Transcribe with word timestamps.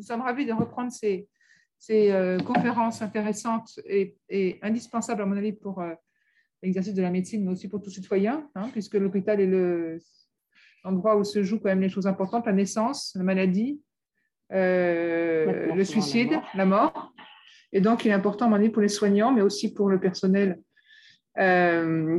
nous 0.00 0.06
sommes 0.06 0.22
ravis 0.22 0.46
de 0.46 0.52
reprendre 0.54 0.90
ces, 0.90 1.28
ces 1.78 2.38
conférences 2.46 3.02
intéressantes 3.02 3.78
et, 3.84 4.58
indispensables, 4.62 5.20
à 5.20 5.26
mon 5.26 5.36
avis, 5.36 5.52
pour 5.52 5.82
l'exercice 6.62 6.94
de 6.94 7.02
la 7.02 7.10
médecine, 7.10 7.44
mais 7.44 7.52
aussi 7.52 7.68
pour 7.68 7.82
tout 7.82 7.90
citoyen, 7.90 8.48
hein, 8.54 8.70
puisque 8.72 8.94
l'hôpital 8.94 9.40
est 9.42 10.00
l'endroit 10.82 11.16
où 11.18 11.24
se 11.24 11.42
jouent 11.42 11.58
quand 11.58 11.68
même 11.68 11.82
les 11.82 11.90
choses 11.90 12.06
importantes, 12.06 12.46
la 12.46 12.54
naissance, 12.54 13.12
la 13.14 13.24
maladie, 13.24 13.82
le 14.48 15.82
suicide, 15.84 16.32
la 16.54 16.64
mort. 16.64 17.12
Et 17.72 17.82
donc, 17.82 18.06
il 18.06 18.10
est 18.10 18.14
important, 18.14 18.46
à 18.46 18.48
mon 18.48 18.56
avis, 18.56 18.70
pour 18.70 18.80
les 18.80 18.88
soignants, 18.88 19.32
mais 19.32 19.42
aussi 19.42 19.74
pour 19.74 19.90
le 19.90 20.00
personnel 20.00 20.58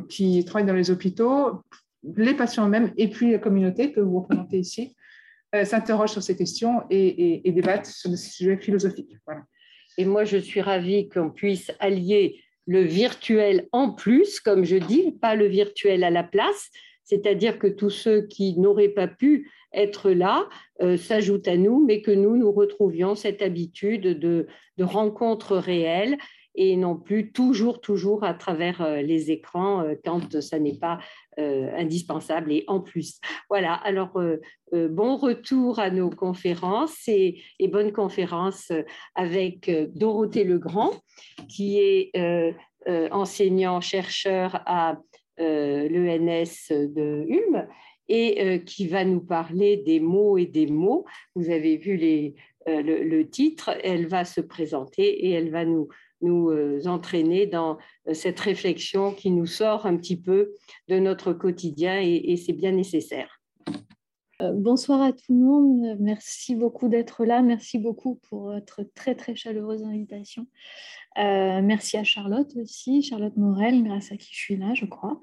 qui 0.08 0.46
travaille 0.46 0.68
dans 0.68 0.76
les 0.76 0.92
hôpitaux, 0.92 1.64
les 2.16 2.36
patients 2.36 2.68
eux-mêmes 2.68 2.94
et 2.96 3.10
puis 3.10 3.32
la 3.32 3.40
communauté 3.40 3.92
que 3.92 4.00
vous 4.00 4.20
représentez 4.20 4.60
ici, 4.60 4.96
euh, 5.56 5.66
s'interrogent 5.66 6.12
sur 6.12 6.24
ces 6.24 6.36
questions 6.36 6.84
et, 6.90 7.42
débattent 7.52 7.86
sur 7.86 8.10
des 8.10 8.18
sujets 8.18 8.58
philosophiques. 8.58 9.18
Et 9.98 10.06
moi, 10.06 10.24
je 10.24 10.38
suis 10.38 10.62
ravie 10.62 11.10
qu'on 11.10 11.30
puisse 11.30 11.72
allier 11.80 12.42
le 12.68 12.82
virtuel 12.82 13.68
en 13.72 13.92
plus, 13.92 14.40
comme 14.40 14.64
je 14.64 14.78
dis, 14.78 15.12
pas 15.12 15.36
le 15.36 15.48
virtuel 15.48 16.04
à 16.04 16.10
la 16.10 16.24
place, 16.24 16.70
c'est-à-dire 17.04 17.60
que 17.60 17.68
tous 17.68 17.90
ceux 17.90 18.28
qui 18.28 18.58
n'auraient 18.58 18.90
pas 18.90 19.08
pu 19.08 19.52
être 19.74 20.12
là 20.12 20.48
euh, 20.82 20.96
s'ajoutent 20.96 21.48
à 21.48 21.58
nous, 21.58 21.84
mais 21.86 22.02
que 22.02 22.12
nous, 22.12 22.38
nous 22.38 22.52
retrouvions 22.52 23.16
cette 23.16 23.42
habitude 23.42 24.20
de, 24.20 24.48
de 24.78 24.84
rencontres 24.84 25.58
réelles 25.58 26.18
et 26.56 26.76
non 26.76 26.96
plus 26.96 27.32
toujours, 27.32 27.82
toujours 27.82 28.24
à 28.24 28.34
travers 28.34 28.82
euh, 28.82 29.02
les 29.02 29.32
écrans 29.32 29.84
euh, 29.84 29.96
quand 30.04 30.42
ça 30.42 30.60
n'est 30.60 30.78
pas 30.78 31.00
euh, 31.40 31.72
indispensable 31.78 32.52
et 32.52 32.64
en 32.68 32.82
plus. 32.82 33.20
Voilà, 33.50 33.74
alors 33.74 34.20
bon 34.72 35.16
retour 35.16 35.80
à 35.80 35.90
nos 35.90 36.10
conférences 36.10 37.08
et, 37.08 37.42
bonne 37.70 37.92
conférence 37.92 38.72
avec 39.16 39.72
Dorothée 39.96 40.44
Legrand, 40.44 40.92
qui 41.48 41.80
est 41.80 42.12
enseignant-chercheur 43.12 44.62
à 44.66 44.98
l'ENS 45.38 46.70
de 46.70 47.26
Ulm 47.28 47.68
et 48.10 48.64
qui 48.66 48.88
va 48.88 49.06
nous 49.06 49.22
parler 49.22 49.78
des 49.78 50.00
mots 50.00 50.38
et 50.38 50.46
des 50.46 50.68
mots. 50.68 51.06
Vous 51.36 51.50
avez 51.50 51.78
vu 51.78 51.98
le, 52.68 53.24
titre, 53.24 53.72
elle 53.84 54.08
va 54.08 54.26
se 54.26 54.42
présenter 54.42 55.04
et 55.04 55.32
elle 55.32 55.50
va 55.50 55.64
nous, 55.66 55.88
nous 56.22 56.50
euh, 56.50 56.82
entraîner 56.86 57.48
dans 57.48 57.78
euh, 58.08 58.14
cette 58.14 58.40
réflexion 58.40 59.14
qui 59.14 59.32
nous 59.32 59.46
sort 59.46 59.86
un 59.86 59.98
petit 59.98 60.20
peu 60.20 60.54
de 60.88 61.00
notre 61.00 61.34
quotidien 61.34 62.00
et, 62.02 62.38
c'est 62.38 62.54
bien 62.54 62.72
nécessaire. 62.72 63.40
Euh, 64.42 64.54
bonsoir 64.54 65.02
à 65.02 65.12
tout 65.12 65.34
le 65.34 65.36
monde. 65.36 65.98
Merci 66.00 66.56
beaucoup 66.56 66.88
d'être 66.90 67.26
là. 67.26 67.42
Merci 67.42 67.78
beaucoup 67.78 68.20
pour 68.30 68.44
votre 68.44 68.84
très 68.96 69.16
très 69.16 69.36
chaleureuse 69.36 69.84
invitation. 69.84 70.48
merci 71.18 71.98
à 71.98 72.04
Charlotte 72.04 72.52
aussi, 72.56 73.04
Charlotte 73.04 73.38
Morel, 73.38 73.84
grâce 73.84 74.12
à 74.12 74.18
qui 74.18 74.30
je 74.32 74.40
suis 74.40 74.58
là, 74.58 74.74
je 74.74 74.86
crois. 74.86 75.20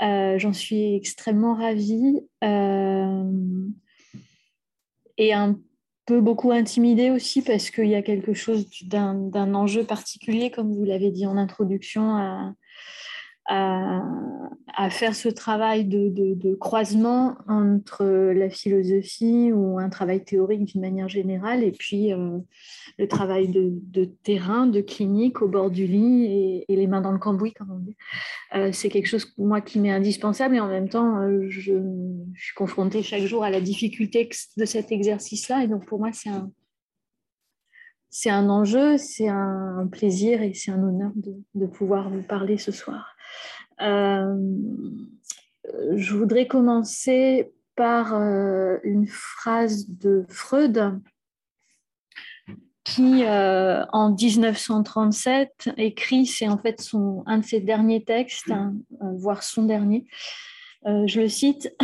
J'en 0.00 0.52
suis 0.52 0.94
extrêmement 0.94 1.54
ravie. 1.54 2.20
et 5.18 5.32
un 5.32 5.58
beaucoup 6.20 6.52
intimider 6.52 7.10
aussi 7.10 7.42
parce 7.42 7.70
qu'il 7.70 7.88
y 7.88 7.94
a 7.94 8.02
quelque 8.02 8.34
chose 8.34 8.66
d'un 8.84 9.54
enjeu 9.54 9.84
particulier, 9.84 10.50
comme 10.50 10.72
vous 10.72 10.84
l'avez 10.84 11.10
dit 11.10 11.26
en 11.26 11.36
introduction, 11.36 12.16
à, 12.16 12.52
à, 13.46 14.90
faire 14.90 15.14
ce 15.14 15.28
travail 15.28 15.84
de, 15.84 16.54
croisement 16.54 17.36
entre 17.48 18.04
la 18.04 18.48
philosophie 18.48 19.52
ou 19.52 19.78
un 19.78 19.88
travail 19.88 20.24
théorique 20.24 20.64
d'une 20.64 20.80
manière 20.80 21.08
générale 21.08 21.62
et 21.62 21.72
puis 21.72 22.12
euh, 22.12 22.38
le 22.98 23.08
travail 23.08 23.48
de, 23.48 24.04
terrain, 24.22 24.66
de 24.66 24.80
clinique 24.80 25.42
au 25.42 25.48
bord 25.48 25.70
du 25.70 25.86
lit 25.86 26.64
et, 26.68 26.76
les 26.76 26.86
mains 26.86 27.00
dans 27.00 27.12
le 27.12 27.18
cambouis, 27.18 27.52
comme 27.52 27.70
on 27.70 27.78
dit. 27.78 27.96
Euh, 28.54 28.72
c'est 28.72 28.88
quelque 28.88 29.06
chose, 29.06 29.32
moi, 29.38 29.60
qui 29.60 29.78
m'est 29.78 29.90
indispensable 29.90 30.56
et 30.56 30.60
en 30.60 30.68
même 30.68 30.88
temps, 30.88 31.20
euh, 31.20 31.46
je, 31.48 31.74
suis 32.34 32.54
confrontée 32.54 33.02
chaque 33.02 33.24
jour 33.24 33.44
à 33.44 33.50
la 33.50 33.60
difficulté 33.60 34.28
de 34.56 34.64
cet 34.64 34.90
exercice-là 34.90 35.64
et 35.64 35.68
donc 35.68 35.86
pour 35.86 35.98
moi, 35.98 36.10
c'est 36.12 36.30
un, 36.30 36.50
c'est 38.14 38.30
un 38.30 38.50
enjeu, 38.50 38.98
c'est 38.98 39.28
un 39.28 39.88
plaisir 39.90 40.42
et 40.42 40.52
c'est 40.52 40.70
un 40.70 40.82
honneur 40.82 41.12
de, 41.16 41.66
pouvoir 41.66 42.10
vous 42.10 42.22
parler 42.22 42.58
ce 42.58 42.70
soir. 42.70 43.11
Euh, 43.80 44.36
je 45.96 46.14
voudrais 46.14 46.46
commencer 46.46 47.52
par 47.76 48.14
euh, 48.14 48.78
une 48.84 49.06
phrase 49.06 49.88
de 49.88 50.24
Freud 50.28 51.00
qui, 52.84 53.24
euh, 53.24 53.84
en 53.92 54.14
1937, 54.14 55.70
écrit, 55.76 56.26
c'est 56.26 56.48
en 56.48 56.58
fait 56.58 56.80
son, 56.80 57.22
un 57.26 57.38
de 57.38 57.44
ses 57.44 57.60
derniers 57.60 58.04
textes, 58.04 58.50
hein, 58.50 58.74
voire 59.00 59.42
son 59.42 59.64
dernier. 59.64 60.06
je 60.84 61.20
le 61.20 61.28
cite. 61.28 61.74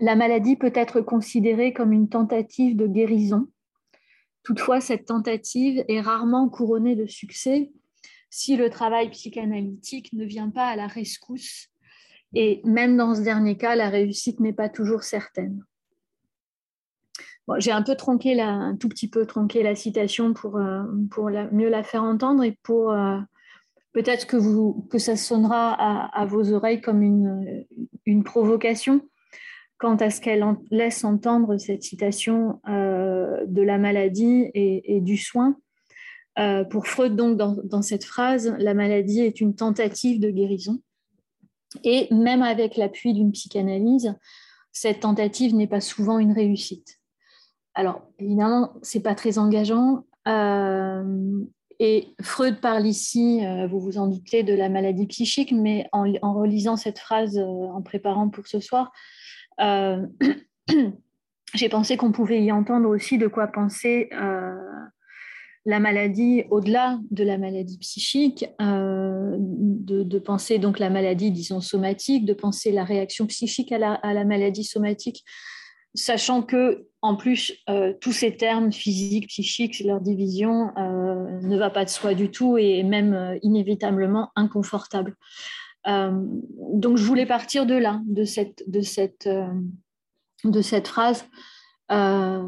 La 0.00 0.14
maladie 0.14 0.56
peut 0.56 0.72
être 0.74 1.00
considérée 1.00 1.72
comme 1.72 1.92
une 1.92 2.08
tentative 2.08 2.76
de 2.76 2.86
guérison 2.86 3.48
Toutefois, 4.46 4.80
cette 4.80 5.06
tentative 5.06 5.84
est 5.88 6.00
rarement 6.00 6.48
couronnée 6.48 6.94
de 6.94 7.06
succès 7.06 7.72
si 8.36 8.54
le 8.58 8.68
travail 8.68 9.08
psychanalytique 9.08 10.12
ne 10.12 10.26
vient 10.26 10.50
pas 10.50 10.66
à 10.66 10.76
la 10.76 10.86
rescousse. 10.86 11.68
Et 12.34 12.60
même 12.64 12.94
dans 12.94 13.14
ce 13.14 13.22
dernier 13.22 13.56
cas, 13.56 13.74
la 13.76 13.88
réussite 13.88 14.40
n'est 14.40 14.52
pas 14.52 14.68
toujours 14.68 15.04
certaine. 15.04 15.64
J'ai 17.56 17.72
un 17.72 17.80
peu 17.80 17.94
tronqué 17.94 18.34
la, 18.34 18.48
un 18.48 18.76
tout 18.76 18.90
petit 18.90 19.08
peu 19.08 19.24
tronqué 19.24 19.62
la 19.62 19.74
citation 19.74 20.34
pour, 20.34 20.58
euh, 20.58 20.82
pour 21.10 21.30
mieux 21.30 21.70
la 21.70 21.82
faire 21.82 22.02
entendre 22.02 22.44
et 22.44 22.58
pour 22.62 22.90
euh, 22.90 23.18
peut-être 23.94 24.26
que, 24.26 24.36
que 24.90 24.98
ça 24.98 25.16
sonnera 25.16 25.72
à, 25.72 26.26
vos 26.26 26.52
oreilles 26.52 26.82
comme 26.82 27.00
une, 27.00 27.64
une 28.04 28.22
provocation 28.22 29.00
quant 29.78 29.96
à 29.96 30.10
ce 30.10 30.20
qu'elle 30.20 30.44
laisse 30.70 31.04
entendre 31.04 31.56
cette 31.56 31.84
citation 31.84 32.60
euh, 32.68 33.46
de 33.46 33.62
la 33.62 33.78
maladie 33.78 34.50
et, 34.52 35.00
du 35.00 35.16
soin. 35.16 35.56
Euh, 36.38 36.64
pour 36.64 36.86
Freud, 36.86 37.16
donc, 37.16 37.36
dans, 37.36 37.82
cette 37.82 38.04
phrase, 38.04 38.54
la 38.58 38.74
maladie 38.74 39.20
est 39.20 39.40
une 39.40 39.54
tentative 39.54 40.20
de 40.20 40.30
guérison. 40.30 40.80
Et 41.84 42.08
même 42.14 42.42
avec 42.42 42.76
l'appui 42.76 43.14
d'une 43.14 43.32
psychanalyse, 43.32 44.14
cette 44.72 45.00
tentative 45.00 45.54
n'est 45.54 45.66
pas 45.66 45.80
souvent 45.80 46.18
une 46.18 46.32
réussite. 46.32 46.98
Alors, 47.74 48.02
évidemment, 48.18 48.74
ce 48.82 48.98
n'est 48.98 49.02
pas 49.02 49.14
très 49.14 49.38
engageant. 49.38 50.04
Euh, 50.28 51.44
et 51.78 52.08
Freud 52.22 52.60
parle 52.60 52.86
ici, 52.86 53.42
vous 53.68 53.80
vous 53.80 53.98
en 53.98 54.06
doutez, 54.06 54.42
de 54.42 54.54
la 54.54 54.70
maladie 54.70 55.06
psychique, 55.06 55.52
mais 55.52 55.86
en, 55.92 56.34
relisant 56.34 56.76
cette 56.76 56.98
phrase 56.98 57.38
en 57.38 57.82
préparant 57.82 58.30
pour 58.30 58.46
ce 58.46 58.60
soir, 58.60 58.92
euh, 59.60 60.06
j'ai 61.54 61.68
pensé 61.68 61.96
qu'on 61.96 62.12
pouvait 62.12 62.42
y 62.42 62.52
entendre 62.52 62.88
aussi 62.88 63.18
de 63.18 63.26
quoi 63.26 63.46
penser 63.46 64.08
euh, 64.12 64.54
la 65.66 65.80
maladie 65.80 66.44
au-delà 66.50 66.98
de 67.10 67.24
la 67.24 67.36
maladie 67.36 67.76
psychique, 67.78 68.46
euh, 68.62 69.36
de, 69.38 70.18
penser 70.18 70.58
donc 70.58 70.78
la 70.78 70.88
maladie, 70.88 71.30
disons, 71.30 71.60
somatique, 71.60 72.24
de 72.24 72.32
penser 72.32 72.72
la 72.72 72.84
réaction 72.84 73.26
psychique 73.26 73.70
à 73.72 73.78
la, 73.78 74.24
maladie 74.24 74.64
somatique, 74.64 75.24
sachant 75.94 76.42
que, 76.42 76.86
en 77.02 77.16
plus, 77.16 77.52
tous 78.00 78.12
ces 78.12 78.36
termes 78.36 78.72
physiques, 78.72 79.28
psychiques, 79.28 79.80
leur 79.80 80.00
division 80.00 80.72
ne 80.76 81.56
va 81.56 81.70
pas 81.70 81.84
de 81.84 81.90
soi 81.90 82.14
du 82.14 82.30
tout 82.30 82.56
et 82.58 82.82
même 82.82 83.38
inévitablement 83.42 84.30
inconfortable. 84.34 85.14
Euh, 85.86 86.10
donc, 86.72 86.96
je 86.96 87.04
voulais 87.04 87.26
partir 87.26 87.66
de 87.66 87.74
là, 87.74 88.00
de 88.06 88.24
cette, 88.24 88.68
de 88.68 88.80
cette, 88.80 89.26
euh, 89.26 89.46
de 90.44 90.60
cette 90.62 90.88
phrase 90.88 91.24
euh, 91.92 92.42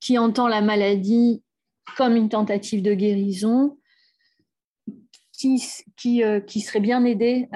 qui 0.00 0.18
entend 0.18 0.48
la 0.48 0.60
maladie 0.60 1.42
comme 1.96 2.16
une 2.16 2.28
tentative 2.28 2.82
de 2.82 2.94
guérison, 2.94 3.78
qui, 5.32 5.62
qui, 5.96 6.22
qui 6.46 6.60
serait 6.60 6.80
bien 6.80 7.04
aidée, 7.04 7.48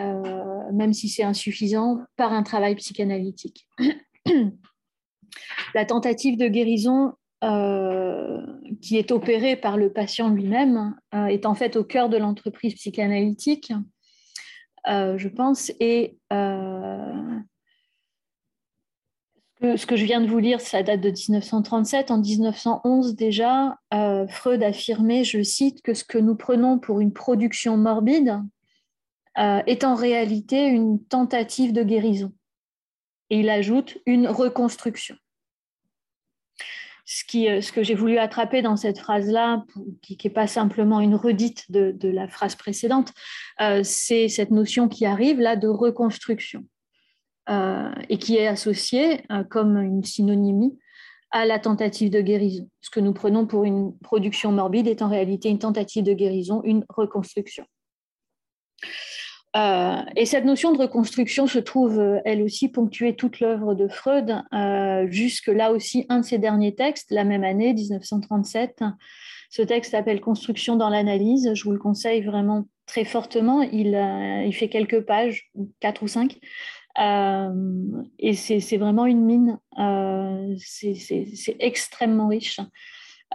même 0.72 0.92
si 0.92 1.08
c'est 1.08 1.24
insuffisant, 1.24 1.98
par 2.16 2.32
un 2.32 2.44
travail 2.44 2.76
psychanalytique. 2.76 3.66
la 5.74 5.84
tentative 5.84 6.38
de 6.38 6.46
guérison 6.46 7.14
qui 8.80 8.98
est 8.98 9.10
opérée 9.10 9.56
par 9.56 9.76
le 9.76 9.92
patient 9.92 10.28
lui-même 10.28 10.94
est 11.12 11.44
en 11.44 11.56
fait 11.56 11.74
au 11.74 11.82
cœur 11.82 12.08
de 12.08 12.18
l'entreprise 12.18 12.74
psychanalytique 12.74 13.72
euh, 14.88 15.16
je 15.18 15.28
pense. 15.28 15.72
Et 15.80 16.18
euh, 16.32 17.38
ce 19.62 19.86
que 19.86 19.96
je 19.96 20.04
viens 20.04 20.20
de 20.20 20.26
vous 20.26 20.38
lire, 20.38 20.60
ça 20.60 20.82
date 20.82 21.00
de 21.00 21.10
1937. 21.10 22.10
En 22.10 22.18
1911 22.18 23.14
déjà, 23.14 23.78
euh, 23.94 24.26
Freud 24.26 24.62
affirmait, 24.62 25.24
je 25.24 25.42
cite, 25.42 25.82
que 25.82 25.94
ce 25.94 26.04
que 26.04 26.18
nous 26.18 26.34
prenons 26.34 26.78
pour 26.78 27.00
une 27.00 27.12
production 27.12 27.76
morbide 27.76 28.40
est 29.36 29.84
en 29.84 29.94
réalité 29.94 30.66
une 30.66 31.02
tentative 31.02 31.72
de 31.72 31.82
guérison. 31.82 32.34
Et 33.30 33.40
il 33.40 33.48
ajoute 33.48 33.96
une 34.04 34.28
reconstruction. 34.28 35.16
ce, 37.06 37.24
qui, 37.24 37.46
ce 37.62 37.72
que 37.72 37.82
j'ai 37.82 37.94
voulu 37.94 38.18
attraper 38.18 38.60
dans 38.60 38.76
cette 38.76 38.98
phrase-là, 38.98 39.64
qui 40.02 40.18
n'est 40.22 40.30
pas 40.30 40.46
simplement 40.46 41.00
une 41.00 41.14
redite 41.14 41.70
de, 41.70 41.92
de 41.92 42.10
la 42.10 42.28
phrase 42.28 42.56
précédente, 42.56 43.14
c'est 43.84 44.28
cette 44.28 44.50
notion 44.50 44.88
qui 44.88 45.06
arrive 45.06 45.40
là 45.40 45.56
de 45.56 45.68
reconstruction 45.68 46.66
et 47.48 48.18
qui 48.18 48.36
est 48.36 48.46
associée 48.46 49.24
comme 49.50 49.76
une 49.78 50.04
synonymie 50.04 50.78
à 51.32 51.46
la 51.46 51.58
tentative 51.58 52.10
de 52.10 52.20
guérison. 52.20 52.68
Ce 52.80 52.90
que 52.90 53.00
nous 53.00 53.14
prenons 53.14 53.46
pour 53.46 53.64
une 53.64 53.96
production 53.98 54.52
morbide 54.52 54.86
est 54.86 55.02
en 55.02 55.08
réalité 55.08 55.48
une 55.48 55.58
tentative 55.58 56.04
de 56.04 56.12
guérison, 56.12 56.62
une 56.62 56.84
reconstruction. 56.88 57.64
Euh, 59.54 60.00
et 60.16 60.24
cette 60.24 60.46
notion 60.46 60.72
de 60.72 60.78
reconstruction 60.78 61.46
se 61.46 61.58
trouve, 61.58 61.98
euh, 61.98 62.20
elle 62.24 62.42
aussi, 62.42 62.68
ponctuée 62.68 63.16
toute 63.16 63.40
l'œuvre 63.40 63.74
de 63.74 63.86
Freud, 63.86 64.42
euh, 64.54 65.06
jusque 65.10 65.48
là 65.48 65.72
aussi, 65.72 66.06
un 66.08 66.20
de 66.20 66.24
ses 66.24 66.38
derniers 66.38 66.74
textes, 66.74 67.10
la 67.10 67.24
même 67.24 67.44
année, 67.44 67.74
1937. 67.74 68.82
Ce 69.50 69.60
texte 69.60 69.90
s'appelle 69.90 70.22
Construction 70.22 70.76
dans 70.76 70.88
l'analyse. 70.88 71.52
Je 71.52 71.64
vous 71.64 71.72
le 71.72 71.78
conseille 71.78 72.22
vraiment 72.22 72.64
très 72.86 73.04
fortement. 73.04 73.60
Il, 73.60 73.88
il 74.46 74.54
fait 74.54 74.70
quelques 74.70 75.02
pages, 75.02 75.50
quatre 75.80 76.02
ou 76.02 76.08
cinq, 76.08 76.38
euh, 76.98 78.02
et 78.18 78.34
c'est 78.34 78.76
vraiment 78.76 79.06
une 79.06 79.24
mine. 79.24 79.58
Euh, 79.78 80.54
c'est 80.58 81.56
extrêmement 81.58 82.28
riche. 82.28 82.60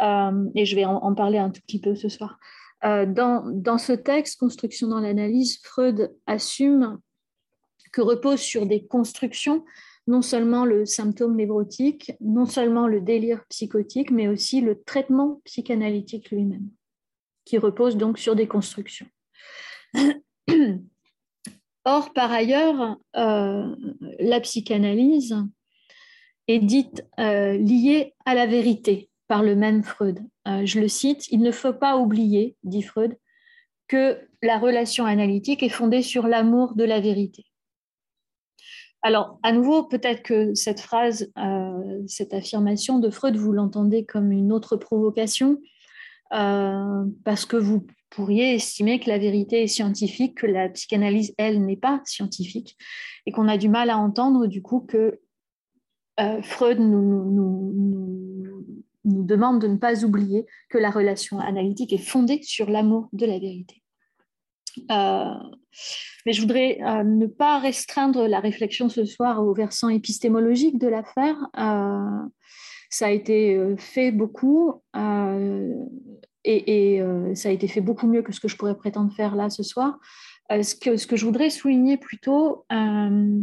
Euh, 0.02 0.50
et 0.56 0.66
je 0.66 0.76
vais 0.76 0.86
en, 0.86 1.14
parler 1.16 1.38
un 1.38 1.50
tout 1.50 1.62
petit 1.62 1.82
peu 1.82 1.96
ce 1.96 2.10
soir. 2.10 2.38
Dans, 2.84 3.44
dans, 3.52 3.80
ce 3.80 3.94
texte, 3.94 4.40
Construction 4.40 4.88
dans 4.88 5.00
l'analyse, 5.00 5.60
Freud 5.64 6.16
assume 6.28 7.00
que 7.92 8.02
repose 8.02 8.40
sur 8.40 8.68
des 8.68 8.86
constructions 8.86 9.66
non 10.06 10.22
seulement 10.22 10.64
le 10.64 10.86
symptôme 10.86 11.36
névrotique, 11.36 12.14
non 12.22 12.46
seulement 12.46 12.88
le 12.88 13.02
délire 13.02 13.44
psychotique, 13.50 14.12
mais 14.12 14.28
aussi 14.28 14.62
le 14.62 14.82
traitement 14.84 15.42
psychanalytique 15.44 16.32
lui-même, 16.32 16.70
qui 17.46 17.58
repose 17.58 17.98
donc 17.98 18.18
sur 18.20 18.36
des 18.36 18.48
constructions. 18.48 19.08
Or, 21.88 22.12
par 22.12 22.34
ailleurs, 22.34 22.98
euh, 23.16 23.74
la 24.20 24.42
psychanalyse 24.42 25.38
est 26.50 26.60
dite 26.60 27.06
euh, 27.18 27.58
liée 27.58 28.14
à 28.26 28.36
la 28.36 28.46
vérité 28.46 29.10
par 29.30 29.42
le 29.42 29.56
même 29.56 29.84
Freud. 29.84 30.20
Euh, 30.50 30.66
je 30.66 30.82
le 30.82 30.90
cite, 30.90 31.32
il 31.32 31.40
ne 31.40 31.52
faut 31.52 31.72
pas 31.72 31.96
oublier, 31.96 32.58
dit 32.64 32.82
Freud, 32.82 33.18
que 33.88 34.20
la 34.44 34.58
relation 34.58 35.06
analytique 35.06 35.64
est 35.64 35.70
fondée 35.70 36.02
sur 36.02 36.28
l'amour 36.28 36.76
de 36.76 36.84
la 36.84 37.00
vérité. 37.00 37.46
Alors, 39.02 39.40
à 39.42 39.54
nouveau, 39.54 39.84
peut-être 39.84 40.24
que 40.24 40.54
cette 40.56 40.82
phrase, 40.82 41.32
cette 42.08 42.34
affirmation 42.34 43.00
de 43.00 43.10
Freud, 43.10 43.38
vous 43.38 43.54
l'entendez 43.54 44.06
comme 44.06 44.34
une 44.34 44.52
autre 44.52 44.76
provocation, 44.76 45.62
parce 46.30 47.46
que 47.46 47.56
vous 47.56 47.86
pourriez 48.10 48.56
estimer 48.56 49.00
que 49.00 49.10
la 49.10 49.18
vérité 49.18 49.64
est 49.64 49.68
scientifique, 49.68 50.36
que 50.36 50.48
la 50.48 50.70
psychanalyse, 50.70 51.34
elle, 51.38 51.66
n'est 51.66 51.78
pas 51.78 52.02
scientifique, 52.06 52.78
et 53.26 53.32
qu'on 53.32 53.48
a 53.48 53.58
du 53.58 53.70
mal 53.70 53.90
à 53.90 53.98
entendre 53.98 54.48
du 54.48 54.62
coup 54.62 54.82
que 54.82 55.20
euh, 56.20 56.42
Freud 56.42 56.80
nous, 56.80 58.66
demande 59.04 59.62
de 59.62 59.68
ne 59.68 59.78
pas 59.78 60.04
oublier 60.04 60.46
que 60.70 60.78
la 60.78 60.90
relation 60.90 61.40
analytique 61.40 61.94
est 61.94 61.98
fondée 61.98 62.42
sur 62.44 62.70
l'amour 62.70 63.08
de 63.14 63.26
la 63.26 63.40
vérité. 63.40 63.82
Euh, 64.92 65.34
mais 66.26 66.34
je 66.34 66.42
voudrais 66.42 66.80
euh, 66.82 67.04
ne 67.04 67.26
pas 67.26 67.60
restreindre 67.60 68.28
la 68.28 68.40
réflexion 68.40 68.90
ce 68.90 69.06
soir 69.06 69.44
au 69.44 69.54
versant 69.54 69.90
épistémologique 69.90 70.78
de 70.78 70.88
l'affaire. 70.88 71.38
ça 72.90 73.06
a 73.08 73.12
été 73.12 73.76
fait 73.78 74.12
beaucoup 74.12 74.82
et, 76.48 77.02
euh, 77.02 77.36
ça 77.36 77.50
a 77.50 77.52
été 77.52 77.68
fait 77.68 77.82
beaucoup 77.82 78.08
mieux 78.08 78.22
que 78.22 78.32
ce 78.32 78.40
que 78.40 78.48
je 78.48 78.56
pourrais 78.56 78.78
prétendre 78.78 79.14
faire 79.14 79.36
là 79.36 79.50
ce 79.50 79.64
soir. 79.64 80.00
Euh, 80.52 80.64
ce, 80.64 80.76
que, 80.76 81.16
je 81.16 81.26
voudrais 81.26 81.50
souligner 81.50 81.98
plutôt, 81.98 82.66
euh, 82.72 83.42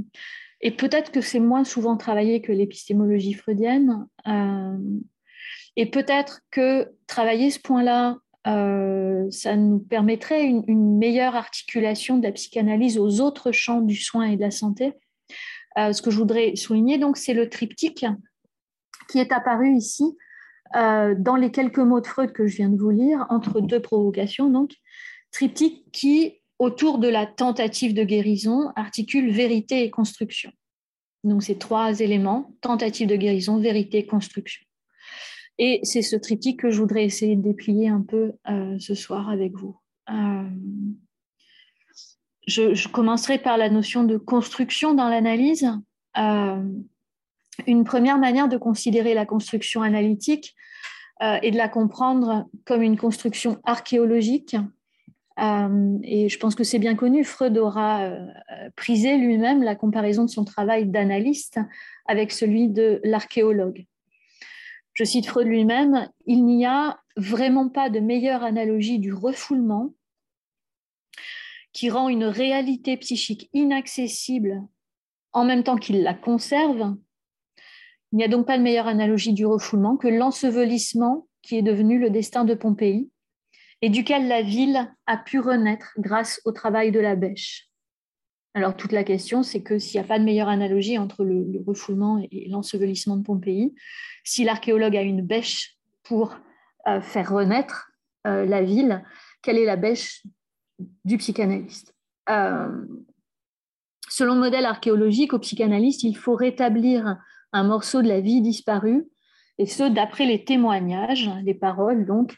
et 0.63 0.71
peut-être 0.71 1.13
que 1.13 1.21
c'est 1.21 1.41
moins 1.41 1.65
souvent 1.65 1.97
travaillé 1.97 2.41
que 2.41 2.53
l'épistémologie 2.53 3.35
freudienne, 3.35 4.07
et 5.77 5.87
peut-être 5.87 6.41
que 6.51 6.93
travailler 7.07 7.51
ce 7.51 7.59
point-là, 7.59 8.17
ça 9.31 9.57
nous 9.57 9.81
permettrait 9.81 10.45
une, 10.45 10.65
une, 10.67 10.97
meilleure 10.97 11.35
articulation 11.35 12.17
de 12.17 12.23
la 12.23 12.33
psychanalyse 12.33 12.97
aux 12.97 13.21
autres 13.21 13.53
champs 13.53 13.83
du 13.83 13.97
soin 13.97 14.25
et 14.25 14.37
de 14.37 14.41
la 14.41 14.51
santé. 14.51 14.95
ce 15.77 16.01
que 16.01 16.11
je 16.11 16.17
voudrais 16.17 16.57
souligner, 16.57 16.97
donc, 16.97 17.19
c'est 17.19 17.35
le 17.35 17.51
triptyque 17.51 18.07
qui 19.11 19.19
est 19.19 19.33
apparu 19.33 19.77
ici 19.77 20.17
euh, 20.77 21.15
dans 21.17 21.37
les 21.37 21.51
quelques 21.51 21.79
mots 21.79 22.01
de 22.01 22.07
Freud 22.07 22.33
que 22.33 22.47
je 22.47 22.57
viens 22.57 22.69
de 22.69 22.77
vous 22.77 22.91
lire, 22.91 23.27
entre 23.31 23.61
deux 23.61 23.81
provocations, 23.81 24.51
donc, 24.51 24.75
triptyque 25.31 25.85
qui, 25.93 26.41
autour 26.59 26.99
de 26.99 27.09
la 27.09 27.27
tentative 27.27 27.95
de 27.95 28.05
guérison, 28.05 28.71
articule 28.77 29.31
vérité 29.31 29.85
et 29.85 29.91
construction. 29.91 30.51
Donc, 31.23 31.43
ces 31.43 31.57
trois 31.57 32.01
éléments, 32.01 32.55
tentative 32.61 33.09
de 33.09 33.17
guérison, 33.17 33.59
vérité 33.59 34.07
construction. 34.07 34.65
Et 35.59 35.81
c'est 35.85 36.03
ce 36.03 36.17
triptyque 36.17 36.61
que 36.61 36.71
je 36.71 36.81
voudrais 36.81 37.05
essayer 37.05 37.37
de 37.37 37.43
déplier 37.43 37.89
un 37.89 38.03
peu 38.03 38.33
euh, 38.49 38.79
ce 38.79 38.95
soir 38.95 39.29
avec 39.29 39.53
vous. 39.53 39.79
Euh, 40.11 40.49
je, 42.47 42.89
commencerai 42.89 43.39
par 43.39 43.57
la 43.57 43.71
notion 43.71 44.05
de 44.05 44.19
construction 44.19 44.95
dans 44.95 45.09
l'analyse 45.09 45.71
une 47.67 47.85
première 47.85 48.19
manière 48.19 48.49
de 48.49 48.57
considérer 48.57 49.15
la 49.15 49.27
construction 49.27 49.83
analytique 49.83 50.55
euh, 51.23 51.39
est 51.43 51.53
de 51.53 51.57
la 51.57 51.69
comprendre 51.69 52.49
comme 52.65 52.83
une 52.83 52.97
construction 52.97 53.61
archéologique. 53.65 54.57
Euh, 55.41 55.99
et 56.03 56.29
je 56.29 56.39
pense 56.39 56.55
que 56.55 56.65
c'est 56.65 56.79
bien 56.79 56.95
connu, 56.95 57.25
Freud 57.25 57.57
aura 57.59 58.03
euh, 58.03 58.27
prisé 58.77 59.17
lui-même 59.17 59.63
la 59.63 59.75
comparaison 59.75 60.25
de 60.25 60.31
son 60.31 60.45
travail 60.45 60.87
d'analyste 60.87 61.59
avec 62.07 62.33
celui 62.33 62.69
de 62.69 63.01
l'archéologue. 63.05 63.87
Je 64.93 65.05
cite 65.05 65.27
Freud 65.27 65.49
lui-même, 65.49 66.09
il 66.27 66.45
n'y 66.45 66.67
a 66.67 67.01
vraiment 67.17 67.69
pas 67.69 67.91
de 67.91 67.99
meilleure 68.01 68.45
analogie 68.45 68.99
du 69.01 69.13
refoulement 69.13 69.93
qui 71.73 71.91
rend 71.91 72.09
une 72.09 72.25
réalité 72.25 72.97
psychique 72.97 73.51
inaccessible 73.53 74.63
en 75.33 75.45
même 75.45 75.65
temps 75.65 75.77
qu'il 75.77 76.03
la 76.03 76.15
conserve 76.15 76.97
il 78.15 78.19
n'y 78.19 78.25
a 78.25 78.29
donc 78.29 78.47
pas 78.47 78.57
de 78.57 78.63
meilleure 78.63 78.87
analogie 78.87 79.33
du 79.33 79.45
refoulement 79.45 79.97
que 79.97 80.07
l'ensevelissement 80.07 81.27
qui 81.43 81.59
est 81.59 81.63
devenu 81.63 81.99
le 81.99 82.11
destin 82.11 82.45
de 82.45 82.55
Pompéi 82.55 83.11
et 83.83 83.89
duquel 83.89 84.29
la 84.29 84.41
ville 84.41 84.89
a 85.07 85.17
pu 85.17 85.41
renaître 85.41 85.95
grâce 85.99 86.41
au 86.45 86.53
travail 86.53 86.93
de 86.93 87.01
la 87.01 87.17
bêche. 87.17 87.67
Alors 88.55 88.77
toute 88.77 88.93
la 88.93 89.03
question, 89.03 89.43
c'est 89.43 89.65
que 89.65 89.81
s'il 89.81 90.01
n'y 90.01 90.05
a 90.05 90.07
pas 90.07 90.21
de 90.21 90.25
meilleure 90.25 90.49
analogie 90.49 90.97
entre 90.97 91.25
le, 91.25 91.61
refoulement 91.67 92.25
et 92.31 92.49
l'ensevelissement 92.49 93.17
de 93.17 93.25
Pompéi, 93.25 93.75
si 94.23 94.45
l'archéologue 94.45 94.97
a 94.97 95.03
une 95.03 95.23
bêche 95.23 95.77
pour 96.05 96.37
euh, 96.87 97.01
faire 97.01 97.33
renaître 97.33 97.91
euh, 98.29 98.47
la 98.47 98.63
ville, 98.63 99.03
quelle 99.43 99.59
est 99.59 99.65
la 99.65 99.75
bêche 99.75 100.23
du 101.05 101.19
psychanalyste? 101.19 101.93
Euh, 102.31 102.69
Selon 104.09 104.35
le 104.35 104.41
modèle 104.41 104.67
archéologique, 104.67 105.33
au 105.33 105.41
psychanalyste, 105.41 106.05
il 106.05 106.17
faut 106.17 106.37
rétablir 106.37 107.17
un 107.55 107.65
morceau 107.65 108.03
de 108.03 108.09
la 108.09 108.21
vie 108.21 108.43
disparue, 108.43 109.07
et 109.59 109.67
ce, 109.67 109.85
d'après 109.85 110.27
les 110.27 110.45
témoignages, 110.45 111.31
les 111.45 111.55
paroles 111.55 112.05
donc, 112.05 112.37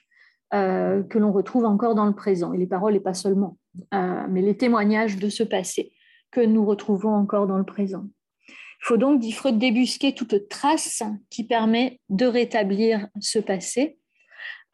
euh, 0.55 1.03
que 1.03 1.19
l'on 1.19 1.33
retrouve 1.33 1.65
encore 1.65 1.95
dans 1.95 2.05
le 2.05 2.15
présent. 2.15 2.53
Et 2.53 2.59
les 2.59 2.67
paroles, 2.67 2.95
et 2.95 3.01
pas 3.01 3.15
seulement, 3.15 3.59
euh, 3.95 4.27
mais 4.29 4.43
les 4.43 4.57
témoignages 4.57 5.17
de 5.17 5.29
ce 5.29 5.43
passé 5.43 5.93
que 6.31 6.41
nous 6.41 6.65
retrouvons 6.65 7.15
encore 7.15 7.47
dans 7.47 7.57
le 7.57 7.65
présent. 7.65 8.05
Il 8.49 8.85
faut 8.85 8.97
donc, 8.99 9.21
dit 9.21 9.33
Freud, 9.33 9.59
débusquer 9.59 10.15
toute 10.15 10.49
trace 10.49 11.03
qui 11.31 11.45
permet 11.45 11.99
de 12.11 12.27
rétablir 12.27 13.09
ce 13.21 13.39
passé. 13.39 13.99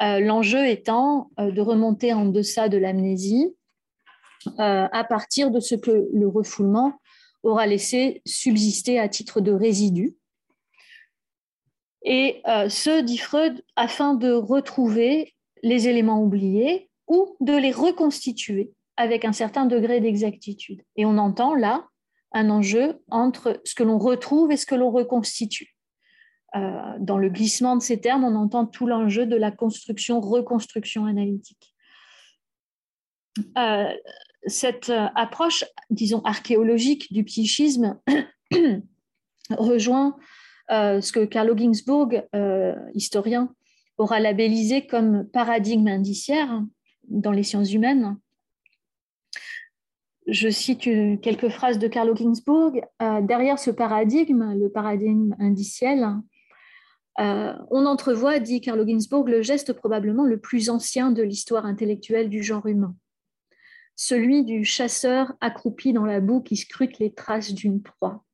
Euh, 0.03 0.19
l'enjeu 0.19 0.67
étant 0.67 1.31
de 1.39 1.61
remonter 1.61 2.13
en 2.13 2.27
deçà 2.27 2.69
de 2.69 2.79
l'amnésie 2.79 3.55
à 4.59 5.05
partir 5.05 5.53
de 5.53 5.61
ce 5.61 5.77
que 5.77 6.09
le 6.13 6.27
refoulement 6.27 6.99
aura 7.45 7.67
laissé 7.67 8.23
subsister 8.27 8.99
à 8.99 9.09
titre 9.09 9.41
de 9.41 9.53
résidu 9.53 10.17
et 12.05 12.43
euh, 12.49 12.69
ce, 12.69 13.01
dit 13.01 13.19
Freud, 13.19 13.63
afin 13.77 14.15
de 14.15 14.33
retrouver 14.33 15.35
les 15.63 15.89
éléments 15.89 16.23
oubliés 16.23 16.91
ou 17.07 17.37
de 17.41 17.55
les 17.57 17.73
reconstituer 17.73 18.73
avec 18.97 19.25
un 19.25 19.33
certain 19.33 19.67
degré 19.67 20.01
d'exactitude. 20.01 20.83
Et 20.97 21.05
on 21.05 21.19
entend 21.19 21.55
là 21.55 21.87
un 22.33 22.51
enjeu 22.51 23.01
entre 23.11 23.61
ce 23.65 23.75
que 23.75 23.83
l'on 23.83 23.99
retrouve 23.99 24.51
et 24.51 24.57
ce 24.57 24.67
que 24.67 24.75
l'on 24.75 24.91
reconstitue. 24.91 25.77
Euh, 26.55 26.97
dans 26.99 27.19
le 27.19 27.31
glissement 27.31 27.77
de 27.77 27.83
ces 27.83 28.01
termes, 28.01 28.25
on 28.25 28.35
entend 28.35 28.67
tout 28.67 28.87
l'enjeu 28.87 29.27
de 29.27 29.37
la 29.37 29.51
construction-reconstruction 29.51 31.07
analytique. 31.07 31.75
Euh, 33.57 33.91
cette 34.47 34.93
approche, 35.15 35.65
disons, 35.91 36.21
archéologique 36.25 37.13
du 37.13 37.25
psychisme 37.25 38.01
rejoint 39.51 40.17
ce 40.69 41.13
que 41.13 41.25
Carlo 41.25 41.57
Ginsburg, 41.57 42.27
historien, 42.95 43.55
aura 43.99 44.21
labellisé 44.21 44.87
comme 44.87 45.29
paradigme 45.33 45.89
indiciaire 45.89 46.63
dans 47.09 47.33
les 47.33 47.43
sciences 47.43 47.73
humaines. 47.73 48.17
Je 50.27 50.49
cite 50.49 50.83
quelques 51.21 51.49
phrases 51.49 51.79
de 51.79 51.89
Carlo 51.89 52.15
Ginsburg. 52.17 52.81
derrière 53.23 53.59
ce 53.59 53.71
paradigme, 53.71 54.55
le 54.59 54.69
paradigme 54.71 55.35
indiciel, 55.39 56.07
euh, 57.21 57.53
on 57.71 57.85
entrevoit, 57.85 58.39
dit 58.39 58.61
Carlo 58.61 58.87
Ginzburg, 58.87 59.29
le 59.29 59.43
geste 59.43 59.73
probablement 59.75 60.25
le 60.25 60.39
plus 60.39 60.71
ancien 60.71 61.11
de 61.11 61.23
l'histoire 61.23 61.67
intellectuelle 61.67 62.31
du 62.31 62.43
genre 62.43 62.67
humain, 62.67 62.97
celui 63.97 64.45
du 64.45 64.65
chasseur 64.65 65.35
accroupi 65.41 65.93
dans 65.93 66.07
la 66.07 66.21
boue 66.21 66.41
qui 66.41 66.57
scrute 66.57 66.99
les 66.99 67.13
traces 67.13 67.53
d'une 67.53 67.83
proie. 67.83 68.25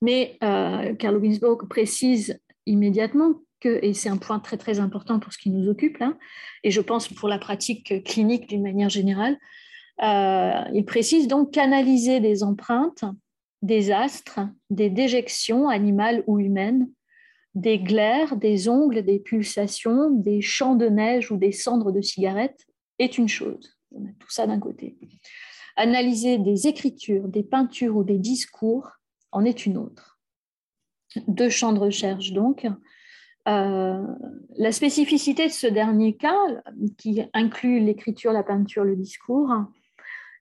Mais 0.00 0.38
euh, 0.42 0.94
Carlo 0.94 1.22
Ginzburg 1.22 1.66
précise 1.68 2.38
immédiatement 2.66 3.40
que, 3.60 3.80
et 3.82 3.94
c'est 3.94 4.08
un 4.08 4.16
point 4.16 4.38
très 4.38 4.56
très 4.56 4.78
important 4.78 5.18
pour 5.18 5.32
ce 5.32 5.38
qui 5.38 5.50
nous 5.50 5.68
occupe, 5.68 6.00
hein, 6.00 6.16
et 6.62 6.70
je 6.70 6.80
pense 6.80 7.08
pour 7.08 7.28
la 7.28 7.38
pratique 7.38 8.04
clinique 8.04 8.48
d'une 8.48 8.62
manière 8.62 8.88
générale, 8.88 9.36
euh, 10.02 10.62
il 10.72 10.84
précise 10.84 11.26
donc 11.26 11.52
qu'analyser 11.52 12.20
des 12.20 12.44
empreintes, 12.44 13.04
des 13.62 13.90
astres, 13.90 14.40
des 14.70 14.90
déjections 14.90 15.68
animales 15.68 16.22
ou 16.28 16.38
humaines, 16.38 16.88
des 17.54 17.80
glaires, 17.80 18.36
des 18.36 18.68
ongles, 18.68 19.02
des 19.02 19.18
pulsations, 19.18 20.10
des 20.10 20.40
champs 20.40 20.76
de 20.76 20.86
neige 20.86 21.32
ou 21.32 21.36
des 21.36 21.50
cendres 21.50 21.90
de 21.90 22.00
cigarettes 22.00 22.66
est 23.00 23.18
une 23.18 23.28
chose. 23.28 23.76
On 23.90 24.04
a 24.04 24.12
tout 24.18 24.30
ça 24.30 24.46
d'un 24.46 24.60
côté. 24.60 24.96
Analyser 25.76 26.38
des 26.38 26.68
écritures, 26.68 27.26
des 27.26 27.42
peintures 27.42 27.96
ou 27.96 28.04
des 28.04 28.18
discours 28.18 28.97
en 29.32 29.44
est 29.44 29.66
une 29.66 29.76
autre. 29.76 30.18
Deux 31.26 31.50
champs 31.50 31.72
de 31.72 31.78
recherche 31.78 32.32
donc. 32.32 32.66
Euh, 33.46 34.06
la 34.56 34.72
spécificité 34.72 35.46
de 35.46 35.52
ce 35.52 35.66
dernier 35.66 36.16
cas, 36.16 36.36
qui 36.98 37.22
inclut 37.32 37.80
l'écriture, 37.80 38.32
la 38.32 38.42
peinture, 38.42 38.84
le 38.84 38.94
discours, 38.94 39.50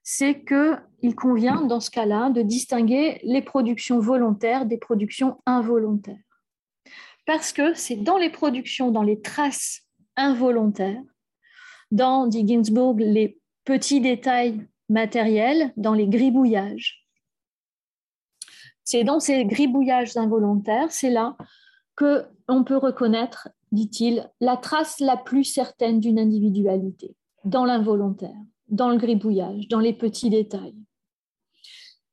c'est 0.03 0.43
qu'il 0.43 1.15
convient 1.15 1.61
dans 1.61 1.79
ce 1.79 1.89
cas-là 1.91 2.29
de 2.29 2.41
distinguer 2.41 3.19
les 3.23 3.41
productions 3.41 3.99
volontaires 3.99 4.65
des 4.65 4.77
productions 4.77 5.41
involontaires 5.45 6.17
parce 7.27 7.51
que 7.51 7.73
c'est 7.75 7.97
dans 7.97 8.17
les 8.17 8.31
productions, 8.31 8.89
dans 8.89 9.03
les 9.03 9.21
traces 9.21 9.81
involontaires, 10.15 11.03
dans, 11.91 12.25
dit 12.25 12.47
Ginsburg, 12.47 12.99
les 12.99 13.37
petits 13.65 14.01
détails 14.01 14.65
matériels, 14.89 15.73
dans 15.75 15.93
les 15.93 16.07
gribouillages. 16.07 17.05
C'est 18.87 19.03
dans 19.03 19.19
ces 19.19 19.43
gribouillages 19.43 20.15
involontaires, 20.15 20.91
c'est 20.91 21.09
là 21.09 21.35
que 21.95 22.25
on 22.47 22.63
peut 22.63 22.77
reconnaître, 22.77 23.49
dit-il, 23.71 24.29
la 24.39 24.55
trace 24.55 24.99
la 24.99 25.17
plus 25.17 25.43
certaine 25.43 25.99
d'une 25.99 26.19
individualité, 26.19 27.15
dans 27.43 27.65
l'involontaire, 27.65 28.37
dans 28.69 28.89
le 28.89 28.97
gribouillage, 28.97 29.67
dans 29.67 29.79
les 29.79 29.93
petits 29.93 30.29
détails. 30.29 30.77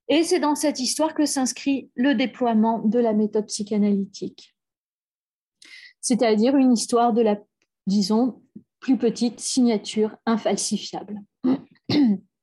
Et 0.08 0.24
c'est 0.24 0.40
dans 0.40 0.54
cette 0.56 0.80
histoire 0.80 1.14
que 1.14 1.26
s'inscrit 1.26 1.90
le 1.94 2.14
déploiement 2.14 2.80
de 2.80 2.98
la 2.98 3.12
méthode 3.12 3.46
psychanalytique 3.46 4.54
c'est-à-dire 6.04 6.54
une 6.54 6.74
histoire 6.74 7.14
de 7.14 7.22
la, 7.22 7.38
disons, 7.86 8.42
plus 8.78 8.98
petite 8.98 9.40
signature 9.40 10.14
infalsifiable. 10.26 11.18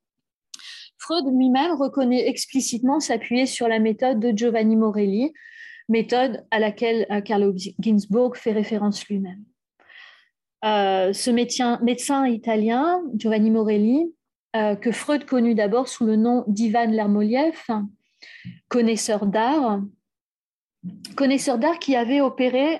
Freud 1.12 1.27
lui-même 1.27 1.74
reconnaît 1.74 2.30
explicitement 2.30 3.01
s'appuyer 3.01 3.46
sur 3.46 3.68
la 3.68 3.80
méthode 3.80 4.22
de 4.22 4.32
Giovanni 4.32 4.77
Morelli, 4.77 5.34
méthode 5.89 6.46
à 6.51 6.60
laquelle 6.60 7.06
euh, 7.12 7.20
Carlo 7.20 7.53
Ginzburg 7.80 8.38
fait 8.38 8.53
référence 8.53 9.06
lui-même. 9.08 9.44
Euh, 10.63 11.12
ce 11.12 11.30
médecin, 11.30 12.25
italien, 12.27 13.01
Giovanni 13.13 13.51
Morelli, 13.51 14.15
euh, 14.56 14.77
que 14.77 14.94
Freud 14.94 15.25
connut 15.25 15.53
d'abord 15.53 15.89
sous 15.89 16.06
le 16.06 16.15
nom 16.15 16.46
d'Ivan 16.48 16.89
Lermoliev, 16.89 17.62
connaisseur 18.70 19.25
d'art, 19.25 19.82
connaisseur 21.18 21.58
d'art 21.58 21.80
qui 21.80 21.98
avait 21.98 22.22
opéré 22.22 22.80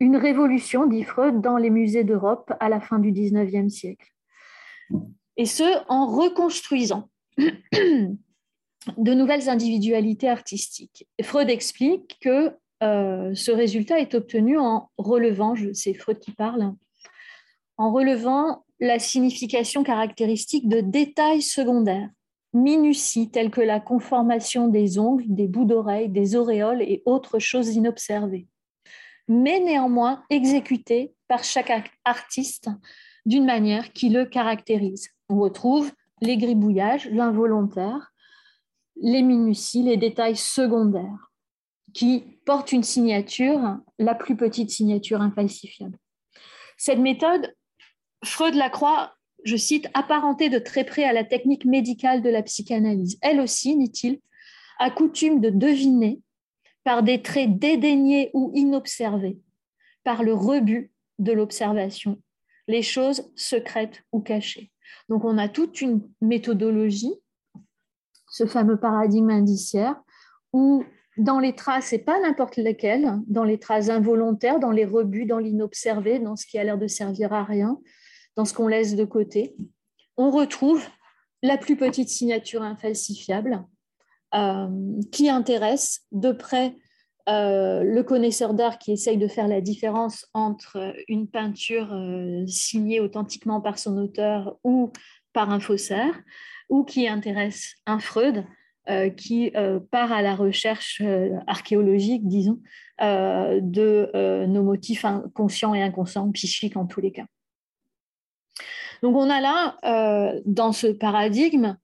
une 0.00 0.16
révolution, 0.16 0.86
dit 0.86 1.04
Freud, 1.04 1.40
dans 1.40 1.56
les 1.56 1.70
musées 1.70 2.02
d'Europe 2.02 2.52
à 2.58 2.68
la 2.68 2.80
fin 2.80 2.98
du 2.98 3.12
XIXe 3.12 3.72
siècle. 3.72 4.08
Et 5.36 5.46
ce, 5.46 5.82
en 5.88 6.06
reconstruisant 6.06 7.08
de 7.38 9.14
nouvelles 9.14 9.48
individualités 9.48 10.28
artistiques. 10.28 11.06
Freud 11.22 11.48
explique 11.50 12.18
que 12.20 12.52
euh, 12.82 13.34
ce 13.34 13.50
résultat 13.50 14.00
est 14.00 14.14
obtenu 14.14 14.58
en 14.58 14.90
relevant, 14.98 15.54
c'est 15.72 15.94
Freud 15.94 16.18
qui 16.18 16.32
parle, 16.32 16.72
en 17.76 17.92
relevant 17.92 18.64
la 18.80 18.98
signification 18.98 19.84
caractéristique 19.84 20.68
de 20.68 20.80
détails 20.80 21.42
secondaires 21.42 22.10
minutie 22.52 23.30
telles 23.30 23.50
que 23.50 23.60
la 23.60 23.80
conformation 23.80 24.68
des 24.68 24.98
ongles, 24.98 25.24
des 25.26 25.48
bouts 25.48 25.64
d'oreilles, 25.64 26.08
des 26.08 26.36
auréoles 26.36 26.82
et 26.82 27.02
autres 27.06 27.38
choses 27.38 27.74
inobservées, 27.74 28.46
mais 29.28 29.60
néanmoins 29.60 30.22
exécutées 30.30 31.14
par 31.28 31.44
chaque 31.44 31.90
artiste 32.04 32.68
d'une 33.26 33.44
manière 33.44 33.92
qui 33.92 34.08
le 34.08 34.24
caractérise. 34.24 35.08
On 35.28 35.38
retrouve 35.38 35.92
les 36.20 36.36
gribouillages, 36.36 37.08
l'involontaire, 37.10 38.12
les 38.96 39.22
minuties, 39.22 39.82
les 39.82 39.96
détails 39.96 40.36
secondaires 40.36 41.30
qui 41.94 42.38
portent 42.46 42.72
une 42.72 42.82
signature, 42.82 43.78
la 43.98 44.14
plus 44.14 44.36
petite 44.36 44.70
signature 44.70 45.20
infalsifiable. 45.20 45.98
Cette 46.76 46.98
méthode, 46.98 47.54
Freud 48.24 48.54
la 48.54 48.70
croit 48.70 49.14
je 49.44 49.56
cite, 49.56 49.88
apparentée 49.94 50.48
de 50.48 50.58
très 50.58 50.84
près 50.84 51.04
à 51.04 51.12
la 51.12 51.24
technique 51.24 51.64
médicale 51.64 52.22
de 52.22 52.30
la 52.30 52.42
psychanalyse. 52.42 53.18
Elle 53.22 53.40
aussi, 53.40 53.76
dit-il, 53.76 54.20
a 54.78 54.90
coutume 54.90 55.40
de 55.40 55.50
deviner 55.50 56.20
par 56.84 57.02
des 57.02 57.22
traits 57.22 57.58
dédaignés 57.58 58.30
ou 58.34 58.52
inobservés, 58.54 59.38
par 60.04 60.22
le 60.22 60.34
rebut 60.34 60.92
de 61.18 61.32
l'observation, 61.32 62.20
les 62.68 62.82
choses 62.82 63.30
secrètes 63.36 64.02
ou 64.12 64.20
cachées. 64.20 64.70
Donc 65.08 65.24
on 65.24 65.38
a 65.38 65.48
toute 65.48 65.80
une 65.80 66.02
méthodologie, 66.20 67.14
ce 68.30 68.46
fameux 68.46 68.78
paradigme 68.78 69.30
indiciaire, 69.30 70.00
où 70.52 70.84
dans 71.18 71.38
les 71.38 71.54
traces, 71.54 71.92
et 71.92 71.98
pas 71.98 72.20
n'importe 72.20 72.56
lesquelles, 72.56 73.18
dans 73.26 73.44
les 73.44 73.58
traces 73.58 73.90
involontaires, 73.90 74.58
dans 74.58 74.70
les 74.70 74.86
rebuts, 74.86 75.26
dans 75.26 75.38
l'inobservé, 75.38 76.18
dans 76.18 76.36
ce 76.36 76.46
qui 76.46 76.58
a 76.58 76.64
l'air 76.64 76.78
de 76.78 76.86
servir 76.86 77.32
à 77.32 77.44
rien, 77.44 77.78
dans 78.36 78.44
ce 78.44 78.54
qu'on 78.54 78.68
laisse 78.68 78.96
de 78.96 79.04
côté, 79.04 79.54
on 80.16 80.30
retrouve 80.30 80.82
la 81.42 81.58
plus 81.58 81.76
petite 81.76 82.08
signature 82.08 82.62
infalsifiable 82.62 83.66
euh, 84.34 84.68
qui 85.10 85.28
intéresse 85.28 86.02
de 86.12 86.32
près 86.32 86.76
euh, 87.28 87.82
le 87.82 88.02
connaisseur 88.02 88.54
d'art 88.54 88.78
qui 88.78 88.92
essaye 88.92 89.16
de 89.16 89.28
faire 89.28 89.48
la 89.48 89.60
différence 89.60 90.26
entre 90.34 90.94
une 91.08 91.28
peinture 91.28 91.92
euh, 91.92 92.46
signée 92.46 93.00
authentiquement 93.00 93.60
par 93.60 93.78
son 93.78 93.96
auteur 93.98 94.56
ou 94.64 94.92
par 95.32 95.50
un 95.50 95.60
faussaire, 95.60 96.20
ou 96.68 96.84
qui 96.84 97.08
intéresse 97.08 97.74
un 97.86 97.98
Freud 97.98 98.44
qui 99.16 99.52
part 99.92 100.10
à 100.10 100.22
la 100.22 100.34
recherche 100.34 101.00
archéologique, 101.46 102.26
disons, 102.26 102.58
de 103.00 104.46
nos 104.46 104.64
motifs 104.64 105.06
conscients 105.34 105.72
et 105.72 105.82
inconscients, 105.82 106.30
psychiques 106.32 106.76
en 106.76 106.86
tous 106.86 107.00
les 107.00 107.12
cas. 107.12 107.26
Donc 109.02 109.16
on 109.16 109.28
a 109.28 109.40
là, 109.40 109.76
euh, 109.84 110.40
dans 110.46 110.72
ce 110.72 110.86
paradigme, 110.86 111.76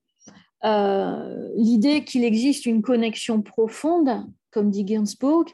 euh, 0.64 1.50
l'idée 1.56 2.04
qu'il 2.04 2.24
existe 2.24 2.64
une 2.64 2.80
connexion 2.80 3.42
profonde, 3.42 4.24
comme 4.50 4.70
dit 4.70 4.86
Ginsburg, 4.86 5.46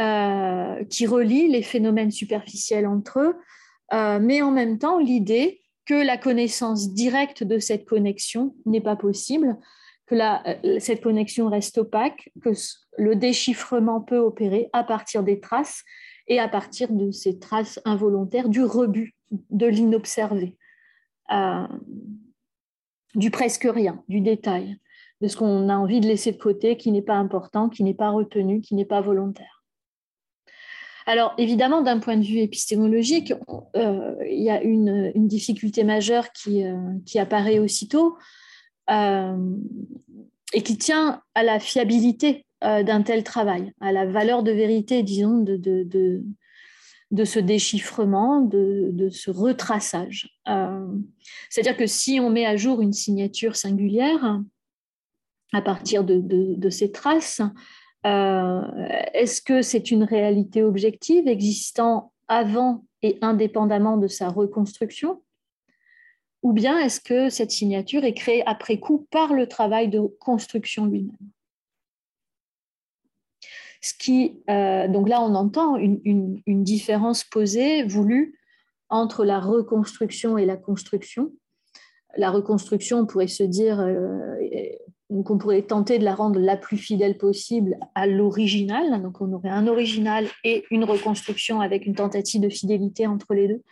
euh, 0.00 0.84
qui 0.84 1.06
relie 1.06 1.48
les 1.48 1.62
phénomènes 1.62 2.10
superficiels 2.10 2.86
entre 2.86 3.18
eux, 3.20 3.36
mais 4.20 4.42
en 4.42 4.50
même 4.50 4.78
temps 4.78 4.98
l'idée 4.98 5.62
que 5.86 5.94
la 5.94 6.18
connaissance 6.18 6.92
directe 6.92 7.42
de 7.42 7.58
cette 7.58 7.86
connexion 7.86 8.54
n'est 8.66 8.82
pas 8.82 8.96
possible, 8.96 9.56
que 10.06 10.16
cette 10.78 11.02
connexion 11.02 11.48
reste 11.48 11.78
opaque, 11.78 12.30
que 12.42 12.50
le 12.98 13.16
déchiffrement 13.16 14.00
peut 14.00 14.18
opérer 14.18 14.68
à 14.72 14.84
partir 14.84 15.22
des 15.22 15.40
traces 15.40 15.82
et 16.26 16.38
à 16.38 16.48
partir 16.48 16.92
de 16.92 17.10
ces 17.10 17.38
traces 17.38 17.80
involontaires 17.84 18.48
du 18.48 18.62
rebut, 18.62 19.14
de 19.50 19.66
l'inobservé. 19.66 20.56
Euh, 21.32 21.66
du 23.14 23.30
presque 23.30 23.66
rien, 23.68 24.02
du 24.08 24.20
détail, 24.20 24.78
de 25.20 25.28
ce 25.28 25.36
qu'on 25.36 25.68
a 25.68 25.76
envie 25.76 26.00
de 26.00 26.06
laisser 26.06 26.32
de 26.32 26.38
côté, 26.38 26.76
qui 26.76 26.92
n'est 26.92 27.02
pas 27.02 27.16
important, 27.16 27.68
qui 27.68 27.82
n'est 27.82 27.94
pas 27.94 28.10
retenu, 28.10 28.60
qui 28.60 28.74
n'est 28.74 28.84
pas 28.84 29.00
volontaire. 29.00 29.58
Alors, 31.06 31.32
évidemment, 31.38 31.80
d'un 31.80 32.00
point 32.00 32.18
de 32.18 32.24
vue 32.24 32.40
épistémologique, 32.40 33.32
euh, 33.76 34.14
il 34.30 34.42
y 34.42 34.50
a 34.50 34.62
une, 34.62 35.10
difficulté 35.14 35.82
majeure 35.82 36.30
qui, 36.32 36.64
euh, 36.64 36.76
qui 37.06 37.18
apparaît 37.18 37.58
aussitôt 37.58 38.16
et 38.90 40.62
qui 40.62 40.78
tient 40.78 41.22
à 41.34 41.42
la 41.42 41.60
fiabilité 41.60 42.46
d'un 42.62 43.02
tel 43.02 43.22
travail, 43.22 43.72
à 43.82 43.92
la 43.92 44.06
valeur 44.06 44.42
de 44.42 44.50
vérité, 44.50 45.02
disons, 45.02 45.38
de, 45.38 45.56
de, 47.10 47.24
ce 47.24 47.38
déchiffrement, 47.38 48.40
de, 48.40 49.10
ce 49.10 49.30
retraçage. 49.30 50.40
C'est-à-dire 51.50 51.76
que 51.76 51.86
si 51.86 52.18
on 52.18 52.30
met 52.30 52.46
à 52.46 52.56
jour 52.56 52.80
une 52.80 52.94
signature 52.94 53.56
singulière, 53.56 54.40
à 55.52 55.62
partir 55.62 56.04
de, 56.04 56.70
ces 56.70 56.92
traces, 56.92 57.40
est-ce 58.04 59.40
que 59.40 59.62
c'est 59.62 59.90
une 59.90 60.04
réalité 60.04 60.62
objective 60.62 61.26
existant 61.26 62.12
avant 62.28 62.84
et 63.02 63.18
indépendamment 63.22 63.96
de 63.96 64.08
sa 64.08 64.28
reconstruction? 64.28 65.22
Ou 66.42 66.52
bien 66.52 66.78
est-ce 66.78 67.00
que 67.00 67.30
cette 67.30 67.50
signature 67.50 68.04
est 68.04 68.14
créée 68.14 68.46
après 68.46 68.78
coup 68.78 69.06
par 69.10 69.34
le 69.34 69.46
travail 69.46 69.88
de 69.88 70.00
construction 70.20 70.86
lui-même? 70.86 71.16
Ce 73.80 73.94
qui, 73.94 74.42
euh, 74.50 74.88
donc 74.88 75.08
là, 75.08 75.20
on 75.22 75.34
entend 75.34 75.76
une, 75.76 76.40
différence 76.46 77.24
posée, 77.24 77.84
voulue, 77.84 78.38
entre 78.88 79.24
la 79.24 79.40
reconstruction 79.40 80.38
et 80.38 80.46
la 80.46 80.56
construction. 80.56 81.32
La 82.16 82.30
reconstruction, 82.30 83.00
on 83.00 83.06
pourrait 83.06 83.28
se 83.28 83.44
dire, 83.44 83.80
euh, 83.80 84.34
qu'on 85.24 85.38
pourrait 85.38 85.62
tenter 85.62 85.98
de 85.98 86.04
la 86.04 86.14
rendre 86.14 86.38
la 86.38 86.56
plus 86.56 86.76
fidèle 86.76 87.16
possible 87.16 87.78
à 87.94 88.06
l'original. 88.06 89.02
Donc, 89.02 89.20
on 89.20 89.32
aurait 89.32 89.48
un 89.48 89.66
original 89.66 90.26
et 90.44 90.64
une 90.70 90.84
reconstruction 90.84 91.60
avec 91.60 91.86
une 91.86 91.94
tentative 91.94 92.42
de 92.42 92.48
fidélité 92.48 93.06
entre 93.06 93.34
les 93.34 93.48
deux. 93.48 93.62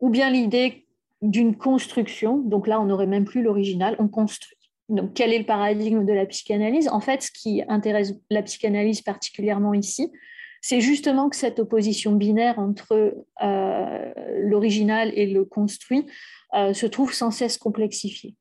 Ou 0.00 0.10
bien 0.10 0.30
l'idée 0.30 0.86
d'une 1.22 1.56
construction. 1.56 2.38
Donc 2.38 2.66
là, 2.66 2.80
on 2.80 2.86
n'aurait 2.86 3.06
même 3.06 3.24
plus 3.24 3.42
l'original, 3.42 3.96
on 3.98 4.08
construit. 4.08 4.56
Donc, 4.88 5.14
quel 5.14 5.32
est 5.32 5.38
le 5.38 5.46
paradigme 5.46 6.04
de 6.04 6.12
la 6.12 6.26
psychanalyse? 6.26 6.88
En 6.88 7.00
fait, 7.00 7.22
ce 7.22 7.30
qui 7.30 7.62
intéresse 7.68 8.14
la 8.30 8.42
psychanalyse 8.42 9.02
particulièrement 9.02 9.74
ici, 9.74 10.12
c'est 10.60 10.80
justement 10.80 11.28
que 11.28 11.36
cette 11.36 11.58
opposition 11.58 12.12
binaire 12.12 12.58
entre 12.58 13.14
euh, 13.42 14.12
l'original 14.40 15.12
et 15.14 15.26
le 15.26 15.44
construit 15.44 16.06
euh, 16.54 16.72
se 16.72 16.86
trouve 16.86 17.12
sans 17.12 17.30
cesse 17.30 17.58
complexifiée. 17.58 18.34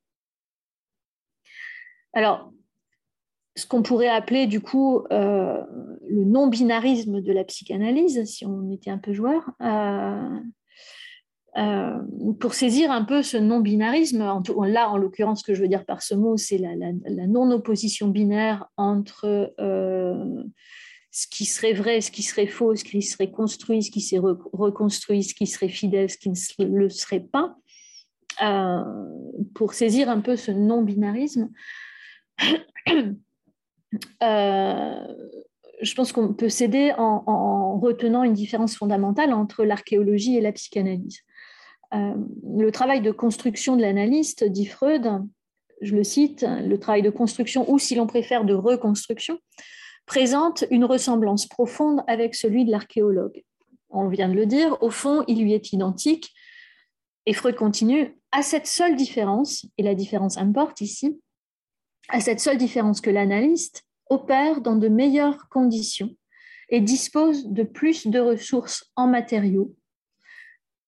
Alors, 2.15 2.53
ce 3.57 3.65
qu'on 3.67 3.83
pourrait 3.83 4.09
appeler 4.09 4.47
du 4.47 4.61
coup 4.61 5.03
euh, 5.11 5.61
le 6.09 6.23
non-binarisme 6.25 7.21
de 7.21 7.31
la 7.31 7.43
psychanalyse, 7.43 8.23
si 8.25 8.45
on 8.45 8.71
était 8.71 8.89
un 8.89 8.97
peu 8.97 9.13
joueur, 9.13 9.49
euh, 9.61 10.39
euh, 11.57 11.97
pour 12.39 12.53
saisir 12.53 12.91
un 12.91 13.03
peu 13.03 13.21
ce 13.21 13.37
non-binarisme, 13.37 14.19
là 14.65 14.89
en 14.89 14.97
l'occurrence 14.97 15.41
ce 15.41 15.45
que 15.45 15.53
je 15.53 15.61
veux 15.61 15.69
dire 15.69 15.85
par 15.85 16.01
ce 16.01 16.15
mot, 16.15 16.35
c'est 16.35 16.57
la, 16.57 17.27
non-opposition 17.27 18.07
binaire 18.07 18.67
entre 18.75 19.53
ce 19.57 21.27
qui 21.27 21.45
serait 21.45 21.71
vrai, 21.71 22.01
ce 22.01 22.11
qui 22.11 22.23
serait 22.23 22.47
faux, 22.47 22.75
ce 22.75 22.83
qui 22.83 23.01
serait 23.01 23.31
construit, 23.31 23.83
ce 23.83 23.91
qui 23.91 24.01
serait 24.01 24.21
reconstruit, 24.51 25.23
ce 25.23 25.33
qui 25.33 25.47
serait 25.47 25.69
fidèle, 25.69 26.09
ce 26.09 26.17
qui 26.17 26.29
ne 26.29 26.77
le 26.77 26.89
serait 26.89 27.21
pas. 27.21 27.55
pour 29.53 29.73
saisir 29.73 30.09
un 30.09 30.19
peu 30.19 30.35
ce 30.35 30.51
non-binarisme, 30.51 31.49
je 35.81 35.95
pense 35.95 36.11
qu'on 36.11 36.33
peut 36.33 36.49
s'aider 36.49 36.93
en, 36.97 37.77
retenant 37.79 38.23
une 38.23 38.33
différence 38.33 38.75
fondamentale 38.75 39.33
entre 39.33 39.63
l'archéologie 39.63 40.37
et 40.37 40.41
la 40.41 40.51
psychanalyse. 40.51 41.21
Euh, 41.93 42.15
le 42.57 42.71
travail 42.71 43.01
de 43.01 43.11
construction 43.11 43.75
de 43.75 43.81
l'analyste, 43.81 44.43
dit 44.43 44.65
Freud, 44.65 45.23
je 45.81 45.95
le 45.95 46.03
cite, 46.03 46.45
le 46.47 46.77
travail 46.79 47.01
de 47.01 47.09
construction 47.09 47.69
ou 47.69 47.79
si 47.79 47.95
l'on 47.95 48.07
préfère 48.07 48.45
de 48.45 48.53
reconstruction, 48.53 49.39
présente 50.05 50.63
une 50.71 50.85
ressemblance 50.85 51.47
profonde 51.47 52.01
avec 52.07 52.35
celui 52.35 52.65
de 52.65 52.71
l'archéologue. 52.71 53.43
On 53.89 54.07
vient 54.07 54.29
de 54.29 54.33
le 54.33 54.45
dire, 54.45 54.81
au 54.81 54.89
fond, 54.89 55.23
il 55.27 55.41
lui 55.41 55.53
est 55.53 55.73
identique. 55.73 56.33
Et 57.25 57.33
Freud 57.33 57.55
continue, 57.55 58.17
à 58.31 58.41
cette 58.41 58.67
seule 58.67 58.95
différence, 58.95 59.65
et 59.77 59.83
la 59.83 59.95
différence 59.95 60.37
importe 60.37 60.81
ici, 60.81 61.19
à 62.09 62.19
cette 62.19 62.39
seule 62.39 62.57
différence 62.57 63.01
que 63.01 63.09
l'analyste 63.09 63.83
opère 64.09 64.61
dans 64.61 64.75
de 64.75 64.87
meilleures 64.87 65.49
conditions 65.49 66.15
et 66.69 66.81
dispose 66.81 67.47
de 67.47 67.63
plus 67.63 68.07
de 68.07 68.19
ressources 68.19 68.91
en 68.95 69.07
matériaux, 69.07 69.75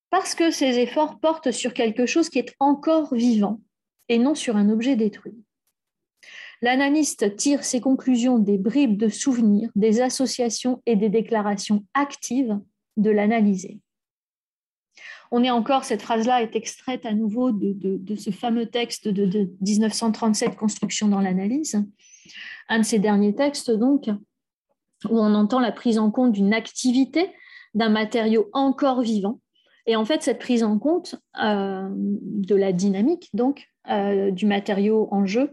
parce 0.09 0.35
que 0.35 0.51
ses 0.51 0.79
efforts 0.79 1.19
portent 1.19 1.51
sur 1.51 1.73
quelque 1.73 2.05
chose 2.05 2.29
qui 2.29 2.39
est 2.39 2.55
encore 2.59 3.13
vivant 3.13 3.61
et 4.09 4.17
non 4.17 4.35
sur 4.35 4.55
un 4.55 4.69
objet 4.69 4.95
détruit. 4.95 5.43
L'analyste 6.61 7.35
tire 7.35 7.63
ses 7.63 7.81
conclusions 7.81 8.39
des 8.39 8.57
bribes 8.57 8.97
de 8.97 9.09
souvenirs, 9.09 9.69
des 9.75 10.01
associations 10.01 10.81
et 10.85 10.95
des 10.95 11.09
déclarations 11.09 11.85
actives 11.93 12.59
de 12.95 13.11
l'analysé 13.11 13.79
on 15.31 15.43
est 15.43 15.49
encore, 15.49 15.83
cette 15.83 16.01
phrase-là 16.01 16.41
est 16.41 16.55
extraite 16.55 17.05
à 17.05 17.13
nouveau 17.13 17.51
de, 17.51 18.15
ce 18.15 18.31
fameux 18.31 18.65
texte 18.65 19.07
de, 19.07 19.49
1937, 19.61 20.55
Construction 20.55 21.07
dans 21.07 21.21
l'analyse, 21.21 21.83
un 22.69 22.79
de 22.79 22.85
ces 22.85 22.99
derniers 22.99 23.35
textes 23.35 23.71
donc, 23.71 24.09
où 25.09 25.19
on 25.19 25.33
entend 25.33 25.59
la 25.59 25.71
prise 25.71 25.99
en 25.99 26.11
compte 26.11 26.31
d'une 26.31 26.53
activité, 26.53 27.31
d'un 27.73 27.89
matériau 27.89 28.49
encore 28.53 29.01
vivant. 29.01 29.39
Et 29.85 29.95
en 29.95 30.03
fait, 30.03 30.21
cette 30.21 30.39
prise 30.39 30.63
en 30.63 30.79
compte 30.79 31.15
euh, 31.41 31.89
de 31.91 32.55
la 32.55 32.73
dynamique, 32.73 33.29
donc, 33.33 33.67
euh, 33.89 34.31
du 34.31 34.45
matériau 34.45 35.07
en 35.11 35.25
jeu, 35.25 35.51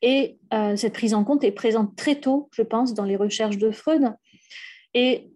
et 0.00 0.38
euh, 0.52 0.76
cette 0.76 0.94
prise 0.94 1.14
en 1.14 1.24
compte 1.24 1.44
est 1.44 1.52
présente 1.52 1.94
très 1.96 2.16
tôt, 2.16 2.48
je 2.52 2.62
pense, 2.62 2.94
dans 2.94 3.04
les 3.04 3.16
recherches 3.16 3.58
de 3.58 3.70
Freud. 3.70 4.12
Et 4.94 5.30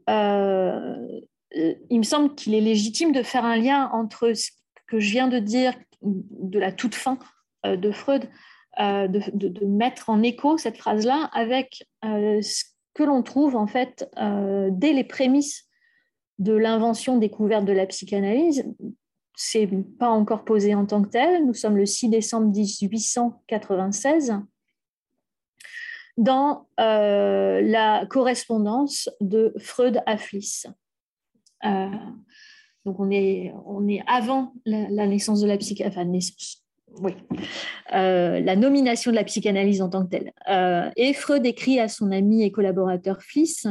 il 1.53 1.99
me 1.99 2.03
semble 2.03 2.35
qu'il 2.35 2.55
est 2.55 2.61
légitime 2.61 3.13
de 3.13 3.23
faire 3.23 3.45
un 3.45 3.57
lien 3.57 3.89
entre 3.93 4.33
ce 4.35 4.51
que 4.87 5.01
je 5.01 5.11
viens 5.11 5.29
de 5.29 5.39
dire 5.39 5.75
de 6.03 6.59
la 6.59 6.73
toute 6.73 6.95
fin 6.95 7.19
euh, 7.67 7.77
de 7.77 7.91
Freud, 7.91 8.29
euh, 8.81 9.09
de, 9.09 9.65
mettre 9.65 10.11
en 10.11 10.23
écho 10.23 10.59
cette 10.59 10.77
phrase-là 10.77 11.31
avec 11.33 11.85
ce 12.03 12.65
que 12.95 13.03
l'on 13.03 13.23
trouve 13.23 13.57
en 13.57 13.67
fait 13.67 14.09
dès 14.71 14.93
les 14.93 15.05
prémices 15.05 15.69
de 16.39 16.53
l'invention 16.53 17.19
découverte 17.19 17.65
de 17.65 17.73
la 17.73 17.87
psychanalyse. 17.87 18.65
C'est 19.35 19.69
pas 19.99 20.09
encore 20.09 20.45
posé 20.45 20.75
en 20.75 20.87
tant 20.87 21.03
que 21.03 21.09
tel. 21.09 21.45
Nous 21.47 21.55
sommes 21.55 21.77
le 21.77 21.87
6 21.87 22.09
décembre 22.09 22.49
1896 22.49 24.35
dans 26.17 26.69
la 26.77 28.07
correspondance 28.07 29.11
de 29.21 29.53
Freud 29.59 30.03
à 30.07 30.17
Fliss. 30.17 30.67
Euh, 31.65 31.89
donc 32.85 33.01
on 33.01 33.11
est, 33.11 33.53
on 33.67 33.87
est 33.89 34.03
avant 34.07 34.53
la, 34.65 35.07
naissance 35.07 35.41
de 35.41 35.47
la 35.47 35.59
psychanalyse, 35.59 36.63
oui, 37.01 37.13
euh, 37.95 38.41
la 38.41 38.57
nomination 38.57 39.11
de 39.11 39.17
la 39.17 39.25
psychanalyse 39.25 39.83
en 39.83 39.91
tant 39.91 40.05
que 40.05 40.11
telle. 40.11 40.33
Euh, 40.49 40.91
et 40.97 41.13
Freud 41.13 41.45
écrit 41.45 41.81
à 41.81 41.89
son 41.89 42.13
ami 42.13 42.43
et 42.43 42.51
collaborateur 42.51 43.21
Fils 43.23 43.67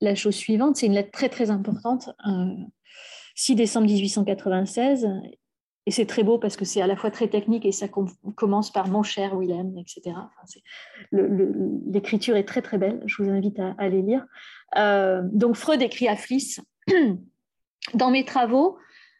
la 0.00 0.14
chose 0.14 0.34
suivante, 0.34 0.76
c'est 0.76 0.86
une 0.86 0.92
lettre 0.92 1.12
très 1.12 1.28
très 1.28 1.50
importante, 1.50 2.10
6 3.36 3.54
décembre 3.54 3.86
1896, 3.86 5.08
et 5.86 5.90
c'est 5.90 6.06
très 6.06 6.22
beau 6.22 6.38
parce 6.38 6.56
que 6.56 6.64
c'est 6.64 6.82
à 6.82 6.86
la 6.86 6.96
fois 6.96 7.10
très 7.10 7.28
technique 7.28 7.64
et 7.64 7.72
ça 7.72 7.88
commence 7.88 8.70
par 8.70 8.88
mon 8.88 9.02
cher 9.02 9.36
Willem, 9.38 9.78
etc. 9.78 10.14
L'écriture 11.10 12.36
est 12.36 12.44
très 12.44 12.60
très 12.60 12.78
belle, 12.78 13.02
je 13.06 13.22
vous 13.22 13.30
invite 13.30 13.58
à, 13.58 13.74
aller 13.78 14.02
lire. 14.02 14.26
donc 15.32 15.56
Freud 15.56 15.80
écrit 15.80 16.08
à 16.08 16.16
Fliss 16.16 16.60
Dans 17.94 18.10
mes 18.10 18.24
travaux, 18.24 18.78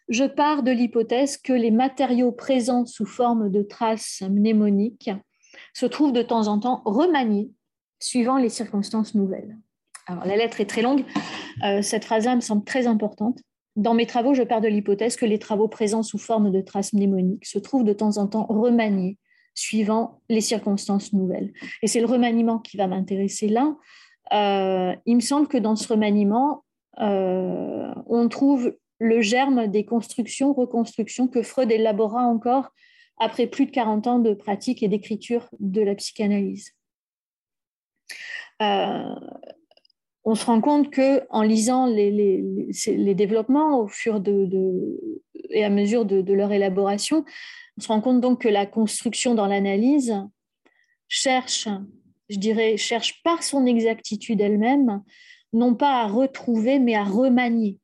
je 0.09 0.25
pars 0.25 0.63
de 0.63 0.71
l'hypothèse 0.71 1.37
que 1.37 1.53
les 1.53 1.71
matériaux 1.71 2.33
présents 2.33 2.87
sous 2.87 3.07
forme 3.07 3.51
de 3.51 3.63
traces 3.63 4.23
mnémoniques 4.23 5.11
se 5.75 5.87
trouvent 5.87 6.13
de 6.13 6.23
temps 6.23 6.49
en 6.49 6.59
temps 6.59 6.83
remaniés 6.85 7.51
suivant 8.01 8.37
les 8.37 8.49
circonstances 8.49 9.15
nouvelles. 9.15 9.57
Alors, 10.07 10.25
la 10.27 10.37
lettre 10.37 10.61
est 10.61 10.67
très 10.67 10.83
longue. 10.83 11.05
Euh, 11.65 11.83
cette 11.83 12.05
phrase-là 12.05 12.37
me 12.37 12.41
semble 12.41 12.65
très 12.65 12.87
importante. 12.87 13.39
Dans 13.77 13.95
mes 13.95 14.07
travaux, 14.07 14.35
je 14.35 14.43
pars 14.43 14.61
de 14.61 14.69
l'hypothèse 14.69 15.17
que 15.17 15.25
les 15.25 15.39
travaux 15.39 15.69
présents 15.69 16.03
sous 16.03 16.19
forme 16.19 16.51
de 16.51 16.61
traces 16.61 16.93
mnémoniques 16.93 17.47
se 17.47 17.59
trouvent 17.59 17.85
de 17.85 17.93
temps 17.93 18.19
en 18.19 18.27
temps 18.27 18.47
remaniés 18.49 19.19
suivant 19.55 20.21
les 20.29 20.41
circonstances 20.41 21.13
nouvelles. 21.13 21.53
Et 21.83 21.87
c'est 21.87 22.01
le 22.01 22.07
remaniement 22.07 22.59
qui 22.59 22.77
va 22.77 22.87
m'intéresser 22.87 23.49
là. 23.49 23.77
Euh, 24.33 24.95
il 25.07 25.17
me 25.17 25.21
semble 25.21 25.47
que 25.47 25.59
dans 25.59 25.77
ce 25.77 25.89
remaniement, 25.89 26.65
euh, 27.01 27.93
on 28.07 28.29
trouve 28.29 28.77
le 28.99 29.21
germe 29.21 29.67
des 29.69 29.85
constructions, 29.85 30.53
reconstructions 30.53 31.29
que 31.29 31.43
Freud 31.43 31.71
élabora 31.71 32.23
encore 32.23 32.71
après 33.19 33.47
plus 33.47 33.67
de 33.67 33.71
40 33.71 34.07
ans 34.07 34.19
de 34.19 34.35
pratique 34.35 34.83
et 34.83 34.89
d'écriture 34.89 35.49
de 35.59 35.81
la 35.81 35.95
psychanalyse. 35.95 36.73
Euh, 38.61 39.15
on 40.25 40.35
se 40.35 40.47
rend 40.47 40.61
compte 40.61 40.91
que 40.91 41.23
en 41.31 41.43
lisant 41.43 41.87
les, 41.87 43.15
développements 43.15 43.81
au 43.81 43.89
fur 43.89 44.23
et 45.51 45.65
à 45.65 45.71
mesure 45.71 46.05
de, 46.05 46.33
leur 46.33 46.53
élaboration, 46.53 47.25
on 47.77 47.81
se 47.81 47.89
rend 47.89 48.01
compte 48.01 48.21
donc 48.21 48.43
que 48.43 48.49
la 48.49 48.67
construction 48.67 49.35
dans 49.35 49.47
l'analyse 49.47 50.15
cherche 51.09 51.69
je 52.33 52.39
dirais, 52.39 52.77
cherche 52.77 53.23
par 53.23 53.43
son 53.43 53.67
exactitude 53.67 54.41
elle-même, 54.41 55.03
non 55.53 55.75
pas 55.75 56.03
à 56.03 56.07
retrouver, 56.07 56.79
mais 56.79 56.95
à 56.95 57.05
remanier 57.05 57.79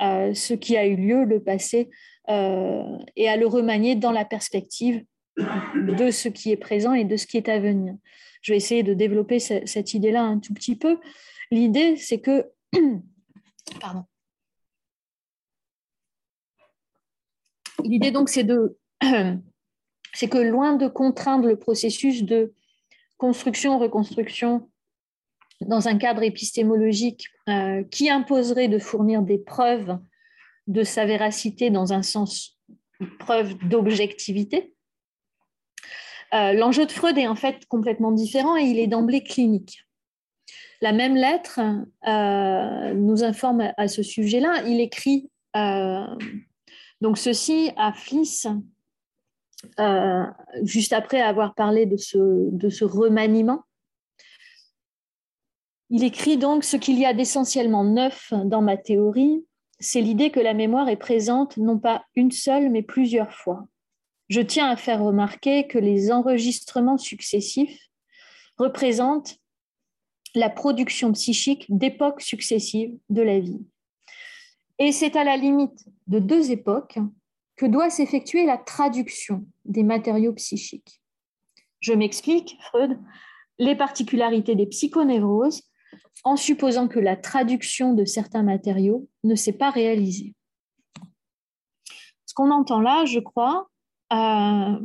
euh, 0.00 0.34
ce 0.34 0.54
qui 0.54 0.76
a 0.76 0.86
eu 0.86 0.96
lieu, 0.96 1.24
le 1.24 1.42
passé, 1.42 1.90
euh, 2.28 2.98
et 3.16 3.28
à 3.28 3.36
le 3.36 3.46
remanier 3.46 3.94
dans 3.94 4.12
la 4.12 4.24
perspective 4.24 5.04
de 5.36 6.10
ce 6.10 6.28
qui 6.28 6.50
est 6.50 6.56
présent 6.56 6.92
et 6.92 7.04
de 7.04 7.16
ce 7.16 7.26
qui 7.26 7.36
est 7.36 7.48
à 7.48 7.58
venir. 7.58 7.94
Je 8.42 8.52
vais 8.52 8.56
essayer 8.56 8.82
de 8.82 8.94
développer 8.94 9.38
cette 9.38 9.94
idée-là 9.94 10.22
un 10.22 10.38
tout 10.38 10.54
petit 10.54 10.76
peu. 10.76 10.98
L'idée, 11.50 11.96
c'est 11.96 12.20
que... 12.20 12.50
Pardon. 13.80 14.04
L'idée, 17.84 18.10
donc, 18.10 18.28
c'est 18.28 18.44
de... 18.44 18.78
c'est 20.14 20.28
que 20.28 20.38
loin 20.38 20.76
de 20.76 20.88
contraindre 20.88 21.46
le 21.48 21.58
processus 21.58 22.22
de 22.22 22.54
construction-reconstruction 23.18 24.68
dans 25.60 25.88
un 25.88 25.96
cadre 25.96 26.22
épistémologique 26.22 27.28
euh, 27.48 27.82
qui 27.84 28.10
imposerait 28.10 28.68
de 28.68 28.78
fournir 28.78 29.22
des 29.22 29.38
preuves 29.38 29.98
de 30.66 30.82
sa 30.82 31.06
véracité 31.06 31.70
dans 31.70 31.92
un 31.92 32.02
sens 32.02 32.58
preuve 33.18 33.56
d'objectivité. 33.68 34.74
Euh, 36.34 36.52
l'enjeu 36.52 36.86
de 36.86 36.92
Freud 36.92 37.16
est 37.18 37.28
en 37.28 37.36
fait 37.36 37.66
complètement 37.66 38.10
différent 38.10 38.56
et 38.56 38.64
il 38.64 38.78
est 38.78 38.86
d'emblée 38.86 39.22
clinique. 39.22 39.84
La 40.82 40.92
même 40.92 41.14
lettre 41.14 41.60
euh, 42.06 42.94
nous 42.94 43.24
informe 43.24 43.72
à 43.76 43.88
ce 43.88 44.02
sujet-là. 44.02 44.64
Il 44.66 44.80
écrit 44.80 45.30
donc 47.00 47.16
ceci 47.16 47.70
à 47.78 47.94
Fliss, 47.94 48.46
juste 50.64 50.92
après 50.92 51.22
avoir 51.22 51.54
parlé 51.54 51.86
de 51.86 51.96
ce, 51.96 52.18
de 52.50 52.68
ce 52.68 52.84
remaniement 52.84 53.65
il 55.90 56.04
écrit 56.04 56.36
donc 56.36 56.64
ce 56.64 56.76
qu'il 56.76 56.98
y 56.98 57.06
a 57.06 57.14
d'essentiellement 57.14 57.84
neuf 57.84 58.32
dans 58.44 58.62
ma 58.62 58.76
théorie, 58.76 59.44
c'est 59.78 60.00
l'idée 60.00 60.30
que 60.30 60.40
la 60.40 60.54
mémoire 60.54 60.88
est 60.88 60.96
présente 60.96 61.56
non 61.56 61.78
pas 61.78 62.04
une 62.14 62.30
seule, 62.30 62.70
mais 62.70 62.82
plusieurs 62.82 63.32
fois. 63.32 63.66
Je 64.28 64.40
tiens 64.40 64.68
à 64.68 64.76
faire 64.76 65.02
remarquer 65.02 65.66
que 65.66 65.78
les 65.78 66.10
enregistrements 66.10 66.98
successifs 66.98 67.78
représentent 68.56 69.36
la 70.34 70.50
production 70.50 71.12
psychique 71.12 71.66
d'époques 71.68 72.20
successives 72.20 72.96
de 73.08 73.22
la 73.22 73.38
vie. 73.38 73.64
Et 74.78 74.92
c'est 74.92 75.16
à 75.16 75.24
la 75.24 75.36
limite 75.36 75.86
de 76.06 76.18
deux 76.18 76.50
époques 76.50 76.98
que 77.56 77.66
doit 77.66 77.90
s'effectuer 77.90 78.44
la 78.44 78.58
traduction 78.58 79.46
des 79.64 79.82
matériaux 79.82 80.34
psychiques. 80.34 81.00
Je 81.80 81.92
m'explique, 81.92 82.58
Freud, 82.60 82.98
les 83.58 83.76
particularités 83.76 84.54
des 84.54 84.66
psychonévroses 84.66 85.65
en 86.24 86.36
supposant 86.36 86.88
que 86.88 86.98
la 86.98 87.16
traduction 87.16 87.94
de 87.94 88.04
certains 88.04 88.42
matériaux 88.42 89.08
ne 89.24 89.34
s'est 89.34 89.52
pas 89.52 89.70
réalisée. 89.70 90.34
Ce 92.26 92.34
qu'on 92.34 92.50
entend 92.50 92.80
là, 92.80 93.04
je 93.04 93.20
crois, 93.20 93.68
euh, 94.12 94.78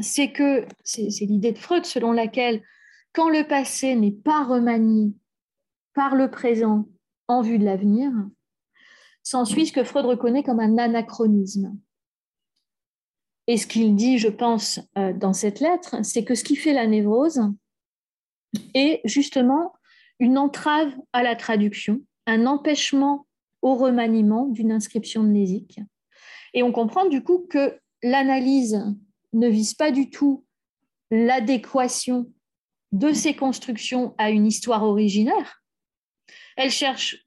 c'est 0.00 0.32
que 0.32 0.66
c'est 0.84 1.26
l'idée 1.26 1.52
de 1.52 1.58
Freud 1.58 1.84
selon 1.84 2.12
laquelle 2.12 2.62
quand 3.12 3.28
le 3.28 3.46
passé 3.46 3.94
n'est 3.94 4.12
pas 4.12 4.44
remanié 4.44 5.14
par 5.94 6.14
le 6.14 6.30
présent 6.30 6.86
en 7.28 7.40
vue 7.40 7.58
de 7.58 7.64
l'avenir, 7.64 8.12
s'ensuit 9.22 9.66
ce 9.66 9.72
que 9.72 9.84
Freud 9.84 10.06
reconnaît 10.06 10.42
comme 10.42 10.60
un 10.60 10.78
anachronisme. 10.78 11.76
Et 13.46 13.56
ce 13.56 13.66
qu'il 13.66 13.94
dit, 13.94 14.18
je 14.18 14.28
pense, 14.28 14.80
euh, 14.98 15.12
dans 15.12 15.32
cette 15.32 15.60
lettre, 15.60 16.04
c'est 16.04 16.24
que 16.24 16.34
ce 16.34 16.44
qui 16.44 16.56
fait 16.56 16.72
la 16.72 16.86
névrose 16.86 17.40
est 18.74 19.00
justement 19.04 19.72
une 20.18 20.38
entrave 20.38 20.92
à 21.12 21.22
la 21.22 21.36
traduction, 21.36 22.02
un 22.26 22.46
empêchement 22.46 23.26
au 23.62 23.74
remaniement 23.74 24.46
d'une 24.46 24.72
inscription 24.72 25.22
mnésique. 25.22 25.80
Et 26.54 26.62
on 26.62 26.72
comprend 26.72 27.06
du 27.06 27.22
coup 27.22 27.46
que 27.50 27.78
l'analyse 28.02 28.84
ne 29.32 29.48
vise 29.48 29.74
pas 29.74 29.90
du 29.90 30.10
tout 30.10 30.44
l'adéquation 31.10 32.32
de 32.92 33.12
ces 33.12 33.34
constructions 33.34 34.14
à 34.18 34.30
une 34.30 34.46
histoire 34.46 34.84
originaire. 34.84 35.62
Elle 36.56 36.70
cherche 36.70 37.26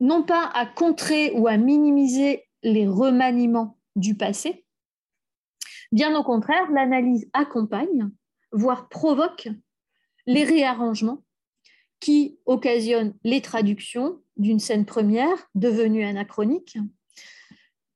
non 0.00 0.22
pas 0.22 0.50
à 0.54 0.66
contrer 0.66 1.32
ou 1.32 1.48
à 1.48 1.56
minimiser 1.56 2.44
les 2.62 2.86
remaniements 2.86 3.78
du 3.96 4.16
passé, 4.16 4.64
bien 5.92 6.16
au 6.16 6.22
contraire, 6.22 6.70
l'analyse 6.70 7.28
accompagne, 7.32 8.10
voire 8.52 8.88
provoque 8.88 9.48
les 10.28 10.44
réarrangements 10.44 11.24
qui 12.00 12.38
occasionnent 12.44 13.14
les 13.24 13.40
traductions 13.40 14.22
d'une 14.36 14.60
scène 14.60 14.84
première 14.84 15.48
devenue 15.54 16.04
anachronique, 16.04 16.76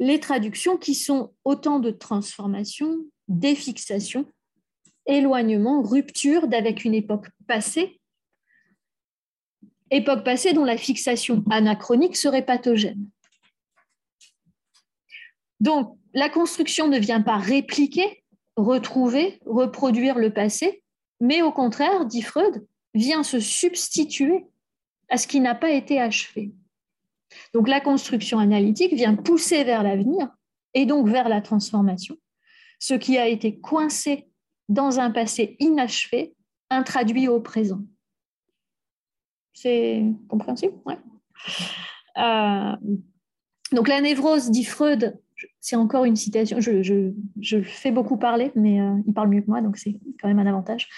les 0.00 0.18
traductions 0.18 0.78
qui 0.78 0.94
sont 0.94 1.34
autant 1.44 1.78
de 1.78 1.90
transformations, 1.90 3.04
défixations, 3.28 4.26
éloignements, 5.04 5.82
ruptures 5.82 6.48
d'avec 6.48 6.86
une 6.86 6.94
époque 6.94 7.26
passée, 7.46 8.00
époque 9.90 10.24
passée 10.24 10.54
dont 10.54 10.64
la 10.64 10.78
fixation 10.78 11.44
anachronique 11.50 12.16
serait 12.16 12.46
pathogène. 12.46 13.10
Donc, 15.60 15.98
la 16.14 16.30
construction 16.30 16.88
ne 16.88 16.98
vient 16.98 17.20
pas 17.20 17.36
répliquer, 17.36 18.24
retrouver, 18.56 19.38
reproduire 19.44 20.18
le 20.18 20.32
passé, 20.32 20.81
mais 21.22 21.40
au 21.40 21.52
contraire, 21.52 22.04
dit 22.04 22.20
Freud, 22.20 22.66
vient 22.94 23.22
se 23.22 23.38
substituer 23.38 24.44
à 25.08 25.16
ce 25.16 25.28
qui 25.28 25.38
n'a 25.38 25.54
pas 25.54 25.70
été 25.70 26.00
achevé. 26.00 26.52
Donc 27.54 27.68
la 27.68 27.80
construction 27.80 28.40
analytique 28.40 28.92
vient 28.92 29.14
pousser 29.14 29.62
vers 29.62 29.84
l'avenir 29.84 30.28
et 30.74 30.84
donc 30.84 31.08
vers 31.08 31.28
la 31.28 31.40
transformation, 31.40 32.16
ce 32.80 32.94
qui 32.94 33.18
a 33.18 33.28
été 33.28 33.60
coincé 33.60 34.28
dans 34.68 34.98
un 34.98 35.12
passé 35.12 35.56
inachevé, 35.60 36.34
introduit 36.70 37.28
au 37.28 37.40
présent. 37.40 37.82
C'est 39.52 40.02
compréhensible? 40.28 40.74
Ouais. 40.84 40.98
Euh, 42.18 42.76
donc 43.70 43.86
la 43.86 44.00
névrose, 44.00 44.50
dit 44.50 44.64
Freud, 44.64 45.21
c'est 45.60 45.76
encore 45.76 46.04
une 46.04 46.16
citation, 46.16 46.58
je, 46.60 47.62
fais 47.62 47.90
beaucoup 47.90 48.16
parler, 48.16 48.52
mais 48.54 48.80
euh, 48.80 48.94
il 49.06 49.14
parle 49.14 49.28
mieux 49.28 49.42
que 49.42 49.48
moi, 49.48 49.60
donc 49.60 49.76
c'est 49.76 49.96
quand 50.20 50.28
même 50.28 50.38
un 50.38 50.46
avantage. 50.46 50.88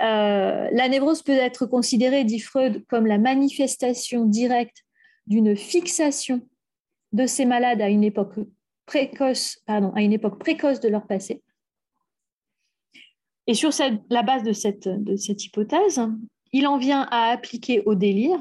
Euh, 0.00 0.68
la 0.70 0.88
névrose 0.88 1.22
peut 1.22 1.32
être 1.32 1.66
considérée, 1.66 2.24
dit 2.24 2.40
Freud, 2.40 2.84
comme 2.88 3.06
la 3.06 3.18
manifestation 3.18 4.24
directe 4.24 4.84
d'une 5.26 5.56
fixation 5.56 6.40
de 7.12 7.26
ces 7.26 7.44
malades 7.44 7.80
à 7.80 7.88
une 7.88 8.04
époque 8.04 8.38
précoce, 8.86 9.58
pardon, 9.66 9.92
à 9.94 10.02
une 10.02 10.12
époque 10.12 10.38
précoce 10.38 10.80
de 10.80 10.88
leur 10.88 11.06
passé. 11.06 11.42
Et 13.46 13.54
sur 13.54 13.70
la 14.10 14.22
base 14.22 14.42
de 14.42 14.52
cette, 14.52 14.88
de 14.88 15.16
cette 15.16 15.44
hypothèse, 15.44 16.00
il 16.52 16.66
en 16.66 16.78
vient 16.78 17.06
à 17.10 17.30
appliquer 17.30 17.82
au 17.86 17.94
délire 17.94 18.40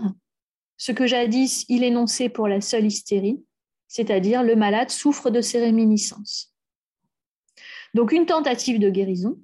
ce 0.78 0.91
que 0.91 1.08
jadis 1.08 1.65
il 1.70 1.84
énonçait 1.84 2.30
pour 2.30 2.48
la 2.48 2.62
seule 2.62 2.86
hystérie, 2.86 3.44
c'est-à-dire 3.95 4.43
le 4.43 4.58
malade 4.58 4.89
souffre 4.89 5.29
de 5.29 5.39
ces 5.39 5.58
réminiscences. 5.58 6.53
Donc 7.93 8.12
une 8.12 8.25
tentative 8.25 8.77
de 8.77 8.89
guérison, 8.89 9.39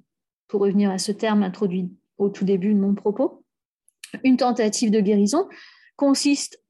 pour 0.46 0.60
revenir 0.60 0.90
à 0.90 0.98
ce 0.98 1.10
terme 1.10 1.42
introduit 1.42 1.90
au 2.18 2.28
tout 2.28 2.44
début 2.44 2.74
de 2.74 2.78
mon 2.78 2.94
propos, 2.94 3.46
une 4.24 4.36
tentative 4.36 4.90
de 4.90 5.00
guérison 5.00 5.48
consiste, 5.96 6.62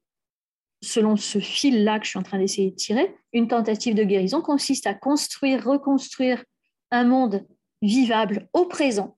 selon 0.81 1.17
ce 1.17 1.39
fil-là 1.39 1.99
que 1.99 2.05
je 2.05 2.11
suis 2.11 2.19
en 2.19 2.23
train 2.23 2.39
d'essayer 2.39 2.71
de 2.71 2.75
tirer, 2.77 3.13
une 3.33 3.49
tentative 3.49 3.95
de 3.95 4.05
guérison 4.05 4.41
consiste 4.41 4.87
à 4.87 4.93
construire, 4.93 5.65
reconstruire 5.65 6.41
un 6.89 7.03
monde 7.03 7.45
vivable 7.81 8.47
au 8.53 8.65
présent 8.65 9.17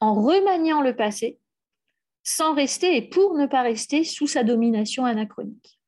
en 0.00 0.14
remaniant 0.14 0.80
le 0.80 0.96
passé 0.96 1.40
sans 2.22 2.54
rester 2.54 2.96
et 2.96 3.02
pour 3.02 3.34
ne 3.34 3.44
pas 3.44 3.60
rester 3.60 4.02
sous 4.02 4.26
sa 4.26 4.44
domination 4.44 5.04
anachronique. 5.04 5.81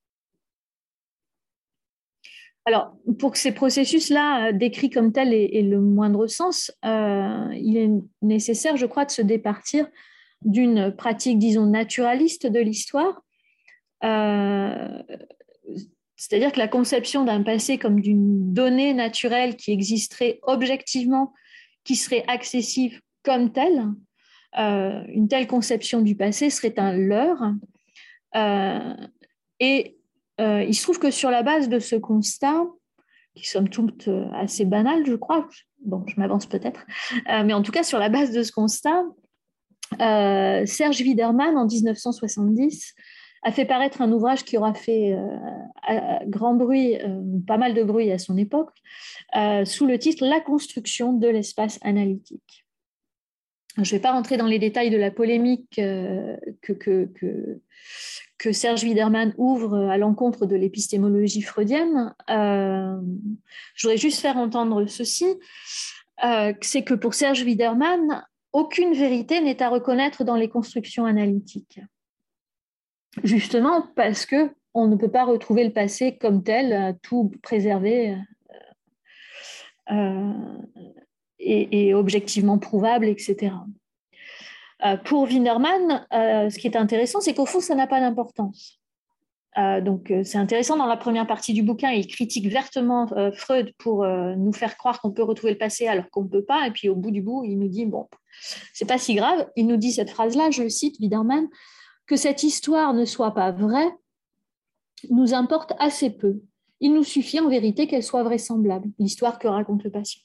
Alors, 2.66 2.96
pour 3.18 3.32
que 3.32 3.38
ces 3.38 3.52
processus-là, 3.52 4.48
euh, 4.48 4.52
décrits 4.52 4.88
comme 4.88 5.12
tels, 5.12 5.34
aient, 5.34 5.62
le 5.62 5.80
moindre 5.80 6.26
sens, 6.26 6.72
euh, 6.84 7.48
il 7.52 7.76
est 7.76 7.90
nécessaire, 8.22 8.76
je 8.76 8.86
crois, 8.86 9.04
de 9.04 9.10
se 9.10 9.20
départir 9.20 9.86
d'une 10.42 10.94
pratique, 10.94 11.38
disons, 11.38 11.66
naturaliste 11.66 12.46
de 12.46 12.60
l'histoire. 12.60 13.22
Euh, 14.02 15.02
c'est-à-dire 16.16 16.52
que 16.52 16.58
la 16.58 16.68
conception 16.68 17.24
d'un 17.24 17.42
passé 17.42 17.76
comme 17.76 18.00
d'une 18.00 18.52
donnée 18.54 18.94
naturelle 18.94 19.56
qui 19.56 19.72
existerait 19.72 20.38
objectivement, 20.42 21.34
qui 21.84 21.96
serait 21.96 22.24
accessible 22.28 22.96
comme 23.22 23.52
telle, 23.52 23.90
une 24.56 25.26
telle 25.28 25.48
conception 25.48 26.00
du 26.00 26.14
passé 26.14 26.48
serait 26.48 26.78
un 26.78 26.96
leurre. 26.96 27.52
et 29.58 29.96
euh, 30.40 30.62
il 30.62 30.74
se 30.74 30.82
trouve 30.82 30.98
que 30.98 31.10
sur 31.10 31.30
la 31.30 31.42
base 31.42 31.68
de 31.68 31.78
ce 31.78 31.96
constat, 31.96 32.64
qui 33.34 33.48
somme 33.48 33.68
toute 33.68 34.08
euh, 34.08 34.26
assez 34.32 34.64
banal, 34.64 35.04
je 35.06 35.14
crois, 35.14 35.48
bon, 35.84 36.04
je 36.06 36.18
m'avance 36.18 36.46
peut-être, 36.46 36.84
euh, 37.30 37.44
mais 37.44 37.52
en 37.52 37.62
tout 37.62 37.72
cas, 37.72 37.82
sur 37.82 37.98
la 37.98 38.08
base 38.08 38.32
de 38.32 38.42
ce 38.42 38.52
constat, 38.52 39.04
Serge 39.98 41.00
Widerman, 41.00 41.56
en 41.56 41.66
1970, 41.66 42.94
a 43.42 43.52
fait 43.52 43.66
paraître 43.66 44.00
un 44.00 44.10
ouvrage 44.10 44.44
qui 44.44 44.56
aura 44.56 44.74
fait 44.74 45.14
grand 46.26 46.54
bruit, 46.54 46.98
pas 47.46 47.58
mal 47.58 47.74
de 47.74 47.84
bruit 47.84 48.10
à 48.10 48.18
son 48.18 48.36
époque, 48.36 48.72
sous 49.64 49.86
le 49.86 49.96
titre 49.98 50.26
La 50.26 50.40
construction 50.40 51.12
de 51.12 51.28
l'espace 51.28 51.78
analytique. 51.82 52.63
Je 53.76 53.80
ne 53.80 53.86
vais 53.86 53.98
pas 53.98 54.12
rentrer 54.12 54.36
dans 54.36 54.46
les 54.46 54.58
détails 54.58 54.90
de 54.90 54.96
la 54.96 55.10
polémique 55.10 55.74
que, 55.74 56.72
que, 56.72 58.52
Serge 58.52 58.84
Widerman 58.84 59.34
ouvre 59.38 59.88
à 59.88 59.96
l'encontre 59.96 60.44
de 60.46 60.54
l'épistémologie 60.54 61.40
freudienne, 61.40 62.14
euh, 62.28 63.00
je 63.74 63.86
voudrais 63.86 63.96
juste 63.96 64.20
faire 64.20 64.36
entendre 64.36 64.84
ceci, 64.84 65.24
euh, 66.22 66.52
c'est 66.60 66.82
que 66.82 66.92
pour 66.92 67.14
Serge 67.14 67.42
Widerman, 67.42 68.22
aucune 68.52 68.92
vérité 68.92 69.40
n'est 69.40 69.62
à 69.62 69.70
reconnaître 69.70 70.24
dans 70.24 70.36
les 70.36 70.50
constructions 70.50 71.06
analytiques. 71.06 71.80
Justement 73.22 73.86
parce 73.96 74.26
que 74.26 74.50
on 74.74 74.88
ne 74.88 74.96
peut 74.96 75.10
pas 75.10 75.24
retrouver 75.24 75.64
le 75.64 75.72
passé 75.72 76.18
comme 76.18 76.42
tel, 76.42 76.98
tout 77.02 77.32
préservé 77.42 78.16
euh, 79.90 80.32
et, 81.38 81.94
objectivement 81.94 82.58
prouvable, 82.58 83.06
etc. 83.06 83.52
Euh, 84.84 84.96
pour 84.96 85.24
Wienerman, 85.24 86.06
euh, 86.12 86.50
ce 86.50 86.58
qui 86.58 86.66
est 86.66 86.76
intéressant, 86.76 87.20
c'est 87.20 87.34
qu'au 87.34 87.46
fond, 87.46 87.60
ça 87.60 87.74
n'a 87.74 87.86
pas 87.86 88.00
d'importance. 88.00 88.80
Euh, 89.56 89.80
donc, 89.80 90.12
c'est 90.24 90.38
intéressant 90.38 90.76
dans 90.76 90.86
la 90.86 90.96
première 90.96 91.26
partie 91.26 91.52
du 91.52 91.62
bouquin, 91.62 91.90
il 91.90 92.06
critique 92.08 92.48
vertement 92.48 93.06
Freud 93.34 93.72
pour 93.78 94.04
nous 94.04 94.52
faire 94.52 94.76
croire 94.76 95.00
qu'on 95.00 95.12
peut 95.12 95.22
retrouver 95.22 95.52
le 95.52 95.58
passé 95.58 95.86
alors 95.86 96.10
qu'on 96.10 96.24
ne 96.24 96.28
peut 96.28 96.44
pas. 96.44 96.66
Et 96.66 96.70
puis, 96.70 96.88
au 96.88 96.96
bout 96.96 97.12
du 97.12 97.22
bout, 97.22 97.44
il 97.44 97.58
nous 97.58 97.68
dit 97.68 97.86
bon, 97.86 98.08
c'est 98.72 98.88
pas 98.88 98.98
si 98.98 99.14
grave. 99.14 99.48
Il 99.54 99.66
nous 99.68 99.76
dit 99.76 99.92
cette 99.92 100.10
phrase-là, 100.10 100.50
je 100.50 100.68
cite 100.68 100.98
Widerman, 100.98 101.46
que 102.06 102.16
cette 102.16 102.42
histoire 102.42 102.94
ne 102.94 103.04
soit 103.04 103.32
pas 103.32 103.52
vraie 103.52 103.92
nous 105.10 105.34
importe 105.34 105.74
assez 105.78 106.10
peu. 106.10 106.40
Il 106.80 106.94
nous 106.94 107.04
suffit 107.04 107.40
en 107.40 107.48
vérité 107.48 107.86
qu'elle 107.86 108.02
soit 108.02 108.22
vraisemblable, 108.22 108.88
l'histoire 108.98 109.38
que 109.38 109.48
raconte 109.48 109.84
le 109.84 109.90
patient 109.90 110.22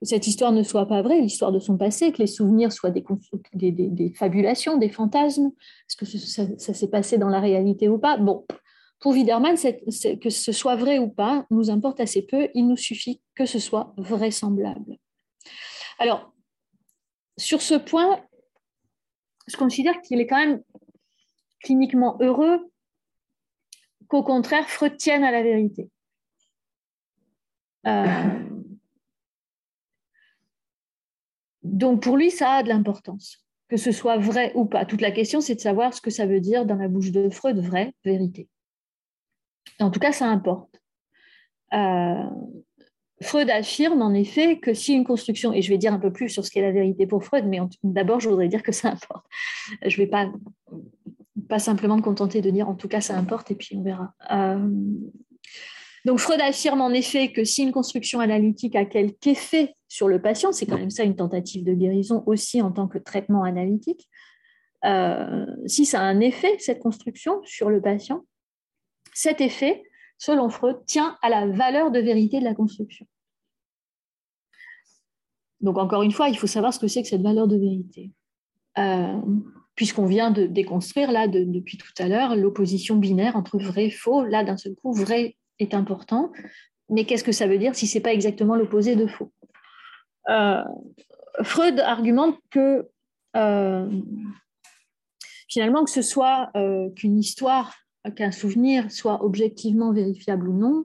que 0.00 0.06
cette 0.06 0.26
histoire 0.26 0.52
ne 0.52 0.62
soit 0.62 0.86
pas 0.86 1.02
vraie, 1.02 1.20
l'histoire 1.20 1.52
de 1.52 1.58
son 1.58 1.76
passé, 1.76 2.10
que 2.10 2.18
les 2.18 2.26
souvenirs 2.26 2.72
soient 2.72 2.90
des, 2.90 4.12
fabulations, 4.16 4.78
des 4.78 4.88
fantasmes, 4.88 5.50
est-ce 5.88 5.96
que 5.96 6.06
ça, 6.06 6.74
s'est 6.74 6.88
passé 6.88 7.18
dans 7.18 7.28
la 7.28 7.38
réalité 7.38 7.88
ou 7.88 7.98
pas? 7.98 8.16
Bon, 8.16 8.46
pour 8.98 9.12
Widerman, 9.12 9.56
que 9.56 10.30
ce 10.30 10.52
soit 10.52 10.76
vrai 10.76 10.98
ou 10.98 11.08
pas 11.08 11.46
nous 11.50 11.70
importe 11.70 12.00
assez 12.00 12.22
peu, 12.22 12.48
il 12.54 12.66
nous 12.66 12.78
suffit 12.78 13.20
que 13.34 13.44
ce 13.44 13.58
soit 13.58 13.92
vraisemblable. 13.98 14.96
Alors, 15.98 16.32
sur 17.36 17.60
ce 17.60 17.74
point, 17.74 18.24
je 19.48 19.56
considère 19.56 20.00
qu'il 20.00 20.20
est 20.20 20.26
quand 20.26 20.38
même 20.38 20.62
cliniquement 21.62 22.16
heureux 22.20 22.70
qu'au 24.08 24.22
contraire, 24.22 24.68
Freud 24.68 24.96
tienne 24.96 25.24
à 25.24 25.30
la 25.30 25.42
vérité. 25.42 25.90
Euh, 27.86 28.50
Donc 31.62 32.02
pour 32.02 32.16
lui, 32.16 32.30
ça 32.30 32.52
a 32.52 32.62
de 32.62 32.68
l'importance, 32.68 33.44
que 33.68 33.76
ce 33.76 33.92
soit 33.92 34.18
vrai 34.18 34.52
ou 34.54 34.64
pas. 34.64 34.84
Toute 34.84 35.00
la 35.00 35.10
question, 35.10 35.40
c'est 35.40 35.54
de 35.54 35.60
savoir 35.60 35.94
ce 35.94 36.00
que 36.00 36.10
ça 36.10 36.26
veut 36.26 36.40
dire 36.40 36.66
dans 36.66 36.76
la 36.76 36.88
bouche 36.88 37.10
de 37.10 37.30
Freud, 37.30 37.58
vrai, 37.58 37.94
vérité. 38.04 38.48
En 39.78 39.90
tout 39.90 40.00
cas, 40.00 40.12
ça 40.12 40.26
importe. 40.26 40.80
Euh, 41.72 42.24
Freud 43.22 43.50
affirme 43.50 44.00
en 44.00 44.14
effet 44.14 44.58
que 44.58 44.72
si 44.72 44.94
une 44.94 45.04
construction, 45.04 45.52
et 45.52 45.60
je 45.60 45.68
vais 45.68 45.78
dire 45.78 45.92
un 45.92 45.98
peu 45.98 46.12
plus 46.12 46.30
sur 46.30 46.44
ce 46.44 46.50
qu'est 46.50 46.62
la 46.62 46.72
vérité 46.72 47.06
pour 47.06 47.22
Freud, 47.22 47.44
mais 47.46 47.60
d'abord, 47.82 48.20
je 48.20 48.28
voudrais 48.28 48.48
dire 48.48 48.62
que 48.62 48.72
ça 48.72 48.88
importe. 48.88 49.26
Je 49.86 50.00
ne 50.00 50.06
vais 50.06 50.10
pas, 51.48 51.58
simplement 51.58 51.96
me 51.96 52.02
contenter 52.02 52.40
de 52.40 52.50
dire 52.50 52.68
en 52.68 52.74
tout 52.74 52.88
cas 52.88 53.00
ça 53.00 53.16
importe, 53.16 53.50
et 53.50 53.54
puis 53.54 53.76
on 53.76 53.82
verra. 53.82 54.14
Euh, 54.30 54.68
donc 56.04 56.18
Freud 56.18 56.40
affirme 56.40 56.80
en 56.80 56.90
effet 56.90 57.32
que 57.32 57.44
si 57.44 57.62
une 57.62 57.72
construction 57.72 58.20
analytique 58.20 58.74
a 58.76 58.84
quelque 58.84 59.26
effet 59.26 59.74
sur 59.88 60.08
le 60.08 60.20
patient, 60.20 60.52
c'est 60.52 60.66
quand 60.66 60.78
même 60.78 60.90
ça 60.90 61.04
une 61.04 61.16
tentative 61.16 61.64
de 61.64 61.74
guérison 61.74 62.22
aussi 62.26 62.62
en 62.62 62.72
tant 62.72 62.88
que 62.88 62.98
traitement 62.98 63.42
analytique, 63.42 64.08
euh, 64.84 65.46
si 65.66 65.84
ça 65.84 66.00
a 66.00 66.04
un 66.04 66.20
effet, 66.20 66.56
cette 66.58 66.80
construction, 66.80 67.40
sur 67.44 67.68
le 67.68 67.82
patient, 67.82 68.24
cet 69.12 69.40
effet, 69.40 69.82
selon 70.16 70.48
Freud, 70.48 70.78
tient 70.86 71.18
à 71.22 71.28
la 71.28 71.46
valeur 71.46 71.90
de 71.90 71.98
vérité 71.98 72.40
de 72.40 72.44
la 72.44 72.54
construction. 72.54 73.06
Donc 75.60 75.76
encore 75.76 76.02
une 76.02 76.12
fois, 76.12 76.28
il 76.28 76.38
faut 76.38 76.46
savoir 76.46 76.72
ce 76.72 76.78
que 76.78 76.88
c'est 76.88 77.02
que 77.02 77.08
cette 77.08 77.22
valeur 77.22 77.46
de 77.46 77.56
vérité. 77.56 78.10
Euh, 78.78 79.20
puisqu'on 79.74 80.06
vient 80.06 80.30
de 80.30 80.46
déconstruire, 80.46 81.10
là, 81.10 81.26
depuis 81.28 81.76
tout 81.76 81.92
à 81.98 82.08
l'heure, 82.08 82.36
l'opposition 82.36 82.96
binaire 82.96 83.36
entre 83.36 83.58
vrai 83.58 83.86
et 83.86 83.90
faux. 83.90 84.24
Là, 84.24 84.44
d'un 84.44 84.56
seul 84.56 84.74
coup, 84.74 84.92
vrai 84.92 85.36
est 85.60 85.74
important. 85.74 86.32
Mais 86.88 87.04
qu'est-ce 87.04 87.24
que 87.24 87.32
ça 87.32 87.46
veut 87.46 87.58
dire 87.58 87.74
si 87.74 87.86
ce 87.86 87.98
n'est 87.98 88.02
pas 88.02 88.12
exactement 88.12 88.56
l'opposé 88.56 88.96
de 88.96 89.06
faux? 89.06 89.32
Euh, 90.28 90.62
Freud 91.42 91.78
argumente 91.80 92.38
que 92.50 92.88
euh, 93.36 93.88
finalement, 95.48 95.84
que 95.84 95.90
ce 95.90 96.02
soit 96.02 96.50
euh, 96.56 96.90
qu'une 96.90 97.18
histoire, 97.18 97.74
qu'un 98.16 98.32
souvenir 98.32 98.90
soit 98.90 99.24
objectivement 99.24 99.92
vérifiable 99.92 100.48
ou 100.48 100.52
non, 100.52 100.84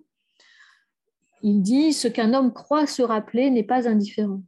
il 1.41 1.61
dit 1.61 1.93
ce 1.93 2.07
qu'un 2.07 2.33
homme 2.33 2.53
croit 2.53 2.87
se 2.87 3.01
rappeler 3.01 3.49
n'est 3.49 3.63
pas 3.63 3.87
indifférent. 3.87 4.41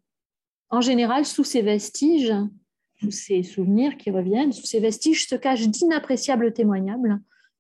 En 0.70 0.82
général, 0.82 1.26
sous 1.26 1.44
ces 1.44 1.62
vestiges, 1.62 2.34
sous 3.00 3.12
ces 3.12 3.44
souvenirs 3.44 3.98
qui 3.98 4.12
reviennent, 4.12 4.52
sous 4.52 4.66
ces 4.66 4.80
vestiges 4.80 5.28
se 5.28 5.36
cachent 5.36 5.68
d'inappréciables 5.68 6.54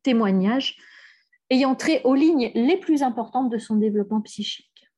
témoignages 0.03 0.75
ayant 1.49 1.75
trait 1.75 2.01
aux 2.03 2.15
lignes 2.15 2.51
les 2.55 2.77
plus 2.77 3.03
importantes 3.03 3.49
de 3.49 3.57
son 3.57 3.75
développement 3.75 4.21
psychique. 4.21 4.89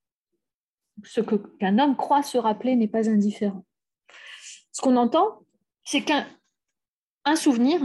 Ce 1.04 1.22
qu'un 1.22 1.80
homme 1.80 1.96
croit 1.96 2.24
se 2.24 2.38
rappeler 2.38 2.76
n'est 2.76 2.88
pas 2.88 3.10
indifférent. 3.10 3.66
Ce 4.72 4.82
qu'on 4.82 4.98
entend, 4.98 5.42
c'est 5.84 6.02
qu'un 6.02 6.26
souvenir, 7.36 7.82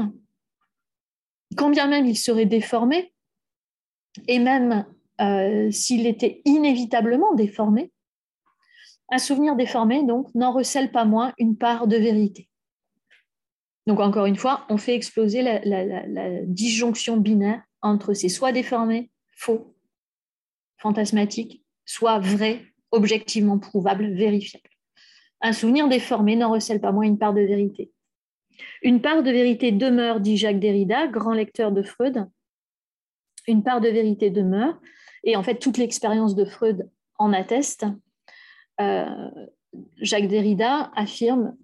quand 1.56 1.70
bien 1.70 1.86
même 1.86 2.06
il 2.06 2.16
serait 2.16 2.46
déformé, 2.46 3.14
et 4.28 4.38
même 4.38 4.86
euh, 5.20 5.70
s'il 5.70 6.06
était 6.06 6.42
inévitablement 6.44 7.34
déformé, 7.34 7.92
un 9.10 9.18
souvenir 9.18 9.54
déformé 9.54 10.02
donc 10.04 10.34
n'en 10.34 10.52
recèle 10.52 10.90
pas 10.90 11.04
moins 11.04 11.32
une 11.38 11.56
part 11.56 11.86
de 11.86 11.96
vérité. 11.96 12.48
Donc 13.86 14.00
encore 14.00 14.26
une 14.26 14.36
fois, 14.36 14.64
on 14.70 14.78
fait 14.78 14.94
exploser 14.94 15.42
la 15.42 16.44
disjonction 16.46 17.18
binaire 17.18 17.62
entre 17.84 18.14
ces 18.14 18.28
soit 18.28 18.50
déformés, 18.50 19.10
faux, 19.30 19.76
fantasmatiques, 20.78 21.62
soit 21.84 22.18
vrais, 22.18 22.62
objectivement 22.90 23.58
prouvables, 23.58 24.12
vérifiables. 24.14 24.70
Un 25.40 25.52
souvenir 25.52 25.86
déformé 25.88 26.34
n'en 26.34 26.50
recèle 26.50 26.80
pas 26.80 26.92
moins 26.92 27.04
une 27.04 27.18
part 27.18 27.34
de 27.34 27.42
vérité. 27.42 27.92
Une 28.82 29.02
part 29.02 29.22
de 29.22 29.30
vérité 29.30 29.70
demeure, 29.70 30.20
dit 30.20 30.36
Jacques 30.36 30.60
Derrida, 30.60 31.06
grand 31.08 31.34
lecteur 31.34 31.72
de 31.72 31.82
Freud. 31.82 32.26
Une 33.46 33.62
part 33.62 33.80
de 33.82 33.88
vérité 33.88 34.30
demeure, 34.30 34.80
et 35.22 35.36
en 35.36 35.42
fait 35.42 35.56
toute 35.56 35.76
l'expérience 35.76 36.34
de 36.34 36.46
Freud 36.46 36.88
en 37.18 37.32
atteste. 37.34 37.84
Euh, 38.80 39.30
Jacques 40.00 40.28
Derrida 40.28 40.90
affirme, 40.94 41.54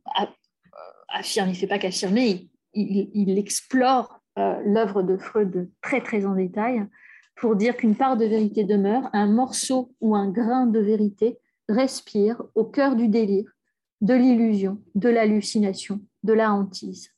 affirme, 1.08 1.48
il 1.48 1.52
ne 1.52 1.56
fait 1.56 1.66
pas 1.66 1.78
qu'affirmer, 1.78 2.48
il, 2.74 3.38
explore 3.38 4.12
euh, 4.12 4.19
l'œuvre 4.64 5.02
de 5.02 5.16
Freud 5.16 5.70
très 5.80 6.00
très 6.02 6.26
en 6.26 6.34
détail 6.34 6.86
pour 7.36 7.56
dire 7.56 7.76
qu'une 7.76 7.96
part 7.96 8.16
de 8.16 8.26
vérité 8.26 8.64
demeure, 8.64 9.08
un 9.12 9.26
morceau 9.26 9.94
ou 10.00 10.14
un 10.14 10.28
grain 10.28 10.66
de 10.66 10.78
vérité 10.78 11.38
respire 11.68 12.42
au 12.54 12.64
cœur 12.64 12.96
du 12.96 13.08
délire, 13.08 13.50
de 14.00 14.14
l'illusion, 14.14 14.82
de 14.94 15.08
l'hallucination, 15.08 16.00
de 16.22 16.32
la 16.32 16.52
hantise. 16.52 17.10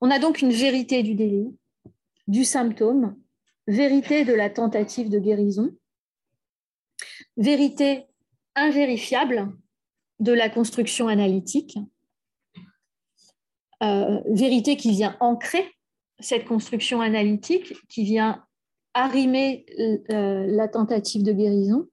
On 0.00 0.10
a 0.10 0.18
donc 0.18 0.40
une 0.40 0.52
vérité 0.52 1.02
du 1.02 1.14
délire, 1.14 1.50
du 2.28 2.44
symptôme, 2.44 3.16
vérité 3.66 4.24
de 4.24 4.34
la 4.34 4.50
tentative 4.50 5.08
de 5.08 5.18
guérison, 5.18 5.74
vérité 7.36 8.06
invérifiable 8.54 9.52
de 10.20 10.32
la 10.32 10.48
construction 10.48 11.08
analytique, 11.08 11.78
euh, 13.82 14.20
vérité 14.30 14.76
qui 14.76 14.90
vient 14.92 15.16
ancrer 15.20 15.75
cette 16.18 16.44
construction 16.44 17.00
analytique, 17.00 17.74
qui 17.88 18.04
vient 18.04 18.44
arrimer 18.94 19.66
euh, 20.10 20.46
la 20.48 20.68
tentative 20.68 21.22
de 21.22 21.32
guérison. 21.32 21.86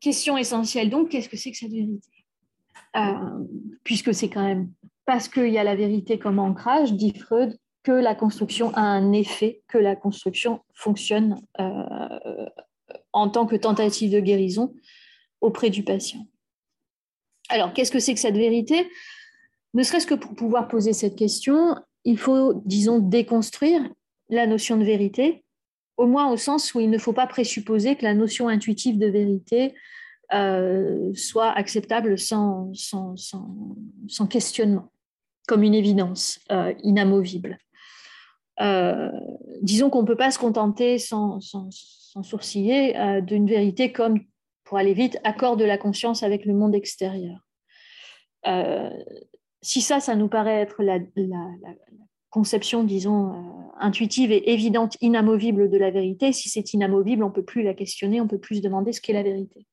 Question 0.00 0.36
essentielle 0.36 0.90
donc, 0.90 1.08
qu'est-ce 1.08 1.28
que 1.28 1.36
c'est 1.36 1.50
que 1.50 1.56
cette 1.56 1.72
vérité? 1.72 2.08
Euh, 2.96 3.44
Puisque 3.82 4.14
c'est 4.14 4.28
quand 4.28 4.44
même 4.44 4.70
parce 5.06 5.28
qu'il 5.28 5.48
y 5.48 5.58
a 5.58 5.64
la 5.64 5.74
vérité 5.74 6.18
comme 6.18 6.38
ancrage, 6.38 6.92
dit 6.94 7.12
Freud, 7.18 7.58
que 7.82 7.92
la 7.92 8.14
construction 8.14 8.72
a 8.74 8.80
un 8.80 9.12
effet, 9.12 9.62
que 9.68 9.76
la 9.76 9.96
construction 9.96 10.62
fonctionne 10.72 11.36
en 13.12 13.28
tant 13.28 13.46
que 13.46 13.56
tentative 13.56 14.12
de 14.12 14.20
guérison 14.20 14.74
auprès 15.40 15.70
du 15.70 15.84
patient. 15.84 16.26
Alors, 17.48 17.72
qu'est-ce 17.72 17.92
que 17.92 18.00
c'est 18.00 18.14
que 18.14 18.20
cette 18.20 18.36
vérité? 18.36 18.88
Ne 19.74 19.82
serait-ce 19.82 20.06
que 20.06 20.14
pour 20.14 20.34
pouvoir 20.34 20.68
poser 20.68 20.92
cette 20.92 21.16
question, 21.16 21.76
il 22.04 22.18
faut, 22.18 22.62
disons, 22.64 22.98
déconstruire 22.98 23.82
la 24.28 24.46
notion 24.46 24.76
de 24.76 24.84
vérité, 24.84 25.44
au 25.96 26.06
moins 26.06 26.30
au 26.30 26.36
sens 26.36 26.74
où 26.74 26.80
il 26.80 26.90
ne 26.90 26.98
faut 26.98 27.12
pas 27.12 27.26
présupposer 27.26 27.96
que 27.96 28.04
la 28.04 28.14
notion 28.14 28.48
intuitive 28.48 28.98
de 28.98 29.06
vérité 29.06 29.74
euh, 30.32 31.12
soit 31.14 31.50
acceptable 31.50 32.18
sans, 32.18 32.72
sans, 32.74 34.26
questionnement, 34.28 34.90
comme 35.46 35.62
une 35.62 35.74
évidence 35.74 36.40
euh, 36.50 36.72
inamovible. 36.82 37.58
Euh, 38.60 39.10
disons 39.62 39.90
qu'on 39.90 40.02
ne 40.02 40.06
peut 40.06 40.16
pas 40.16 40.30
se 40.30 40.38
contenter 40.38 40.98
sans, 40.98 41.40
sourciller 42.22 43.20
d'une 43.22 43.46
vérité 43.46 43.92
comme, 43.92 44.20
pour 44.64 44.78
aller 44.78 44.94
vite, 44.94 45.18
accord 45.24 45.56
de 45.56 45.64
la 45.64 45.78
conscience 45.78 46.22
avec 46.22 46.44
le 46.44 46.54
monde 46.54 46.74
extérieur. 46.74 47.38
Si 49.64 49.80
ça, 49.80 50.00
ça 50.00 50.14
nous 50.14 50.28
paraît 50.28 50.60
être 50.60 50.82
la, 50.82 50.98
conception, 52.30 52.82
disons, 52.82 53.72
intuitive 53.78 54.32
et 54.32 54.52
évidente, 54.52 54.96
inamovible 55.00 55.70
de 55.70 55.78
la 55.78 55.92
vérité, 55.92 56.32
si 56.32 56.48
c'est 56.48 56.74
inamovible, 56.74 57.22
on 57.22 57.28
ne 57.28 57.32
peut 57.32 57.44
plus 57.44 57.62
la 57.62 57.74
questionner, 57.74 58.20
on 58.20 58.26
peut 58.26 58.40
plus 58.40 58.56
se 58.56 58.60
demander 58.60 58.92
ce 58.92 59.00
qu'est 59.00 59.12
la 59.12 59.22
vérité 59.22 59.66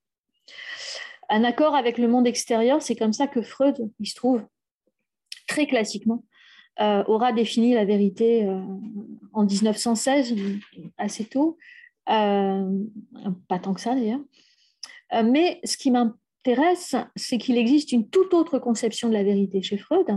un 1.32 1.44
accord 1.46 1.76
avec 1.76 1.98
le 1.98 2.08
monde 2.08 2.28
extérieur. 2.28 2.82
C'est 2.82 2.96
comme 2.96 3.14
ça 3.14 3.26
que 3.26 3.42
Freud, 3.42 3.90
il 4.00 4.06
se 4.06 4.16
trouve, 4.16 4.44
très 5.48 5.66
classiquement, 5.66 6.24
euh, 6.80 7.04
aura 7.08 7.32
défini 7.32 7.74
la 7.74 7.86
vérité 7.86 8.46
euh, 8.46 8.62
en 9.34 9.46
1916, 9.46 10.36
assez 10.98 11.26
tôt, 11.26 11.58
euh, 12.10 12.70
pas 13.48 13.60
tant 13.60 13.74
que 13.74 13.82
ça 13.82 13.96
d'ailleurs. 13.96 14.22
mais 15.24 15.60
ce 15.64 15.78
qui 15.78 15.92
m'intéresse, 16.46 16.96
c'est 17.16 17.38
qu'il 17.38 17.58
existe 17.58 17.92
une 17.92 18.10
toute 18.10 18.34
autre 18.34 18.60
conception 18.60 19.08
de 19.08 19.14
la 19.14 19.24
vérité 19.24 19.62
chez 19.62 19.78
Freud. 19.78 20.08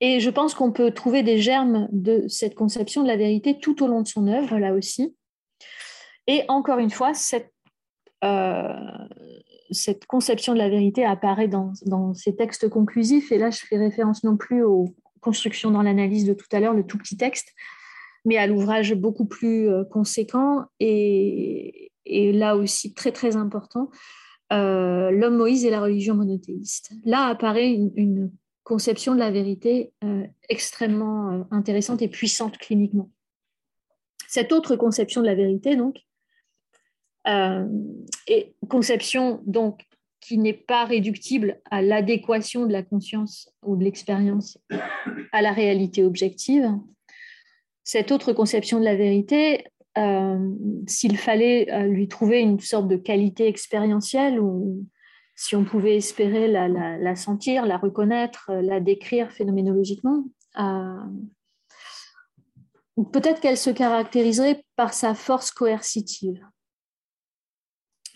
et 0.00 0.20
je 0.20 0.30
pense 0.30 0.54
qu'on 0.54 0.72
peut 0.72 0.90
trouver 0.90 1.22
des 1.22 1.38
germes 1.38 1.88
de 1.92 2.26
cette 2.28 2.54
conception 2.54 3.02
de 3.02 3.08
la 3.08 3.16
vérité 3.16 3.58
tout 3.58 3.82
au 3.82 3.88
long 3.88 4.02
de 4.02 4.08
son 4.08 4.26
œuvre, 4.26 4.58
là 4.58 4.72
aussi. 4.72 5.14
Et 6.26 6.44
encore 6.48 6.78
une 6.78 6.90
fois, 6.90 7.14
cette 7.14 7.52
euh, 8.24 8.74
cette 9.70 10.06
conception 10.06 10.52
de 10.52 10.58
la 10.58 10.68
vérité 10.68 11.04
apparaît 11.04 11.48
dans, 11.48 12.14
ces 12.14 12.36
textes 12.36 12.68
conclusifs. 12.68 13.32
Et 13.32 13.38
là, 13.38 13.50
je 13.50 13.58
fais 13.58 13.76
référence 13.76 14.22
non 14.24 14.36
plus 14.36 14.62
aux 14.62 14.94
constructions 15.20 15.70
dans 15.70 15.82
l'analyse 15.82 16.24
de 16.24 16.34
tout 16.34 16.46
à 16.52 16.60
l'heure, 16.60 16.72
le 16.72 16.86
tout 16.86 16.98
petit 16.98 17.16
texte, 17.16 17.52
mais 18.24 18.36
à 18.36 18.46
l'ouvrage 18.46 18.94
beaucoup 18.94 19.26
plus 19.26 19.68
euh, 19.68 19.84
conséquent 19.84 20.64
et, 20.78 21.90
là 22.32 22.56
aussi 22.56 22.94
très 22.94 23.12
très 23.12 23.36
important, 23.36 23.90
euh, 24.52 25.10
L'homme 25.10 25.36
Moïse 25.36 25.64
et 25.64 25.70
la 25.70 25.80
religion 25.80 26.14
monothéiste. 26.14 26.92
Là 27.04 27.26
apparaît 27.26 27.72
une, 27.72 28.30
conception 28.64 29.14
de 29.14 29.20
la 29.20 29.30
vérité 29.30 29.92
extrêmement 30.48 31.46
intéressante 31.52 32.02
et 32.02 32.08
puissante 32.08 32.58
cliniquement. 32.58 33.12
Cette 34.26 34.50
autre 34.50 34.74
conception 34.74 35.20
de 35.20 35.26
la 35.26 35.36
vérité, 35.36 35.76
donc, 35.76 36.00
euh, 37.26 37.66
et 38.28 38.54
conception 38.68 39.42
donc 39.46 39.82
qui 40.20 40.38
n'est 40.38 40.52
pas 40.52 40.84
réductible 40.84 41.60
à 41.70 41.82
l'adéquation 41.82 42.66
de 42.66 42.72
la 42.72 42.82
conscience 42.82 43.52
ou 43.62 43.76
de 43.76 43.84
l'expérience 43.84 44.58
à 45.32 45.42
la 45.42 45.52
réalité 45.52 46.04
objective. 46.04 46.68
Cette 47.84 48.10
autre 48.10 48.32
conception 48.32 48.80
de 48.80 48.84
la 48.84 48.96
vérité, 48.96 49.60
euh, 49.60 49.68
s'il 50.86 51.16
fallait 51.16 51.72
euh, 51.72 51.86
lui 51.86 52.08
trouver 52.08 52.40
une 52.40 52.60
sorte 52.60 52.88
de 52.88 52.96
qualité 52.96 53.46
expérientielle 53.46 54.40
ou 54.40 54.84
si 55.34 55.56
on 55.56 55.64
pouvait 55.64 55.96
espérer 55.96 56.48
la, 56.48 57.16
sentir, 57.16 57.66
la 57.66 57.76
reconnaître, 57.76 58.50
la 58.50 58.80
décrire 58.80 59.30
phénoménologiquement, 59.30 60.24
peut-être 63.12 63.40
qu'elle 63.40 63.58
se 63.58 63.68
caractériserait 63.68 64.64
par 64.76 64.94
sa 64.94 65.14
force 65.14 65.50
coercitive. 65.50 66.42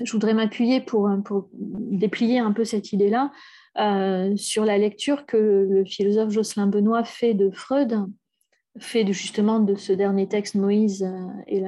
Je 0.02 0.12
voudrais 0.12 0.32
m'appuyer 0.32 0.80
pour, 0.80 1.10
déplier 1.52 2.38
un 2.38 2.52
peu 2.52 2.64
cette 2.64 2.92
idée-là 2.92 3.30
euh, 3.78 4.34
sur 4.36 4.64
la 4.64 4.78
lecture 4.78 5.26
que 5.26 5.36
le 5.36 5.84
philosophe 5.84 6.30
Jocelyn 6.30 6.68
Benoît 6.68 7.04
fait 7.04 7.34
de 7.34 7.50
Freud, 7.50 8.06
fait 8.80 9.04
de, 9.04 9.12
justement 9.12 9.60
de 9.60 9.76
ce 9.76 9.92
dernier 9.92 10.26
texte 10.26 10.54
Moïse 10.54 11.02
euh, 11.02 11.42
et 11.46 11.60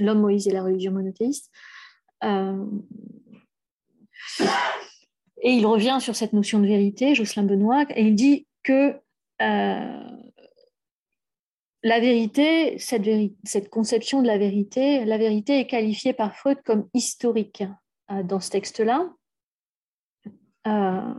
l'homme 0.00 0.20
Moïse 0.20 0.46
et 0.46 0.52
la 0.52 0.62
religion 0.62 0.92
monothéiste. 0.92 1.50
Euh, 2.22 2.64
et 5.42 5.52
il 5.52 5.66
revient 5.66 5.98
sur 6.00 6.14
cette 6.14 6.32
notion 6.32 6.58
de 6.58 6.66
vérité, 6.66 7.14
Jocelyn 7.14 7.44
Benoît, 7.44 7.84
et 7.96 8.02
il 8.02 8.14
dit 8.14 8.46
que 8.62 8.94
la 11.82 12.00
vérité, 12.00 12.78
cette, 12.78 13.70
conception 13.70 14.22
de 14.22 14.26
la 14.26 14.38
vérité, 14.38 15.04
la 15.04 15.18
vérité 15.18 15.60
est 15.60 15.66
qualifiée 15.66 16.12
par 16.12 16.36
Freud 16.36 16.58
comme 16.64 16.88
historique 16.92 17.64
euh, 18.10 18.22
dans 18.22 18.40
ce 18.40 18.50
texte-là. 18.50 19.10
Euh, 20.66 21.14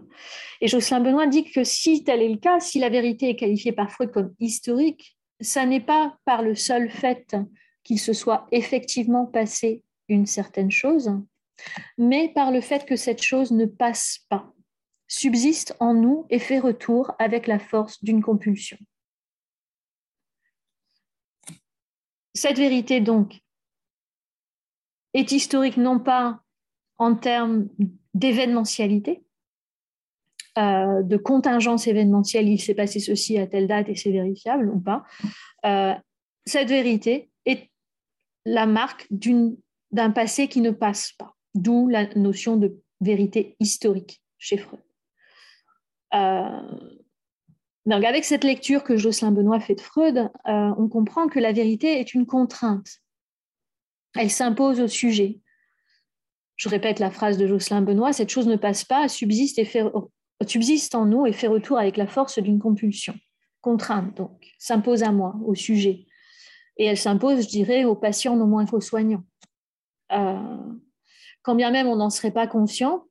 et 0.61 0.67
Jocelyn 0.67 0.99
Benoît 0.99 1.25
dit 1.25 1.45
que 1.45 1.63
si 1.63 2.03
tel 2.03 2.21
est 2.21 2.29
le 2.29 2.37
cas, 2.37 2.59
si 2.59 2.77
la 2.77 2.89
vérité 2.89 3.29
est 3.29 3.35
qualifiée 3.35 3.71
par 3.71 3.91
Freud 3.91 4.11
comme 4.11 4.35
historique, 4.39 5.17
ça 5.41 5.65
n'est 5.65 5.81
pas 5.81 6.17
par 6.25 6.41
le 6.41 6.55
seul 6.55 6.89
fait 6.89 7.35
qu'il 7.83 7.99
se 7.99 8.13
soit 8.13 8.47
effectivement 8.51 9.25
passé 9.25 9.83
une 10.07 10.25
certaine 10.25 10.71
chose, 10.71 11.11
mais 11.97 12.29
par 12.33 12.51
le 12.51 12.61
fait 12.61 12.85
que 12.85 12.95
cette 12.95 13.21
chose 13.21 13.51
ne 13.51 13.65
passe 13.65 14.19
pas, 14.29 14.53
subsiste 15.07 15.75
en 15.79 15.93
nous 15.93 16.25
et 16.29 16.39
fait 16.39 16.59
retour 16.59 17.13
avec 17.19 17.47
la 17.47 17.59
force 17.59 18.03
d'une 18.03 18.21
compulsion. 18.21 18.77
Cette 22.33 22.57
vérité, 22.57 23.01
donc, 23.01 23.41
est 25.13 25.31
historique 25.31 25.77
non 25.77 25.99
pas 25.99 26.41
en 26.97 27.15
termes 27.15 27.67
d'événementialité, 28.13 29.23
euh, 30.61 31.01
de 31.01 31.17
contingence 31.17 31.87
événementielle, 31.87 32.47
il 32.47 32.59
s'est 32.59 32.75
passé 32.75 32.99
ceci 32.99 33.37
à 33.39 33.47
telle 33.47 33.67
date 33.67 33.89
et 33.89 33.95
c'est 33.95 34.11
vérifiable 34.11 34.69
ou 34.69 34.79
pas. 34.79 35.03
Euh, 35.65 35.93
cette 36.45 36.69
vérité 36.69 37.31
est 37.45 37.71
la 38.45 38.67
marque 38.67 39.07
d'un 39.11 40.11
passé 40.11 40.47
qui 40.47 40.61
ne 40.61 40.71
passe 40.71 41.13
pas, 41.13 41.35
d'où 41.55 41.87
la 41.87 42.13
notion 42.15 42.57
de 42.57 42.79
vérité 42.99 43.55
historique 43.59 44.21
chez 44.37 44.57
Freud. 44.57 44.81
Euh, 46.13 46.61
donc, 47.87 48.03
avec 48.03 48.23
cette 48.23 48.43
lecture 48.43 48.83
que 48.83 48.97
Jocelyn 48.97 49.31
Benoît 49.31 49.59
fait 49.59 49.75
de 49.75 49.81
Freud, 49.81 50.29
on 50.45 50.87
comprend 50.87 51.27
que 51.27 51.39
la 51.39 51.51
vérité 51.51 51.99
est 51.99 52.13
une 52.13 52.27
contrainte. 52.27 52.99
Elle 54.15 54.29
s'impose 54.29 54.79
au 54.79 54.87
sujet. 54.87 55.39
Je 56.57 56.69
répète 56.69 56.99
la 56.99 57.09
phrase 57.09 57.39
de 57.39 57.47
Jocelyn 57.47 57.81
Benoît, 57.81 58.13
cette 58.13 58.29
chose 58.29 58.47
ne 58.47 58.55
passe 58.55 58.83
pas, 58.83 59.07
subsiste, 59.07 59.57
et 59.57 59.65
fait, 59.65 59.83
subsiste 60.49 60.95
en 60.95 61.05
nous 61.05 61.25
et 61.25 61.33
fait 61.33 61.47
retour 61.47 61.77
avec 61.77 61.97
la 61.97 62.07
force 62.07 62.39
d'une 62.39 62.59
compulsion. 62.59 63.15
Contrainte, 63.61 64.15
donc, 64.17 64.51
s'impose 64.57 65.03
à 65.03 65.11
moi, 65.11 65.35
au 65.45 65.55
sujet. 65.55 66.05
Et 66.77 66.85
elle 66.85 66.97
s'impose, 66.97 67.43
je 67.43 67.49
dirais, 67.49 67.83
aux 67.83 67.95
patients 67.95 68.35
non 68.35 68.47
moins 68.47 68.65
qu'aux 68.65 68.81
soignants. 68.81 69.23
Euh, 70.11 70.57
quand 71.43 71.55
bien 71.55 71.71
même 71.71 71.87
on 71.87 71.95
n'en 71.95 72.09
serait 72.09 72.31
pas 72.31 72.47
conscient, 72.47 73.05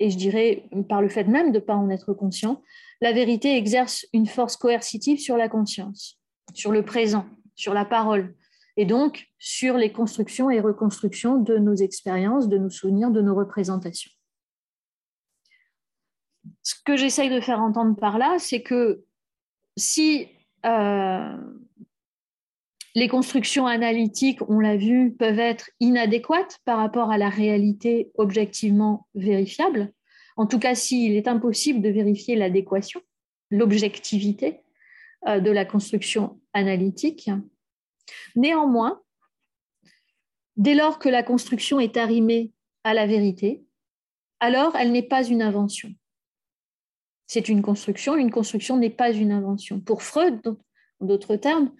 et 0.00 0.10
je 0.10 0.16
dirais 0.16 0.68
par 0.88 1.02
le 1.02 1.08
fait 1.08 1.24
même 1.24 1.52
de 1.52 1.58
ne 1.58 1.64
pas 1.64 1.74
en 1.74 1.90
être 1.90 2.12
conscient, 2.14 2.62
la 3.00 3.12
vérité 3.12 3.56
exerce 3.56 4.06
une 4.12 4.26
force 4.26 4.56
coercitive 4.56 5.18
sur 5.18 5.36
la 5.36 5.48
conscience, 5.48 6.18
sur 6.54 6.72
le 6.72 6.84
présent, 6.84 7.26
sur 7.54 7.74
la 7.74 7.84
parole, 7.84 8.34
et 8.76 8.84
donc 8.84 9.26
sur 9.38 9.76
les 9.76 9.92
constructions 9.92 10.50
et 10.50 10.60
reconstructions 10.60 11.38
de 11.38 11.58
nos 11.58 11.74
expériences, 11.74 12.48
de 12.48 12.58
nos 12.58 12.70
souvenirs, 12.70 13.10
de 13.10 13.20
nos 13.20 13.34
représentations. 13.34 14.10
Ce 16.68 16.74
que 16.84 16.98
j'essaye 16.98 17.30
de 17.30 17.40
faire 17.40 17.60
entendre 17.60 17.96
par 17.96 18.18
là, 18.18 18.36
c'est 18.38 18.60
que 18.60 19.02
si 19.78 20.28
euh, 20.66 21.34
les 22.94 23.08
constructions 23.08 23.66
analytiques, 23.66 24.40
on 24.50 24.60
l'a 24.60 24.76
vu, 24.76 25.10
peuvent 25.12 25.38
être 25.38 25.70
inadéquates 25.80 26.58
par 26.66 26.76
rapport 26.76 27.10
à 27.10 27.16
la 27.16 27.30
réalité 27.30 28.10
objectivement 28.18 29.08
vérifiable, 29.14 29.94
en 30.36 30.44
tout 30.44 30.58
cas 30.58 30.74
s'il 30.74 31.16
est 31.16 31.26
impossible 31.26 31.80
de 31.80 31.88
vérifier 31.88 32.36
l'adéquation, 32.36 33.00
l'objectivité 33.50 34.60
euh, 35.26 35.40
de 35.40 35.50
la 35.50 35.64
construction 35.64 36.38
analytique. 36.52 37.30
Néanmoins, 38.36 39.00
dès 40.58 40.74
lors 40.74 40.98
que 40.98 41.08
la 41.08 41.22
construction 41.22 41.80
est 41.80 41.96
arrimée 41.96 42.52
à 42.84 42.92
la 42.92 43.06
vérité, 43.06 43.64
alors 44.38 44.76
elle 44.76 44.92
n'est 44.92 45.08
pas 45.08 45.24
une 45.24 45.40
invention. 45.40 45.94
C'est 47.28 47.50
une 47.50 47.60
construction, 47.60 48.16
une 48.16 48.30
construction 48.30 48.78
n'est 48.78 48.90
pas 48.90 49.12
une 49.12 49.32
invention. 49.32 49.80
Pour 49.80 50.02
Freud, 50.02 50.40
en 50.98 51.06
d'autres 51.06 51.36
termes, 51.36 51.70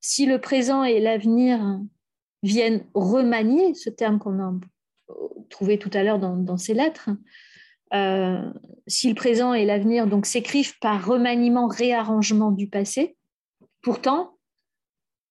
si 0.00 0.24
le 0.24 0.40
présent 0.40 0.82
et 0.82 0.98
l'avenir 0.98 1.78
viennent 2.42 2.86
remanier, 2.94 3.74
ce 3.74 3.90
terme 3.90 4.18
qu'on 4.18 4.40
a 4.40 4.52
trouvé 5.50 5.78
tout 5.78 5.90
à 5.92 6.02
l'heure 6.02 6.18
dans, 6.18 6.56
ses 6.56 6.72
lettres, 6.72 7.10
si 8.86 9.08
le 9.08 9.14
présent 9.14 9.52
et 9.52 9.66
l'avenir 9.66 10.06
donc 10.06 10.24
s'écrivent 10.24 10.78
par 10.78 11.06
remaniement, 11.06 11.68
réarrangement 11.68 12.50
du 12.50 12.68
passé, 12.68 13.16
pourtant, 13.82 14.38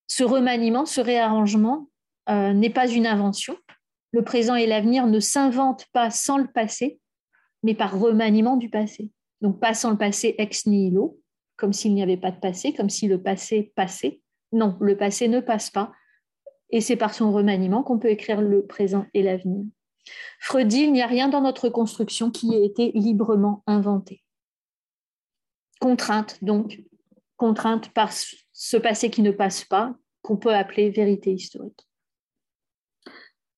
ce 0.08 0.24
remaniement, 0.24 0.86
ce 0.86 1.02
réarrangement 1.02 1.90
n'est 2.30 2.70
pas 2.70 2.88
une 2.88 3.08
invention. 3.08 3.58
Le 4.12 4.24
présent 4.24 4.54
et 4.54 4.68
l'avenir 4.68 5.08
ne 5.08 5.20
s'inventent 5.20 5.88
pas 5.94 6.12
sans 6.12 6.38
le 6.38 6.48
passé, 6.48 7.00
mais 7.64 7.74
par 7.74 8.00
remaniement 8.00 8.56
du 8.56 8.70
passé. 8.70 9.10
Donc 9.44 9.60
pas 9.60 9.74
sans 9.74 9.92
le 9.92 9.98
passé 9.98 10.36
ex 10.38 10.66
nihilo, 10.66 11.20
comme 11.58 11.74
s'il 11.74 11.94
n'y 11.94 12.02
avait 12.02 12.18
pas 12.18 12.32
de 12.32 12.40
passé, 12.40 12.74
comme 12.74 12.90
si 12.90 13.08
le 13.08 13.22
passé 13.22 13.74
passait. 13.76 14.22
Non, 14.54 14.78
le 14.80 14.96
passé 14.96 15.28
ne 15.28 15.42
passe 15.42 15.70
pas. 15.70 15.92
Et 16.70 16.80
c'est 16.80 16.96
par 16.96 17.14
son 17.14 17.32
remaniement 17.32 17.84
qu'on 17.84 18.00
peut 18.00 18.10
écrire 18.10 18.42
le 18.42 18.66
présent 18.66 19.06
et 19.14 19.22
l'avenir. 19.22 19.66
Freud 20.40 20.68
dit, 20.68 20.82
il 20.84 20.94
n'y 20.94 21.02
a 21.02 21.08
rien 21.08 21.28
dans 21.28 21.42
notre 21.42 21.70
construction 21.70 22.32
qui 22.32 22.56
ait 22.56 22.66
été 22.66 22.94
librement 22.94 23.64
inventé. 23.68 24.24
Contrainte, 25.80 26.42
donc, 26.42 26.82
contrainte 27.36 27.90
par 27.94 28.12
ce 28.14 28.78
passé 28.78 29.10
qui 29.10 29.22
ne 29.22 29.32
passe 29.32 29.66
pas, 29.66 29.94
qu'on 30.22 30.38
peut 30.38 30.56
appeler 30.56 30.90
vérité 30.90 31.34
historique. 31.34 31.88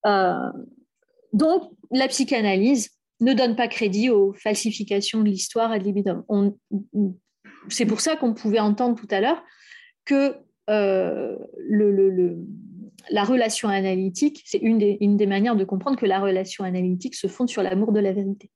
Euh, 0.07 0.51
donc, 1.31 1.71
la 1.91 2.07
psychanalyse 2.07 2.94
ne 3.21 3.33
donne 3.33 3.55
pas 3.55 3.67
crédit 3.67 4.09
aux 4.09 4.33
falsifications 4.33 5.21
de 5.21 5.29
l'histoire 5.29 5.73
et 5.73 5.79
de 5.79 5.83
l'ibidum. 5.83 6.23
C'est 7.69 7.85
pour 7.85 8.01
ça 8.01 8.15
qu'on 8.15 8.33
pouvait 8.33 8.59
entendre 8.59 8.95
tout 8.95 9.07
à 9.09 9.21
l'heure 9.21 9.43
que 10.03 10.35
euh, 10.69 11.37
la 13.09 13.23
relation 13.23 13.69
analytique, 13.69 14.41
c'est 14.45 14.57
une 14.57 14.77
des, 14.77 15.27
manières 15.27 15.55
de 15.55 15.63
comprendre 15.63 15.97
que 15.97 16.05
la 16.05 16.19
relation 16.19 16.63
analytique 16.63 17.15
se 17.15 17.27
fonde 17.27 17.49
sur 17.49 17.63
l'amour 17.63 17.91
de 17.91 17.99
la 17.99 18.13
vérité. 18.13 18.49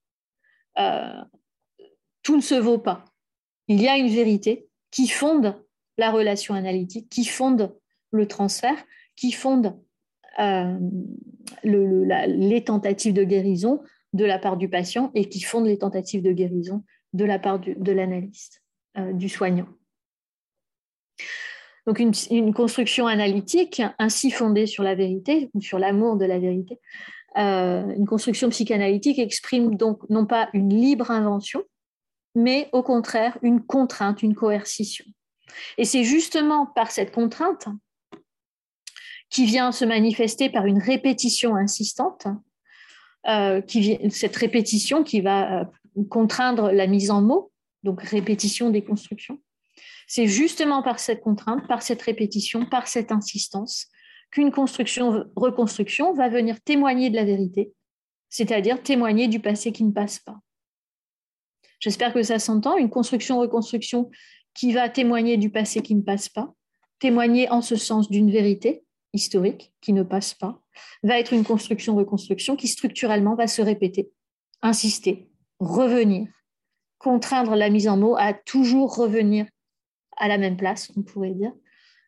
Euh, 0.78 1.22
tout 2.24 2.36
ne 2.36 2.42
se 2.42 2.56
vaut 2.56 2.80
pas. 2.80 3.06
Il 3.68 3.82
y 3.82 3.88
a 3.88 3.98
une 3.98 4.10
vérité 4.10 4.68
qui 4.92 5.08
fonde 5.08 5.56
la 5.98 6.12
relation 6.12 6.56
analytique, 6.56 7.10
qui 7.10 7.26
fonde 7.26 7.76
le 8.12 8.28
transfert, 8.28 8.78
qui 9.16 9.32
fonde 9.32 9.76
euh, 10.40 10.80
les 11.64 12.64
tentatives 12.64 13.14
de 13.14 13.24
guérison, 13.24 13.82
de 14.14 14.26
la 14.26 14.40
part 14.40 14.58
du 14.58 14.70
patient 14.70 15.12
et 15.14 15.30
qui 15.30 15.42
fondent 15.42 15.68
les 15.68 15.78
tentatives 15.78 16.22
de 16.22 16.32
guérison 16.32 16.84
de 17.14 17.26
la 17.26 17.40
part 17.40 17.60
de 17.60 17.92
l'analyste, 17.92 18.62
euh, 18.98 19.14
du 19.14 19.30
soignant. 19.30 19.68
Donc 21.88 22.00
une, 22.00 22.54
construction 22.54 23.08
analytique 23.08 23.82
ainsi 23.98 24.30
fondée 24.30 24.68
sur 24.68 24.84
la 24.84 24.94
vérité 24.94 25.50
ou 25.56 25.62
sur 25.62 25.80
l'amour 25.80 26.18
de 26.18 26.26
la 26.26 26.38
vérité, 26.38 26.80
euh, 27.38 27.94
une 27.96 28.06
construction 28.06 28.50
psychanalytique 28.50 29.18
exprime 29.18 29.76
donc 29.76 30.08
non 30.10 30.28
pas 30.28 30.50
une 30.54 30.70
libre 30.70 31.10
invention, 31.10 31.64
mais 32.36 32.70
au 32.74 32.84
contraire 32.84 33.40
une 33.42 33.64
contrainte, 33.66 34.22
une 34.22 34.36
coercition. 34.36 35.06
Et 35.80 35.86
c'est 35.86 36.04
justement 36.04 36.68
par 36.68 36.92
cette 36.92 37.12
contrainte 37.12 37.68
qui 39.32 39.46
vient 39.46 39.72
se 39.72 39.86
manifester 39.86 40.50
par 40.50 40.66
une 40.68 40.80
répétition 40.80 41.56
insistante 41.56 42.28
euh, 43.28 43.62
cette 44.10 44.36
répétition 44.36 45.04
qui 45.04 45.22
va 45.22 45.62
euh, 45.62 46.04
contraindre 46.10 46.72
la 46.72 46.88
mise 46.88 47.12
en 47.12 47.22
mots, 47.22 47.52
donc 47.84 48.02
répétition 48.02 48.70
des 48.70 48.84
constructions. 48.84 49.40
C'est 50.08 50.28
justement 50.28 50.82
par 50.82 51.00
cette 51.00 51.22
contrainte, 51.22 51.68
par 51.68 51.82
cette 51.82 52.02
répétition, 52.02 52.66
par 52.66 52.88
cette 52.88 53.12
insistance, 53.12 53.88
qu'une 54.32 54.52
construction-reconstruction 54.52 56.14
va 56.14 56.30
venir 56.30 56.62
témoigner 56.62 57.10
de 57.10 57.16
la 57.16 57.26
vérité, 57.26 57.74
c'est-à-dire 58.30 58.82
témoigner 58.82 59.28
du 59.28 59.40
passé 59.40 59.72
qui 59.72 59.84
ne 59.84 59.92
passe 59.92 60.20
pas. 60.20 60.40
J'espère 61.80 62.14
que 62.14 62.24
ça 62.24 62.40
s'entend, 62.40 62.78
une 62.78 62.90
construction-reconstruction 62.90 64.10
qui 64.54 64.74
va 64.74 64.90
témoigner 64.90 65.38
du 65.38 65.50
passé 65.50 65.82
qui 65.82 65.96
ne 65.96 66.02
passe 66.02 66.30
pas, 66.30 66.54
témoigner 67.00 67.50
en 67.50 67.62
ce 67.62 67.76
sens 67.76 68.10
d'une 68.10 68.32
vérité 68.32 68.84
historique 69.14 69.74
qui 69.82 69.94
ne 69.94 70.04
passe 70.04 70.34
pas, 70.34 70.62
va 71.04 71.20
être 71.20 71.34
une 71.34 71.44
construction-reconstruction 71.44 72.56
qui 72.56 72.68
structurellement 72.68 73.36
va 73.36 73.48
se 73.48 73.62
répéter, 73.62 74.10
insister, 74.62 75.30
revenir, 75.60 76.28
contraindre 76.98 77.56
la 77.56 77.70
mise 77.70 77.88
en 77.88 77.98
mots 77.98 78.16
à 78.18 78.34
toujours 78.34 78.96
revenir 78.96 79.46
à 80.18 80.28
la 80.28 80.38
même 80.38 80.58
place, 80.58 80.92
on 80.96 81.02
pourrait 81.02 81.34
dire, 81.34 81.54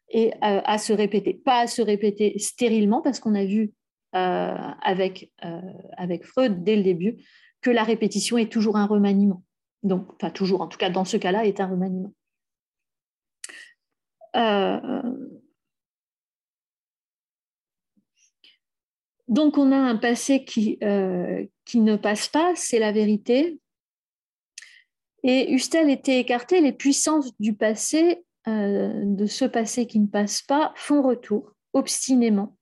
et 0.09 0.33
euh, 0.43 0.61
à 0.65 0.77
se 0.77 0.93
répéter. 0.93 1.33
Pas 1.33 1.61
à 1.61 1.67
se 1.67 1.81
répéter 1.81 2.37
stérilement, 2.37 3.01
parce 3.01 3.19
qu'on 3.19 3.35
a 3.35 3.45
vu 3.45 3.71
euh, 4.15 4.55
avec, 4.81 5.31
euh, 5.45 5.61
avec 5.97 6.25
Freud 6.25 6.63
dès 6.63 6.75
le 6.75 6.83
début 6.83 7.23
que 7.61 7.71
la 7.71 7.83
répétition 7.83 8.37
est 8.37 8.51
toujours 8.51 8.75
un 8.77 8.85
remaniement. 8.85 9.43
Donc, 9.83 10.19
pas 10.19 10.29
toujours, 10.29 10.61
en 10.61 10.67
tout 10.67 10.77
cas 10.77 10.89
dans 10.89 11.05
ce 11.05 11.17
cas-là, 11.17 11.45
est 11.45 11.59
un 11.59 11.67
remaniement. 11.67 12.13
Donc 19.31 19.57
on 19.57 19.71
a 19.71 19.77
un 19.77 19.95
passé 19.95 20.43
qui, 20.43 20.77
euh, 20.83 21.45
qui 21.63 21.79
ne 21.79 21.95
passe 21.95 22.27
pas, 22.27 22.51
c'est 22.55 22.79
la 22.79 22.91
vérité. 22.91 23.59
Et 25.23 25.53
Hustel 25.53 25.89
était 25.89 26.19
écarté, 26.19 26.59
les 26.59 26.73
puissances 26.73 27.31
du 27.39 27.53
passé, 27.53 28.25
euh, 28.49 28.91
de 29.05 29.25
ce 29.25 29.45
passé 29.45 29.87
qui 29.87 29.99
ne 29.99 30.07
passe 30.07 30.41
pas, 30.41 30.73
font 30.75 31.01
retour 31.01 31.53
obstinément. 31.71 32.57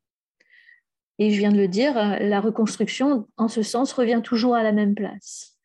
Et 1.18 1.32
je 1.32 1.40
viens 1.40 1.52
de 1.52 1.58
le 1.58 1.68
dire, 1.68 1.98
euh, 1.98 2.18
la 2.20 2.40
reconstruction, 2.40 3.28
en 3.38 3.48
ce 3.48 3.64
sens, 3.64 3.92
revient 3.92 4.22
toujours 4.24 4.54
à 4.54 4.62
la 4.62 4.72
même 4.72 4.94
place. 4.94 5.58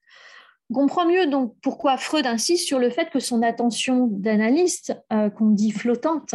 On 0.70 0.74
comprend 0.74 1.06
mieux 1.06 1.26
donc 1.26 1.54
pourquoi 1.60 1.98
Freud 1.98 2.24
insiste 2.24 2.66
sur 2.66 2.78
le 2.78 2.88
fait 2.88 3.10
que 3.10 3.20
son 3.20 3.42
attention 3.42 4.06
d'analyste, 4.06 4.94
qu'on 5.10 5.50
dit 5.50 5.70
flottante, 5.70 6.34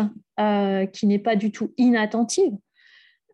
qui 0.94 1.08
n'est 1.08 1.18
pas 1.18 1.36
du 1.36 1.52
tout 1.52 1.74
inattentive, 1.78 2.54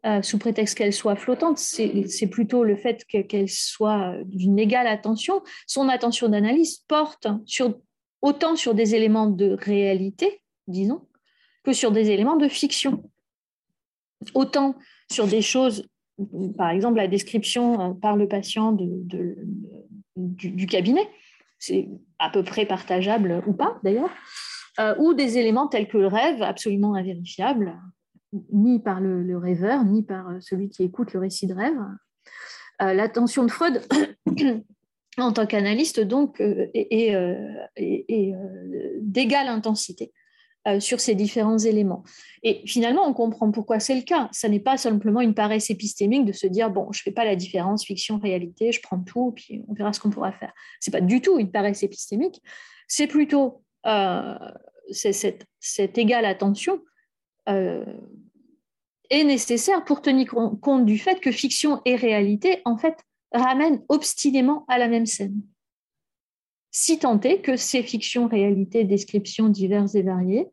euh, 0.05 0.21
sous 0.21 0.37
prétexte 0.37 0.77
qu'elle 0.77 0.93
soit 0.93 1.15
flottante, 1.15 1.57
c'est 1.57 2.27
plutôt 2.27 2.63
le 2.63 2.75
fait 2.75 3.03
qu'elle 3.05 3.49
soit 3.49 4.15
d'une 4.25 4.59
égale 4.59 4.87
attention. 4.87 5.41
Son 5.65 5.89
attention 5.89 6.29
d'analyse 6.29 6.77
porte 6.87 7.27
autant 8.21 8.55
sur 8.55 8.75
des 8.75 8.95
éléments 8.95 9.27
de 9.27 9.57
réalité, 9.59 10.41
disons, 10.67 11.07
que 11.63 11.73
sur 11.73 11.91
des 11.91 12.11
éléments 12.11 12.37
de 12.37 12.47
fiction. 12.47 13.09
Autant 14.33 14.75
sur 15.11 15.27
des 15.27 15.41
choses, 15.41 15.87
par 16.57 16.69
exemple 16.69 16.97
la 16.97 17.07
description 17.07 17.81
euh, 17.81 17.93
par 17.93 18.15
le 18.15 18.27
patient 18.27 18.77
du, 20.15 20.67
cabinet, 20.67 21.07
c'est 21.59 21.89
à 22.19 22.29
peu 22.29 22.43
près 22.43 22.65
partageable 22.65 23.43
ou 23.47 23.53
pas 23.53 23.79
d'ailleurs, 23.83 24.11
euh, 24.79 24.95
ou 24.99 25.13
des 25.13 25.37
éléments 25.37 25.67
tels 25.67 25.87
que 25.87 25.97
le 25.97 26.07
rêve, 26.07 26.41
absolument 26.41 26.95
invérifiable, 26.95 27.75
ni 28.51 28.79
par 28.79 29.01
le, 29.01 29.37
rêveur, 29.37 29.83
ni 29.83 30.03
par 30.03 30.29
euh, 30.29 30.37
celui 30.41 30.69
qui 30.69 30.83
écoute 30.83 31.13
le 31.13 31.19
récit 31.19 31.47
de 31.47 31.53
rêve. 31.53 31.77
Euh, 32.81 32.93
l'attention 32.93 33.43
de 33.43 33.51
Freud, 33.51 33.81
en 35.17 35.31
tant 35.31 35.45
qu'analyste, 35.45 35.99
donc, 35.99 36.41
euh, 36.41 36.67
est, 36.73 38.33
d'égale 39.01 39.47
intensité 39.47 40.11
sur 40.79 40.99
ces 40.99 41.13
différents 41.13 41.59
éléments. 41.59 42.03
Et 42.41 42.63
finalement, 42.65 43.07
on 43.07 43.13
comprend 43.13 43.51
pourquoi 43.51 43.79
c'est 43.79 43.93
le 43.93 44.01
cas. 44.01 44.29
Ça 44.31 44.49
n'est 44.49 44.59
pas 44.59 44.77
simplement 44.77 45.21
une 45.21 45.35
paresse 45.35 45.69
épistémique 45.69 46.25
de 46.25 46.31
se 46.31 46.47
dire, 46.47 46.71
bon, 46.71 46.91
je 46.91 47.01
ne 47.01 47.03
fais 47.03 47.11
pas 47.11 47.23
la 47.23 47.35
différence 47.35 47.85
fiction-réalité, 47.85 48.71
je 48.71 48.81
prends 48.81 48.99
tout, 48.99 49.31
puis 49.35 49.63
on 49.67 49.75
verra 49.75 49.93
ce 49.93 49.99
qu'on 49.99 50.09
pourra 50.09 50.31
faire. 50.31 50.51
Ce 50.81 50.89
n'est 50.89 50.99
pas 50.99 51.05
du 51.05 51.21
tout 51.21 51.37
une 51.37 51.51
paresse 51.51 51.83
épistémique, 51.83 52.41
c'est 52.87 53.05
plutôt 53.05 53.61
cette, 54.91 55.97
égale 55.97 56.25
attention 56.25 56.81
est 57.47 59.23
nécessaire 59.23 59.83
pour 59.85 60.01
tenir 60.01 60.33
compte 60.61 60.85
du 60.85 60.97
fait 60.97 61.19
que 61.19 61.31
fiction 61.31 61.81
et 61.85 61.95
réalité, 61.95 62.61
en 62.65 62.77
fait, 62.77 62.97
ramènent 63.31 63.83
obstinément 63.89 64.65
à 64.67 64.77
la 64.77 64.87
même 64.87 65.05
scène. 65.05 65.41
Si 66.71 66.99
tant 66.99 67.19
est 67.21 67.39
que 67.39 67.55
ces 67.55 67.83
fictions, 67.83 68.27
réalités, 68.27 68.83
descriptions 68.83 69.47
diverses 69.47 69.95
et 69.95 70.03
variées 70.03 70.47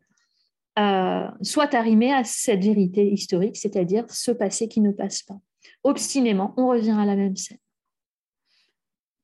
euh, 0.79 1.29
soient 1.43 1.75
arrimées 1.75 2.13
à 2.13 2.23
cette 2.25 2.63
vérité 2.63 3.11
historique, 3.11 3.57
c'est-à-dire 3.57 4.05
ce 4.09 4.31
passé 4.31 4.69
qui 4.69 4.81
ne 4.81 4.93
passe 4.93 5.23
pas. 5.23 5.41
Obstinément, 5.83 6.55
on 6.57 6.69
revient 6.69 6.97
à 6.97 7.05
la 7.05 7.17
même 7.17 7.37
scène. 7.37 7.59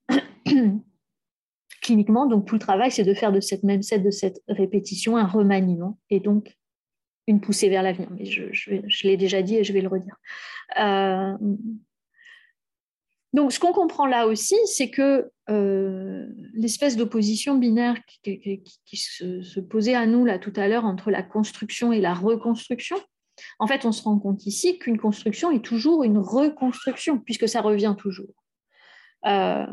Cliniquement, 1.83 2.27
donc 2.27 2.47
tout 2.47 2.57
le 2.57 2.61
travail, 2.61 2.91
c'est 2.91 3.05
de 3.05 3.14
faire 3.14 3.33
de 3.33 3.41
cette 3.41 3.62
même 3.62 3.83
scène, 3.83 4.03
de 4.03 4.11
cette 4.11 4.43
répétition, 4.49 5.16
un 5.16 5.27
remaniement, 5.27 5.99
et 6.11 6.19
donc 6.19 6.58
une 7.29 7.41
poussée 7.41 7.68
vers 7.68 7.83
l'avenir. 7.83 8.09
Mais 8.11 8.24
je, 8.24 9.07
l'ai 9.07 9.16
déjà 9.16 9.43
dit 9.43 9.57
et 9.57 9.64
je 9.64 9.72
vais 9.72 9.83
le 9.83 9.89
redire. 9.89 10.16
Euh, 10.81 11.35
donc, 13.35 13.53
ce 13.53 13.61
qu'on 13.61 13.72
comprend 13.72 14.07
là 14.07 14.26
aussi, 14.26 14.57
c'est 14.64 14.91
que 14.91 15.31
euh, 15.51 16.26
l'espèce 16.55 16.97
d'opposition 16.97 17.57
binaire 17.57 17.97
qui, 18.22 18.97
se, 18.97 19.61
posait 19.61 19.95
à 19.95 20.07
nous 20.07 20.24
là 20.24 20.39
tout 20.39 20.53
à 20.57 20.66
l'heure 20.66 20.87
entre 20.87 21.11
la 21.11 21.22
construction 21.22 21.93
et 21.93 22.01
la 22.01 22.14
reconstruction, 22.14 22.97
en 23.59 23.66
fait, 23.66 23.85
on 23.85 23.93
se 23.93 24.03
rend 24.03 24.18
compte 24.18 24.47
ici 24.47 24.79
qu'une 24.79 24.99
construction 24.99 25.51
est 25.51 25.64
toujours 25.64 26.03
une 26.03 26.18
reconstruction, 26.18 27.18
puisque 27.18 27.49
ça 27.49 27.61
revient 27.61 27.95
toujours. 27.97 28.35
Euh, 29.26 29.66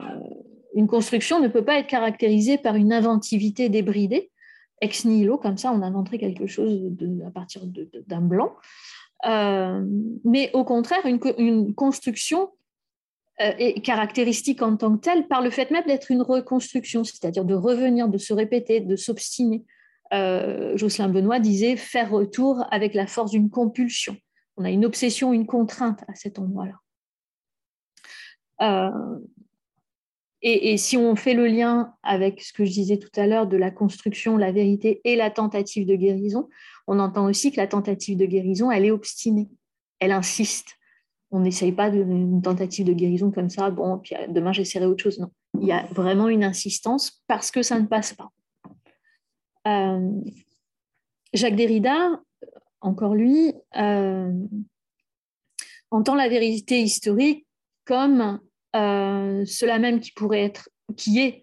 une 0.76 0.88
construction 0.88 1.40
ne 1.40 1.48
peut 1.48 1.64
pas 1.64 1.80
être 1.80 1.88
caractérisée 1.88 2.58
par 2.58 2.76
une 2.76 2.92
inventivité 2.92 3.70
débridée, 3.70 4.30
ex 4.86 5.06
nihilo, 5.06 5.38
comme 5.38 5.58
ça 5.58 5.72
on 5.72 5.82
inventerait 5.82 6.18
quelque 6.18 6.48
chose 6.48 6.92
à 7.26 7.32
partir 7.32 7.62
d'un 8.08 8.22
blanc, 8.22 8.56
euh, 9.26 9.84
mais 10.24 10.52
au 10.54 10.64
contraire 10.64 11.06
une, 11.06 11.74
construction 11.74 12.52
euh, 13.42 13.52
est 13.58 13.82
caractéristique 13.82 14.62
en 14.62 14.78
tant 14.78 14.96
que 14.96 15.02
telle 15.02 15.28
par 15.28 15.42
le 15.42 15.50
fait 15.50 15.72
même 15.72 15.86
d'être 15.86 16.12
une 16.12 16.22
reconstruction, 16.22 17.04
c'est-à-dire 17.04 17.44
de 17.44 17.56
revenir, 17.56 18.08
de 18.08 18.18
se 18.18 18.34
répéter, 18.34 18.80
de 18.80 18.96
s'obstiner. 18.96 19.66
Euh, 20.14 20.78
Jocelyn 20.78 21.10
Benoît 21.10 21.40
disait 21.40 21.76
faire 21.76 22.12
retour 22.12 22.64
avec 22.72 22.94
la 22.94 23.08
force 23.08 23.32
d'une 23.32 23.50
compulsion. 23.50 24.16
On 24.56 24.64
a 24.64 24.70
une 24.70 24.86
obsession, 24.86 25.34
une 25.34 25.48
contrainte 25.48 26.04
à 26.08 26.16
cet 26.16 26.40
endroit-là. 26.40 26.80
Et, 30.48 30.78
si 30.78 30.96
on 30.96 31.16
fait 31.16 31.34
le 31.34 31.48
lien 31.48 31.96
avec 32.04 32.40
ce 32.40 32.54
que 32.54 32.66
je 32.66 32.72
disais 32.72 32.98
tout 32.98 33.10
à 33.16 33.26
l'heure 33.26 33.48
de 33.48 33.58
la 33.58 33.72
construction, 33.72 34.38
la 34.38 34.52
vérité 34.52 35.02
et 35.04 35.16
la 35.16 35.32
tentative 35.32 35.88
de 35.88 35.96
guérison, 35.96 36.50
on 36.86 37.00
entend 37.00 37.26
aussi 37.26 37.52
que 37.52 37.58
la 37.58 37.66
tentative 37.66 38.16
de 38.16 38.28
guérison, 38.28 38.70
elle 38.70 38.86
est 38.86 38.92
obstinée, 38.92 39.50
elle 40.00 40.12
insiste. 40.12 40.76
On 41.32 41.40
n'essaye 41.40 41.72
pas 41.72 41.90
d'une 41.90 42.44
tentative 42.44 42.86
de 42.86 42.94
guérison 42.94 43.32
comme 43.32 43.50
ça, 43.50 43.72
bon, 43.72 43.98
puis 43.98 44.16
euh, 44.16 44.28
demain 44.30 44.54
j'essaierai 44.54 44.86
autre 44.86 45.02
chose. 45.02 45.18
Non, 45.18 45.32
il 45.60 45.68
y 45.68 45.72
a 45.72 45.84
vraiment 45.86 46.30
une 46.30 46.44
insistance 46.44 47.24
parce 47.26 47.50
que 47.50 47.64
ça 47.64 47.80
ne 47.80 47.88
passe 47.88 48.14
pas. 48.14 48.30
Euh, 49.68 50.12
Jacques 51.34 51.56
Derrida, 51.56 52.22
encore 52.82 53.16
lui, 53.16 53.52
euh, 53.78 54.32
entend 55.90 56.14
la 56.14 56.30
vérité 56.30 56.82
historique 56.82 57.48
comme 57.84 58.40
cela 58.76 59.80
même 59.80 60.00
qui 60.00 60.12
pourrait 60.12 60.44
être, 60.44 60.70
qui 60.98 61.20
est, 61.20 61.42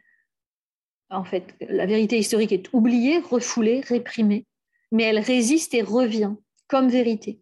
en 1.11 1.25
fait, 1.25 1.55
la 1.61 1.87
vérité 1.87 2.19
historique 2.19 2.53
est 2.53 2.73
oubliée, 2.73 3.19
refoulée, 3.19 3.81
réprimée, 3.81 4.47
mais 4.91 5.05
elle 5.05 5.19
résiste 5.19 5.75
et 5.75 5.83
revient 5.83 6.35
comme 6.69 6.89
vérité. 6.89 7.41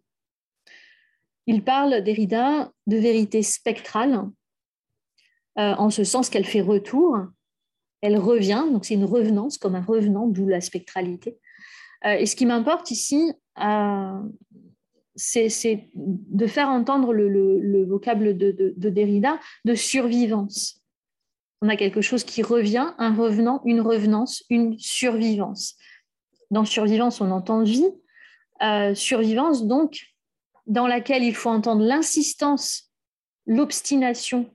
Il 1.47 1.63
parle, 1.63 2.03
Derrida, 2.03 2.71
de 2.87 2.97
vérité 2.97 3.43
spectrale, 3.43 4.29
euh, 5.57 5.73
en 5.75 5.89
ce 5.89 6.03
sens 6.03 6.29
qu'elle 6.29 6.45
fait 6.45 6.61
retour, 6.61 7.17
elle 8.01 8.17
revient, 8.17 8.65
donc 8.71 8.85
c'est 8.85 8.93
une 8.93 9.05
revenance, 9.05 9.57
comme 9.57 9.75
un 9.75 9.83
revenant, 9.83 10.27
d'où 10.27 10.47
la 10.47 10.61
spectralité. 10.61 11.37
Euh, 12.05 12.13
et 12.13 12.25
ce 12.25 12.35
qui 12.35 12.45
m'importe 12.45 12.89
ici, 12.91 13.33
c'est 15.21 15.89
de 15.93 16.47
faire 16.47 16.69
entendre 16.69 17.13
le, 17.13 17.85
vocable 17.85 18.35
de, 18.37 18.89
Derrida 18.89 19.39
de 19.65 19.75
survivance. 19.75 20.81
On 21.61 21.69
a 21.69 21.75
quelque 21.75 22.01
chose 22.01 22.23
qui 22.23 22.41
revient, 22.41 22.93
un 22.97 23.13
revenant, 23.13 23.61
une 23.65 23.81
revenance, 23.81 24.43
une 24.49 24.79
survivance. 24.79 25.75
Dans 26.49 26.65
survivance, 26.65 27.21
on 27.21 27.29
entend 27.29 27.61
vie. 27.61 27.87
Euh, 28.63 28.95
survivance, 28.95 29.65
donc, 29.65 30.07
dans 30.65 30.87
laquelle 30.87 31.23
il 31.23 31.35
faut 31.35 31.49
entendre 31.49 31.83
l'insistance, 31.83 32.91
l'obstination 33.45 34.49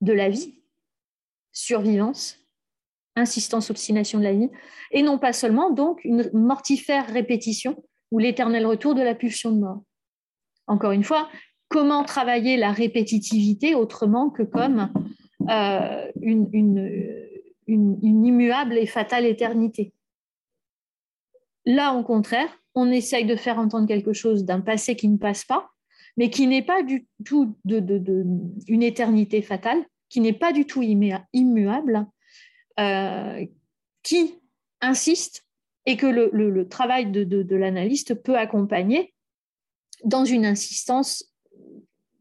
de 0.00 0.14
la 0.14 0.30
vie. 0.30 0.62
Survivance, 1.52 2.38
insistance, 3.16 3.70
obstination 3.70 4.18
de 4.18 4.24
la 4.24 4.32
vie. 4.32 4.50
Et 4.92 5.02
non 5.02 5.18
pas 5.18 5.34
seulement, 5.34 5.70
donc, 5.70 6.02
une 6.04 6.30
mortifère 6.32 7.06
répétition 7.06 7.84
ou 8.10 8.18
l'éternel 8.18 8.64
retour 8.64 8.94
de 8.94 9.02
la 9.02 9.14
pulsion 9.14 9.50
de 9.50 9.58
mort 9.58 9.82
encore 10.66 10.92
une 10.92 11.04
fois, 11.04 11.28
comment 11.68 12.04
travailler 12.04 12.56
la 12.56 12.72
répétitivité 12.72 13.74
autrement 13.74 14.30
que 14.30 14.42
comme 14.42 14.90
euh, 15.48 16.10
une, 16.20 16.48
immuable 17.68 18.78
et 18.78 18.86
fatale 18.86 19.24
éternité? 19.24 19.92
Là, 21.64 21.94
au 21.94 22.04
contraire, 22.04 22.48
on 22.74 22.90
essaye 22.90 23.24
de 23.24 23.36
faire 23.36 23.58
entendre 23.58 23.88
quelque 23.88 24.12
chose 24.12 24.44
d'un 24.44 24.60
passé 24.60 24.94
qui 24.94 25.08
ne 25.08 25.16
passe 25.16 25.44
pas, 25.44 25.70
mais 26.16 26.30
qui 26.30 26.46
n'est 26.46 26.62
pas 26.62 26.82
du 26.82 27.06
tout 27.24 27.56
une 27.64 28.82
éternité 28.82 29.42
fatale, 29.42 29.84
qui 30.08 30.20
n'est 30.20 30.32
pas 30.32 30.52
du 30.52 30.66
tout 30.66 30.82
immuable, 30.82 32.06
euh, 32.78 33.44
qui 34.02 34.34
insiste 34.80 35.44
et 35.86 35.96
que 35.96 36.06
le 36.06 36.68
travail 36.68 37.10
de, 37.10 37.56
l'analyste 37.56 38.14
peut 38.14 38.36
accompagner 38.36 39.14
dans 40.04 40.24
une 40.24 40.46
insistance 40.46 41.24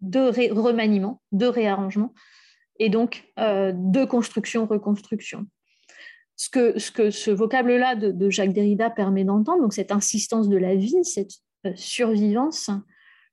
de 0.01 0.51
remaniement, 0.51 1.21
de 1.31 1.45
réarrangement, 1.45 2.13
et 2.79 2.89
donc 2.89 3.25
euh, 3.39 3.71
de 3.73 4.05
construction-reconstruction. 4.05 5.45
Ce 6.35 6.49
que, 6.49 6.77
ce 6.79 6.91
que 6.91 7.11
ce 7.11 7.31
vocable-là 7.31 7.95
de, 7.95 8.29
Jacques 8.29 8.51
Derrida 8.51 8.89
permet 8.89 9.23
d'entendre, 9.23 9.61
donc 9.61 9.73
cette 9.73 9.91
insistance 9.91 10.49
de 10.49 10.57
la 10.57 10.75
vie, 10.75 11.03
cette 11.03 11.31
euh, 11.65 11.71
survivance, 11.75 12.69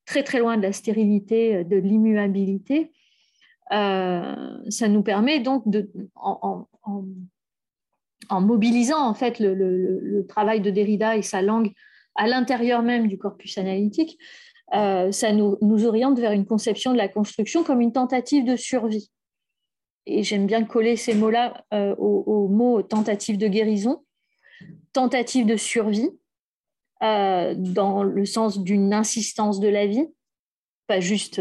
très 0.06 0.22
très 0.22 0.38
loin 0.38 0.56
de 0.56 0.62
la 0.62 0.72
stérilité, 0.72 1.56
euh, 1.56 1.64
de 1.64 1.76
l'immuabilité, 1.76 2.92
ça 3.70 4.88
nous 4.88 5.02
permet 5.02 5.40
donc, 5.40 5.66
de, 5.66 5.90
en, 6.14 6.66
mobilisant 8.30 9.00
en 9.00 9.14
fait 9.14 9.40
le, 9.40 10.26
travail 10.28 10.60
de 10.60 10.68
Derrida 10.68 11.16
et 11.16 11.22
sa 11.22 11.40
langue 11.40 11.72
à 12.14 12.26
l'intérieur 12.26 12.82
même 12.82 13.08
du 13.08 13.18
corpus 13.18 13.58
analytique, 13.58 14.18
euh, 14.74 15.12
ça 15.12 15.32
nous, 15.32 15.58
oriente 15.84 16.18
vers 16.18 16.32
une 16.32 16.46
conception 16.46 16.92
de 16.92 16.96
la 16.96 17.08
construction 17.08 17.62
comme 17.62 17.80
une 17.80 17.92
tentative 17.92 18.44
de 18.44 18.56
survie. 18.56 19.10
Et 20.06 20.22
j'aime 20.22 20.46
bien 20.46 20.64
coller 20.64 20.96
ces 20.96 21.14
mots-là 21.14 21.64
euh, 21.74 21.94
au, 21.96 22.48
mot 22.48 22.82
tentative 22.82 23.38
de 23.38 23.48
guérison, 23.48 24.04
tentative 24.92 25.46
de 25.46 25.56
survie, 25.56 26.10
euh, 27.02 27.54
dans 27.56 28.02
le 28.02 28.24
sens 28.24 28.62
d'une 28.62 28.92
insistance 28.92 29.60
de 29.60 29.68
la 29.68 29.86
vie, 29.86 30.06
pas 30.86 31.00
juste 31.00 31.40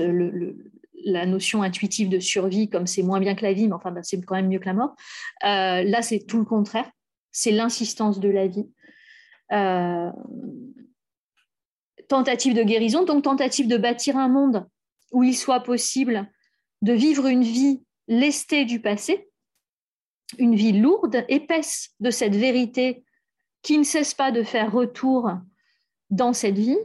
la 1.04 1.26
notion 1.26 1.64
intuitive 1.64 2.10
de 2.10 2.20
survie 2.20 2.70
comme 2.70 2.86
c'est 2.86 3.02
moins 3.02 3.20
bien 3.20 3.34
que 3.34 3.44
la 3.44 3.54
vie, 3.54 3.68
mais 3.68 3.74
enfin 3.74 3.92
ben, 3.92 4.04
c'est 4.04 4.22
quand 4.22 4.36
même 4.36 4.50
mieux 4.50 4.60
que 4.60 4.66
la 4.66 4.74
mort. 4.74 4.96
là, 5.42 6.02
c'est 6.02 6.20
tout 6.20 6.38
le 6.38 6.46
contraire, 6.46 6.90
c'est 7.32 7.52
l'insistance 7.52 8.20
de 8.20 8.30
la 8.30 8.48
vie. 8.48 8.68
Euh, 9.52 10.12
tentative 12.08 12.54
de 12.54 12.64
guérison, 12.64 13.06
donc 13.06 13.24
tentative 13.24 13.70
de 13.70 13.78
bâtir 13.78 14.18
un 14.18 14.28
monde 14.28 14.68
où 15.14 15.24
il 15.24 15.36
soit 15.36 15.62
possible 15.62 16.30
de 16.82 16.92
vivre 16.92 17.26
une 17.26 17.44
vie 17.44 17.84
lestée 18.08 18.66
du 18.66 18.82
passé, 18.82 19.30
une 20.38 20.56
vie 20.56 20.74
lourde, 20.74 21.24
épaisse 21.30 21.92
de 22.02 22.12
cette 22.12 22.36
vérité 22.36 23.06
qui 23.62 23.78
ne 23.78 23.84
cesse 23.84 24.14
pas 24.14 24.32
de 24.32 24.44
faire 24.44 24.72
retour 24.72 25.30
dans 26.10 26.34
cette 26.34 26.58
vie, 26.58 26.80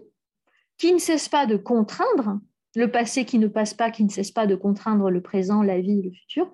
qui 0.79 0.93
ne 0.93 0.99
cesse 0.99 1.29
pas 1.29 1.47
de 1.47 1.57
contraindre 1.57 2.39
le 2.77 2.91
passé 2.91 3.25
qui 3.25 3.39
ne 3.39 3.49
passe 3.49 3.75
pas, 3.75 3.91
qui 3.91 4.05
ne 4.05 4.11
cesse 4.11 4.31
pas 4.31 4.47
de 4.47 4.55
contraindre 4.55 5.11
le 5.11 5.23
présent, 5.23 5.63
la 5.63 5.81
vie, 5.81 6.03
le 6.03 6.13
futur, 6.13 6.53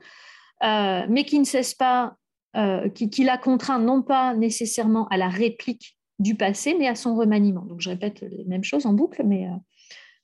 euh, 0.63 1.05
mais 1.09 1.25
qui 1.25 1.39
ne 1.41 1.45
cesse 1.45 1.75
pas, 1.75 2.17
euh, 2.57 2.89
qui, 2.89 3.11
qui, 3.11 3.25
la 3.25 3.37
contraint 3.37 3.81
non 3.81 4.03
pas 4.03 4.35
nécessairement 4.35 5.09
à 5.09 5.17
la 5.17 5.29
réplique 5.29 5.99
du 6.23 6.37
passé, 6.37 6.75
mais 6.79 6.87
à 6.87 6.95
son 6.95 7.17
remaniement. 7.17 7.63
Donc 7.63 7.81
je 7.81 7.91
répète 7.91 8.21
les 8.21 8.45
mêmes 8.45 8.65
choses 8.65 8.87
en 8.87 8.93
boucle, 8.93 9.23
mais 9.25 9.49
euh, 9.49 9.57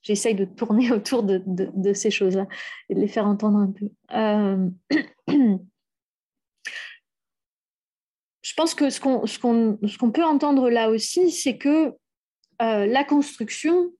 j'essaye 0.01 0.33
de 0.33 0.45
tourner 0.45 0.91
autour 0.93 1.23
de, 1.23 1.93
ces 1.93 2.09
choses-là 2.09 2.47
et 2.89 2.95
de 2.95 2.99
les 2.99 3.07
faire 3.07 3.27
entendre 3.27 3.57
un 3.57 3.71
peu. 3.71 3.89
Euh, 4.13 4.69
je 8.41 8.53
pense 8.55 8.73
que 8.73 8.89
ce 8.89 8.99
qu'on 8.99 10.11
peut 10.11 10.23
entendre 10.23 10.69
là 10.69 10.89
aussi, 10.89 11.31
c'est 11.31 11.57
que 11.57 11.93
euh, 12.61 12.85
la 12.85 13.03
construction, 13.03 13.91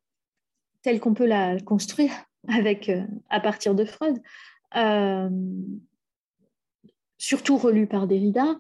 telle 0.82 1.00
qu'on 1.00 1.14
peut 1.14 1.28
la 1.28 1.60
construire 1.60 2.12
avec, 2.48 2.90
à 3.30 3.40
partir 3.40 3.76
de 3.76 3.86
Freud, 3.86 4.22
surtout 7.18 7.58
relue 7.58 7.88
par 7.88 8.08
Derrida, 8.08 8.58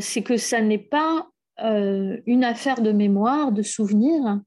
c'est 0.00 0.22
que 0.22 0.38
ça 0.38 0.62
n'est 0.62 0.78
pas 0.78 1.28
euh, 1.60 2.18
une 2.26 2.44
affaire 2.44 2.80
de 2.82 2.92
mémoire, 2.92 3.50
de 3.50 3.62
souvenir, 3.62 4.40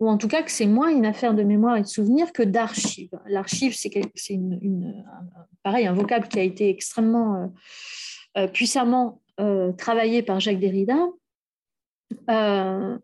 ou 0.00 0.08
en 0.08 0.18
tout 0.18 0.26
cas 0.26 0.42
que 0.42 0.50
c'est 0.50 0.66
moins 0.66 0.88
une 0.88 1.06
affaire 1.06 1.32
de 1.32 1.44
mémoire 1.44 1.76
et 1.76 1.82
de 1.82 1.86
souvenir 1.86 2.32
que 2.32 2.42
d'archives. 2.42 3.16
L'archive, 3.26 3.72
c'est 3.72 4.34
une, 4.34 5.04
pareil, 5.62 5.86
un 5.86 5.92
vocable 5.92 6.26
qui 6.26 6.40
a 6.40 6.42
été 6.42 6.68
extrêmement 6.68 7.36
euh, 7.36 7.46
euh, 8.38 8.48
puissamment 8.48 9.22
travaillé 9.78 10.22
par 10.22 10.38
Jacques 10.38 10.58
Derrida. 10.58 10.98
ce 12.28 12.98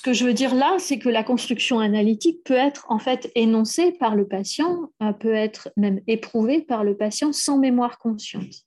que 0.00 0.12
je 0.12 0.24
veux 0.24 0.32
dire 0.32 0.54
là, 0.54 0.76
c'est 0.78 1.00
que 1.00 1.08
la 1.08 1.24
construction 1.24 1.80
analytique 1.80 2.44
peut 2.44 2.54
être 2.54 2.86
en 2.88 3.00
fait 3.00 3.32
énoncée 3.34 3.90
par 3.90 4.14
le 4.14 4.28
patient, 4.28 4.92
peut 5.18 5.34
être 5.34 5.72
même 5.76 6.00
éprouvée 6.06 6.62
par 6.62 6.84
le 6.84 6.96
patient 6.96 7.32
sans 7.32 7.58
mémoire 7.58 7.98
consciente. 7.98 8.64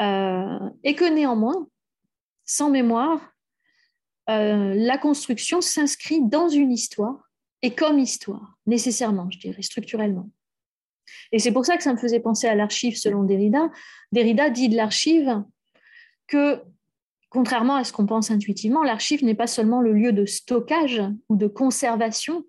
et 0.00 0.94
que 0.96 1.14
néanmoins, 1.14 1.68
sans 2.46 2.70
mémoire, 2.70 3.20
euh, 4.30 4.74
la 4.74 4.98
construction 4.98 5.60
s'inscrit 5.60 6.22
dans 6.22 6.48
une 6.48 6.72
histoire 6.72 7.30
et 7.62 7.74
comme 7.74 7.98
histoire, 7.98 8.58
nécessairement, 8.66 9.30
je 9.30 9.38
dirais, 9.38 9.62
structurellement. 9.62 10.30
Et 11.32 11.38
c'est 11.38 11.52
pour 11.52 11.66
ça 11.66 11.76
que 11.76 11.82
ça 11.82 11.92
me 11.92 11.98
faisait 11.98 12.20
penser 12.20 12.46
à 12.46 12.54
l'archive 12.54 12.96
selon 12.96 13.24
Derrida. 13.24 13.70
Derrida 14.12 14.50
dit 14.50 14.68
de 14.68 14.76
l'archive 14.76 15.42
que, 16.26 16.62
contrairement 17.28 17.76
à 17.76 17.84
ce 17.84 17.92
qu'on 17.92 18.06
pense 18.06 18.30
intuitivement, 18.30 18.82
l'archive 18.82 19.24
n'est 19.24 19.34
pas 19.34 19.46
seulement 19.46 19.80
le 19.80 19.92
lieu 19.92 20.12
de 20.12 20.24
stockage 20.24 21.02
ou 21.28 21.36
de 21.36 21.46
conservation 21.46 22.44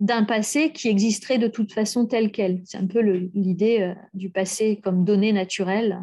d'un 0.00 0.24
passé 0.24 0.72
qui 0.72 0.88
existerait 0.88 1.38
de 1.38 1.48
toute 1.48 1.72
façon 1.72 2.06
tel 2.06 2.30
quel. 2.30 2.62
C'est 2.64 2.78
un 2.78 2.86
peu 2.86 3.00
l'idée 3.00 3.80
euh, 3.80 3.94
du 4.14 4.30
passé 4.30 4.80
comme 4.82 5.04
donnée 5.04 5.32
naturelle 5.32 6.00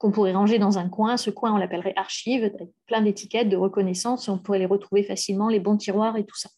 qu'on 0.00 0.10
pourrait 0.10 0.32
ranger 0.32 0.58
dans 0.58 0.78
un 0.78 0.88
coin. 0.88 1.18
Ce 1.18 1.28
coin, 1.28 1.52
on 1.52 1.58
l'appellerait 1.58 1.92
archive, 1.94 2.50
plein 2.86 3.02
d'étiquettes 3.02 3.50
de 3.50 3.56
reconnaissance, 3.56 4.28
on 4.28 4.38
pourrait 4.38 4.58
les 4.58 4.66
retrouver 4.66 5.02
facilement, 5.02 5.50
les 5.50 5.60
bons 5.60 5.76
tiroirs 5.76 6.16
et 6.16 6.24
tout 6.24 6.38
ça. 6.38 6.48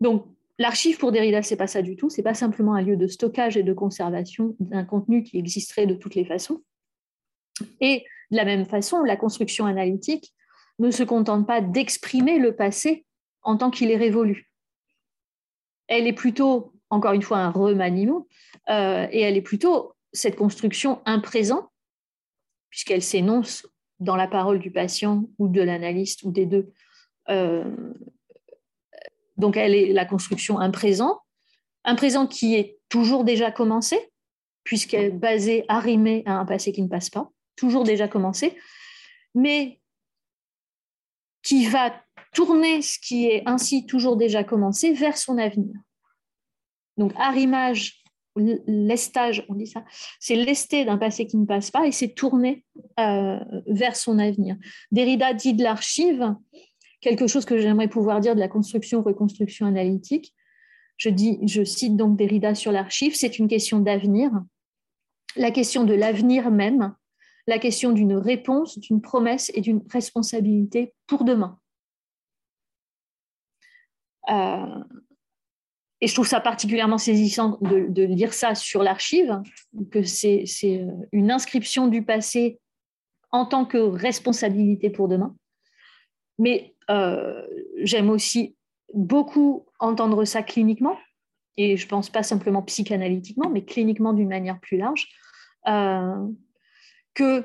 Donc, 0.00 0.26
l'archive 0.58 0.96
pour 0.96 1.12
Derrida, 1.12 1.42
c'est 1.42 1.58
pas 1.58 1.66
ça 1.66 1.82
du 1.82 1.96
tout. 1.96 2.08
C'est 2.08 2.22
pas 2.22 2.32
simplement 2.32 2.74
un 2.74 2.80
lieu 2.80 2.96
de 2.96 3.06
stockage 3.06 3.58
et 3.58 3.62
de 3.62 3.74
conservation 3.74 4.56
d'un 4.58 4.86
contenu 4.86 5.22
qui 5.22 5.38
existerait 5.38 5.86
de 5.86 5.94
toutes 5.94 6.14
les 6.14 6.24
façons. 6.24 6.62
Et 7.82 8.06
de 8.30 8.36
la 8.36 8.46
même 8.46 8.64
façon, 8.64 9.02
la 9.02 9.16
construction 9.16 9.66
analytique 9.66 10.32
ne 10.78 10.90
se 10.90 11.02
contente 11.02 11.46
pas 11.46 11.60
d'exprimer 11.60 12.38
le 12.38 12.56
passé 12.56 13.04
en 13.42 13.58
tant 13.58 13.70
qu'il 13.70 13.90
est 13.90 13.98
révolu. 13.98 14.50
Elle 15.88 16.06
est 16.06 16.14
plutôt, 16.14 16.72
encore 16.88 17.12
une 17.12 17.20
fois, 17.20 17.36
un 17.36 17.50
remaniement, 17.50 18.26
euh, 18.70 19.06
et 19.10 19.20
elle 19.20 19.36
est 19.36 19.42
plutôt 19.42 19.92
cette 20.14 20.36
construction 20.36 21.02
un 21.04 21.20
présent 21.20 21.69
puisqu'elle 22.70 23.02
s'énonce 23.02 23.66
dans 23.98 24.16
la 24.16 24.26
parole 24.26 24.58
du 24.58 24.70
patient 24.70 25.28
ou 25.38 25.48
de 25.48 25.60
l'analyste 25.60 26.22
ou 26.22 26.30
des 26.30 26.46
deux. 26.46 26.72
Euh, 27.28 27.64
donc, 29.36 29.56
elle 29.56 29.74
est 29.74 29.92
la 29.92 30.04
construction 30.04 30.58
un 30.58 30.70
présent, 30.70 31.20
un 31.84 31.94
présent 31.94 32.26
qui 32.26 32.54
est 32.54 32.78
toujours 32.88 33.24
déjà 33.24 33.50
commencé, 33.50 34.10
puisqu'elle 34.64 35.04
est 35.04 35.10
basée, 35.10 35.64
arrimée 35.68 36.22
à 36.26 36.34
un 36.38 36.46
passé 36.46 36.72
qui 36.72 36.82
ne 36.82 36.88
passe 36.88 37.10
pas, 37.10 37.30
toujours 37.56 37.84
déjà 37.84 38.08
commencé, 38.08 38.56
mais 39.34 39.80
qui 41.42 41.66
va 41.66 41.92
tourner 42.34 42.82
ce 42.82 42.98
qui 42.98 43.26
est 43.26 43.42
ainsi 43.46 43.86
toujours 43.86 44.16
déjà 44.16 44.44
commencé 44.44 44.92
vers 44.92 45.16
son 45.16 45.38
avenir. 45.38 45.74
Donc, 46.96 47.12
arrimage 47.16 47.99
l'estage, 48.36 49.44
on 49.48 49.54
dit 49.54 49.66
ça, 49.66 49.84
c'est 50.20 50.36
lester 50.36 50.84
d'un 50.84 50.98
passé 50.98 51.26
qui 51.26 51.36
ne 51.36 51.46
passe 51.46 51.70
pas 51.70 51.86
et 51.86 51.92
c'est 51.92 52.14
tourner 52.14 52.64
euh, 52.98 53.38
vers 53.66 53.96
son 53.96 54.18
avenir. 54.18 54.56
Derrida 54.92 55.34
dit 55.34 55.54
de 55.54 55.62
l'archive 55.62 56.34
quelque 57.00 57.26
chose 57.26 57.44
que 57.44 57.58
j'aimerais 57.58 57.88
pouvoir 57.88 58.20
dire 58.20 58.34
de 58.34 58.40
la 58.40 58.48
construction-reconstruction 58.48 59.66
analytique. 59.66 60.34
Je, 60.96 61.08
dis, 61.08 61.38
je 61.46 61.64
cite 61.64 61.96
donc 61.96 62.16
Derrida 62.16 62.54
sur 62.54 62.72
l'archive, 62.72 63.14
c'est 63.16 63.38
une 63.38 63.48
question 63.48 63.80
d'avenir, 63.80 64.30
la 65.36 65.50
question 65.50 65.84
de 65.84 65.94
l'avenir 65.94 66.50
même, 66.50 66.94
la 67.46 67.58
question 67.58 67.92
d'une 67.92 68.14
réponse, 68.14 68.78
d'une 68.78 69.00
promesse 69.00 69.50
et 69.54 69.60
d'une 69.60 69.82
responsabilité 69.88 70.94
pour 71.06 71.24
demain. 71.24 71.58
Euh, 74.28 74.84
et 76.00 76.06
je 76.06 76.14
trouve 76.14 76.26
ça 76.26 76.40
particulièrement 76.40 76.98
saisissant 76.98 77.58
de, 77.60 78.02
lire 78.02 78.32
ça 78.32 78.54
sur 78.54 78.82
l'archive, 78.82 79.40
que 79.90 80.02
c'est 80.02 80.44
euh, 80.64 80.86
une 81.12 81.30
inscription 81.30 81.88
du 81.88 82.02
passé 82.02 82.58
en 83.32 83.44
tant 83.44 83.64
que 83.64 83.78
responsabilité 83.78 84.88
pour 84.88 85.08
demain. 85.08 85.36
Mais 86.38 86.74
euh, 86.90 87.46
j'aime 87.82 88.08
aussi 88.08 88.56
beaucoup 88.94 89.66
entendre 89.78 90.24
ça 90.24 90.42
cliniquement, 90.42 90.96
et 91.56 91.76
je 91.76 91.86
pense 91.86 92.08
pas 92.08 92.22
simplement 92.22 92.62
psychanalytiquement, 92.62 93.50
mais 93.50 93.64
cliniquement 93.64 94.14
d'une 94.14 94.28
manière 94.28 94.58
plus 94.58 94.78
large, 94.78 95.06
euh, 95.68 96.26
que 97.14 97.44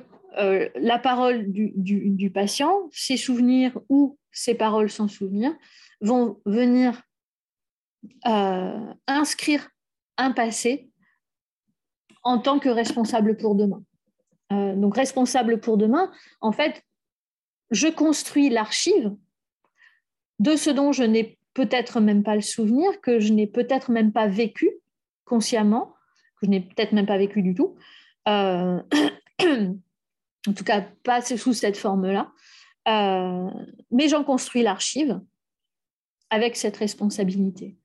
la 0.76 1.00
parole 1.00 1.50
du, 1.50 1.72
du, 1.78 2.30
patient, 2.30 2.90
ses 2.92 3.16
souvenirs 3.16 3.80
ou 3.88 4.18
ses 4.34 4.54
paroles 4.54 4.90
sans 4.90 5.08
souvenir, 5.08 5.56
vont 6.02 6.42
venir 6.46 7.02
euh, 8.28 8.94
inscrire 9.08 9.70
un 10.18 10.32
passé 10.32 10.90
en 12.24 12.40
tant 12.40 12.60
que 12.60 12.70
responsable 12.70 13.38
pour 13.38 13.56
demain. 13.56 13.84
Euh, 14.52 14.76
donc 14.76 14.96
responsable 14.96 15.60
pour 15.60 15.78
demain, 15.78 16.12
en 16.42 16.52
fait, 16.52 16.84
je 17.72 17.88
construis 17.88 18.50
l'archive 18.50 19.16
de 20.40 20.56
ce 20.56 20.70
dont 20.70 20.92
je 20.92 21.04
n'ai 21.04 21.38
peut-être 21.54 22.00
même 22.00 22.24
pas 22.24 22.36
le 22.36 22.42
souvenir, 22.42 23.00
que 23.02 23.20
je 23.20 23.34
n'ai 23.34 23.48
peut-être 23.48 23.92
même 23.92 24.12
pas 24.12 24.28
vécu 24.28 24.70
consciemment, 25.26 25.96
que 26.40 26.48
je 26.48 26.52
n'ai 26.52 26.62
peut-être 26.62 26.92
même 26.92 27.06
pas 27.06 27.18
vécu 27.18 27.42
du 27.42 27.56
tout. 27.56 27.76
Euh, 28.28 28.82
en 30.48 30.54
tout 30.54 30.64
cas, 30.64 30.82
pas 31.04 31.22
sous 31.22 31.54
cette 31.54 31.78
forme-là. 31.78 32.32
mais 32.86 34.10
j'en 34.10 34.24
construis 34.24 34.62
l'archive 34.62 35.20
avec 36.30 36.56
cette 36.56 36.78
responsabilité. 36.78 37.78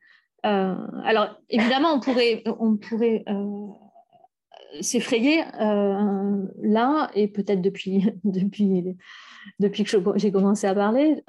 Euh, 0.47 0.75
alors, 1.05 1.37
évidemment, 1.49 1.95
on 1.95 2.01
pourrait, 2.01 2.43
on 2.47 2.77
pourrait 2.77 3.25
euh, 3.29 3.67
s'effrayer 4.81 5.43
euh, 5.61 6.47
là, 6.63 7.11
et 7.15 7.29
peut-être 7.29 7.61
depuis, 7.61 8.11
depuis, 8.25 8.97
depuis 9.59 9.85
que 9.85 9.91
j'ai 10.17 10.33
commencé 10.33 10.67
à 10.67 10.75
parler, 10.75 11.23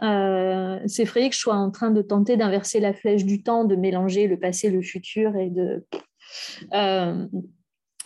s'effrayer 0.87 1.29
que 1.29 1.35
je 1.35 1.39
sois 1.41 1.55
en 1.55 1.71
train 1.71 1.91
de 1.91 2.01
tenter 2.01 2.37
d'inverser 2.37 2.79
la 2.79 2.93
flèche 2.93 3.25
du 3.25 3.43
temps, 3.43 3.65
de 3.65 3.75
mélanger 3.75 4.27
le 4.27 4.39
passé, 4.39 4.69
le 4.69 4.81
futur, 4.81 5.35
et 5.35 5.49
de... 5.49 5.85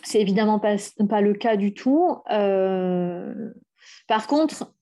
c'est 0.02 0.20
évidemment 0.20 0.58
pas, 0.58 0.76
pas 1.08 1.20
le 1.20 1.34
cas 1.34 1.56
du 1.56 1.72
tout. 1.74 2.16
par 4.08 4.26
contre, 4.26 4.72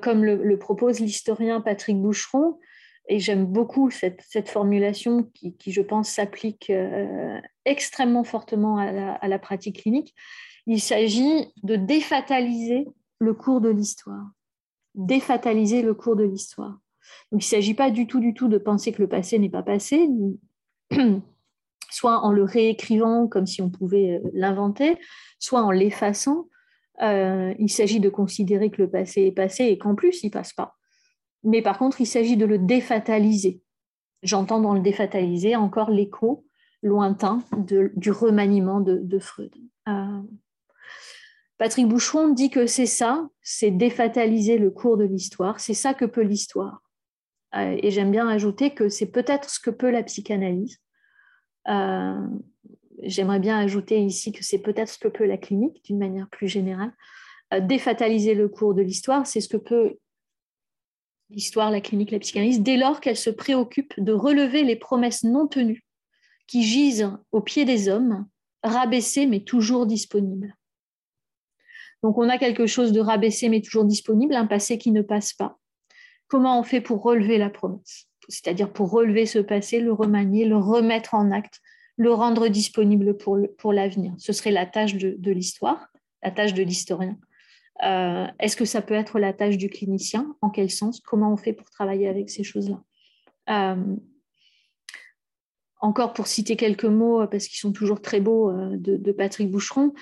comme 0.00 0.24
le 0.24 0.58
propose 0.58 0.98
l'historien 1.00 1.60
Patrick 1.60 2.00
Boucheron, 2.00 2.58
et 3.10 3.18
j'aime 3.18 3.44
beaucoup 3.44 3.90
cette, 3.90 4.48
formulation 4.48 5.24
qui, 5.34 5.72
je 5.72 5.82
pense, 5.82 6.08
s'applique 6.08 6.70
euh, 6.70 7.40
extrêmement 7.64 8.22
fortement 8.22 8.78
à 8.78 9.26
la, 9.26 9.38
pratique 9.40 9.82
clinique. 9.82 10.14
Il 10.66 10.80
s'agit 10.80 11.52
de 11.64 11.74
défataliser 11.74 12.86
le 13.18 13.34
cours 13.34 13.60
de 13.60 13.68
l'histoire. 13.68 14.24
Défataliser 14.94 15.82
le 15.82 15.92
cours 15.92 16.14
de 16.14 16.22
l'histoire. 16.22 16.78
Il 17.32 17.38
ne 17.38 17.42
s'agit 17.42 17.74
pas 17.74 17.90
du 17.90 18.06
tout, 18.06 18.20
du 18.20 18.32
tout 18.32 18.46
de 18.46 18.58
penser 18.58 18.92
que 18.92 19.02
le 19.02 19.08
passé 19.08 19.40
n'est 19.40 19.50
pas 19.50 19.64
passé, 19.64 20.08
soit 21.90 22.20
en 22.20 22.30
le 22.30 22.44
réécrivant 22.44 23.26
comme 23.26 23.46
si 23.46 23.60
on 23.60 23.70
pouvait 23.70 24.20
euh, 24.24 24.30
l'inventer, 24.32 24.96
soit 25.40 25.62
en 25.62 25.72
l'effaçant. 25.72 26.46
Euh, 27.02 27.54
il 27.58 27.70
s'agit 27.70 27.98
de 27.98 28.08
considérer 28.08 28.70
que 28.70 28.80
le 28.80 28.88
passé 28.88 29.22
est 29.22 29.32
passé 29.32 29.64
et 29.64 29.78
qu'en 29.78 29.96
plus, 29.96 30.22
il 30.22 30.26
ne 30.26 30.32
passe 30.32 30.52
pas 30.52 30.76
mais 31.42 31.62
par 31.62 31.78
contre, 31.78 32.00
il 32.00 32.06
s'agit 32.06 32.36
de 32.36 32.46
le 32.46 32.58
défataliser. 32.58 33.62
J'entends 34.22 34.60
dans 34.60 34.74
le 34.74 34.80
défataliser 34.80 35.56
encore 35.56 35.90
l'écho 35.90 36.44
lointain 36.82 37.42
du 37.96 38.10
remaniement 38.10 38.80
de, 38.80 39.18
Freud. 39.18 39.54
Euh, 39.88 40.20
Patrick 41.58 41.86
Boucheron 41.86 42.28
dit 42.28 42.50
que 42.50 42.66
c'est 42.66 42.86
ça, 42.86 43.28
c'est 43.42 43.70
défataliser 43.70 44.58
le 44.58 44.70
cours 44.70 44.96
de 44.96 45.04
l'histoire, 45.04 45.60
c'est 45.60 45.74
ça 45.74 45.94
que 45.94 46.06
peut 46.06 46.22
l'histoire. 46.22 46.82
Euh, 47.54 47.76
et 47.82 47.90
j'aime 47.90 48.10
bien 48.10 48.28
ajouter 48.28 48.72
que 48.72 48.88
c'est 48.88 49.10
peut-être 49.10 49.50
ce 49.50 49.60
que 49.60 49.70
peut 49.70 49.90
la 49.90 50.02
psychanalyse. 50.02 50.78
Euh, 51.68 52.26
j'aimerais 53.02 53.40
bien 53.40 53.58
ajouter 53.58 54.00
ici 54.00 54.32
que 54.32 54.44
c'est 54.44 54.60
peut-être 54.60 54.88
ce 54.88 54.98
que 54.98 55.08
peut 55.08 55.26
la 55.26 55.36
clinique 55.36 55.84
d'une 55.84 55.98
manière 55.98 56.28
plus 56.28 56.48
générale. 56.48 56.92
défataliser 57.62 58.34
le 58.34 58.48
cours 58.48 58.74
de 58.74 58.82
l'histoire, 58.82 59.26
c'est 59.26 59.40
ce 59.40 59.48
que 59.48 59.56
peut 59.56 59.96
l'histoire, 61.30 61.70
la 61.70 61.80
clinique, 61.80 62.10
la 62.10 62.18
psychanalyse, 62.18 62.60
dès 62.60 62.76
lors 62.76 63.00
qu'elle 63.00 63.16
se 63.16 63.30
préoccupe 63.30 63.94
de 63.98 64.12
relever 64.12 64.64
les 64.64 64.76
promesses 64.76 65.24
non 65.24 65.46
tenues 65.46 65.84
qui 66.46 66.62
gisent 66.62 67.10
au 67.32 67.40
pied 67.40 67.64
des 67.64 67.88
hommes, 67.88 68.26
rabaissées 68.62 69.26
mais 69.26 69.40
toujours 69.40 69.86
disponibles. 69.86 70.56
Donc 72.02 72.18
on 72.18 72.28
a 72.28 72.38
quelque 72.38 72.66
chose 72.66 72.92
de 72.92 73.00
rabaissé 73.00 73.48
mais 73.48 73.60
toujours 73.60 73.84
disponible, 73.84 74.34
un 74.34 74.46
passé 74.46 74.78
qui 74.78 74.90
ne 74.90 75.02
passe 75.02 75.32
pas. 75.32 75.58
Comment 76.28 76.58
on 76.58 76.62
fait 76.62 76.80
pour 76.80 77.02
relever 77.02 77.38
la 77.38 77.50
promesse? 77.50 78.06
C'est-à-dire 78.28 78.72
pour 78.72 78.90
relever 78.90 79.26
ce 79.26 79.38
passé, 79.38 79.80
le 79.80 79.92
remanier, 79.92 80.44
le 80.44 80.56
remettre 80.56 81.14
en 81.14 81.30
acte, 81.30 81.60
le 81.96 82.12
rendre 82.12 82.48
disponible 82.48 83.16
pour 83.16 83.72
l'avenir. 83.72 84.14
Ce 84.18 84.32
serait 84.32 84.50
la 84.50 84.66
tâche 84.66 84.94
de 84.94 85.30
l'histoire, 85.30 85.88
la 86.22 86.30
tâche 86.30 86.54
de 86.54 86.62
l'historien. 86.62 87.18
Euh, 87.82 88.26
est-ce 88.38 88.56
que 88.56 88.64
ça 88.64 88.82
peut 88.82 88.94
être 88.94 89.18
la 89.18 89.32
tâche 89.32 89.56
du 89.56 89.68
clinicien? 89.68 90.34
En 90.42 90.50
quel 90.50 90.70
sens? 90.70 91.00
Comment 91.00 91.32
on 91.32 91.36
fait 91.36 91.52
pour 91.52 91.70
travailler 91.70 92.08
avec 92.08 92.30
ces 92.30 92.44
choses-là? 92.44 92.82
Euh, 93.48 93.96
Encore 95.80 96.12
pour 96.12 96.26
citer 96.26 96.56
quelques 96.56 96.84
mots, 96.84 97.26
parce 97.26 97.46
qu'ils 97.46 97.58
sont 97.58 97.72
toujours 97.72 98.02
très 98.02 98.20
beaux, 98.20 98.50
euh, 98.50 98.76
de, 98.76 99.12
Patrick 99.12 99.50
Boucheron, 99.50 99.92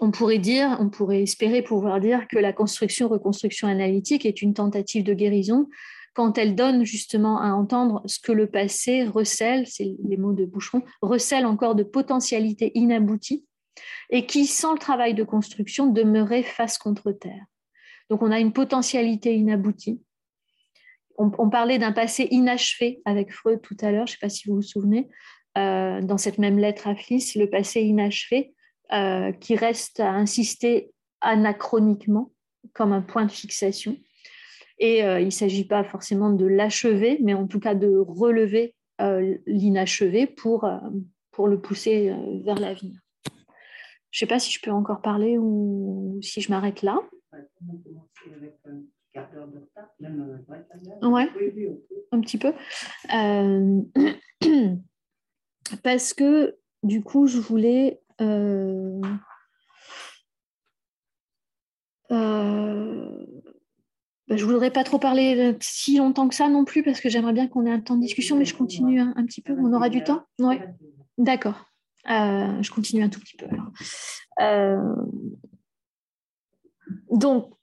on 0.00 0.10
pourrait 0.10 0.38
dire, 0.38 0.78
on 0.80 0.88
pourrait 0.88 1.22
espérer 1.22 1.62
pouvoir 1.62 2.00
dire 2.00 2.26
que 2.28 2.38
la 2.38 2.52
construction-reconstruction 2.52 3.68
analytique 3.68 4.24
est 4.24 4.40
une 4.40 4.54
tentative 4.54 5.04
de 5.04 5.12
guérison 5.12 5.68
quand 6.16 6.38
elle 6.38 6.54
donne 6.54 6.84
justement 6.84 7.38
à 7.38 7.50
entendre 7.50 8.02
ce 8.06 8.18
que 8.18 8.32
le 8.32 8.46
passé 8.46 9.04
recèle, 9.04 9.66
c'est 9.66 9.94
les 10.02 10.16
mots 10.16 10.32
de 10.32 10.46
Boucheron, 10.46 10.82
recèle 11.02 11.44
encore 11.44 11.74
de 11.74 11.82
potentialités 11.82 12.72
inabouties 12.74 13.44
et 14.10 14.26
qui, 14.26 14.46
sans 14.46 14.72
le 14.72 14.78
travail 14.78 15.14
de 15.14 15.24
construction, 15.24 15.86
demeurait 15.86 16.42
face 16.42 16.78
contre 16.78 17.12
terre. 17.12 17.44
Donc 18.10 18.22
on 18.22 18.30
a 18.30 18.38
une 18.38 18.52
potentialité 18.52 19.34
inaboutie. 19.34 20.00
On, 21.18 21.48
parlait 21.48 21.78
d'un 21.78 21.92
passé 21.92 22.28
inachevé 22.30 23.00
avec 23.06 23.32
Freud 23.32 23.62
tout 23.62 23.76
à 23.80 23.90
l'heure, 23.90 24.06
je 24.06 24.12
ne 24.12 24.16
sais 24.16 24.20
pas 24.20 24.28
si 24.28 24.48
vous 24.48 24.56
vous 24.56 24.62
souvenez, 24.62 25.08
euh, 25.56 26.02
dans 26.02 26.18
cette 26.18 26.36
même 26.36 26.58
lettre 26.58 26.88
à 26.88 26.94
Fliss, 26.94 27.36
le 27.36 27.48
passé 27.48 27.80
inachevé 27.80 28.52
euh, 28.92 29.32
qui 29.32 29.56
reste 29.56 30.00
à 30.00 30.10
insister 30.10 30.90
anachroniquement 31.22 32.32
comme 32.74 32.92
un 32.92 33.00
point 33.00 33.24
de 33.24 33.32
fixation. 33.32 33.96
Et 34.78 35.04
euh, 35.04 35.20
il 35.20 35.26
ne 35.26 35.30
s'agit 35.30 35.64
pas 35.64 35.84
forcément 35.84 36.28
de 36.28 36.44
l'achever, 36.44 37.18
mais 37.22 37.32
en 37.32 37.46
tout 37.46 37.60
cas 37.60 37.74
de 37.74 37.96
relever 37.96 38.74
l'inachevé 39.46 40.26
pour, 40.26 40.66
pour 41.30 41.48
le 41.48 41.60
pousser 41.60 42.14
vers 42.44 42.58
l'avenir. 42.58 43.05
Je 44.16 44.24
ne 44.24 44.28
sais 44.28 44.34
pas 44.34 44.38
si 44.38 44.50
je 44.50 44.62
peux 44.62 44.70
encore 44.70 45.02
parler 45.02 45.36
ou 45.36 46.18
si 46.22 46.40
je 46.40 46.50
m'arrête 46.50 46.80
là. 46.80 46.98
Ouais, 51.02 51.28
un 52.12 52.20
petit 52.22 52.38
peu. 52.38 52.54
Euh, 53.12 53.82
parce 55.82 56.14
que 56.14 56.56
du 56.82 57.02
coup, 57.02 57.26
je 57.26 57.36
voulais. 57.36 58.00
Euh, 58.22 59.02
euh, 62.10 63.26
bah, 64.28 64.36
je 64.38 64.44
voudrais 64.46 64.70
pas 64.70 64.84
trop 64.84 64.98
parler 64.98 65.54
si 65.60 65.98
longtemps 65.98 66.26
que 66.26 66.34
ça 66.34 66.48
non 66.48 66.64
plus, 66.64 66.82
parce 66.82 67.02
que 67.02 67.10
j'aimerais 67.10 67.34
bien 67.34 67.48
qu'on 67.48 67.66
ait 67.66 67.70
un 67.70 67.80
temps 67.80 67.96
de 67.96 68.00
discussion, 68.00 68.38
mais 68.38 68.46
je 68.46 68.56
continue 68.56 68.98
un, 68.98 69.26
petit 69.26 69.42
peu. 69.42 69.52
On 69.58 69.74
aura 69.74 69.90
du 69.90 70.02
temps 70.02 70.24
Oui. 70.38 70.58
D'accord. 71.18 71.66
Je 72.06 72.70
continue 72.70 73.02
un 73.02 73.08
tout 73.08 73.20
petit 73.20 73.36
peu. 73.36 73.46
donc, 77.10 77.56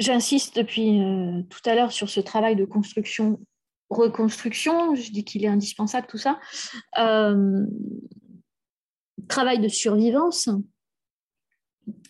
J'insiste 0.00 0.56
depuis 0.56 0.98
euh, 1.02 1.42
tout 1.50 1.60
à 1.66 1.74
l'heure 1.74 1.92
sur 1.92 2.08
ce 2.08 2.20
travail 2.20 2.56
de 2.56 2.64
construction, 2.64 3.38
reconstruction. 3.90 4.94
Je 4.94 5.12
dis 5.12 5.24
qu'il 5.24 5.44
est 5.44 5.48
indispensable, 5.48 6.06
tout 6.06 6.16
ça. 6.16 6.40
Euh, 6.98 7.66
travail 9.28 9.60
de 9.60 9.68
survivance, 9.68 10.48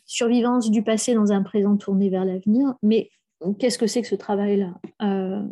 survivance 0.07 0.71
du 0.71 0.85
passé 0.85 1.15
dans 1.15 1.33
un 1.33 1.43
présent 1.43 1.77
tourné 1.77 2.11
vers 2.11 2.25
l'avenir. 2.25 2.75
Mais 2.85 3.11
qu'est-ce 3.59 3.77
que 3.77 3.89
c'est 3.89 4.03
que 4.03 4.09
ce 4.09 4.15
travail-là? 4.15 4.73
Euh, 5.03 5.43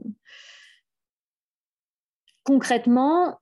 Concrètement, 2.44 3.40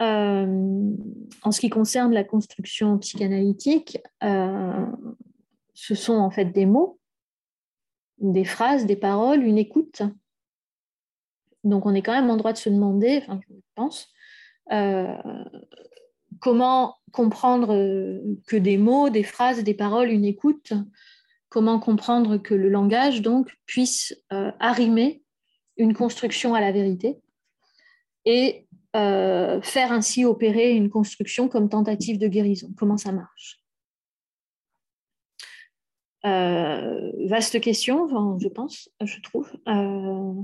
en 0.00 1.50
ce 1.50 1.60
qui 1.60 1.70
concerne 1.70 2.12
la 2.12 2.24
construction 2.24 2.98
psychanalytique, 2.98 3.98
ce 4.20 5.94
sont 5.94 6.16
en 6.16 6.30
fait 6.30 6.46
des 6.46 6.66
mots 6.66 6.98
des 8.18 8.44
phrases, 8.44 8.86
des 8.86 8.96
paroles, 8.96 9.42
une 9.42 9.58
écoute. 9.58 10.02
Donc 11.64 11.86
on 11.86 11.94
est 11.94 12.02
quand 12.02 12.14
même 12.14 12.30
en 12.30 12.36
droit 12.36 12.52
de 12.52 12.58
se 12.58 12.68
demander, 12.68 13.18
enfin 13.22 13.40
je 13.48 13.54
pense, 13.74 14.08
euh, 14.72 15.16
comment 16.40 16.96
comprendre 17.12 17.68
que 18.46 18.56
des 18.56 18.78
mots, 18.78 19.10
des 19.10 19.22
phrases, 19.22 19.64
des 19.64 19.74
paroles, 19.74 20.10
une 20.10 20.24
écoute, 20.24 20.72
comment 21.48 21.78
comprendre 21.78 22.36
que 22.36 22.54
le 22.54 22.68
langage 22.68 23.22
donc 23.22 23.54
puisse 23.66 24.16
euh, 24.32 24.52
arrimer 24.60 25.22
une 25.76 25.94
construction 25.94 26.54
à 26.54 26.60
la 26.60 26.72
vérité 26.72 27.18
et 28.24 28.65
euh, 28.94 29.60
faire 29.62 29.92
ainsi 29.92 30.24
opérer 30.24 30.72
une 30.72 30.90
construction 30.90 31.48
comme 31.48 31.68
tentative 31.68 32.18
de 32.18 32.28
guérison. 32.28 32.72
Comment 32.76 32.96
ça 32.96 33.12
marche? 33.12 33.60
Euh, 36.24 37.12
vaste 37.28 37.60
question, 37.60 38.38
je 38.38 38.48
pense, 38.48 38.88
je 39.00 39.20
trouve. 39.20 39.50
Euh, 39.68 40.42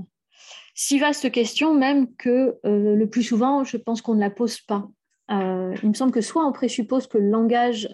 si 0.75 0.99
vaste 0.99 1.31
question 1.31 1.73
même 1.73 2.13
que 2.15 2.59
le 2.63 3.05
plus 3.05 3.23
souvent, 3.23 3.63
je 3.63 3.77
pense 3.77 4.01
qu'on 4.01 4.15
ne 4.15 4.19
la 4.19 4.29
pose 4.29 4.59
pas. 4.61 4.87
il 5.29 5.89
me 5.89 5.93
semble 5.93 6.11
que 6.11 6.21
soit 6.21 6.45
on 6.45 6.51
présuppose 6.51 7.07
que 7.07 7.17
le 7.17 7.29
langage 7.29 7.89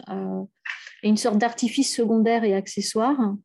est 1.04 1.10
une 1.10 1.18
sorte 1.18 1.38
d'artifice 1.38 1.94
secondaire 1.96 2.44
et 2.44 2.54
accessoire, 2.54 3.36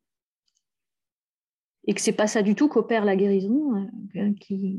et 1.87 1.95
que 1.95 2.01
c'est 2.01 2.13
pas 2.13 2.27
ça 2.27 2.43
du 2.43 2.55
tout 2.55 2.69
qu'opère 2.69 3.05
la 3.05 3.17
guérison. 3.17 3.89
Qui, 4.41 4.77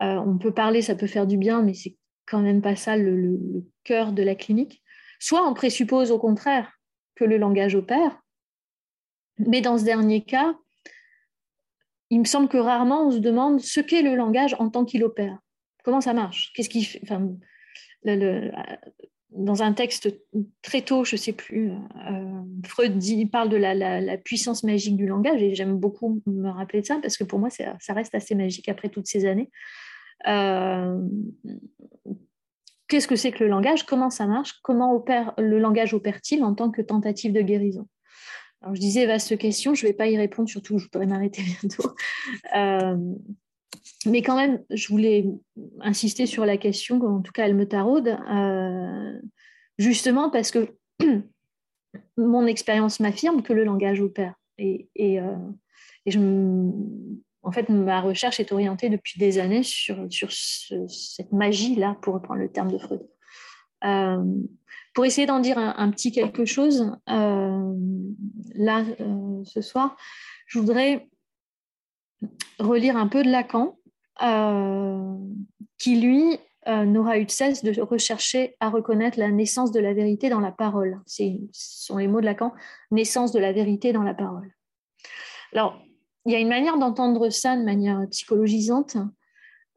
on 0.00 0.38
peut 0.38 0.52
parler, 0.52 0.82
ça 0.82 0.94
peut 0.94 1.06
faire 1.06 1.26
du 1.26 1.36
bien, 1.36 1.62
mais 1.62 1.74
c'est 1.74 1.96
quand 2.26 2.40
même 2.40 2.62
pas 2.62 2.76
ça 2.76 2.96
le 2.96 3.38
cœur 3.84 4.12
de 4.12 4.22
la 4.22 4.34
clinique. 4.34 4.82
Soit 5.18 5.48
on 5.48 5.54
présuppose 5.54 6.10
au 6.10 6.18
contraire 6.18 6.72
que 7.16 7.24
le 7.24 7.38
langage 7.38 7.74
opère. 7.74 8.20
Mais 9.38 9.60
dans 9.60 9.78
ce 9.78 9.84
dernier 9.84 10.22
cas, 10.22 10.56
il 12.10 12.20
me 12.20 12.24
semble 12.24 12.48
que 12.48 12.56
rarement 12.56 13.06
on 13.06 13.10
se 13.10 13.18
demande 13.18 13.60
ce 13.60 13.80
qu'est 13.80 14.02
le 14.02 14.14
langage 14.14 14.54
en 14.58 14.70
tant 14.70 14.84
qu'il 14.84 15.04
opère. 15.04 15.38
Comment 15.84 16.00
ça 16.00 16.12
marche? 16.14 16.52
Qu'est-ce 16.54 16.68
qui 16.68 16.98
enfin, 17.02 17.28
dans 19.30 19.62
un 19.62 19.72
texte 19.72 20.08
très 20.62 20.82
tôt, 20.82 21.04
je 21.04 21.16
ne 21.16 21.18
sais 21.18 21.32
plus, 21.32 21.70
euh, 21.70 22.42
Freud 22.64 22.96
dit, 22.96 23.26
parle 23.26 23.48
de 23.48 23.56
la, 23.56 24.16
puissance 24.18 24.64
magique 24.64 24.96
du 24.96 25.06
langage 25.06 25.42
et 25.42 25.54
j'aime 25.54 25.76
beaucoup 25.76 26.22
me 26.26 26.48
rappeler 26.50 26.80
de 26.80 26.86
ça 26.86 26.98
parce 27.00 27.16
que 27.16 27.24
pour 27.24 27.38
moi, 27.38 27.50
ça 27.50 27.92
reste 27.92 28.14
assez 28.14 28.34
magique 28.34 28.68
après 28.68 28.88
toutes 28.88 29.06
ces 29.06 29.26
années. 29.26 29.50
Euh, 30.26 31.00
Qu'est-ce 32.88 33.06
que 33.06 33.16
c'est 33.16 33.32
que 33.32 33.44
le 33.44 33.50
langage? 33.50 33.84
Comment 33.84 34.08
ça 34.08 34.26
marche? 34.26 34.60
Comment 34.62 34.94
opère, 34.94 35.34
le 35.36 35.58
langage 35.58 35.92
opère-t-il 35.92 36.42
en 36.42 36.54
tant 36.54 36.70
que 36.70 36.80
tentative 36.80 37.34
de 37.34 37.42
guérison? 37.42 37.86
Alors, 38.62 38.74
Je 38.74 38.80
disais 38.80 39.04
vaste 39.06 39.36
question, 39.36 39.74
je 39.74 39.84
ne 39.84 39.90
vais 39.90 39.96
pas 39.96 40.08
y 40.08 40.16
répondre, 40.16 40.48
surtout 40.48 40.78
je 40.78 40.84
voudrais 40.84 41.06
m'arrêter 41.06 41.42
bientôt. 41.60 41.90
Euh, 42.56 42.96
mais 44.06 44.22
quand 44.22 44.36
même, 44.36 44.64
je 44.70 44.88
voulais 44.88 45.26
insister 45.80 46.24
sur 46.24 46.46
la 46.46 46.56
question, 46.56 47.00
en 47.02 47.20
tout 47.20 47.32
cas 47.32 47.44
elle 47.44 47.54
me 47.54 47.68
taraude, 47.68 48.08
euh, 48.08 49.20
justement 49.76 50.30
parce 50.30 50.50
que 50.50 50.74
mon 52.16 52.46
expérience 52.46 53.00
m'affirme 53.00 53.42
que 53.42 53.52
le 53.52 53.64
langage 53.64 54.00
opère. 54.00 54.34
Et, 54.56 54.88
et, 54.96 55.20
euh, 55.20 55.36
et 56.06 56.10
je, 56.10 56.18
en 57.42 57.52
fait, 57.52 57.68
ma 57.68 58.00
recherche 58.00 58.40
est 58.40 58.52
orientée 58.52 58.88
depuis 58.88 59.18
des 59.18 59.38
années 59.38 59.62
sur, 59.62 59.96
cette 60.30 61.32
magie-là, 61.32 61.96
pour 62.02 62.14
reprendre 62.14 62.40
le 62.40 62.50
terme 62.50 62.70
de 62.72 62.78
Freud. 62.78 63.06
Euh, 63.84 64.24
pour 64.94 65.04
essayer 65.04 65.26
d'en 65.26 65.38
dire 65.38 65.58
un, 65.58 65.90
petit 65.90 66.10
quelque 66.10 66.44
chose, 66.44 66.96
euh, 67.08 67.74
là, 68.54 68.84
euh, 69.00 69.44
ce 69.44 69.60
soir, 69.60 69.96
je 70.46 70.58
voudrais 70.58 71.08
relire 72.58 72.96
un 72.96 73.06
peu 73.06 73.22
de 73.22 73.30
Lacan, 73.30 73.78
qui, 75.78 76.00
lui, 76.00 76.38
n'aura 76.66 77.18
eu 77.18 77.24
de 77.24 77.30
cesse 77.30 77.62
de 77.62 77.80
rechercher 77.80 78.56
à 78.58 78.68
reconnaître 78.68 79.16
la 79.16 79.30
naissance 79.30 79.70
de 79.70 79.78
la 79.78 79.94
vérité 79.94 80.28
dans 80.28 80.40
la 80.40 80.50
parole. 80.50 81.00
Ce 81.06 81.22
sont 81.52 81.98
les 81.98 82.08
mots 82.08 82.20
de 82.20 82.26
Lacan, 82.26 82.52
naissance 82.90 83.30
de 83.30 83.38
la 83.38 83.52
vérité 83.52 83.92
dans 83.92 84.02
la 84.02 84.14
parole. 84.14 84.52
Alors, 85.52 85.80
il 86.26 86.32
y 86.32 86.34
a 86.34 86.40
une 86.40 86.48
manière 86.48 86.78
d'entendre 86.78 87.30
ça 87.30 87.56
de 87.56 87.62
manière 87.62 88.06
psychologisante. 88.10 88.96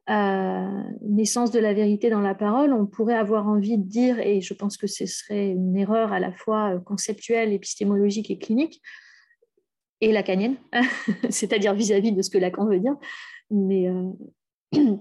Euh, 0.10 0.84
naissance 1.08 1.52
de 1.52 1.60
la 1.60 1.74
vérité 1.74 2.10
dans 2.10 2.22
la 2.22 2.36
parole, 2.36 2.74
on 2.74 2.86
pourrait 2.86 3.16
avoir 3.16 3.48
envie 3.48 3.78
de 3.78 3.88
dire, 3.88 4.20
et 4.20 4.42
je 4.42 4.54
pense 4.54 4.76
que 4.76 4.88
ce 4.88 5.06
serait 5.06 5.52
une 5.52 5.78
erreur 5.78 6.12
à 6.12 6.20
la 6.20 6.34
fois 6.34 6.80
conceptuelle, 6.80 7.54
épistémologique 7.54 8.32
et 8.32 8.38
clinique, 8.38 8.82
et 10.02 10.12
lacanienne, 10.12 10.56
c'est-à-dire 11.30 11.76
vis-à-vis 11.76 12.12
de 12.12 12.22
ce 12.22 12.32
que 12.32 12.40
Lacan 12.40 12.66
veut 12.66 12.80
dire. 12.80 12.98
Mais, 13.52 13.88
euh, 13.88 14.10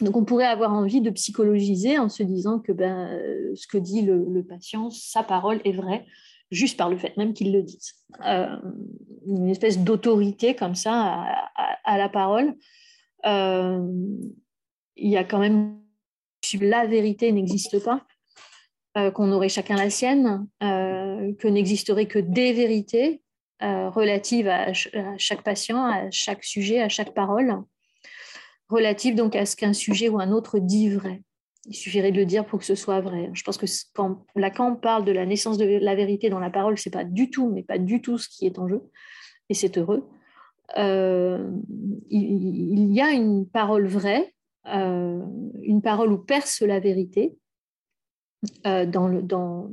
donc 0.00 0.16
on 0.16 0.24
pourrait 0.24 0.46
avoir 0.46 0.72
envie 0.72 1.00
de 1.00 1.10
psychologiser 1.10 1.98
en 1.98 2.08
se 2.08 2.24
disant 2.24 2.58
que 2.58 2.72
ben, 2.72 3.18
ce 3.54 3.66
que 3.68 3.78
dit 3.78 4.02
le 4.02 4.42
patient, 4.42 4.90
sa 4.90 5.22
parole 5.22 5.60
est 5.64 5.72
vraie, 5.72 6.04
juste 6.52 6.76
par 6.76 6.90
le 6.90 6.98
fait 6.98 7.16
même 7.16 7.32
qu'ils 7.32 7.52
le 7.52 7.62
disent. 7.62 7.94
Euh, 8.24 8.56
une 9.26 9.48
espèce 9.48 9.78
d'autorité 9.78 10.54
comme 10.54 10.74
ça 10.74 11.24
à, 11.84 11.98
la 11.98 12.08
parole. 12.08 12.54
Euh, 13.24 13.80
il 14.96 15.10
y 15.10 15.16
a 15.16 15.24
quand 15.24 15.38
même 15.38 15.78
la 16.60 16.86
vérité 16.86 17.32
n'existe 17.32 17.82
pas, 17.82 18.04
euh, 18.98 19.10
qu'on 19.10 19.32
aurait 19.32 19.48
chacun 19.48 19.76
la 19.76 19.90
sienne, 19.90 20.46
que 20.60 21.48
n'existerait 21.48 22.06
que 22.06 22.18
des 22.18 22.52
vérités 22.52 23.22
relatives 23.60 24.48
à, 24.48 24.66
à, 24.70 25.18
chaque 25.18 25.42
patient, 25.42 25.86
à 25.86 26.10
chaque 26.10 26.44
sujet, 26.44 26.82
à 26.82 26.88
chaque 26.88 27.14
parole, 27.14 27.62
relatives 28.68 29.14
donc 29.14 29.36
à 29.36 29.46
ce 29.46 29.54
qu'un 29.56 29.72
sujet 29.72 30.08
ou 30.08 30.18
un 30.18 30.32
autre 30.32 30.58
dit 30.58 30.90
vrai. 30.90 31.22
Il 31.66 31.74
suffirait 31.74 32.10
de 32.10 32.16
le 32.16 32.26
dire 32.26 32.44
pour 32.44 32.58
que 32.58 32.64
ce 32.64 32.74
soit 32.74 33.00
vrai. 33.00 33.30
Je 33.34 33.44
pense 33.44 33.56
que 33.56 33.66
quand 33.94 34.26
Lacan 34.34 34.74
parle 34.74 35.04
de 35.04 35.12
la 35.12 35.26
naissance 35.26 35.58
de 35.58 35.64
la 35.64 35.94
vérité 35.94 36.28
dans 36.28 36.40
la 36.40 36.50
parole, 36.50 36.76
c'est 36.76 36.90
pas 36.90 37.04
du 37.04 37.30
tout, 37.30 37.50
mais 37.50 37.62
pas 37.62 37.78
du 37.78 38.02
tout 38.02 38.18
ce 38.18 38.28
qui 38.28 38.46
est 38.46 38.58
en 38.58 38.68
jeu, 38.68 38.82
et 39.48 39.54
c'est 39.54 39.78
heureux. 39.78 40.08
il, 40.76 42.92
y 42.92 43.00
a 43.00 43.12
une 43.12 43.48
parole 43.48 43.86
vraie, 43.86 44.34
une 44.64 45.82
parole 45.82 46.12
où 46.12 46.18
perce 46.18 46.62
la 46.62 46.80
vérité 46.80 47.36
dans, 48.64 49.06
le, 49.06 49.22
dans, 49.22 49.70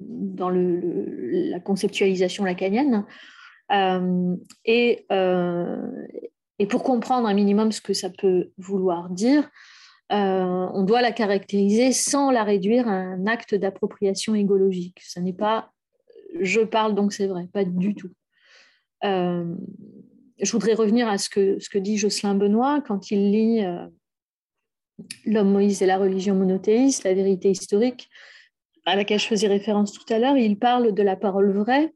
la 0.00 1.60
conceptualisation 1.60 2.44
lacanienne. 2.44 3.06
et, 4.64 5.06
et 6.62 6.66
pour 6.66 6.84
comprendre 6.84 7.26
un 7.26 7.34
minimum 7.34 7.72
ce 7.72 7.80
que 7.80 7.92
ça 7.92 8.08
peut 8.08 8.52
vouloir 8.56 9.10
dire, 9.10 9.50
euh, 10.12 10.68
on 10.72 10.84
doit 10.84 11.02
la 11.02 11.10
caractériser 11.10 11.90
sans 11.90 12.30
la 12.30 12.44
réduire 12.44 12.86
à 12.86 12.92
un 12.92 13.26
acte 13.26 13.56
d'appropriation 13.56 14.36
égologique. 14.36 15.00
Ce 15.02 15.18
n'est 15.18 15.32
pas 15.32 15.72
je 16.40 16.60
parle 16.60 16.94
donc 16.94 17.12
c'est 17.12 17.26
vrai, 17.26 17.48
pas 17.52 17.64
du 17.64 17.96
tout. 17.96 18.12
Euh, 19.02 19.52
je 20.40 20.52
voudrais 20.52 20.74
revenir 20.74 21.08
à 21.08 21.18
ce 21.18 21.28
que, 21.28 21.58
ce 21.58 21.68
que 21.68 21.78
dit 21.78 21.98
Jocelyn 21.98 22.36
Benoît 22.36 22.80
quand 22.86 23.10
il 23.10 23.32
lit 23.32 23.64
euh, 23.64 23.84
L'homme 25.26 25.50
Moïse 25.50 25.82
et 25.82 25.86
la 25.86 25.98
religion 25.98 26.36
monothéiste, 26.36 27.02
la 27.02 27.12
vérité 27.12 27.50
historique, 27.50 28.08
à 28.86 28.94
laquelle 28.94 29.18
je 29.18 29.26
faisais 29.26 29.48
référence 29.48 29.90
tout 29.90 30.14
à 30.14 30.20
l'heure. 30.20 30.36
Il 30.36 30.60
parle 30.60 30.94
de 30.94 31.02
la 31.02 31.16
parole 31.16 31.50
vraie, 31.50 31.92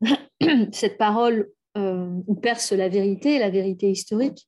cette 0.72 0.96
parole 0.96 1.50
euh, 1.76 2.10
perce 2.42 2.72
la 2.72 2.88
vérité, 2.88 3.38
la 3.38 3.50
vérité 3.50 3.90
historique, 3.90 4.46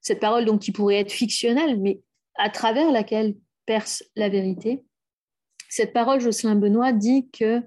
cette 0.00 0.20
parole 0.20 0.44
donc 0.44 0.60
qui 0.60 0.72
pourrait 0.72 1.00
être 1.00 1.12
fictionnelle, 1.12 1.80
mais 1.80 2.00
à 2.36 2.50
travers 2.50 2.90
laquelle 2.90 3.36
perce 3.66 4.04
la 4.14 4.28
vérité. 4.28 4.84
Cette 5.68 5.92
parole, 5.92 6.20
Jocelyn 6.20 6.56
Benoît 6.56 6.92
dit 6.92 7.28
que 7.30 7.62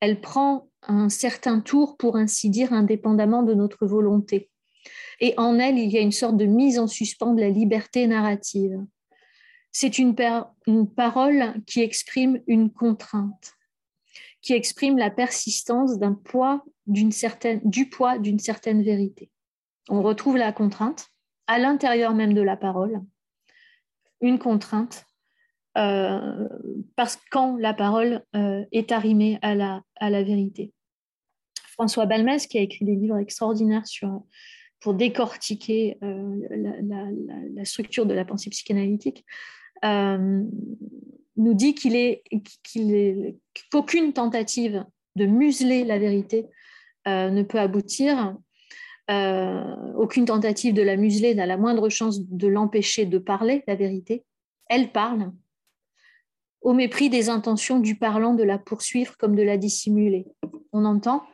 elle 0.00 0.20
prend 0.20 0.68
un 0.82 1.08
certain 1.08 1.60
tour, 1.60 1.96
pour 1.96 2.16
ainsi 2.16 2.48
dire, 2.48 2.72
indépendamment 2.72 3.42
de 3.42 3.54
notre 3.54 3.86
volonté. 3.86 4.50
Et 5.20 5.34
en 5.36 5.58
elle, 5.58 5.78
il 5.78 5.90
y 5.90 5.98
a 5.98 6.00
une 6.00 6.12
sorte 6.12 6.36
de 6.36 6.46
mise 6.46 6.78
en 6.78 6.86
suspens 6.86 7.34
de 7.34 7.40
la 7.40 7.50
liberté 7.50 8.06
narrative. 8.06 8.82
C'est 9.72 9.98
une 9.98 10.14
parole 10.96 11.54
qui 11.66 11.82
exprime 11.82 12.40
une 12.46 12.72
contrainte, 12.72 13.52
qui 14.40 14.54
exprime 14.54 14.96
la 14.96 15.10
persistance 15.10 15.98
d'un 15.98 16.14
poids 16.14 16.64
d'une 16.90 17.12
certaine, 17.12 17.60
du 17.64 17.88
poids 17.88 18.18
d'une 18.18 18.38
certaine 18.38 18.82
vérité. 18.82 19.30
On 19.88 20.02
retrouve 20.02 20.36
la 20.36 20.52
contrainte 20.52 21.08
à 21.46 21.58
l'intérieur 21.58 22.14
même 22.14 22.34
de 22.34 22.42
la 22.42 22.56
parole, 22.56 23.00
une 24.20 24.38
contrainte, 24.38 25.06
euh, 25.78 26.48
parce 26.96 27.16
que 27.16 27.22
quand 27.30 27.56
la 27.56 27.72
parole 27.74 28.24
euh, 28.34 28.64
est 28.72 28.92
arrimée 28.92 29.38
à 29.42 29.54
la, 29.54 29.82
à 29.96 30.10
la 30.10 30.22
vérité. 30.22 30.72
François 31.72 32.06
Balmès, 32.06 32.46
qui 32.46 32.58
a 32.58 32.60
écrit 32.60 32.84
des 32.84 32.96
livres 32.96 33.18
extraordinaires 33.18 33.86
sur, 33.86 34.22
pour 34.80 34.94
décortiquer 34.94 35.96
euh, 36.02 36.38
la, 37.54 37.64
structure 37.64 38.04
de 38.04 38.14
la 38.14 38.24
pensée 38.24 38.50
psychanalytique, 38.50 39.24
nous 39.82 41.54
dit 41.54 41.74
qu'il 41.74 41.96
est, 41.96 42.22
qu'aucune 43.70 44.12
tentative 44.12 44.84
de 45.16 45.26
museler 45.26 45.84
la 45.84 45.98
vérité 45.98 46.46
ne 47.06 47.42
peut 47.42 47.58
aboutir. 47.58 48.34
Euh, 49.10 49.92
aucune 49.96 50.24
tentative 50.24 50.72
de 50.72 50.82
la 50.82 50.96
museler 50.96 51.34
n'a 51.34 51.46
la 51.46 51.56
moindre 51.56 51.88
chance 51.88 52.20
de 52.28 52.46
l'empêcher 52.46 53.06
de 53.06 53.18
parler 53.18 53.64
la 53.66 53.74
vérité. 53.74 54.24
Elle 54.68 54.92
parle, 54.92 55.32
au 56.60 56.74
mépris 56.74 57.10
des 57.10 57.28
intentions 57.28 57.80
du 57.80 57.96
parlant 57.96 58.34
de 58.34 58.44
la 58.44 58.58
poursuivre 58.58 59.16
comme 59.16 59.34
de 59.34 59.42
la 59.42 59.56
dissimuler. 59.56 60.26
On 60.72 60.84
entend 60.84 61.24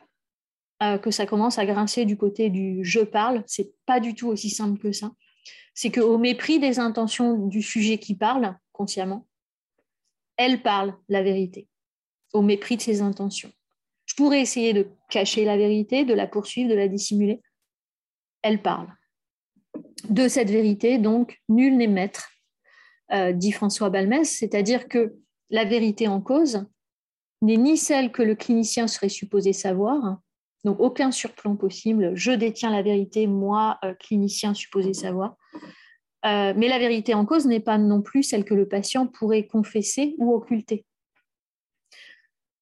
euh, 0.83 0.97
que 0.97 1.11
ça 1.11 1.27
commence 1.27 1.59
à 1.59 1.67
grincer 1.67 2.07
du 2.07 2.17
côté 2.17 2.49
du 2.49 2.83
je 2.83 3.01
parle. 3.01 3.43
C'est 3.47 3.75
pas 3.85 4.01
du 4.01 4.15
tout 4.15 4.29
aussi 4.29 4.49
simple 4.49 4.79
que 4.79 4.93
ça. 4.93 5.13
C'est 5.75 5.91
qu'au 5.91 6.17
mépris 6.17 6.59
des 6.59 6.79
intentions 6.79 7.47
du 7.47 7.61
sujet 7.61 7.99
qui 7.99 8.15
parle 8.15 8.57
consciemment, 8.73 9.27
elle 10.39 10.63
parle 10.63 10.95
la 11.11 11.23
vérité, 11.23 11.69
au 12.33 12.41
mépris 12.41 12.79
de 12.79 12.83
ses 12.83 13.03
intentions. 13.03 13.53
Pourrais 14.17 14.41
essayer 14.41 14.73
de 14.73 14.89
cacher 15.11 15.45
la 15.45 15.57
vérité, 15.57 16.05
de 16.05 16.15
la 16.15 16.27
poursuivre, 16.27 16.71
de 16.71 16.75
la 16.75 16.89
dissimuler. 16.89 17.43
Elle 18.43 18.63
parle. 18.63 18.89
De 20.09 20.29
cette 20.29 20.51
vérité, 20.51 20.99
donc, 20.99 21.39
nul 21.49 21.77
n'est 21.77 21.87
maître, 21.87 22.31
euh, 23.13 23.33
dit 23.33 23.53
François 23.53 23.91
Balmès, 23.91 24.29
c'est-à-dire 24.29 24.89
que 24.89 25.15
la 25.51 25.65
vérité 25.65 26.09
en 26.09 26.21
cause 26.21 26.67
n'est 27.43 27.57
ni 27.57 27.77
celle 27.77 28.11
que 28.11 28.23
le 28.23 28.35
clinicien 28.35 28.87
serait 28.87 29.09
supposé 29.09 29.53
savoir, 29.53 30.19
donc 30.65 30.81
aucun 30.81 31.13
surplomb 31.13 31.57
possible, 31.57 32.13
je 32.15 32.33
détiens 32.33 32.71
la 32.71 32.83
vérité, 32.83 33.27
moi, 33.27 33.79
euh, 33.85 33.95
clinicien 33.95 34.55
supposé 34.55 34.95
savoir, 34.95 35.37
euh, 36.25 36.53
mais 36.57 36.69
la 36.69 36.79
vérité 36.79 37.15
en 37.15 37.25
cause 37.25 37.47
n'est 37.47 37.61
pas 37.61 37.79
non 37.79 38.03
plus 38.03 38.25
celle 38.25 38.45
que 38.45 38.55
le 38.55 38.67
patient 38.67 39.07
pourrait 39.07 39.47
confesser 39.47 40.17
ou 40.19 40.35
occulter. 40.35 40.85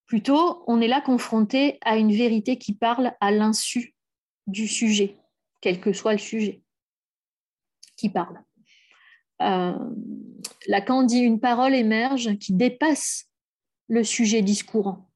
Plutôt, 0.07 0.63
on 0.67 0.81
est 0.81 0.89
là 0.89 1.01
confronté 1.01 1.79
à 1.83 1.97
une 1.97 2.13
vérité 2.13 2.59
qui 2.59 2.75
parle 2.75 3.13
à 3.21 3.31
l'insu 3.31 3.95
du 4.47 4.69
sujet, 4.69 5.17
quel 5.61 5.81
que 5.81 5.93
soit 5.93 6.13
le 6.13 6.19
sujet 6.19 6.63
qui 7.97 8.11
parle. 8.11 8.43
Euh, 9.43 9.79
Lacan 10.67 11.03
dit 11.03 11.21
une 11.21 11.41
parole 11.41 11.75
émerge 11.75 12.37
qui 12.39 12.53
dépasse 12.53 13.31
le 13.89 14.05
sujet 14.05 14.43
discourant. 14.43 15.11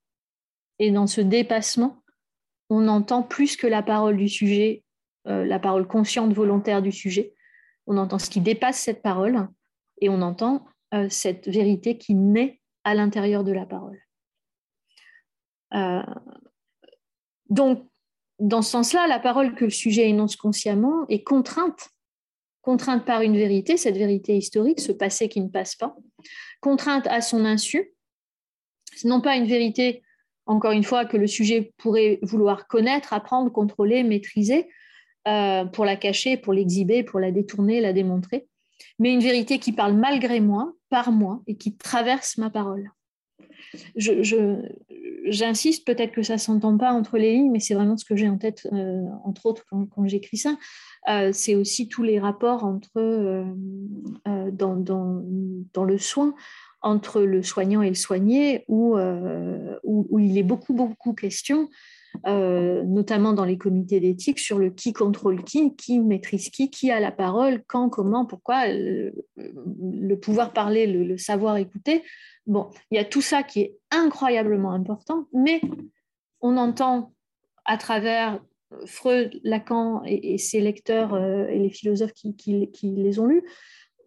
Et 0.79 0.91
dans 0.91 1.07
ce 1.07 1.21
dépassement, 1.21 2.03
on 2.71 2.89
entend 2.89 3.23
plus 3.23 3.57
que 3.57 3.67
la 3.67 3.83
parole 3.83 4.17
du 4.17 4.29
sujet, 4.29 4.85
euh, 5.27 5.45
la 5.45 5.59
parole 5.59 5.87
consciente, 5.87 6.33
volontaire 6.33 6.83
du 6.83 6.93
sujet. 6.93 7.35
On 7.87 7.97
entend 7.97 8.19
ce 8.19 8.31
qui 8.31 8.41
dépasse 8.41 8.79
cette 8.79 9.03
parole 9.03 9.49
et 10.01 10.09
on 10.09 10.23
entend 10.23 10.67
euh, 10.95 11.09
cette 11.09 11.49
vérité 11.49 11.99
qui 11.99 12.15
naît 12.15 12.61
à 12.85 12.95
l'intérieur 12.95 13.45
de 13.45 13.53
la 13.53 13.67
parole. 13.67 13.99
Euh, 15.75 16.03
donc, 17.51 17.87
dans 18.39 18.63
ce 18.63 18.71
sens-là, 18.71 19.07
la 19.07 19.19
parole 19.19 19.55
que 19.55 19.65
le 19.65 19.71
sujet 19.71 20.09
énonce 20.09 20.37
consciemment 20.37 21.07
est 21.09 21.23
contrainte, 21.23 21.89
contrainte 22.63 23.05
par 23.05 23.23
une 23.23 23.37
vérité, 23.37 23.77
cette 23.77 23.97
vérité 23.97 24.37
historique, 24.37 24.81
ce 24.81 24.93
passé 24.93 25.29
qui 25.29 25.41
ne 25.41 25.49
passe 25.49 25.75
pas, 25.75 25.97
contrainte 26.61 27.07
à 27.09 27.21
son 27.21 27.45
insu, 27.45 27.93
non 29.05 29.21
pas 29.21 29.37
une 29.37 29.47
vérité, 29.47 30.03
encore 30.47 30.73
une 30.73 30.85
fois, 30.85 31.05
que 31.05 31.17
le 31.17 31.27
sujet 31.27 31.73
pourrait 31.79 32.19
vouloir 32.23 32.69
connaître, 32.69 33.13
apprendre, 33.13 33.51
contrôler, 33.51 34.03
maîtriser, 34.03 34.69
euh, 35.27 35.65
pour 35.65 35.85
la 35.85 35.97
cacher, 35.97 36.37
pour 36.37 36.53
l'exhiber, 36.53 37.03
pour 37.03 37.21
la 37.21 37.33
détourner, 37.33 37.81
la 37.81 37.93
démontrer, 37.93 38.47
mais 38.99 39.13
une 39.13 39.21
vérité 39.21 39.59
qui 39.59 39.73
parle 39.73 39.95
malgré 39.95 40.41
moi, 40.41 40.73
par 40.91 41.13
moi, 41.13 41.43
et 41.47 41.57
qui 41.57 41.77
traverse 41.77 42.39
ma 42.39 42.51
parole. 42.51 42.91
J'insiste, 45.27 45.87
peut-être 45.87 46.13
que 46.13 46.23
ça 46.23 46.35
ne 46.35 46.39
s'entend 46.39 46.77
pas 46.79 46.93
entre 46.93 47.19
les 47.19 47.33
lignes, 47.35 47.51
mais 47.51 47.61
c'est 47.61 47.75
vraiment 47.75 47.97
ce 47.97 48.05
que 48.05 48.17
j'ai 48.17 48.29
en 48.29 48.39
tête, 48.39 48.67
euh, 48.73 49.05
entre 49.25 49.47
autres, 49.47 49.65
quand, 49.69 50.07
j'écris 50.07 50.39
ça. 50.39 50.57
Euh, 51.09 51.31
c'est 51.33 51.55
aussi 51.55 51.89
tous 51.89 52.03
les 52.03 52.19
rapports 52.19 52.65
entre, 52.65 52.91
euh, 52.97 53.45
dans, 54.25 54.77
dans, 54.77 55.23
dans, 55.75 55.85
le 55.85 55.99
soin 55.99 56.35
entre 56.81 57.23
le 57.23 57.43
soignant 57.43 57.83
et 57.83 57.89
le 57.89 57.95
soigné, 57.95 58.65
où, 58.69 58.97
où, 58.97 60.07
où 60.11 60.19
il 60.19 60.39
est 60.39 60.43
beaucoup, 60.43 60.75
beaucoup 60.75 61.13
question 61.13 61.69
notamment 62.27 63.33
dans 63.33 63.45
les 63.45 63.59
comités 63.59 64.01
d'éthique, 64.01 64.39
sur 64.39 64.59
le 64.59 64.71
qui 64.71 64.93
contrôle 64.93 65.45
qui, 65.45 65.75
qui 65.77 65.99
maîtrise 66.01 66.51
qui, 66.51 66.71
qui 66.71 66.91
a 66.91 67.01
la 67.01 67.13
parole, 67.13 67.63
quand, 67.67 67.89
comment, 67.89 68.25
pourquoi, 68.25 68.67
le, 68.69 69.13
pouvoir 70.21 70.53
parler, 70.53 70.87
le, 70.87 71.17
savoir 71.17 71.57
écouter, 71.57 72.03
Bon, 72.49 72.71
il 72.91 72.97
y 72.97 72.99
a 72.99 73.05
tout 73.05 73.21
ça 73.21 73.43
qui 73.43 73.61
est 73.61 73.77
incroyablement 73.91 74.73
important, 74.73 75.27
mais 75.35 75.61
on 76.41 76.57
entend 76.57 77.13
à 77.67 77.77
travers 77.77 78.41
Freud, 78.87 79.39
Lacan 79.45 80.03
et, 80.07 80.39
ses 80.39 80.61
lecteurs 80.61 81.13
euh, 81.13 81.47
et 81.49 81.59
les 81.59 81.69
philosophes 81.69 82.15
qui, 82.15 82.35
les 82.83 83.19
ont 83.21 83.27
lus, 83.27 83.45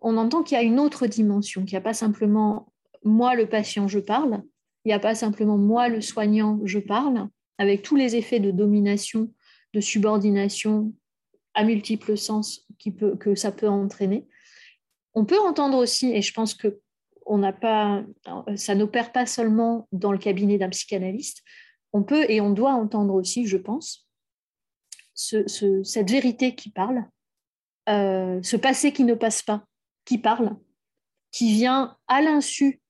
on 0.01 0.18
entend 0.18 0.41
qu'il 0.41 0.57
y 0.57 0.59
a 0.59 0.64
une 0.64 0.80
autre 0.80 1.05
dimension, 1.05 1.66
qu'il 1.66 1.76
n'y 1.76 1.78
a 1.78 1.82
pas 1.82 1.93
simplement 1.93 2.74
moi 3.03 3.36
le 3.36 3.47
patient, 3.47 3.88
je 3.88 3.99
parle, 3.99 4.41
il 4.86 4.89
n'y 4.89 4.93
a 4.93 4.99
pas 4.99 5.14
simplement 5.14 5.59
moi 5.59 5.88
le 5.88 6.01
soignant, 6.01 6.59
je 6.64 6.80
parle, 6.80 7.28
avec 7.62 7.84
tous 7.84 7.95
les 7.95 8.16
effets 8.16 8.39
de 8.39 8.49
domination, 8.49 9.32
de 9.76 9.82
subordination 9.82 10.91
à 11.53 11.64
multiples 11.64 12.18
sens 12.18 12.68
que 13.20 13.36
ça 13.36 13.51
peut 13.51 13.70
entraîner. 13.70 14.28
On 15.14 15.26
peut 15.26 15.38
entendre 15.39 15.78
aussi, 15.78 16.12
et 16.12 16.24
je 16.24 16.34
pense 16.34 16.55
que 16.55 16.82
on 17.28 17.38
n'a 17.38 17.53
pas, 17.53 18.03
ça 18.55 18.74
n'opère 18.74 19.12
pas 19.12 19.28
seulement 19.28 19.88
dans 19.91 20.12
le 20.12 20.18
cabinet 20.18 20.57
d'un 20.57 20.70
psychanalyste. 20.70 21.43
On 21.93 22.01
peut 22.01 22.26
et 22.32 22.41
on 22.41 22.49
doit 22.49 22.74
entendre 22.74 23.14
aussi, 23.14 23.45
je 23.45 23.57
pense, 23.57 24.07
cette 25.14 26.09
vérité 26.09 26.55
qui 26.55 26.72
parle, 26.72 27.05
euh, 27.89 28.41
ce 28.41 28.57
passé 28.57 28.91
qui 28.91 29.03
ne 29.03 29.14
passe 29.14 29.43
pas, 29.43 29.64
qui 30.03 30.18
parle, 30.18 30.57
qui 31.30 31.53
vient 31.53 31.95
à 32.07 32.24
l'insu 32.24 32.82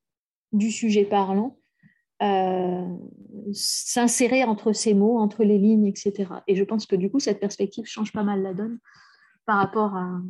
du 0.54 0.72
sujet 0.72 1.04
parlant, 1.04 1.58
s'insérer 3.54 4.44
entre 4.44 4.74
ces 4.74 4.94
mots, 4.94 5.18
entre 5.18 5.44
les 5.44 5.58
lignes, 5.58 5.86
etc. 5.86 6.32
Et 6.48 6.56
je 6.56 6.64
pense 6.64 6.86
que 6.86 6.96
du 6.96 7.10
coup, 7.10 7.20
cette 7.20 7.40
perspective 7.40 7.86
change 7.86 8.12
pas 8.12 8.24
mal 8.24 8.42
la 8.42 8.54
donne 8.54 8.80
par 9.46 9.58
rapport 9.58 9.96
à, 9.96 10.22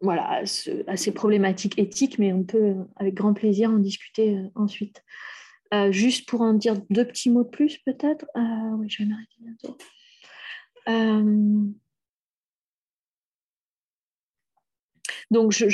voilà, 0.00 0.42
à, 0.86 0.96
ces 0.96 1.12
problématiques 1.12 1.78
éthiques, 1.78 2.18
mais 2.18 2.32
on 2.32 2.44
peut 2.44 2.74
avec 2.96 3.14
grand 3.14 3.32
plaisir 3.32 3.70
en 3.70 3.78
discuter 3.78 4.38
ensuite. 4.54 5.02
juste 5.90 6.28
pour 6.28 6.42
en 6.42 6.52
dire 6.52 6.76
deux 6.90 7.06
petits 7.06 7.30
mots 7.30 7.44
de 7.44 7.48
plus, 7.48 7.78
peut-être? 7.78 8.26
oui, 8.78 8.88
je 8.90 9.02
vais 9.02 9.08
m'arrêter 9.08 9.36
bientôt. 9.40 9.76
Donc, 15.30 15.64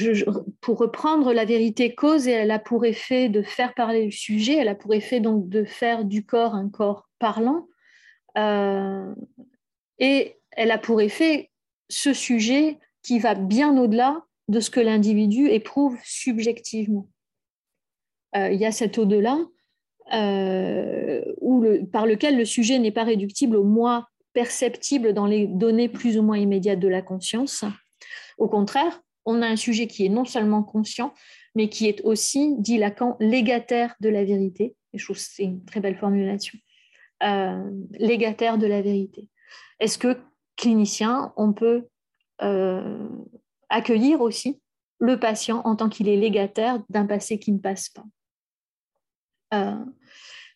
pour 0.60 0.78
reprendre, 0.78 1.32
la 1.32 1.44
vérité 1.44 1.94
cause 1.94 2.28
et 2.28 2.32
elle 2.32 2.50
a 2.50 2.58
pour 2.58 2.84
effet 2.84 3.28
de 3.28 3.42
faire 3.42 3.74
parler 3.74 4.04
le 4.06 4.10
sujet, 4.10 4.56
elle 4.56 4.68
a 4.68 4.74
pour 4.74 4.94
effet 4.94 5.20
donc 5.20 5.48
de 5.48 5.64
faire 5.64 6.04
du 6.04 6.24
corps 6.24 6.54
un 6.54 6.68
corps 6.68 7.08
parlant, 7.18 7.68
euh, 8.38 9.14
et 9.98 10.36
elle 10.52 10.70
a 10.70 10.78
pour 10.78 11.00
effet 11.00 11.50
ce 11.88 12.12
sujet 12.12 12.78
qui 13.02 13.18
va 13.18 13.34
bien 13.34 13.76
au-delà 13.76 14.24
de 14.48 14.60
ce 14.60 14.70
que 14.70 14.80
l'individu 14.80 15.48
éprouve 15.48 15.98
subjectivement. 16.04 17.08
Euh, 18.36 18.50
il 18.50 18.60
y 18.60 18.66
a 18.66 18.72
cet 18.72 18.98
au-delà 18.98 19.38
euh, 20.12 21.22
par 21.92 22.06
lequel 22.06 22.36
le 22.36 22.44
sujet 22.44 22.78
n'est 22.78 22.90
pas 22.92 23.04
réductible 23.04 23.56
au 23.56 23.64
moi 23.64 24.08
perceptible 24.32 25.12
dans 25.12 25.26
les 25.26 25.46
données 25.46 25.88
plus 25.88 26.18
ou 26.18 26.22
moins 26.22 26.38
immédiates 26.38 26.80
de 26.80 26.88
la 26.88 27.02
conscience. 27.02 27.64
Au 28.38 28.48
contraire, 28.48 29.00
on 29.24 29.42
a 29.42 29.46
un 29.46 29.56
sujet 29.56 29.86
qui 29.86 30.06
est 30.06 30.08
non 30.08 30.24
seulement 30.24 30.62
conscient, 30.62 31.14
mais 31.54 31.68
qui 31.68 31.88
est 31.88 32.00
aussi, 32.02 32.56
dit 32.58 32.78
Lacan, 32.78 33.16
légataire 33.20 33.94
de 34.00 34.08
la 34.08 34.24
vérité. 34.24 34.74
Je 34.94 35.04
trouve 35.04 35.18
c'est 35.18 35.44
une 35.44 35.64
très 35.64 35.80
belle 35.80 35.98
formulation. 35.98 36.58
Euh, 37.22 37.70
légataire 37.92 38.56
de 38.56 38.66
la 38.66 38.80
vérité. 38.80 39.28
Est-ce 39.78 39.98
que, 39.98 40.18
clinicien, 40.56 41.32
on 41.36 41.52
peut 41.52 41.88
euh, 42.42 43.08
accueillir 43.68 44.20
aussi 44.20 44.60
le 44.98 45.18
patient 45.18 45.60
en 45.64 45.76
tant 45.76 45.88
qu'il 45.88 46.08
est 46.08 46.16
légataire 46.16 46.82
d'un 46.88 47.06
passé 47.06 47.38
qui 47.38 47.52
ne 47.52 47.58
passe 47.58 47.90
pas? 47.90 48.04
Euh, 49.52 49.84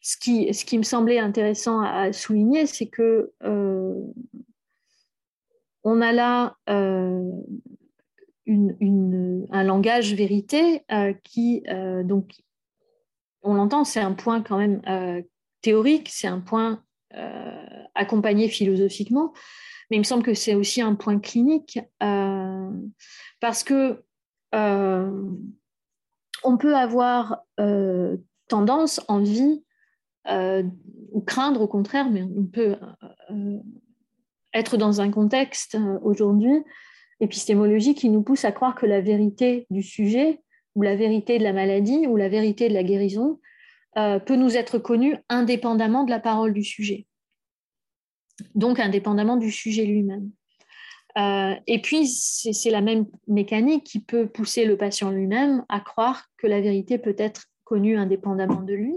ce, 0.01 0.17
qui, 0.17 0.55
ce 0.55 0.65
qui 0.65 0.79
me 0.79 0.85
semblait 0.85 1.19
intéressant 1.19 1.81
à 1.81 2.13
souligner, 2.13 2.67
c'est 2.67 2.89
que 2.89 3.33
on 5.87 6.01
a 6.01 6.13
là 6.13 6.57
un 8.47 9.65
langage 9.65 10.15
vérité 10.15 10.85
euh, 10.93 11.15
qui, 11.25 11.63
euh, 11.69 12.03
donc, 12.03 12.33
on 13.43 13.55
l'entend, 13.55 13.85
c'est 13.85 14.01
un 14.01 14.13
point 14.13 14.43
quand 14.43 14.59
même 14.59 14.81
euh, 14.89 15.23
théorique, 15.63 16.09
c'est 16.11 16.29
un 16.29 16.41
point 16.41 16.83
accompagné 17.95 18.49
philosophiquement, 18.49 19.33
mais 19.89 19.99
il 19.99 20.01
me 20.01 20.05
semble 20.05 20.25
que 20.25 20.35
c'est 20.35 20.57
aussi 20.57 20.83
un 20.83 20.97
point 20.97 21.21
clinique 21.21 21.79
parce 23.39 23.63
que 23.63 24.03
on 24.53 26.57
peut 26.57 26.75
avoir 26.75 27.45
tendance, 28.49 29.01
envie 29.07 29.63
ou 30.29 31.21
craindre 31.21 31.61
au 31.61 31.69
contraire, 31.69 32.11
mais 32.11 32.25
on 32.25 32.47
peut 32.47 32.75
être 34.53 34.77
dans 34.77 35.01
un 35.01 35.13
contexte 35.13 35.79
aujourd'hui 36.03 36.65
épistémologie 37.21 37.95
qui 37.95 38.09
nous 38.09 38.23
pousse 38.23 38.45
à 38.45 38.53
croire 38.53 38.75
que 38.75 38.87
la 38.87 39.01
vérité 39.01 39.67
du 39.71 39.83
sujet 39.83 40.41
ou 40.75 40.83
la 40.83 40.97
vérité 40.97 41.39
de 41.39 41.45
la 41.45 41.53
maladie 41.53 42.07
ou 42.07 42.17
la 42.17 42.29
vérité 42.29 42.69
de 42.69 42.75
la 42.75 42.83
guérison 42.83 43.41
euh, 43.97 44.19
peut 44.19 44.37
nous 44.37 44.57
être 44.57 44.79
connue 44.79 45.17
indépendamment 45.29 46.05
de 46.05 46.11
la 46.11 46.21
parole 46.21 46.53
du 46.53 46.65
sujet, 46.65 47.07
donc 48.55 48.81
indépendamment 48.81 49.37
du 49.37 49.53
sujet 49.53 49.85
lui-même. 49.85 50.31
Euh, 51.17 51.55
et 51.69 51.81
puis, 51.81 52.09
c'est 52.09 52.71
la 52.71 52.81
même 52.81 53.07
mécanique 53.29 53.85
qui 53.85 54.01
peut 54.01 54.27
pousser 54.27 54.65
le 54.65 54.77
patient 54.77 55.13
lui-même 55.13 55.65
à 55.69 55.79
croire 55.79 56.27
que 56.39 56.49
la 56.49 56.61
vérité 56.61 56.99
peut 56.99 57.15
être 57.19 57.45
connue 57.63 57.97
indépendamment 57.97 58.63
de 58.63 58.75
lui, 58.75 58.97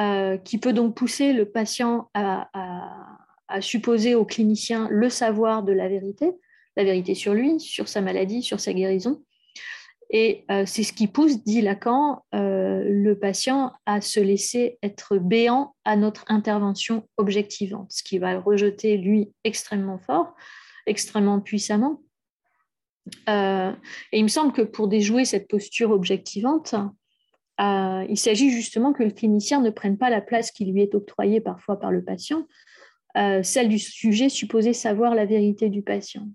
euh, 0.00 0.36
qui 0.36 0.58
peut 0.58 0.72
donc 0.72 0.96
pousser 0.96 1.32
le 1.32 1.48
patient 1.48 2.10
à, 2.14 2.48
à 3.46 3.60
supposer 3.60 4.14
au 4.16 4.24
clinicien 4.24 4.88
le 4.90 5.08
savoir 5.08 5.62
de 5.62 5.72
la 5.72 5.88
vérité, 5.88 6.32
la 6.78 6.84
vérité 6.84 7.14
sur 7.14 7.34
lui, 7.34 7.60
sur 7.60 7.88
sa 7.88 8.00
maladie, 8.00 8.42
sur 8.42 8.60
sa 8.60 8.72
guérison. 8.72 9.20
Et 10.10 10.44
euh, 10.50 10.64
c'est 10.64 10.84
ce 10.84 10.92
qui 10.92 11.06
pousse, 11.06 11.44
dit 11.44 11.60
Lacan, 11.60 12.24
euh, 12.34 12.82
le 12.86 13.18
patient 13.18 13.72
à 13.84 14.00
se 14.00 14.20
laisser 14.20 14.78
être 14.82 15.18
béant 15.18 15.74
à 15.84 15.96
notre 15.96 16.24
intervention 16.28 17.06
objectivante, 17.18 17.90
ce 17.90 18.02
qui 18.02 18.18
va 18.18 18.32
le 18.32 18.38
rejeter, 18.38 18.96
lui, 18.96 19.32
extrêmement 19.44 19.98
fort, 19.98 20.34
extrêmement 20.86 21.40
puissamment. 21.40 22.00
Euh, 23.28 23.72
et 24.12 24.18
il 24.18 24.22
me 24.22 24.28
semble 24.28 24.52
que 24.52 24.62
pour 24.62 24.88
déjouer 24.88 25.24
cette 25.24 25.48
posture 25.48 25.90
objectivante, 25.90 26.74
il 27.60 28.16
s'agit 28.16 28.50
justement 28.50 28.92
que 28.92 29.02
le 29.02 29.10
clinicien 29.10 29.60
ne 29.60 29.70
prenne 29.70 29.98
pas 29.98 30.10
la 30.10 30.20
place 30.20 30.52
qui 30.52 30.64
lui 30.64 30.80
est 30.80 30.94
octroyée 30.94 31.40
parfois 31.40 31.80
par 31.80 31.90
le 31.90 32.04
patient, 32.04 32.46
celle 33.16 33.68
du 33.68 33.80
sujet 33.80 34.28
supposé 34.28 34.72
savoir 34.72 35.16
la 35.16 35.26
vérité 35.26 35.68
du 35.68 35.82
patient. 35.82 36.28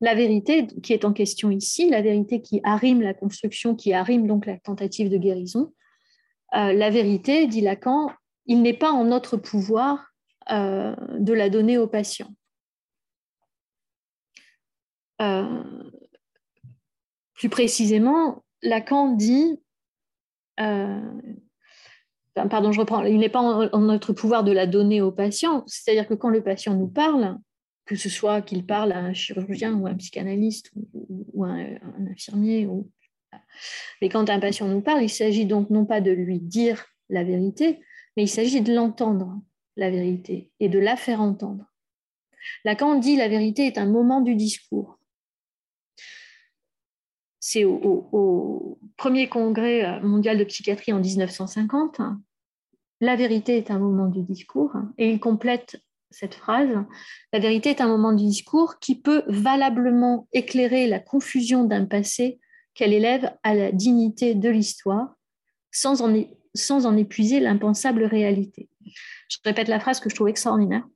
La 0.00 0.14
vérité 0.14 0.66
qui 0.66 0.92
est 0.92 1.04
en 1.04 1.12
question 1.12 1.50
ici, 1.50 1.90
la 1.90 2.00
vérité 2.00 2.40
qui 2.40 2.60
arrime 2.64 3.02
la 3.02 3.12
construction, 3.12 3.74
qui 3.74 3.92
arrime 3.92 4.26
donc 4.26 4.46
la 4.46 4.58
tentative 4.58 5.10
de 5.10 5.18
guérison, 5.18 5.72
euh, 6.54 6.72
la 6.72 6.90
vérité, 6.90 7.46
dit 7.46 7.60
Lacan, 7.60 8.10
il 8.46 8.62
n'est 8.62 8.76
pas 8.76 8.90
en 8.90 9.04
notre 9.04 9.36
pouvoir 9.36 10.12
euh, 10.50 10.96
de 11.18 11.32
la 11.32 11.50
donner 11.50 11.78
au 11.78 11.86
patient. 11.86 12.28
Euh, 15.20 15.62
plus 17.34 17.50
précisément, 17.50 18.42
Lacan 18.62 19.12
dit, 19.12 19.60
pardon, 20.56 22.72
je 22.72 22.80
reprends, 22.80 23.04
il 23.04 23.18
n'est 23.18 23.28
pas 23.28 23.40
en, 23.40 23.80
notre 23.80 24.12
pouvoir 24.12 24.44
de 24.44 24.52
la 24.52 24.66
donner 24.66 25.00
au 25.00 25.12
patient, 25.12 25.62
c'est-à-dire 25.66 26.08
que 26.08 26.14
quand 26.14 26.30
le 26.30 26.42
patient 26.42 26.74
nous 26.74 26.88
parle, 26.88 27.38
que 27.90 27.96
ce 27.96 28.08
soit 28.08 28.40
qu'il 28.40 28.64
parle 28.64 28.92
à 28.92 29.00
un 29.00 29.12
chirurgien 29.12 29.74
ou 29.74 29.88
un 29.88 29.96
psychanalyste 29.96 30.70
ou, 30.94 31.44
un, 31.44 31.74
infirmier. 32.08 32.68
Mais 34.00 34.08
quand 34.08 34.30
un 34.30 34.38
patient 34.38 34.68
nous 34.68 34.80
parle, 34.80 35.02
il 35.02 35.10
s'agit 35.10 35.44
donc 35.44 35.70
non 35.70 35.84
pas 35.84 36.00
de 36.00 36.12
lui 36.12 36.38
dire 36.38 36.86
la 37.08 37.24
vérité, 37.24 37.80
mais 38.16 38.22
il 38.22 38.28
s'agit 38.28 38.60
de 38.60 38.72
l'entendre, 38.72 39.42
la 39.74 39.90
vérité, 39.90 40.52
et 40.60 40.68
de 40.68 40.78
la 40.78 40.94
faire 40.94 41.20
entendre. 41.20 41.64
Lacan 42.64 42.94
dit 42.94 43.16
la 43.16 43.26
vérité 43.26 43.66
est 43.66 43.76
un 43.76 43.86
moment 43.86 44.20
du 44.20 44.36
discours. 44.36 45.00
C'est 47.40 47.64
au, 47.64 48.08
au, 48.12 48.78
premier 48.96 49.28
congrès 49.28 50.00
mondial 50.00 50.38
de 50.38 50.44
psychiatrie 50.44 50.92
en 50.92 51.00
1950. 51.00 52.02
La 53.00 53.16
vérité 53.16 53.56
est 53.56 53.72
un 53.72 53.80
moment 53.80 54.06
du 54.06 54.22
discours, 54.22 54.76
et 54.96 55.10
il 55.10 55.18
complète 55.18 55.82
cette 56.10 56.34
phrase, 56.34 56.70
la 57.32 57.38
vérité 57.38 57.70
est 57.70 57.80
un 57.80 57.88
moment 57.88 58.12
du 58.12 58.24
discours 58.24 58.78
qui 58.78 59.00
peut 59.00 59.22
valablement 59.28 60.28
éclairer 60.32 60.86
la 60.86 60.98
confusion 60.98 61.64
d'un 61.64 61.86
passé 61.86 62.40
qu'elle 62.74 62.92
élève 62.92 63.32
à 63.42 63.54
la 63.54 63.72
dignité 63.72 64.34
de 64.34 64.48
l'histoire, 64.48 65.14
sans 65.70 66.02
en, 66.02 66.24
sans 66.54 66.86
en 66.86 66.96
épuiser 66.96 67.40
l'impensable 67.40 68.04
réalité. 68.04 68.68
Je 69.28 69.38
répète 69.44 69.68
la 69.68 69.80
phrase 69.80 70.00
que 70.00 70.10
je 70.10 70.14
trouve 70.14 70.28
extraordinaire. 70.28 70.86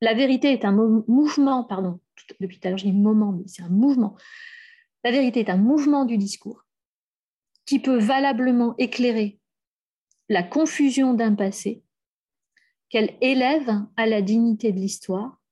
La 0.00 0.14
vérité 0.14 0.52
est 0.52 0.64
un 0.64 0.72
mouvement, 0.72 1.64
pardon, 1.64 2.00
depuis 2.40 2.58
tout 2.58 2.68
à 2.68 2.70
l'heure 2.70 2.78
dis 2.78 2.92
moment, 2.92 3.32
mais 3.32 3.44
c'est 3.46 3.62
un 3.62 3.68
mouvement. 3.68 4.16
La 5.02 5.10
vérité 5.10 5.40
est 5.40 5.50
un 5.50 5.56
mouvement 5.56 6.04
du 6.04 6.16
discours 6.16 6.64
qui 7.66 7.78
peut 7.78 7.98
valablement 7.98 8.74
éclairer 8.78 9.38
la 10.28 10.42
confusion 10.42 11.14
d'un 11.14 11.34
passé 11.34 11.83
qu'elle 12.94 13.16
élève 13.20 13.84
à 13.96 14.06
la 14.06 14.22
dignité 14.22 14.70
de 14.70 14.78
l'histoire 14.78 15.42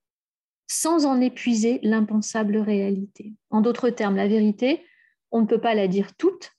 sans 0.68 1.06
en 1.06 1.20
épuiser 1.20 1.80
l'impensable 1.82 2.56
réalité. 2.56 3.34
En 3.50 3.62
d'autres 3.62 3.90
termes, 3.90 4.14
la 4.14 4.28
vérité, 4.28 4.86
on 5.32 5.40
ne 5.40 5.46
peut 5.46 5.60
pas 5.60 5.74
la 5.74 5.88
dire 5.88 6.14
toute, 6.14 6.52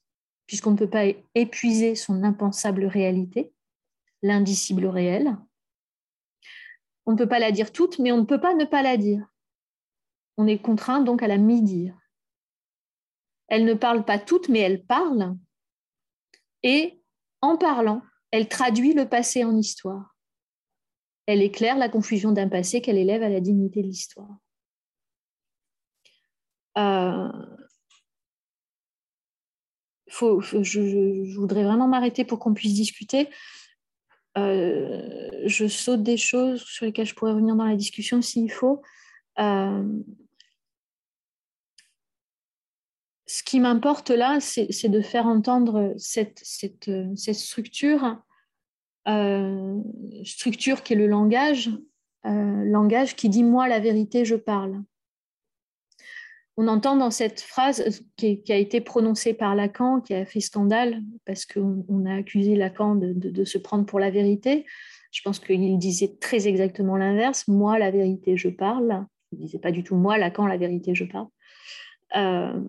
puisqu'on 0.46 0.72
ne 0.72 0.78
peut 0.78 0.90
pas 0.90 1.06
épuiser 1.36 1.96
son 1.96 2.22
impensable 2.22 2.84
réalité, 2.84 3.54
l'indicible 4.24 4.88
réel. 4.88 5.38
On 7.06 7.14
ne 7.14 7.18
peut 7.18 7.30
pas 7.30 7.40
la 7.40 7.54
dire 7.54 7.72
toute, 7.72 7.98
mais 8.00 8.12
on 8.12 8.18
ne 8.18 8.26
peut 8.26 8.42
pas 8.42 8.54
ne 8.54 8.66
pas 8.66 8.82
la 8.82 8.98
dire. 8.98 9.26
On 10.36 10.48
est 10.48 10.62
contraint 10.62 11.00
donc 11.00 11.24
à 11.24 11.30
la 11.30 11.38
mi-dire. 11.38 11.98
Elle 13.48 13.64
ne 13.64 13.74
parle 13.74 14.04
pas 14.04 14.20
toute, 14.20 14.50
mais 14.50 14.60
elle 14.60 14.84
parle. 14.86 15.38
Et 16.62 17.02
en 17.40 17.56
parlant, 17.56 18.02
elle 18.32 18.50
traduit 18.50 18.94
le 18.94 19.08
passé 19.08 19.46
en 19.46 19.56
histoire 19.56 20.13
elle 21.26 21.42
éclaire 21.42 21.78
la 21.78 21.90
confusion 21.90 22.32
d'un 22.32 22.50
passé 22.50 22.82
qu'elle 22.82 22.98
élève 22.98 23.24
à 23.24 23.30
la 23.30 23.40
dignité 23.40 23.82
de 23.82 23.88
l'histoire. 23.88 24.38
Euh, 26.78 27.32
je, 30.08 31.36
voudrais 31.36 31.64
vraiment 31.64 31.88
m'arrêter 31.88 32.26
pour 32.26 32.40
qu'on 32.40 32.54
puisse 32.54 32.74
discuter. 32.74 33.30
Euh, 34.38 35.30
je 35.46 35.68
saute 35.68 36.04
des 36.04 36.18
choses 36.18 36.64
sur 36.64 36.86
lesquelles 36.86 37.06
je 37.06 37.14
pourrais 37.14 37.32
revenir 37.32 37.56
dans 37.56 37.66
la 37.66 37.76
discussion 37.76 38.22
s'il 38.22 38.52
faut. 38.52 38.82
Euh, 39.40 39.84
ce 43.26 43.44
qui 43.44 43.60
m'importe 43.60 44.10
là, 44.10 44.40
c'est 44.40 44.90
de 44.90 45.02
faire 45.02 45.26
entendre 45.26 45.94
cette, 45.98 46.44
structure, 47.34 48.22
structure 50.24 50.84
qui 50.84 50.94
est 50.94 50.98
le 50.98 51.08
langage, 51.08 51.70
langage 52.24 53.16
qui 53.16 53.30
dit 53.30 53.44
moi 53.44 53.68
la 53.68 53.80
vérité, 53.80 54.26
je 54.26 54.36
parle 54.36 54.82
on 56.56 56.68
entend 56.68 56.96
dans 56.96 57.12
cette 57.12 57.42
phrase 57.42 58.04
qui, 58.16 58.44
a 58.50 58.56
été 58.56 58.80
prononcée 58.80 59.34
par 59.34 59.56
Lacan, 59.56 60.02
qui 60.02 60.14
a 60.14 60.26
fait 60.26 60.40
scandale, 60.40 61.02
parce 61.26 61.46
qu'on 61.46 62.06
a 62.06 62.16
accusé 62.16 62.56
Lacan 62.56 62.96
de, 62.96 63.44
se 63.44 63.58
prendre 63.58 63.86
pour 63.86 64.00
la 64.00 64.12
vérité. 64.12 64.66
Je 65.12 65.22
pense 65.24 65.40
qu'il 65.40 65.78
disait 65.78 66.16
très 66.20 66.48
exactement 66.48 66.96
l'inverse. 66.96 67.48
Moi, 67.48 67.80
la 67.80 67.92
vérité, 67.92 68.38
je 68.38 68.50
parle. 68.50 69.06
Il 69.32 69.40
disait 69.40 69.60
pas 69.60 69.72
du 69.72 69.84
tout 69.84 69.96
moi, 69.96 70.18
Lacan, 70.18 70.46
la 70.46 70.58
vérité, 70.58 70.94
je 70.94 71.06
parle. 71.06 71.28
Euh, 72.16 72.60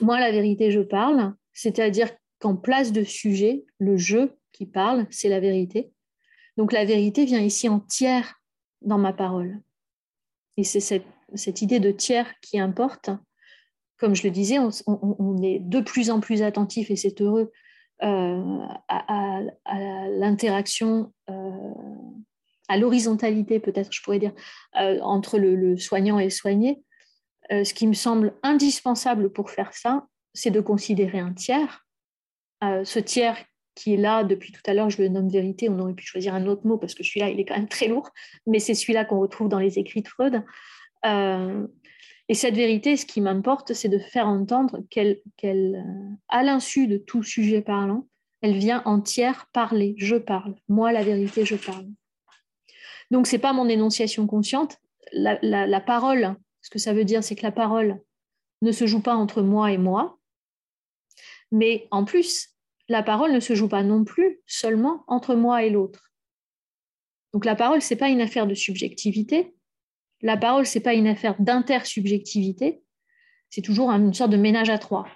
moi, 0.00 0.18
la 0.18 0.32
vérité, 0.32 0.72
je 0.72 0.80
parle. 0.80 1.34
C'est-à-dire 1.52 2.08
qu'en 2.40 2.56
place 2.56 2.92
de 2.92 3.04
sujet, 3.04 3.64
le 3.78 3.96
je 3.96 4.30
qui 4.54 4.66
parle, 4.66 5.06
c'est 5.10 5.28
la 5.28 5.40
vérité. 5.40 5.92
Donc 6.56 6.72
la 6.72 6.84
vérité 6.84 7.24
vient 7.24 7.40
ici 7.40 7.68
entière 7.68 8.40
dans 8.80 8.98
ma 8.98 9.12
parole. 9.12 9.60
Et 10.56 10.64
c'est 10.64 11.04
cette 11.34 11.62
idée 11.62 11.80
de 11.80 11.90
tiers 11.90 12.32
qui 12.40 12.58
importe, 12.58 13.10
comme 13.98 14.14
je 14.14 14.22
le 14.22 14.30
disais, 14.30 14.58
on, 14.86 15.42
est 15.42 15.58
de 15.58 15.80
plus 15.80 16.10
en 16.10 16.20
plus 16.20 16.42
attentif, 16.42 16.90
et 16.90 16.96
c'est 16.96 17.20
heureux, 17.20 17.50
euh, 18.02 18.66
à, 18.88 19.40
l'interaction, 20.10 21.12
euh, 21.28 21.74
à 22.68 22.76
l'horizontalité 22.76 23.58
peut-être, 23.58 23.92
je 23.92 24.02
pourrais 24.02 24.18
dire, 24.18 24.32
euh, 24.80 25.00
entre 25.00 25.38
le, 25.38 25.76
soignant 25.76 26.18
et 26.18 26.24
le 26.24 26.30
soigné. 26.30 26.82
ce 27.50 27.74
qui 27.74 27.86
me 27.86 27.94
semble 27.94 28.34
indispensable 28.42 29.32
pour 29.32 29.50
faire 29.50 29.74
ça, 29.74 30.06
c'est 30.34 30.50
de 30.50 30.60
considérer 30.60 31.18
un 31.18 31.32
tiers. 31.32 31.84
ce 32.62 32.98
tiers 33.00 33.44
qui 33.74 33.94
est 33.94 33.98
là 33.98 34.24
depuis 34.24 34.52
tout 34.52 34.62
à 34.66 34.74
l'heure, 34.74 34.90
je 34.90 35.02
le 35.02 35.08
nomme 35.08 35.28
vérité, 35.28 35.68
on 35.68 35.78
aurait 35.78 35.94
pu 35.94 36.06
choisir 36.06 36.34
un 36.34 36.46
autre 36.46 36.66
mot 36.66 36.78
parce 36.78 36.94
que 36.94 37.02
celui-là, 37.02 37.30
il 37.30 37.40
est 37.40 37.44
quand 37.44 37.56
même 37.56 37.68
très 37.68 37.88
lourd, 37.88 38.10
mais 38.46 38.58
c'est 38.58 38.74
celui-là 38.74 39.04
qu'on 39.04 39.20
retrouve 39.20 39.48
dans 39.48 39.58
les 39.58 39.78
écrits 39.78 40.02
de 40.02 40.08
Freud. 40.08 40.42
Euh, 41.04 41.66
et 42.28 42.34
cette 42.34 42.54
vérité, 42.54 42.96
ce 42.96 43.04
qui 43.04 43.20
m'importe, 43.20 43.74
c'est 43.74 43.88
de 43.88 43.98
faire 43.98 44.26
entendre 44.26 44.82
qu'elle, 44.90 45.20
euh, 45.44 45.82
à 46.28 46.42
l'insu 46.42 46.86
de 46.86 46.96
tout 46.96 47.22
sujet 47.22 47.60
parlant, 47.60 48.06
elle 48.40 48.56
vient 48.56 48.82
entière 48.84 49.46
parler. 49.52 49.94
Je 49.98 50.16
parle. 50.16 50.54
Moi, 50.68 50.92
la 50.92 51.02
vérité, 51.02 51.44
je 51.44 51.56
parle. 51.56 51.86
Donc, 53.10 53.26
ce 53.26 53.36
n'est 53.36 53.40
pas 53.40 53.52
mon 53.52 53.68
énonciation 53.68 54.26
consciente. 54.26 54.78
La, 55.12 55.80
parole, 55.80 56.34
ce 56.62 56.70
que 56.70 56.78
ça 56.78 56.94
veut 56.94 57.04
dire, 57.04 57.22
c'est 57.22 57.36
que 57.36 57.42
la 57.42 57.52
parole 57.52 58.00
ne 58.62 58.72
se 58.72 58.86
joue 58.86 59.00
pas 59.00 59.14
entre 59.14 59.42
moi 59.42 59.70
et 59.70 59.78
moi, 59.78 60.18
mais 61.52 61.86
en 61.90 62.04
plus, 62.04 62.53
la 62.88 63.02
parole 63.02 63.32
ne 63.32 63.40
se 63.40 63.54
joue 63.54 63.68
pas 63.68 63.82
non 63.82 64.04
plus 64.04 64.40
seulement 64.46 65.04
entre 65.06 65.34
moi 65.34 65.62
et 65.62 65.70
l'autre. 65.70 66.12
Donc 67.32 67.44
la 67.44 67.56
parole, 67.56 67.82
ce 67.82 67.92
n'est 67.92 67.98
pas 67.98 68.08
une 68.08 68.20
affaire 68.20 68.46
de 68.46 68.54
subjectivité, 68.54 69.54
la 70.22 70.36
parole, 70.36 70.66
ce 70.66 70.78
n'est 70.78 70.82
pas 70.82 70.94
une 70.94 71.06
affaire 71.06 71.34
d'intersubjectivité, 71.38 72.82
c'est 73.50 73.62
toujours 73.62 73.90
une 73.90 74.14
sorte 74.14 74.30
de 74.30 74.36
ménage 74.36 74.70
à 74.70 74.78
trois. 74.78 75.06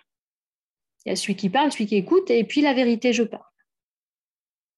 Il 1.04 1.10
y 1.10 1.12
a 1.12 1.16
celui 1.16 1.36
qui 1.36 1.48
parle, 1.48 1.72
celui 1.72 1.86
qui 1.86 1.96
écoute, 1.96 2.30
et 2.30 2.44
puis 2.44 2.60
la 2.60 2.74
vérité, 2.74 3.12
je 3.12 3.22
parle. 3.22 3.42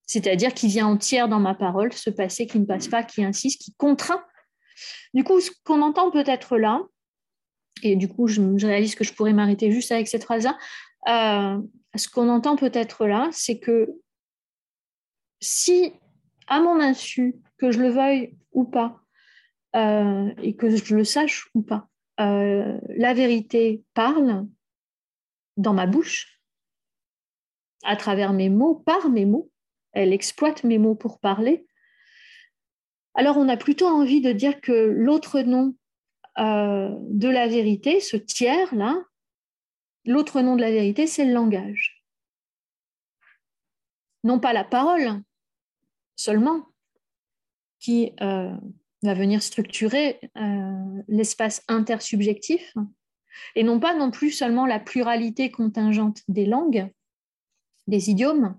C'est-à-dire 0.05 0.53
qu'il 0.53 0.69
vient 0.69 0.87
entière 0.87 1.27
dans 1.27 1.39
ma 1.39 1.55
parole, 1.55 1.93
ce 1.93 2.09
passé 2.09 2.47
qui 2.47 2.59
ne 2.59 2.65
passe 2.65 2.87
pas, 2.87 3.03
qui 3.03 3.23
insiste, 3.23 3.61
qui 3.61 3.73
contraint. 3.75 4.23
Du 5.13 5.23
coup, 5.23 5.39
ce 5.39 5.51
qu'on 5.63 5.81
entend 5.81 6.11
peut-être 6.11 6.57
là, 6.57 6.81
et 7.83 7.95
du 7.95 8.07
coup, 8.07 8.27
je, 8.27 8.41
réalise 8.65 8.95
que 8.95 9.03
je 9.03 9.13
pourrais 9.13 9.33
m'arrêter 9.33 9.71
juste 9.71 9.91
avec 9.91 10.07
cette 10.07 10.23
phrase-là, 10.23 10.57
euh, 11.07 11.61
ce 11.95 12.09
qu'on 12.09 12.29
entend 12.29 12.55
peut-être 12.55 13.05
là, 13.05 13.29
c'est 13.31 13.59
que 13.59 13.89
si, 15.39 15.93
à 16.47 16.61
mon 16.61 16.79
insu, 16.79 17.35
que 17.57 17.71
je 17.71 17.79
le 17.79 17.89
veuille 17.89 18.37
ou 18.53 18.63
pas, 18.63 19.01
euh, 19.75 20.33
et 20.41 20.55
que 20.55 20.75
je 20.75 20.95
le 20.95 21.03
sache 21.03 21.49
ou 21.55 21.61
pas. 21.61 21.87
Euh, 22.19 22.77
la 22.89 23.13
vérité 23.13 23.83
parle 23.93 24.45
dans 25.57 25.73
ma 25.73 25.87
bouche, 25.87 26.41
à 27.83 27.95
travers 27.95 28.33
mes 28.33 28.49
mots, 28.49 28.75
par 28.75 29.09
mes 29.09 29.25
mots. 29.25 29.49
Elle 29.93 30.13
exploite 30.13 30.63
mes 30.63 30.77
mots 30.77 30.95
pour 30.95 31.19
parler. 31.19 31.65
Alors 33.13 33.37
on 33.37 33.49
a 33.49 33.57
plutôt 33.57 33.87
envie 33.87 34.21
de 34.21 34.31
dire 34.31 34.61
que 34.61 34.71
l'autre 34.71 35.41
nom 35.41 35.75
euh, 36.37 36.89
de 37.09 37.29
la 37.29 37.47
vérité, 37.47 37.99
ce 37.99 38.17
tiers-là, 38.17 39.01
l'autre 40.05 40.41
nom 40.41 40.55
de 40.55 40.61
la 40.61 40.71
vérité, 40.71 41.07
c'est 41.07 41.25
le 41.25 41.33
langage. 41.33 42.03
Non 44.23 44.39
pas 44.39 44.53
la 44.53 44.63
parole 44.63 45.21
seulement, 46.15 46.67
qui 47.79 48.13
va 49.03 49.13
venir 49.13 49.41
structurer 49.41 50.19
euh, 50.37 51.01
l'espace 51.07 51.63
intersubjectif 51.67 52.75
et 53.55 53.63
non 53.63 53.79
pas 53.79 53.95
non 53.95 54.11
plus 54.11 54.31
seulement 54.31 54.65
la 54.65 54.79
pluralité 54.79 55.49
contingente 55.49 56.21
des 56.27 56.45
langues, 56.45 56.89
des 57.87 58.09
idiomes, 58.09 58.55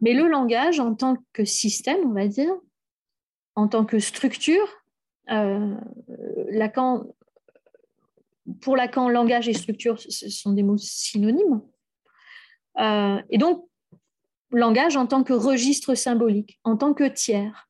mais 0.00 0.14
le 0.14 0.28
langage 0.28 0.80
en 0.80 0.94
tant 0.94 1.16
que 1.32 1.44
système, 1.44 2.00
on 2.06 2.14
va 2.14 2.26
dire, 2.26 2.52
en 3.54 3.68
tant 3.68 3.84
que 3.84 3.98
structure. 3.98 4.66
Euh, 5.30 5.76
Lacan, 6.48 7.04
pour 8.60 8.76
Lacan, 8.76 9.08
langage 9.08 9.48
et 9.48 9.52
structure 9.52 9.98
ce 9.98 10.28
sont 10.28 10.52
des 10.52 10.62
mots 10.62 10.78
synonymes. 10.78 11.62
Euh, 12.78 13.20
et 13.30 13.38
donc, 13.38 13.66
langage 14.50 14.96
en 14.96 15.06
tant 15.06 15.22
que 15.22 15.32
registre 15.32 15.94
symbolique, 15.94 16.60
en 16.64 16.76
tant 16.76 16.94
que 16.94 17.04
tiers 17.04 17.68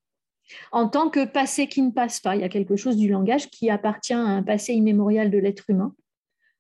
en 0.71 0.89
tant 0.89 1.11
que 1.11 1.25
passé 1.25 1.67
qui 1.67 1.83
ne 1.83 1.91
passe 1.91 2.21
pas. 2.21 2.37
Il 2.37 2.43
y 2.43 2.45
a 2.45 2.49
quelque 2.49 2.77
chose 2.77 2.97
du 2.97 3.09
langage 3.09 3.49
qui 3.51 3.71
appartient 3.71 4.13
à 4.13 4.19
un 4.19 4.43
passé 4.43 4.75
immémorial 4.75 5.31
de 5.31 5.39
l'être 5.39 5.69
humain. 5.69 5.95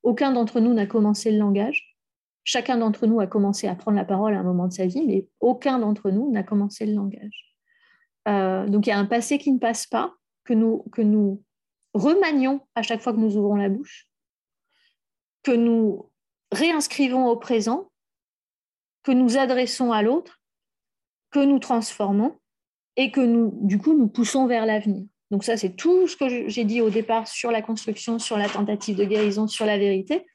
Aucun 0.02 0.32
d'entre 0.32 0.60
nous 0.60 0.74
n'a 0.74 0.86
commencé 0.86 1.30
le 1.30 1.38
langage. 1.38 1.96
Chacun 2.44 2.78
d'entre 2.78 3.06
nous 3.06 3.20
a 3.20 3.26
commencé 3.26 3.68
à 3.68 3.74
prendre 3.74 3.96
la 3.96 4.04
parole 4.04 4.34
à 4.34 4.40
un 4.40 4.42
moment 4.42 4.66
de 4.66 4.72
sa 4.72 4.86
vie, 4.86 5.04
mais 5.06 5.28
aucun 5.40 5.78
d'entre 5.78 6.10
nous 6.10 6.30
n'a 6.30 6.42
commencé 6.42 6.86
le 6.86 6.94
langage. 6.94 7.56
Euh, 8.28 8.66
donc 8.66 8.86
il 8.86 8.90
y 8.90 8.92
a 8.92 8.98
un 8.98 9.06
passé 9.06 9.38
qui 9.38 9.52
ne 9.52 9.58
passe 9.58 9.86
pas, 9.86 10.14
que 10.44 10.54
nous, 10.54 10.84
que 10.92 11.02
nous 11.02 11.42
remanions 11.94 12.60
à 12.74 12.82
chaque 12.82 13.00
fois 13.00 13.12
que 13.12 13.18
nous 13.18 13.36
ouvrons 13.36 13.54
la 13.54 13.68
bouche, 13.68 14.08
que 15.42 15.52
nous 15.52 16.10
réinscrivons 16.52 17.26
au 17.26 17.36
présent, 17.36 17.90
que 19.02 19.12
nous 19.12 19.36
adressons 19.36 19.92
à 19.92 20.02
l'autre, 20.02 20.40
que 21.30 21.40
nous 21.40 21.58
transformons 21.58 22.38
et 22.96 23.10
que 23.10 23.20
nous, 23.20 23.58
du 23.62 23.78
coup, 23.78 23.94
nous 23.94 24.08
poussons 24.08 24.46
vers 24.46 24.66
l'avenir. 24.66 25.04
Donc 25.30 25.44
ça, 25.44 25.56
c'est 25.56 25.74
tout 25.74 26.06
ce 26.06 26.16
que 26.16 26.48
j'ai 26.48 26.64
dit 26.64 26.82
au 26.82 26.90
départ 26.90 27.26
sur 27.26 27.50
la 27.50 27.62
construction, 27.62 28.18
sur 28.18 28.36
la 28.36 28.48
tentative 28.48 28.96
de 28.96 29.04
guérison, 29.04 29.48
sur 29.48 29.64
la 29.64 29.78
vérité. 29.78 30.26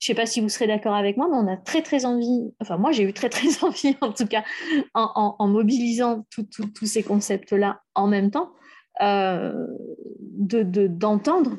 Je 0.00 0.10
ne 0.10 0.16
sais 0.16 0.20
pas 0.20 0.26
si 0.26 0.40
vous 0.40 0.48
serez 0.48 0.66
d'accord 0.66 0.96
avec 0.96 1.16
moi, 1.16 1.28
mais 1.30 1.36
on 1.36 1.46
a 1.46 1.56
très 1.56 1.80
très 1.80 2.04
envie, 2.04 2.52
enfin 2.60 2.76
moi 2.76 2.90
j'ai 2.90 3.04
eu 3.04 3.12
très 3.12 3.28
très 3.28 3.46
envie 3.62 3.96
en 4.00 4.12
tout 4.12 4.26
cas, 4.26 4.42
en, 4.94 5.46
mobilisant 5.46 6.26
tous 6.30 6.86
ces 6.86 7.04
concepts-là 7.04 7.82
en 7.94 8.08
même 8.08 8.32
temps, 8.32 8.52
euh, 9.00 9.52
d'entendre 10.18 11.56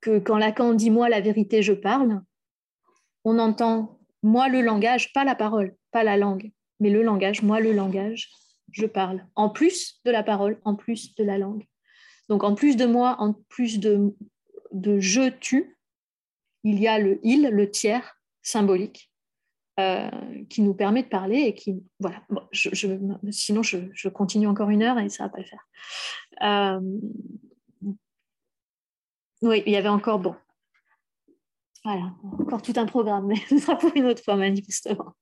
que 0.00 0.18
quand 0.18 0.38
Lacan 0.38 0.74
dit 0.74 0.90
moi 0.90 1.08
la 1.08 1.20
vérité 1.20 1.62
je 1.62 1.72
parle, 1.72 2.22
on 3.24 3.38
entend 3.38 3.98
moi 4.22 4.48
le 4.48 4.60
langage, 4.60 5.12
pas 5.12 5.24
la 5.24 5.34
parole, 5.34 5.74
pas 5.92 6.04
la 6.04 6.16
langue, 6.16 6.50
mais 6.78 6.90
le 6.90 7.02
langage, 7.02 7.42
moi 7.42 7.60
le 7.60 7.72
langage, 7.72 8.30
je 8.70 8.86
parle, 8.86 9.26
en 9.34 9.50
plus 9.50 10.00
de 10.04 10.10
la 10.10 10.22
parole, 10.22 10.60
en 10.64 10.74
plus 10.74 11.14
de 11.16 11.24
la 11.24 11.38
langue. 11.38 11.66
Donc 12.28 12.44
en 12.44 12.54
plus 12.54 12.76
de 12.76 12.86
moi, 12.86 13.16
en 13.18 13.32
plus 13.48 13.80
de, 13.80 14.14
de 14.72 15.00
je, 15.00 15.30
tu, 15.30 15.76
il 16.62 16.78
y 16.78 16.86
a 16.86 16.98
le 16.98 17.18
il, 17.22 17.48
le 17.48 17.70
tiers 17.70 18.16
symbolique, 18.42 19.10
euh, 19.78 20.10
qui 20.48 20.62
nous 20.62 20.74
permet 20.74 21.02
de 21.02 21.08
parler 21.08 21.38
et 21.38 21.54
qui, 21.54 21.82
voilà, 22.00 22.22
sinon 23.30 23.62
je, 23.62 24.08
continue 24.08 24.46
encore 24.46 24.68
une 24.68 24.82
heure 24.82 24.98
et 24.98 25.08
ça 25.08 25.24
va 25.24 25.30
pas 25.30 25.38
le 25.38 25.44
faire. 25.44 25.68
Euh, 26.42 26.80
oui, 29.42 29.62
il 29.66 29.72
y 29.72 29.76
avait 29.76 29.88
encore, 29.88 30.18
bon, 30.18 30.34
voilà, 31.84 32.12
encore 32.38 32.62
tout 32.62 32.74
un 32.76 32.86
programme, 32.86 33.26
mais 33.26 33.36
ce 33.48 33.58
sera 33.58 33.76
pour 33.76 33.92
une 33.94 34.06
autre 34.06 34.22
fois 34.22 34.36
manifestement 34.36 35.14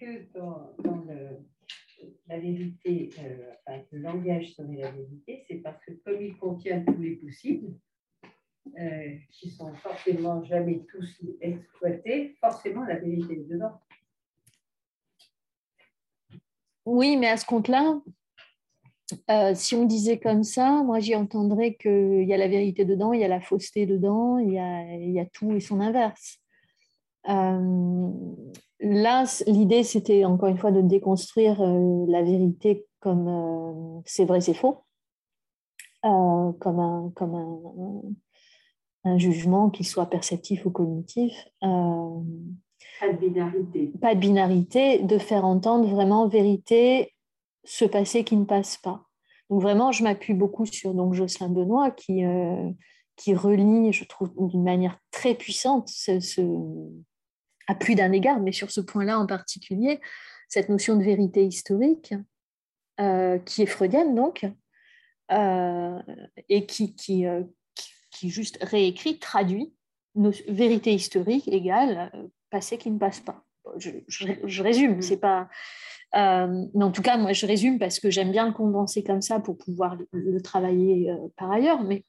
que 0.00 0.32
dans, 0.32 0.74
la 2.26 2.38
vérité, 2.38 3.10
euh, 3.18 3.78
le 3.92 3.98
langage 3.98 4.54
serait 4.54 4.76
la 4.76 4.90
vérité, 4.90 5.44
c'est 5.46 5.56
parce 5.56 5.84
que 5.84 5.92
comme 6.04 6.22
il 6.22 6.36
contient 6.38 6.82
tous 6.84 6.96
les 6.98 7.16
possibles, 7.16 7.74
euh, 8.78 9.16
qui 9.30 9.50
sont 9.50 9.74
forcément 9.74 10.42
jamais 10.44 10.84
tous 10.90 11.22
exploités, 11.40 12.36
forcément 12.40 12.84
la 12.84 12.96
vérité 12.96 13.34
est 13.34 13.48
dedans. 13.48 13.80
Oui, 16.86 17.16
mais 17.16 17.28
à 17.28 17.36
ce 17.36 17.44
compte-là, 17.44 18.00
euh, 19.30 19.52
si 19.54 19.74
on 19.74 19.84
disait 19.84 20.18
comme 20.18 20.42
ça, 20.42 20.82
moi 20.84 21.00
j'y 21.00 21.14
entendrais 21.14 21.74
qu'il 21.74 22.24
y 22.24 22.34
a 22.34 22.36
la 22.36 22.48
vérité 22.48 22.84
dedans, 22.84 23.12
il 23.12 23.20
y 23.20 23.24
a 23.24 23.28
la 23.28 23.40
fausseté 23.40 23.86
dedans, 23.86 24.38
il 24.38 24.52
y 24.52 24.58
a, 24.58 24.94
il 24.96 25.10
y 25.10 25.20
a 25.20 25.26
tout 25.26 25.52
et 25.52 25.60
son 25.60 25.80
inverse. 25.80 26.38
Euh, 27.28 28.10
là, 28.80 29.24
l'idée, 29.46 29.82
c'était 29.82 30.24
encore 30.24 30.48
une 30.48 30.58
fois 30.58 30.72
de 30.72 30.80
déconstruire 30.80 31.60
euh, 31.60 32.04
la 32.08 32.22
vérité 32.22 32.86
comme 33.00 34.02
c'est 34.04 34.26
vrai, 34.26 34.42
c'est 34.42 34.52
faux, 34.52 34.84
comme, 36.02 36.78
un, 36.78 37.10
comme 37.14 37.34
un, 37.34 39.10
un 39.10 39.16
jugement, 39.16 39.70
qu'il 39.70 39.86
soit 39.86 40.10
perceptif 40.10 40.66
ou 40.66 40.70
cognitif. 40.70 41.32
pas 41.62 43.08
de 43.10 43.16
binarité. 43.16 43.92
Pas 44.02 44.14
de 44.14 44.20
binarité, 44.20 44.98
de 44.98 45.16
faire 45.16 45.46
entendre 45.46 45.88
vraiment 45.88 46.28
vérité 46.28 47.14
ce 47.64 47.84
passé 47.84 48.24
qui 48.24 48.36
ne 48.36 48.44
passe 48.44 48.76
pas. 48.76 49.04
Donc 49.50 49.62
vraiment, 49.62 49.92
je 49.92 50.04
m'appuie 50.04 50.34
beaucoup 50.34 50.64
sur 50.64 50.94
donc, 50.94 51.14
Jocelyn 51.14 51.48
Benoît 51.48 51.90
qui, 51.90 52.24
euh, 52.24 52.70
qui 53.16 53.34
relie, 53.34 53.92
je 53.92 54.04
trouve, 54.04 54.32
d'une 54.38 54.62
manière 54.62 54.98
très 55.10 55.34
puissante, 55.34 55.88
ce, 55.88 56.42
à 57.66 57.74
plus 57.74 57.96
d'un 57.96 58.12
égard, 58.12 58.40
mais 58.40 58.52
sur 58.52 58.70
ce 58.70 58.80
point-là 58.80 59.18
en 59.18 59.26
particulier, 59.26 60.00
cette 60.48 60.68
notion 60.68 60.96
de 60.96 61.02
vérité 61.02 61.44
historique, 61.44 62.14
euh, 63.00 63.38
qui 63.38 63.62
est 63.62 63.66
freudienne 63.66 64.14
donc, 64.14 64.46
euh, 65.32 65.98
et 66.48 66.66
qui, 66.66 66.94
qui, 66.94 67.24
qui, 68.10 68.30
juste 68.30 68.58
réécrit, 68.62 69.18
traduit 69.18 69.74
nos, 70.14 70.32
vérité 70.48 70.92
historique 70.92 71.48
égale 71.48 72.12
passé 72.50 72.78
qui 72.78 72.90
ne 72.90 72.98
passe 72.98 73.20
pas. 73.20 73.44
Je, 73.76 73.90
je, 74.08 74.26
je 74.44 74.62
résume, 74.62 75.02
c'est 75.02 75.20
pas 75.20 75.48
euh, 76.16 76.66
mais 76.74 76.84
en 76.84 76.90
tout 76.90 77.02
cas, 77.02 77.16
moi, 77.16 77.32
je 77.32 77.46
résume 77.46 77.78
parce 77.78 78.00
que 78.00 78.10
j'aime 78.10 78.32
bien 78.32 78.46
le 78.46 78.52
condenser 78.52 79.02
comme 79.02 79.22
ça 79.22 79.40
pour 79.40 79.56
pouvoir 79.56 79.96
le, 80.12 80.40
travailler 80.40 81.10
euh, 81.10 81.16
par 81.36 81.50
ailleurs. 81.50 81.82
Mais 81.84 82.04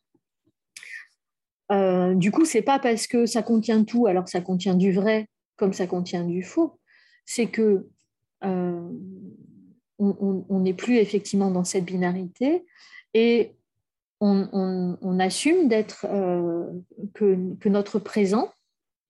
euh, 1.71 2.15
du 2.15 2.31
coup, 2.31 2.45
c'est 2.45 2.63
pas 2.63 2.79
parce 2.79 3.07
que 3.07 3.25
ça 3.25 3.43
contient 3.43 3.83
tout, 3.83 4.07
alors 4.07 4.27
ça 4.27 4.41
contient 4.41 4.75
du 4.75 4.91
vrai 4.91 5.27
comme 5.57 5.73
ça 5.73 5.85
contient 5.85 6.23
du 6.23 6.41
faux. 6.41 6.79
C'est 7.25 7.47
que 7.47 7.87
on 8.43 8.89
n'est 10.59 10.73
plus 10.73 10.97
effectivement 10.97 11.51
dans 11.51 11.63
cette 11.63 11.85
binarité 11.85 12.65
et 13.13 13.55
on, 14.19 15.19
assume 15.19 15.67
d'être 15.67 16.07
que, 17.13 17.55
que 17.59 17.69
notre 17.69 17.99
présent, 17.99 18.51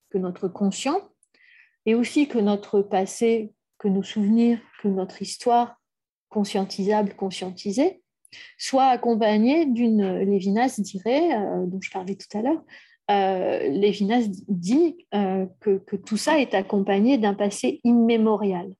que 0.10 0.18
notre 0.18 0.50
conscient, 0.50 1.00
et 1.86 1.96
aussi 1.96 2.28
que 2.28 2.38
notre 2.38 2.82
passé 2.82 3.54
que 3.82 3.88
nos 3.88 4.04
souvenirs, 4.04 4.60
que 4.80 4.88
notre 4.88 5.24
histoire 5.24 5.82
conscientisable, 6.30 7.16
conscientisée, 7.16 8.04
soit 8.60 8.86
accompagnée 8.86 9.66
d'une, 9.66 10.20
Lévinas 10.20 10.76
dirait, 10.78 11.36
euh, 11.36 11.66
dont 11.66 11.82
je 11.82 11.90
parlais 11.90 12.16
tout 12.16 12.38
à 12.38 12.44
l'heure, 12.44 12.64
euh, 13.10 13.68
Lévinas 13.70 14.28
dit 14.48 15.08
euh, 15.16 15.48
que, 15.62 15.80
que, 15.80 15.96
tout 15.96 16.16
ça 16.16 16.40
est 16.40 16.54
accompagné 16.54 17.18
d'un 17.18 17.34
passé 17.34 17.82
immémorial. 17.84 18.72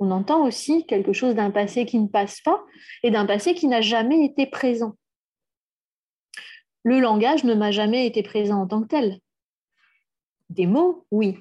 On 0.00 0.10
entend 0.10 0.44
aussi 0.44 0.84
quelque 0.84 1.12
chose 1.12 1.36
d'un 1.36 1.52
passé 1.52 1.86
qui 1.86 2.00
ne 2.00 2.08
passe 2.08 2.40
pas 2.40 2.60
et 3.04 3.12
d'un 3.12 3.26
passé 3.26 3.54
qui 3.54 3.68
n'a 3.68 3.82
jamais 3.82 4.24
été 4.24 4.46
présent. 4.46 4.94
Le 6.82 6.98
langage 6.98 7.44
ne 7.44 7.54
m'a 7.54 7.70
jamais 7.70 8.04
été 8.04 8.24
présent 8.24 8.62
en 8.62 8.66
tant 8.66 8.82
que 8.82 8.88
tel. 8.88 9.20
Des 10.50 10.66
mots, 10.66 11.06
oui. 11.12 11.38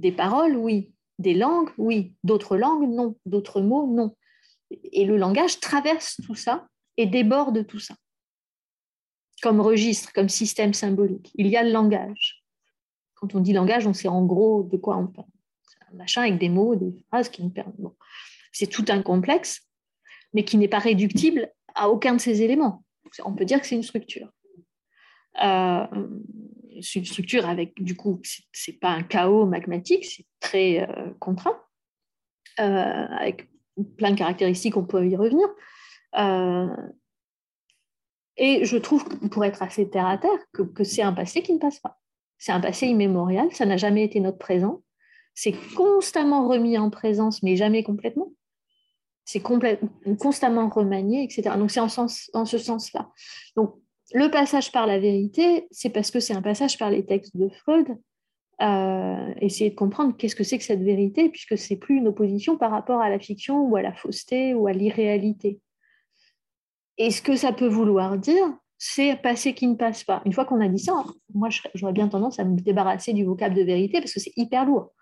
Des 0.00 0.12
paroles, 0.12 0.56
oui. 0.56 0.91
Des 1.18 1.34
langues, 1.34 1.70
oui. 1.78 2.14
D'autres 2.24 2.56
langues, 2.56 2.88
non. 2.88 3.16
D'autres 3.26 3.60
mots, 3.60 3.86
non. 3.86 4.16
Et 4.70 5.04
le 5.04 5.16
langage 5.16 5.60
traverse 5.60 6.16
tout 6.24 6.34
ça 6.34 6.68
et 6.96 7.06
déborde 7.06 7.66
tout 7.66 7.78
ça. 7.78 7.94
Comme 9.42 9.60
registre, 9.60 10.12
comme 10.12 10.28
système 10.28 10.72
symbolique. 10.74 11.30
Il 11.34 11.46
y 11.48 11.56
a 11.56 11.62
le 11.62 11.72
langage. 11.72 12.44
Quand 13.14 13.34
on 13.34 13.40
dit 13.40 13.52
langage, 13.52 13.86
on 13.86 13.92
sait 13.92 14.08
en 14.08 14.24
gros 14.24 14.64
de 14.64 14.76
quoi 14.76 14.96
on 14.96 15.06
parle. 15.06 15.28
C'est 15.68 15.92
un 15.92 15.96
machin 15.96 16.22
avec 16.22 16.38
des 16.38 16.48
mots, 16.48 16.74
des 16.74 16.92
phrases 17.08 17.28
qui 17.28 17.42
nous 17.42 17.50
permettent. 17.50 17.76
C'est 18.52 18.66
tout 18.66 18.84
un 18.88 19.02
complexe, 19.02 19.68
mais 20.32 20.44
qui 20.44 20.56
n'est 20.56 20.68
pas 20.68 20.78
réductible 20.78 21.52
à 21.74 21.88
aucun 21.88 22.14
de 22.14 22.20
ces 22.20 22.42
éléments. 22.42 22.84
On 23.24 23.34
peut 23.34 23.44
dire 23.44 23.60
que 23.60 23.66
c'est 23.66 23.74
une 23.74 23.82
structure. 23.82 24.30
Euh, 25.42 25.86
c'est 26.80 27.00
une 27.00 27.04
structure 27.04 27.48
avec, 27.48 27.82
du 27.82 27.96
coup, 27.96 28.20
c'est 28.52 28.72
pas 28.72 28.90
un 28.90 29.02
chaos 29.02 29.46
magmatique, 29.46 30.04
c'est 30.04 30.26
très 30.40 30.88
euh, 30.88 31.10
contraint, 31.18 31.60
euh, 32.60 33.06
avec 33.18 33.48
plein 33.96 34.10
de 34.10 34.16
caractéristiques, 34.16 34.76
on 34.76 34.84
peut 34.84 35.06
y 35.06 35.16
revenir. 35.16 35.46
Euh, 36.18 36.68
et 38.36 38.64
je 38.64 38.76
trouve, 38.76 39.04
pour 39.28 39.44
être 39.44 39.62
assez 39.62 39.88
terre 39.88 40.06
à 40.06 40.18
terre, 40.18 40.30
que, 40.52 40.62
que 40.62 40.84
c'est 40.84 41.02
un 41.02 41.12
passé 41.12 41.42
qui 41.42 41.52
ne 41.52 41.58
passe 41.58 41.80
pas. 41.80 41.98
C'est 42.38 42.52
un 42.52 42.60
passé 42.60 42.86
immémorial, 42.86 43.48
ça 43.52 43.66
n'a 43.66 43.76
jamais 43.76 44.04
été 44.04 44.20
notre 44.20 44.38
présent. 44.38 44.82
C'est 45.34 45.54
constamment 45.74 46.48
remis 46.48 46.76
en 46.76 46.90
présence, 46.90 47.42
mais 47.42 47.56
jamais 47.56 47.82
complètement. 47.82 48.32
C'est 49.24 49.40
constamment 49.40 50.68
remanié, 50.68 51.22
etc. 51.22 51.56
Donc 51.56 51.70
c'est 51.70 51.80
en, 51.80 51.86
en 52.34 52.44
ce 52.44 52.58
sens-là. 52.58 53.10
Donc 53.56 53.81
le 54.14 54.30
passage 54.30 54.72
par 54.72 54.86
la 54.86 54.98
vérité, 54.98 55.66
c'est 55.70 55.90
parce 55.90 56.10
que 56.10 56.20
c'est 56.20 56.34
un 56.34 56.42
passage 56.42 56.78
par 56.78 56.90
les 56.90 57.04
textes 57.04 57.36
de 57.36 57.48
Freud. 57.48 57.88
Euh, 58.60 59.34
essayer 59.40 59.70
de 59.70 59.74
comprendre 59.74 60.16
qu'est-ce 60.16 60.36
que 60.36 60.44
c'est 60.44 60.58
que 60.58 60.64
cette 60.64 60.82
vérité, 60.82 61.28
puisque 61.30 61.58
c'est 61.58 61.76
plus 61.76 61.96
une 61.96 62.08
opposition 62.08 62.56
par 62.56 62.70
rapport 62.70 63.00
à 63.00 63.08
la 63.08 63.18
fiction 63.18 63.66
ou 63.66 63.76
à 63.76 63.82
la 63.82 63.92
fausseté 63.92 64.54
ou 64.54 64.66
à 64.66 64.72
l'irréalité. 64.72 65.60
Et 66.98 67.10
ce 67.10 67.22
que 67.22 67.34
ça 67.34 67.52
peut 67.52 67.66
vouloir 67.66 68.18
dire, 68.18 68.56
c'est 68.78 69.16
passer 69.16 69.54
qui 69.54 69.66
ne 69.66 69.74
passe 69.74 70.04
pas. 70.04 70.22
Une 70.26 70.32
fois 70.32 70.44
qu'on 70.44 70.60
a 70.60 70.68
dit 70.68 70.78
ça, 70.78 70.92
moi 71.34 71.48
j'aurais 71.74 71.92
bien 71.92 72.08
tendance 72.08 72.38
à 72.38 72.44
me 72.44 72.56
débarrasser 72.60 73.12
du 73.12 73.24
vocable 73.24 73.54
de 73.54 73.62
vérité 73.62 74.00
parce 74.00 74.12
que 74.12 74.20
c'est 74.20 74.32
hyper 74.36 74.66
lourd. 74.66 74.92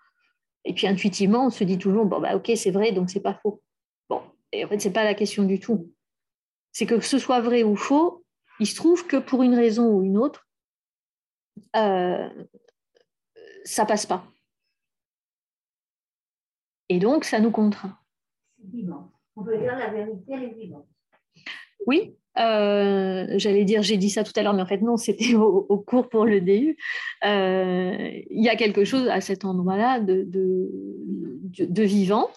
Et 0.65 0.73
puis 0.73 0.87
intuitivement, 0.87 1.47
on 1.47 1.49
se 1.49 1.63
dit 1.63 1.77
toujours 1.77 2.05
bon 2.05 2.19
bah 2.19 2.35
ok 2.35 2.51
c'est 2.55 2.71
vrai 2.71 2.91
donc 2.91 3.09
c'est 3.09 3.21
pas 3.21 3.33
faux. 3.33 3.61
Bon 4.09 4.21
et 4.51 4.63
en 4.63 4.67
fait 4.67 4.79
c'est 4.79 4.93
pas 4.93 5.03
la 5.03 5.15
question 5.15 5.43
du 5.43 5.59
tout. 5.59 5.91
C'est 6.71 6.85
que 6.85 6.99
ce 6.99 7.17
soit 7.17 7.41
vrai 7.41 7.63
ou 7.63 7.75
faux, 7.75 8.20
il 8.61 8.67
se 8.67 8.75
trouve 8.75 9.07
que 9.07 9.17
pour 9.17 9.41
une 9.41 9.55
raison 9.55 9.89
ou 9.89 10.03
une 10.03 10.17
autre, 10.17 10.47
euh, 11.75 12.29
ça 13.65 13.85
passe 13.85 14.05
pas. 14.05 14.23
Et 16.87 16.99
donc, 16.99 17.25
ça 17.25 17.39
nous 17.39 17.49
contraint. 17.49 17.97
On 19.35 19.43
peut 19.43 19.57
dire 19.57 19.75
la 19.75 19.89
vérité, 19.89 20.23
elle 20.29 20.43
est 20.43 20.53
vivante. 20.53 20.87
Oui, 21.87 22.15
euh, 22.37 23.25
j'allais 23.37 23.65
dire, 23.65 23.81
j'ai 23.81 23.97
dit 23.97 24.11
ça 24.11 24.23
tout 24.23 24.31
à 24.35 24.43
l'heure, 24.43 24.53
mais 24.53 24.61
en 24.61 24.67
fait 24.67 24.81
non, 24.81 24.95
c'était 24.95 25.33
au, 25.35 25.79
cours 25.79 26.07
pour 26.07 26.25
le 26.25 26.39
DU. 26.39 26.77
Euh, 27.25 28.11
il 28.29 28.43
y 28.43 28.49
a 28.49 28.55
quelque 28.55 28.85
chose 28.85 29.07
à 29.07 29.21
cet 29.21 29.43
endroit-là 29.43 29.99
de, 30.01 30.23
de, 30.27 31.83
vivant. 31.83 32.29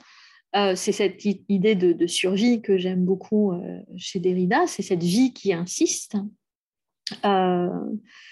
C'est 0.76 0.92
cette 0.92 1.24
idée 1.24 1.74
de, 1.74 2.06
survie 2.06 2.62
que 2.62 2.78
j'aime 2.78 3.04
beaucoup 3.04 3.52
chez 3.96 4.20
Derrida, 4.20 4.66
c'est 4.66 4.82
cette 4.82 5.02
vie 5.02 5.32
qui 5.32 5.52
insiste, 5.52 6.16
euh, 7.24 7.68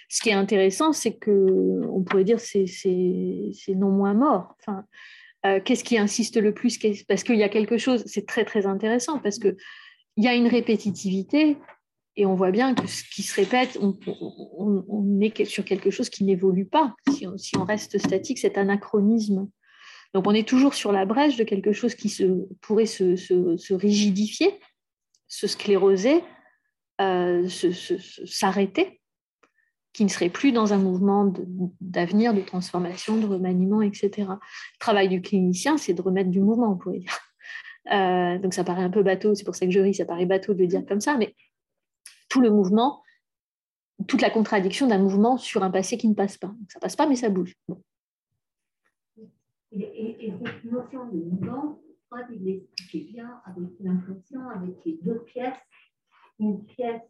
ce 0.09 0.23
qui 0.23 0.31
est 0.31 0.35
intéressant, 0.35 0.93
c'est 0.93 1.15
que 1.15 1.83
on 1.91 2.03
pourrait 2.03 2.25
dire 2.25 2.41
c'est 2.41 2.67
non 3.69 3.91
moins 3.91 4.15
mort. 4.15 4.57
Enfin, 4.61 4.85
euh, 5.45 5.61
qu'est-ce 5.63 5.85
qui 5.85 5.99
insiste 5.99 6.37
le 6.37 6.55
plus 6.55 6.79
Parce 7.09 7.25
qu'il 7.25 7.37
y 7.37 7.43
a 7.43 7.49
quelque 7.49 7.77
chose, 7.77 8.03
c'est 8.07 8.27
très 8.27 8.45
très 8.45 8.67
intéressant 8.67 9.19
parce 9.19 9.39
que 9.39 9.57
il 10.17 10.25
y 10.25 10.29
a 10.29 10.35
une 10.35 10.47
répétitivité 10.47 11.57
et 12.17 12.27
on 12.27 12.35
voit 12.35 12.51
bien 12.51 12.75
que 12.75 12.87
ce 12.87 13.03
qui 13.05 13.23
se 13.23 13.35
répète, 13.35 13.79
on, 13.81 15.21
est 15.21 15.45
sur 15.45 15.65
quelque 15.65 15.91
chose 15.91 16.11
qui 16.11 16.25
n'évolue 16.25 16.67
pas. 16.67 16.95
Si 17.11 17.27
on, 17.27 17.39
si 17.39 17.57
on, 17.57 17.65
reste 17.65 17.97
statique, 17.99 18.39
c'est 18.39 18.59
anachronisme. 18.59 19.49
Donc 20.15 20.27
on 20.27 20.35
est 20.35 20.47
toujours 20.47 20.75
sur 20.75 20.93
la 20.93 21.07
brèche 21.07 21.37
de 21.37 21.45
quelque 21.45 21.73
chose 21.73 21.95
qui 21.95 22.15
pourrait 22.61 22.87
se 22.87 23.73
rigidifier, 23.73 24.61
se 25.29 25.47
scléroser, 25.47 26.23
euh, 27.01 27.49
s'arrêter, 27.49 29.01
qui 29.93 30.05
ne 30.05 30.09
serait 30.09 30.29
plus 30.29 30.53
dans 30.53 30.73
un 30.73 30.79
mouvement 30.79 31.33
d'avenir, 31.81 32.35
de, 32.35 32.41
transformation, 32.41 33.17
de 33.17 33.27
remaniement, 33.27 33.83
etc. 33.83 34.11
Le 34.19 34.79
travail 34.79 35.09
du 35.09 35.21
clinicien, 35.21 35.77
c'est 35.77 35.95
de 35.95 36.03
remettre 36.03 36.31
du 36.31 36.41
mouvement, 36.41 36.73
on 36.73 36.77
pourrait 36.77 36.99
dire. 36.99 37.19
Euh, 37.91 38.39
donc 38.39 38.55
ça 38.55 38.63
paraît 38.63 38.85
un 38.85 38.91
peu 38.91 39.03
bateau, 39.03 39.35
c'est 39.35 39.43
pour 39.43 39.57
ça 39.57 39.67
que 39.67 39.73
je 39.73 39.81
ris, 39.81 39.95
ça 39.95 40.05
paraît 40.05 40.25
bateau 40.25 40.55
de 40.55 40.61
le 40.61 40.69
dire 40.69 40.87
comme 40.87 41.01
ça, 41.01 41.17
mais 41.17 41.35
tout 42.29 42.41
le 42.41 42.49
mouvement, 42.49 43.03
toute 44.07 44.23
la 44.23 44.31
contradiction 44.31 44.87
d'un 44.87 44.99
mouvement 44.99 45.37
sur 45.37 45.65
un 45.65 45.71
passé 45.71 45.99
qui 45.99 46.09
ne 46.09 46.15
passe 46.15 46.37
pas. 46.37 46.47
Donc, 46.47 46.71
ça 46.71 46.79
passe 46.79 46.95
pas, 46.95 47.09
mais 47.09 47.17
ça 47.17 47.29
bouge. 47.29 47.57
Et, 49.73 50.33
cette 50.45 50.65
notion 50.65 51.07
de 51.07 51.19
mouvement, 51.19 51.79
il 52.31 52.45
l'expliquait 52.45 53.13
bien 53.13 53.41
avec 53.47 53.71
l'inconscient, 53.81 54.49
avec 54.51 54.77
les 54.85 54.99
deux 55.03 55.21
pièces 55.25 55.59
une 56.39 56.65
pièce 56.65 57.03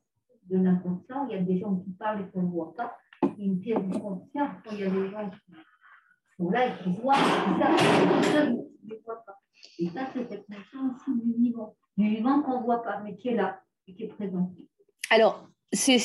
de 0.51 0.59
l'inconscient, 0.59 1.27
il 1.29 1.37
y 1.37 1.39
a 1.39 1.43
des 1.43 1.59
gens 1.59 1.77
qui 1.77 1.91
parlent 1.93 2.23
et 2.23 2.31
qu'on 2.31 2.43
ne 2.43 2.51
voit 2.51 2.75
pas, 2.75 2.97
une 3.39 3.61
pièce 3.61 3.83
de 3.83 3.99
conscience 3.99 4.51
quand 4.65 4.73
il 4.73 4.81
y 4.81 4.85
a 4.85 4.91
des 4.91 5.11
gens 5.11 5.31
qui 5.31 5.55
sont 6.37 6.51
là 6.51 6.67
et 6.67 6.83
qui 6.83 6.91
voient, 7.01 7.15
et 7.15 7.61
ça, 7.61 7.71
personne 8.21 8.65
ne 8.85 8.95
voit 9.05 9.25
pas. 9.25 9.39
Et 9.79 9.89
ça, 9.89 10.09
c'est 10.13 10.29
cette 10.29 10.49
notion 10.49 10.95
aussi 10.95 11.21
du 11.21 11.33
vivant, 11.35 11.77
du 11.97 12.09
vivant 12.09 12.43
qu'on 12.43 12.61
ne 12.61 12.65
voit 12.65 12.83
pas, 12.83 13.01
mais 13.03 13.17
qui 13.17 13.29
est 13.29 13.37
là 13.37 13.61
et 13.87 13.95
qui 13.95 14.05
est 14.05 14.09
présent. 14.09 14.53
Alors, 15.11 15.49
c'est 15.73 15.97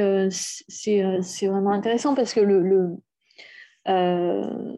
euh, 0.00 0.28
euh, 0.88 1.20
vraiment 1.50 1.72
intéressant 1.72 2.14
parce 2.14 2.34
que 2.34 2.40
le, 2.40 2.62
le 2.62 2.96
euh, 3.88 4.76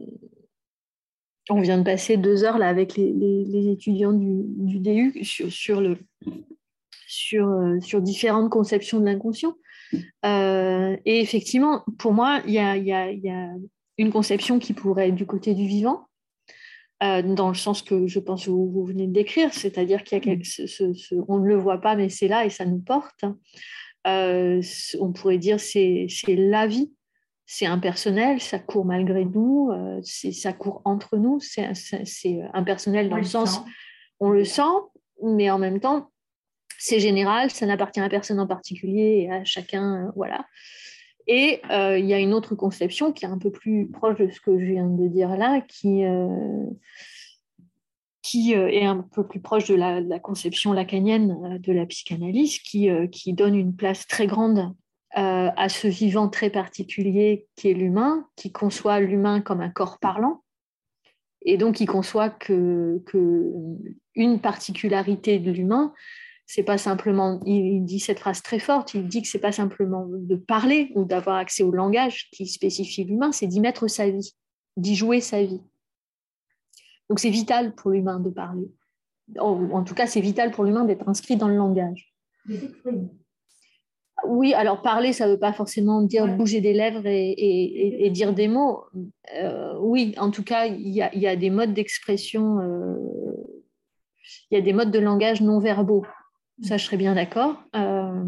on 1.51 1.60
vient 1.60 1.78
de 1.78 1.85
passer 1.85 2.16
deux 2.16 2.44
heures 2.44 2.62
avec 2.62 2.97
les, 2.97 3.68
étudiants 3.68 4.12
du, 4.12 4.44
du, 4.47 4.78
euh, 7.35 7.81
sur 7.81 8.01
différentes 8.01 8.51
conceptions 8.51 9.01
de 9.01 9.05
l'inconscient. 9.05 9.55
Euh, 10.24 10.97
et 11.05 11.20
effectivement, 11.20 11.85
pour 11.98 12.12
moi, 12.12 12.40
il 12.47 12.52
y 12.52 12.59
a, 12.59 13.51
une 13.98 14.12
conception 14.12 14.59
qui 14.59 14.72
pourrait 14.72 15.09
être 15.09 15.14
du 15.14 15.27
côté 15.27 15.52
du 15.55 15.66
vivant, 15.66 16.06
euh, 17.02 17.20
dans 17.22 17.48
le 17.48 17.55
sens 17.55 17.82
que 17.82 18.06
je 18.06 18.18
pense 18.18 18.47
que 18.47 18.51
vous, 18.51 18.85
venez 18.85 19.06
de 19.06 19.12
décrire, 19.12 19.52
c'est-à-dire 19.52 20.05
qu'il 20.05 20.24
y 20.24 20.31
a 20.31 20.35
on 21.28 21.39
ne 21.39 21.47
le 21.47 21.56
voit 21.56 21.81
pas, 21.81 21.97
mais 21.97 22.09
c'est 22.09 22.28
là 22.28 22.47
et 22.47 22.51
ça 22.51 22.64
nous 22.64 22.78
porte. 22.78 23.24
on 24.05 25.12
pourrait 25.12 25.39
dire 25.39 25.60
c'est 25.60 26.09
la 26.28 26.66
vie 26.66 26.90
c'est 27.52 27.66
impersonnel, 27.66 28.40
ça 28.40 28.60
court 28.60 28.85
malgré 28.85 29.24
nous, 29.24 29.72
euh, 29.72 30.01
ça 30.05 30.52
court 30.52 30.82
entre 30.85 31.16
nous, 31.16 31.40
c'est 31.40 31.66
impersonnel 32.55 33.09
dans 33.09 33.16
le, 33.16 33.24
sens, 33.24 33.60
on 34.20 34.31
le 34.31 34.44
sent, 34.44 34.70
mais 35.24 35.51
en 35.51 35.59
même 35.59 35.81
temps, 35.81 36.12
c'est 36.78 37.01
général, 37.01 37.51
ça 37.51 37.66
n'appartient 37.66 37.98
à 37.98 38.09
personne 38.09 38.39
en 38.39 38.47
particulier 38.47 39.24
et 39.24 39.32
à 39.32 39.44
chacun, 39.44 39.97
euh, 39.97 40.10
voilà. 40.14 40.47
Et 41.27 41.60
euh, 41.72 41.98
il 41.98 42.06
y 42.06 42.14
a 42.14 42.20
une 42.20 42.35
autre 42.35 42.55
conception 42.55 43.12
qui 43.12 43.24
est 43.24 43.28
un 43.28 43.39
peu 43.39 43.51
plus 43.51 43.90
proche 43.90 44.18
de 44.18 44.31
ce 44.31 44.40
que 44.40 44.56
je 44.56 44.66
viens 44.66 44.86
de 44.86 45.09
dire 45.09 45.36
là, 45.36 45.60
qui, 45.60 46.05
qui 48.22 48.52
est 48.52 48.86
un 48.86 48.98
peu 49.12 49.27
plus 49.27 49.40
proche 49.40 49.66
de 49.66 49.74
la, 49.74 50.01
de 50.01 50.09
la 50.09 50.20
conception 50.20 50.72
lacanienne 50.72 51.59
de 51.59 51.72
la 51.72 51.85
psychanalyse, 51.86 52.60
qui, 52.60 52.89
qui 53.10 53.32
donne 53.32 53.56
une 53.56 53.74
place 53.74 54.06
très 54.06 54.28
grande 54.28 54.72
euh, 55.16 55.51
à 55.57 55.69
ce 55.69 55.89
vivant 55.89 56.28
très 56.28 56.51
particulier 56.51 57.49
qui 57.57 57.69
est 57.69 57.74
l'humain, 57.74 58.28
qui 58.37 58.53
conçoit 58.53 59.01
l'humain 59.01 59.41
comme 59.41 59.61
un 59.61 59.70
corps 59.70 59.99
parlant, 59.99 60.43
et 61.43 61.57
donc 61.57 61.77
qui 61.77 61.87
conçoit 61.87 62.31
que, 62.31 63.01
une 64.15 64.41
particularité 64.41 65.39
de 65.39 65.51
l'humain, 65.51 65.93
c'est 66.47 66.62
pas 66.62 66.78
simplement, 66.78 67.41
il, 67.47 67.85
dit 67.85 68.01
cette 68.01 68.19
phrase 68.19 68.43
très 68.43 68.59
forte, 68.59 68.95
il 68.95 69.07
dit 69.09 69.23
que 69.23 69.28
c'est 69.28 69.39
pas 69.39 69.53
simplement 69.53 70.07
de 70.09 70.37
parler 70.37 70.91
ou 70.95 71.05
d'avoir 71.05 71.37
accès 71.37 71.62
au 71.62 71.70
langage 71.70 72.28
qui 72.32 72.47
spécifie 72.47 73.05
l'humain, 73.05 73.32
c'est 73.32 73.47
d'y 73.47 73.61
mettre 73.61 73.87
sa 73.89 74.11
vie, 74.11 74.35
d'y 74.77 74.97
jouer 74.97 75.20
sa 75.20 75.43
vie. 75.43 75.62
Donc 77.09 77.19
c'est 77.19 77.31
vital 77.31 77.74
pour 77.74 77.91
l'humain 77.91 78.20
de 78.20 78.31
parler. 78.31 78.70
En, 79.39 79.85
tout 79.85 79.95
cas, 79.95 80.07
c'est 80.07 80.20
vital 80.20 80.51
pour 80.51 80.65
l'humain 80.65 80.85
d'être 80.85 81.09
inscrit 81.09 81.37
dans 81.37 81.49
le 81.49 81.57
langage. 81.57 82.15
Oui, 84.27 84.55
alors 84.55 84.83
parler, 84.83 85.13
ça 85.13 85.27
ne 85.27 85.33
veut 85.33 85.39
pas 85.39 85.53
forcément 85.53 86.03
dire 86.03 86.27
bouger 86.37 86.61
des 86.61 86.73
lèvres 86.73 87.07
et, 87.07 88.11
dire 88.11 88.33
des 88.33 88.49
mots. 88.49 88.85
Euh, 89.37 89.75
oui, 89.81 90.15
en 90.19 90.31
tout 90.31 90.43
cas, 90.43 90.67
il 90.67 90.89
y 90.89 91.27
a, 91.27 91.37
des 91.37 91.51
modes 91.51 91.75
d'expression, 91.75 92.59
euh, 92.61 92.97
il 94.51 94.57
y 94.57 94.61
a 94.61 94.63
des 94.63 94.73
modes 94.73 94.91
de 94.91 94.99
langage 94.99 95.41
non 95.41 95.59
verbaux. 95.59 96.05
Ça, 96.63 96.77
je 96.77 96.85
serais 96.85 96.97
bien 96.97 97.15
d'accord. 97.15 97.57
Euh, 97.75 98.25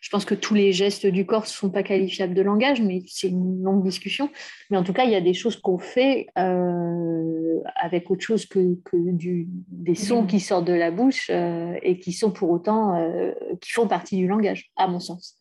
je 0.00 0.08
pense 0.08 0.24
que 0.24 0.34
tous 0.34 0.54
les 0.54 0.72
gestes 0.72 1.06
du 1.06 1.26
corps 1.26 1.42
ne 1.42 1.46
sont 1.46 1.70
pas 1.70 1.82
qualifiables 1.82 2.32
de 2.32 2.40
langage, 2.40 2.80
mais 2.80 3.02
c'est 3.06 3.28
une 3.28 3.62
longue 3.62 3.84
discussion. 3.84 4.30
Mais 4.70 4.78
en 4.78 4.82
tout 4.82 4.94
cas, 4.94 5.04
il 5.04 5.10
y 5.10 5.14
a 5.14 5.20
des 5.20 5.34
choses 5.34 5.60
qu'on 5.60 5.78
fait 5.78 6.26
euh, 6.38 7.60
avec 7.76 8.10
autre 8.10 8.24
chose 8.24 8.46
que, 8.46 8.78
du, 8.92 9.46
des 9.68 9.94
sons 9.94 10.26
qui 10.26 10.40
sortent 10.40 10.64
de 10.64 10.72
la 10.72 10.90
bouche 10.90 11.28
euh, 11.30 11.78
et 11.82 11.98
qui 11.98 12.14
sont 12.14 12.30
pour 12.30 12.50
autant, 12.50 12.96
euh, 12.96 13.32
qui 13.60 13.72
font 13.72 13.86
partie 13.86 14.16
du 14.16 14.26
langage, 14.26 14.70
à 14.76 14.88
mon 14.88 15.00
sens. 15.00 15.36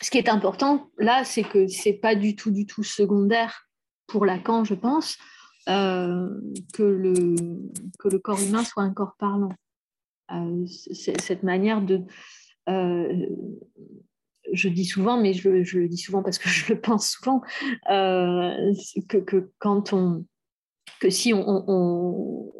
Ce 0.00 0.10
qui 0.10 0.16
est 0.16 0.30
important 0.30 0.88
là, 0.96 1.22
c'est 1.24 1.42
que 1.42 1.68
c'est 1.68 1.92
pas 1.92 2.14
du 2.14 2.36
tout, 2.36 2.50
du 2.50 2.64
tout 2.64 2.84
secondaire 2.84 3.68
pour 4.06 4.24
Lacan, 4.24 4.64
je 4.64 4.74
pense, 4.74 5.18
que, 5.66 6.82
le, 6.82 7.34
que 7.98 8.08
le 8.08 8.18
corps 8.18 8.40
humain 8.40 8.64
soit 8.64 8.84
un 8.84 8.94
corps 8.94 9.16
parlant. 9.18 9.52
cette 10.66 11.42
manière 11.42 11.82
de 11.82 12.02
euh, 12.68 13.26
je 14.52 14.68
dis 14.68 14.84
souvent, 14.84 15.20
mais 15.20 15.32
je, 15.32 15.48
le 15.48 15.88
dis 15.88 15.98
souvent 15.98 16.22
parce 16.22 16.38
que 16.38 16.48
je 16.48 16.72
le 16.72 16.80
pense 16.80 17.10
souvent, 17.10 17.42
euh, 17.90 18.72
que, 19.08 19.50
quand 19.58 19.92
on, 19.92 20.24
que 21.00 21.10
si 21.10 21.32
on, 21.34 22.52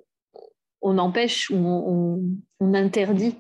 on, 0.83 0.99
empêche 0.99 1.51
ou 1.51 1.57
on, 1.57 2.75
interdit 2.75 3.37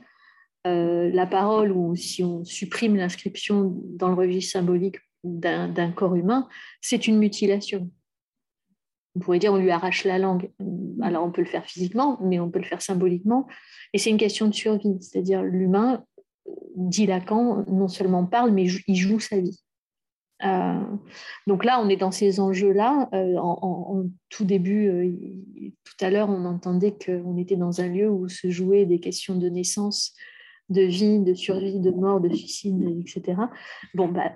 euh, 0.67 1.11
la 1.11 1.27
parole 1.27 1.71
ou 1.73 1.95
si 1.97 2.23
on 2.25 2.45
supprime 2.45 2.97
l'inscription 2.97 3.75
dans 3.85 4.09
le 4.09 4.15
registre 4.15 4.53
symbolique 4.53 4.97
d'un 5.25 5.93
corps 5.93 6.15
humain, 6.15 6.49
c'est 6.81 7.07
une 7.07 7.19
mutilation. 7.19 7.91
On 9.15 9.21
pourrait 9.21 9.39
dire 9.39 9.53
on 9.53 9.59
lui 9.59 9.71
arrache 9.71 10.05
la 10.05 10.19
langue. 10.19 10.51
Alors 11.01 11.25
on 11.25 11.31
peut 11.31 11.41
le 11.41 11.47
faire 11.47 11.65
physiquement, 11.65 12.19
mais 12.23 12.39
on 12.39 12.51
peut 12.51 12.59
le 12.59 12.65
faire 12.65 12.83
symboliquement. 12.83 13.47
Et 13.93 13.99
c'est 13.99 14.11
une 14.11 14.19
question 14.19 14.47
de 14.47 14.55
survie, 14.55 14.99
c'est-à-dire 15.01 15.43
l'humain 15.43 16.05
dit 16.77 17.07
Lacan, 17.07 17.65
non 17.69 17.89
seulement 17.89 18.25
parle, 18.27 18.51
mais 18.53 18.65
il 18.87 18.97
joue 18.97 19.21
sa 19.21 19.41
vie. 19.41 19.59
Euh, 20.45 20.81
donc 21.47 21.65
là, 21.65 21.81
on 21.81 21.89
est 21.89 21.97
dans 21.97 22.11
ces 22.11 22.41
enjeux-là. 22.41 23.09
Euh, 23.15 23.37
en, 23.39 24.05
tout 24.29 24.45
début, 24.45 24.89
euh, 24.89 25.13
tout 25.85 26.05
à 26.05 26.11
l'heure, 26.11 26.29
on 26.29 26.45
entendait 26.45 26.93
qu'on 26.93 27.37
était 27.39 27.57
dans 27.57 27.81
un 27.81 27.89
lieu 27.89 28.11
où 28.11 28.29
se 28.29 28.51
jouaient 28.51 28.87
des 28.87 29.01
questions 29.01 29.37
de 29.37 29.49
naissance, 29.49 30.15
de 30.69 30.83
vie, 30.83 31.21
de 31.21 31.35
survie, 31.35 31.81
de 31.81 31.91
mort, 31.91 32.21
de 32.21 32.29
suicide, 32.35 32.83
etc. 33.01 33.41
Bon, 33.95 34.09
bah, 34.09 34.33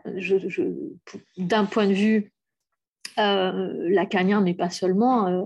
d'un 1.37 1.65
point 1.67 1.87
de 1.87 1.93
vue 1.93 2.33
lacanien, 3.17 4.41
mais 4.41 4.55
pas 4.55 4.71
seulement, 4.71 5.45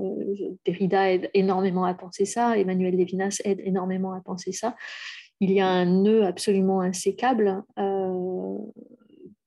Derrida 0.65 1.11
aide 1.11 1.31
énormément 1.35 1.85
à 1.85 1.95
penser 1.95 2.25
ça, 2.25 2.57
Emmanuel 2.57 2.97
Levinas 2.97 3.41
aide 3.45 3.61
énormément 3.65 4.13
à 4.13 4.21
penser 4.21 4.53
ça 4.53 4.77
il 5.41 5.53
y 5.53 5.61
a 5.61 5.67
un 5.67 5.85
nœud 5.85 6.25
absolument 6.25 6.81
insécable 6.81 7.63
euh, 7.79 8.59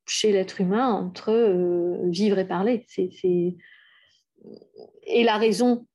chez 0.06 0.32
l'être 0.32 0.62
humain 0.62 0.92
entre 0.92 1.32
euh, 1.32 2.10
vivre 2.10 2.38
et 2.38 2.48
parler. 2.48 2.86
Et 5.04 5.24
la 5.24 5.38
raison, 5.38 5.86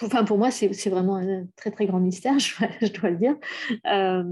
enfin 0.00 0.24
pour 0.24 0.38
moi, 0.38 0.50
c'est 0.50 0.88
vraiment 0.88 1.16
un 1.16 1.46
très 1.56 1.70
très 1.70 1.86
grand 1.86 2.00
mystère, 2.00 2.38
je, 2.38 2.92
dois 2.92 3.10
le 3.10 3.16
dire. 3.16 3.36
Euh, 3.86 4.24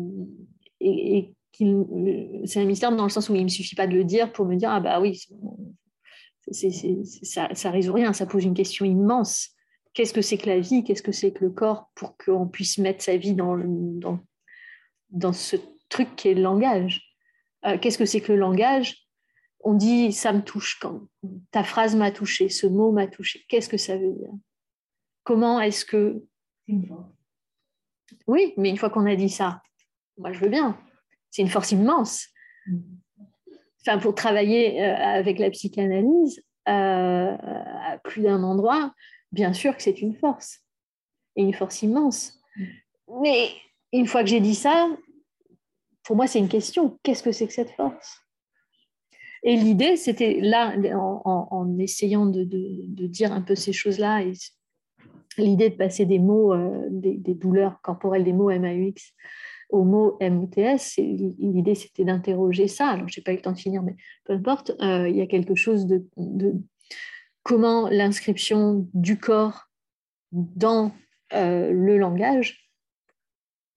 c'est 2.44 2.60
un 2.60 2.64
mystère 2.64 2.94
dans 2.94 3.04
le 3.04 3.10
sens 3.10 3.28
où 3.28 3.34
il 3.34 3.38
ne 3.40 3.44
me 3.44 3.48
suffit 3.48 3.76
pas 3.76 3.86
de 3.86 3.94
le 3.94 4.04
dire 4.04 4.32
pour 4.32 4.44
me 4.44 4.56
dire 4.56 4.70
ah 4.70 4.80
bah 4.80 5.00
oui, 5.00 5.20
ça, 6.50 7.48
ça 7.54 7.70
résout 7.70 7.92
rien, 7.92 8.12
ça 8.12 8.26
pose 8.26 8.44
une 8.44 8.54
question 8.54 8.84
immense. 8.84 9.50
Qu'est-ce 9.94 10.12
que 10.12 10.22
c'est 10.22 10.36
que 10.36 10.48
la 10.48 10.58
vie? 10.58 10.82
Qu'est-ce 10.82 11.02
que 11.02 11.12
c'est 11.12 11.30
que 11.30 11.44
le 11.44 11.50
corps? 11.50 11.88
Pour 11.94 12.16
qu'on 12.16 12.48
puisse 12.48 12.78
mettre 12.78 13.02
sa 13.02 13.16
vie 13.16 13.34
dans, 13.34 13.56
dans 13.56 14.18
dans 15.14 15.32
ce 15.32 15.56
truc 15.88 16.14
qui 16.16 16.28
est 16.28 16.34
le 16.34 16.42
langage. 16.42 17.02
Euh, 17.64 17.78
qu'est-ce 17.78 17.96
que 17.96 18.04
c'est 18.04 18.20
que 18.20 18.32
le 18.32 18.38
langage? 18.38 19.06
On 19.60 19.72
dit 19.72 20.12
ça 20.12 20.32
me 20.32 20.42
touche 20.42 20.78
quand 20.80 21.08
ta 21.50 21.64
phrase 21.64 21.96
m'a 21.96 22.10
touché, 22.10 22.50
ce 22.50 22.66
mot 22.66 22.92
m'a 22.92 23.06
touché. 23.06 23.44
Qu'est-ce 23.48 23.68
que 23.68 23.78
ça 23.78 23.96
veut 23.96 24.12
dire? 24.12 24.32
Comment 25.22 25.60
est-ce 25.60 25.86
que 25.86 26.22
Oui, 28.26 28.52
mais 28.58 28.68
une 28.68 28.76
fois 28.76 28.90
qu'on 28.90 29.06
a 29.06 29.16
dit 29.16 29.30
ça, 29.30 29.62
moi 30.18 30.32
je 30.32 30.40
veux 30.40 30.50
bien. 30.50 30.78
C'est 31.30 31.42
une 31.42 31.48
force 31.48 31.72
immense. 31.72 32.28
Enfin, 33.80 33.98
pour 33.98 34.14
travailler 34.14 34.82
euh, 34.82 34.96
avec 34.96 35.38
la 35.38 35.50
psychanalyse 35.50 36.42
euh, 36.68 37.36
à 37.36 37.98
plus 38.02 38.22
d'un 38.22 38.42
endroit, 38.42 38.92
bien 39.32 39.52
sûr 39.52 39.76
que 39.76 39.82
c'est 39.82 40.00
une 40.02 40.14
force 40.14 40.60
et 41.36 41.42
une 41.42 41.54
force 41.54 41.82
immense. 41.82 42.40
Mais 43.22 43.50
une 43.92 44.06
fois 44.06 44.22
que 44.22 44.28
j'ai 44.28 44.40
dit 44.40 44.54
ça, 44.54 44.88
pour 46.04 46.16
moi, 46.16 46.26
c'est 46.26 46.38
une 46.38 46.48
question. 46.48 46.98
Qu'est-ce 47.02 47.22
que 47.22 47.32
c'est 47.32 47.46
que 47.46 47.52
cette 47.52 47.70
force? 47.72 48.20
Et 49.42 49.56
l'idée, 49.56 49.96
c'était 49.96 50.40
là, 50.40 50.74
en, 50.94 51.78
essayant 51.78 52.26
de, 52.26 52.44
dire 53.06 53.32
un 53.32 53.42
peu 53.42 53.54
ces 53.54 53.72
choses-là, 53.72 54.22
l'idée 55.36 55.68
de 55.68 55.76
passer 55.76 56.06
des 56.06 56.18
mots, 56.18 56.54
euh, 56.54 56.86
des, 56.90 57.34
douleurs 57.34 57.80
corporelles, 57.82 58.24
des 58.24 58.32
mots 58.32 58.50
MAUX 58.50 59.12
au 59.70 59.84
mot 59.84 60.16
MOTS, 60.20 60.96
l'idée, 60.98 61.74
c'était 61.74 62.04
d'interroger 62.04 62.68
ça. 62.68 62.88
Alors, 62.88 63.08
je 63.08 63.18
n'ai 63.18 63.24
pas 63.24 63.32
eu 63.32 63.36
le 63.36 63.42
temps 63.42 63.52
de 63.52 63.58
finir, 63.58 63.82
mais 63.82 63.96
peu 64.24 64.32
importe. 64.32 64.70
Euh, 64.80 65.08
il 65.08 65.16
y 65.16 65.22
a 65.22 65.26
quelque 65.26 65.54
chose 65.54 65.86
de, 65.86 66.04
comment 67.42 67.88
l'inscription 67.88 68.88
du 68.94 69.18
corps 69.18 69.68
dans 70.32 70.92
euh, 71.32 71.70
le 71.70 71.98
langage 71.98 72.63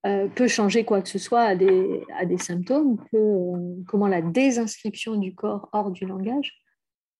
euh, 0.08 0.26
peut 0.28 0.48
changer 0.48 0.84
quoi 0.84 1.02
que 1.02 1.08
ce 1.08 1.18
soit 1.18 1.42
à 1.42 1.54
des, 1.54 2.02
à 2.16 2.24
des 2.24 2.38
symptômes, 2.38 2.96
euh, 3.12 3.74
comment 3.86 4.08
la 4.08 4.22
désinscription 4.22 5.16
du 5.16 5.34
corps 5.34 5.68
hors 5.72 5.90
du 5.90 6.06
langage 6.06 6.62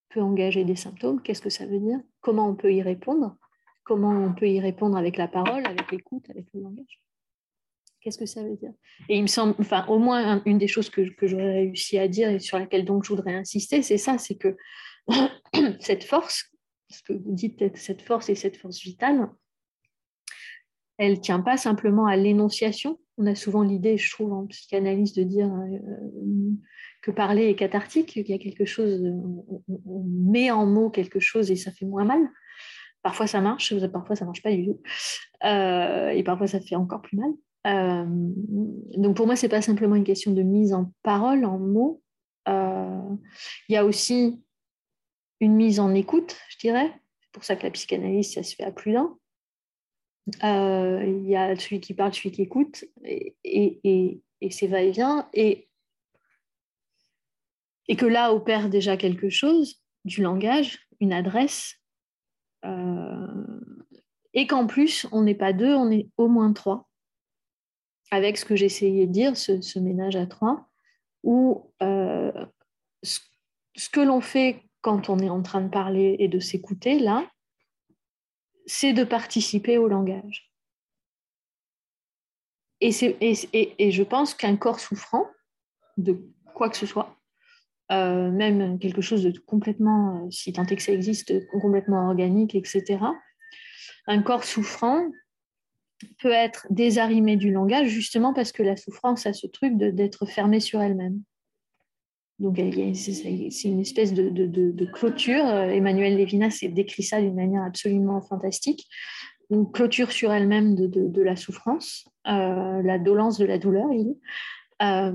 peut 0.08 0.22
engager 0.22 0.64
des 0.64 0.76
symptômes, 0.76 1.20
qu'est-ce 1.20 1.42
que 1.42 1.50
ça 1.50 1.66
veut 1.66 1.80
dire, 1.80 2.00
comment 2.20 2.48
on 2.48 2.54
peut 2.54 2.72
y 2.72 2.80
répondre, 2.80 3.36
comment 3.84 4.10
on 4.10 4.32
peut 4.32 4.48
y 4.48 4.58
répondre 4.58 4.96
avec 4.96 5.18
la 5.18 5.28
parole, 5.28 5.66
avec 5.66 5.90
l'écoute, 5.92 6.30
avec 6.30 6.46
le 6.54 6.62
langage. 6.62 7.02
Qu'est-ce 8.00 8.16
que 8.16 8.26
ça 8.26 8.42
veut 8.42 8.56
dire? 8.56 8.72
Et 9.10 9.16
il 9.16 9.22
me 9.22 9.26
semble, 9.26 9.54
enfin, 9.58 9.84
au 9.88 9.98
moins 9.98 10.42
une 10.46 10.56
des 10.56 10.68
choses 10.68 10.88
que, 10.88 11.02
que 11.02 11.26
j'aurais 11.26 11.52
réussi 11.52 11.98
à 11.98 12.08
dire 12.08 12.30
et 12.30 12.38
sur 12.38 12.58
laquelle 12.58 12.86
donc 12.86 13.04
je 13.04 13.10
voudrais 13.10 13.34
insister, 13.34 13.82
c'est 13.82 13.98
ça, 13.98 14.16
c'est 14.16 14.36
que 14.36 14.56
cette 15.80 16.04
force, 16.04 16.50
ce 16.88 17.02
que 17.02 17.12
vous 17.12 17.32
dites, 17.32 17.76
cette 17.76 18.00
force 18.00 18.30
et 18.30 18.34
cette 18.34 18.56
force 18.56 18.80
vitale, 18.80 19.28
elle 20.98 21.12
ne 21.12 21.16
tient 21.16 21.40
pas 21.40 21.56
simplement 21.56 22.06
à 22.06 22.16
l'énonciation. 22.16 22.98
On 23.16 23.26
a 23.26 23.34
souvent 23.34 23.62
l'idée, 23.62 23.96
je 23.96 24.10
trouve, 24.10 24.32
en 24.32 24.46
psychanalyse, 24.46 25.12
de 25.12 25.22
dire 25.22 25.46
euh, 25.46 25.78
que 27.02 27.10
parler 27.10 27.46
est 27.46 27.54
cathartique, 27.54 28.08
qu'il 28.08 28.28
y 28.28 28.34
a 28.34 28.38
quelque 28.38 28.64
chose, 28.64 29.00
on, 29.86 30.04
met 30.04 30.50
en 30.50 30.66
mots 30.66 30.90
quelque 30.90 31.20
chose 31.20 31.50
et 31.50 31.56
ça 31.56 31.72
fait 31.72 31.86
moins 31.86 32.04
mal. 32.04 32.20
Parfois 33.02 33.28
ça 33.28 33.40
marche, 33.40 33.74
parfois 33.88 34.16
ça 34.16 34.24
ne 34.24 34.28
marche 34.28 34.42
pas 34.42 34.50
du 34.50 34.66
tout. 34.66 34.80
Euh, 35.44 36.10
et 36.10 36.22
parfois 36.24 36.48
ça 36.48 36.60
fait 36.60 36.74
encore 36.74 37.00
plus 37.00 37.16
mal. 37.16 37.30
Euh, 37.66 38.04
donc 38.96 39.16
pour 39.16 39.26
moi, 39.26 39.36
ce 39.36 39.46
n'est 39.46 39.50
pas 39.50 39.62
simplement 39.62 39.94
une 39.94 40.04
question 40.04 40.32
de 40.32 40.42
mise 40.42 40.72
en 40.74 40.92
parole, 41.02 41.44
en 41.44 41.58
mots. 41.58 42.02
Il 42.46 43.74
y 43.74 43.76
a 43.76 43.84
aussi 43.84 44.40
une 45.40 45.54
mise 45.54 45.80
en 45.80 45.94
écoute, 45.94 46.36
je 46.48 46.58
dirais. 46.58 46.90
C'est 47.20 47.32
pour 47.32 47.44
ça 47.44 47.56
que 47.56 47.64
la 47.64 47.70
psychanalyse, 47.70 48.32
ça 48.32 48.42
se 48.42 48.54
fait 48.54 48.64
à 48.64 48.72
plus 48.72 48.92
d'un. 48.92 49.16
Euh, 50.44 51.04
il 51.06 51.28
y 51.28 51.36
a 51.36 51.56
celui 51.56 51.80
qui 51.80 51.94
parle, 51.94 52.14
celui 52.14 52.30
qui 52.32 52.42
écoute, 52.42 52.84
et, 53.04 53.36
et, 53.44 54.20
et, 54.40 54.50
c'est 54.50 54.66
va-et-vient, 54.66 55.28
et, 55.32 55.68
et 57.88 57.96
que 57.96 58.06
là 58.06 58.32
opère 58.32 58.68
déjà 58.68 58.96
quelque 58.96 59.30
chose, 59.30 59.82
du 60.04 60.22
langage, 60.22 60.78
une 61.00 61.12
adresse, 61.12 61.76
euh, 62.64 63.56
et 64.34 64.46
qu'en 64.46 64.66
plus, 64.66 65.06
on 65.12 65.22
n'est 65.22 65.34
pas 65.34 65.52
deux, 65.52 65.74
on 65.74 65.90
est 65.90 66.08
au 66.16 66.28
moins 66.28 66.52
trois, 66.52 66.88
avec 68.10 68.36
ce 68.36 68.44
que 68.44 68.56
j'essayais 68.56 69.06
de 69.06 69.12
dire, 69.12 69.36
ce, 69.36 69.78
ménage 69.78 70.16
à 70.16 70.26
trois, 70.26 70.68
où 71.22 71.72
euh, 71.82 72.46
ce, 73.02 73.20
ce 73.76 73.88
que 73.88 74.00
l'on 74.00 74.20
fait 74.20 74.62
quand 74.80 75.08
on 75.08 75.18
est 75.18 75.30
en 75.30 75.42
train 75.42 75.60
de 75.60 75.68
parler 75.68 76.16
et 76.18 76.28
de 76.28 76.38
s'écouter, 76.38 76.98
là, 76.98 77.28
c'est 78.68 78.92
de 78.92 79.02
participer 79.02 79.78
au 79.78 79.88
langage. 79.88 80.52
Et, 82.80 82.92
je 82.92 84.02
pense 84.04 84.34
qu'un 84.34 84.56
corps 84.56 84.78
souffrant 84.78 85.26
de 85.96 86.22
quoi 86.54 86.70
que 86.70 86.76
ce 86.76 86.86
soit, 86.86 87.16
euh, 87.90 88.30
même 88.30 88.78
quelque 88.78 89.00
chose 89.00 89.24
de 89.24 89.36
complètement, 89.40 90.26
euh, 90.26 90.30
si 90.30 90.52
tant 90.52 90.64
est 90.66 90.76
que 90.76 90.82
ça 90.82 90.92
existe, 90.92 91.48
complètement 91.48 92.06
organique, 92.06 92.54
etc., 92.54 92.98
un 94.06 94.22
corps 94.22 94.44
souffrant 94.44 95.10
peut 96.20 96.30
être 96.30 96.66
désarrimé 96.70 97.36
du 97.36 97.50
langage 97.50 97.88
justement 97.88 98.32
parce 98.32 98.52
que 98.52 98.62
la 98.62 98.76
souffrance 98.76 99.26
a 99.26 99.32
ce 99.32 99.48
truc 99.48 99.76
d'être 99.76 100.26
fermée 100.26 100.60
sur 100.60 100.80
elle-même. 100.80 101.22
Donc, 102.38 102.56
c'est 102.56 103.68
une 103.68 103.80
espèce 103.80 104.14
de, 104.14 104.84
clôture. 104.92 105.44
Euh, 105.44 105.68
Emmanuel 105.68 106.16
Lévinas 106.16 106.64
décrit 106.70 107.02
ça 107.02 107.20
d'une 107.20 107.34
manière 107.34 107.64
absolument 107.64 108.20
fantastique. 108.20 108.86
Une 109.50 109.70
clôture 109.70 110.12
sur 110.12 110.32
elle-même 110.32 110.74
de, 110.74 111.22
la 111.22 111.36
souffrance, 111.36 112.06
euh, 112.28 112.82
la 112.82 112.98
dolence 112.98 113.38
de 113.38 113.46
la 113.46 113.58
douleur, 113.58 113.86
il 113.92 114.14
euh, 114.82 115.12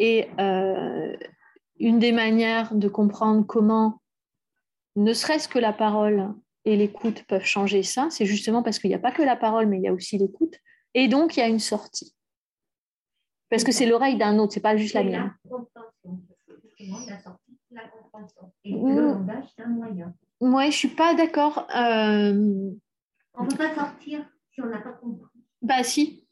et 0.00 0.28
une 1.80 1.98
des 1.98 2.12
manières 2.12 2.74
de 2.74 2.88
comprendre 2.88 3.44
comment, 3.46 4.00
ne 4.96 5.12
serait-ce 5.12 5.48
que 5.48 5.58
la 5.58 5.72
parole 5.72 6.32
et 6.64 6.76
l'écoute 6.76 7.24
peuvent 7.28 7.44
changer 7.44 7.82
ça, 7.82 8.08
c'est 8.10 8.26
justement 8.26 8.62
parce 8.62 8.78
qu'il 8.78 8.90
n'y 8.90 8.96
a 8.96 9.00
pas 9.00 9.12
que 9.12 9.22
la 9.22 9.36
parole, 9.36 9.66
mais 9.66 9.78
il 9.78 9.82
y 9.82 9.88
a 9.88 9.92
aussi 9.92 10.18
l'écoute. 10.18 10.54
Et 10.94 11.08
donc, 11.08 11.36
il 11.36 11.40
y 11.40 11.42
a 11.42 11.48
une 11.48 11.58
sortie. 11.58 12.14
Parce 13.50 13.64
que 13.64 13.72
c'est 13.72 13.86
l'oreille 13.86 14.18
d'un 14.18 14.38
autre, 14.38 14.52
c'est 14.52 14.60
pas 14.60 14.76
juste 14.76 14.94
la 14.94 15.04
mienne. 15.04 15.34
Et 18.64 18.72
le 18.72 19.00
langage, 19.00 19.44
c'est 19.56 19.62
un 19.62 19.68
moyen. 19.68 20.14
Moi, 20.40 20.66
je 20.70 20.76
suis 20.76 20.88
pas 20.88 21.14
d'accord. 21.14 21.66
Euh... 21.74 22.70
On 23.34 23.44
ne 23.44 23.48
peut 23.48 23.56
pas 23.56 23.74
sortir 23.74 24.24
si 24.52 24.60
on 24.60 24.66
n'a 24.66 24.78
pas 24.78 24.92
compris. 24.92 25.40
Bah 25.62 25.82
si. 25.82 26.24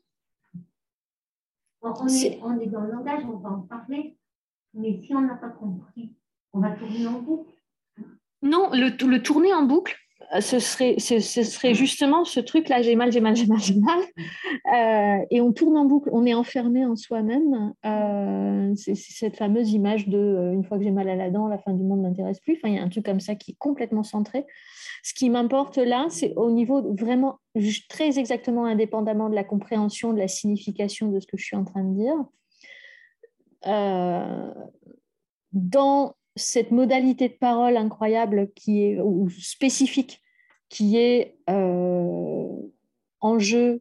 On, 1.83 2.09
est, 2.09 2.41
on 2.43 2.59
est 2.59 2.67
dans 2.67 2.81
le 2.81 2.91
langage, 2.91 3.23
on 3.25 3.37
va 3.37 3.51
en 3.51 3.61
parler, 3.61 4.17
mais 4.75 5.01
si 5.03 5.15
on 5.15 5.21
n'a 5.21 5.37
pas 5.37 5.51
compris, 5.51 6.17
on 6.53 6.59
va 6.59 6.73
tourner 6.73 7.07
en 7.07 7.21
boucle. 7.21 7.53
Non, 8.43 8.71
le, 8.73 8.89
le 9.07 9.23
tourner 9.23 9.55
en 9.55 9.63
boucle, 9.63 9.97
ce 10.41 10.59
serait, 10.59 10.97
ce, 10.99 11.21
serait 11.21 11.75
justement 11.75 12.25
ce 12.25 12.41
truc-là, 12.41 12.83
j'ai 12.83 12.97
mal, 12.97 13.13
j'ai 13.13 13.21
mal, 13.21 13.37
j'ai 13.37 13.47
mal, 13.47 13.61
j'ai 13.61 13.79
mal. 13.79 14.01
Euh, 14.75 15.25
et 15.31 15.41
on 15.41 15.53
tourne 15.53 15.77
en 15.77 15.85
boucle, 15.85 16.09
on 16.13 16.25
est 16.27 16.35
enfermé 16.35 16.85
en 16.85 16.97
soi-même. 16.97 17.73
Euh, 17.85 18.73
c'est 18.75 18.95
cette 18.95 19.37
fameuse 19.37 19.73
image 19.73 20.09
de 20.09 20.19
euh, 20.19 20.53
une 20.53 20.65
fois 20.65 20.79
que 20.79 20.85
j'ai 20.85 20.91
mal 20.91 21.09
à 21.09 21.17
la 21.17 21.31
dent, 21.31 21.47
la 21.47 21.59
fin 21.59 21.73
du 21.73 21.83
monde 21.83 22.01
ne 22.01 22.09
m'intéresse 22.09 22.41
plus. 22.41 22.57
Enfin, 22.57 22.69
il 22.69 22.75
y 22.75 22.79
a 22.79 22.83
un 22.83 22.89
truc 22.89 23.05
comme 23.05 23.21
ça 23.21 23.35
qui 23.35 23.53
est 23.53 23.57
complètement 23.59 24.03
centré. 24.03 24.47
Ce 25.03 25.15
qui 25.15 25.31
m'importe 25.31 25.79
là, 25.79 26.07
c'est 26.09 26.35
au 26.35 26.51
niveau 26.51 26.83
vraiment 26.95 27.39
très 27.89 28.19
exactement 28.19 28.65
indépendamment 28.65 29.29
de 29.29 29.35
la 29.35 29.45
compréhension, 29.45 30.13
de 30.13 30.19
la 30.19 30.29
signification 30.29 31.09
de 31.09 31.21
ce 31.21 31.27
que 31.27 31.37
je 31.37 31.45
suis 31.45 31.57
en 31.57 31.65
train 31.65 31.85
de 31.85 31.95
dire. 31.95 32.17
dans 35.53 36.15
cette 36.37 36.71
modalité 36.71 37.29
de 37.29 37.35
parole 37.35 37.77
incroyable 37.77 38.53
qui 38.55 38.85
est 38.85 39.01
ou 39.01 39.29
spécifique 39.31 40.23
qui 40.69 40.99
est 40.99 41.37
euh, 41.49 42.49
en 43.21 43.39
jeu 43.39 43.81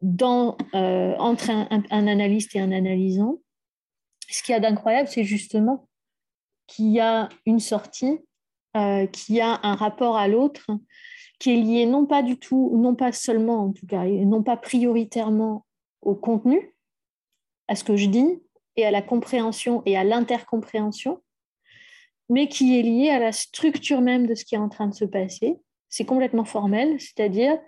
dans, 0.00 0.56
euh, 0.74 1.14
entre 1.18 1.50
un, 1.50 1.84
analyste 1.90 2.54
et 2.54 2.60
un 2.60 2.72
analysant. 2.72 3.38
Ce 4.28 4.42
qu'il 4.42 4.52
y 4.52 4.56
a 4.56 4.60
d'incroyable, 4.60 5.08
c'est 5.08 5.24
justement 5.24 5.88
qu'il 6.66 6.88
y 6.90 7.00
a 7.00 7.28
une 7.46 7.60
sortie, 7.60 8.18
euh, 8.76 9.06
qu'il 9.06 9.36
y 9.36 9.40
a 9.40 9.58
un 9.62 9.74
rapport 9.74 10.16
à 10.16 10.28
l'autre 10.28 10.66
qui 11.38 11.50
est 11.50 11.56
lié 11.56 11.86
non 11.86 12.04
pas 12.04 12.22
du 12.22 12.36
tout, 12.36 12.76
non 12.76 12.94
pas 12.94 13.12
seulement 13.12 13.64
en 13.64 13.72
tout 13.72 13.86
cas, 13.86 14.04
non 14.04 14.42
pas 14.42 14.56
prioritairement 14.56 15.64
au 16.02 16.14
contenu, 16.14 16.74
à 17.68 17.76
ce 17.76 17.84
que 17.84 17.96
je 17.96 18.06
dis, 18.06 18.42
et 18.76 18.84
à 18.84 18.90
la 18.90 19.02
compréhension 19.02 19.82
et 19.86 19.96
à 19.96 20.04
l'intercompréhension, 20.04 21.22
mais 22.28 22.48
qui 22.48 22.78
est 22.78 22.82
lié 22.82 23.10
à 23.10 23.18
la 23.18 23.32
structure 23.32 24.00
même 24.00 24.26
de 24.26 24.34
ce 24.34 24.44
qui 24.44 24.54
est 24.54 24.58
en 24.58 24.68
train 24.68 24.86
de 24.86 24.94
se 24.94 25.04
passer. 25.04 25.56
C'est 25.88 26.04
complètement 26.04 26.44
formel, 26.44 27.00
c'est-à-dire, 27.00 27.58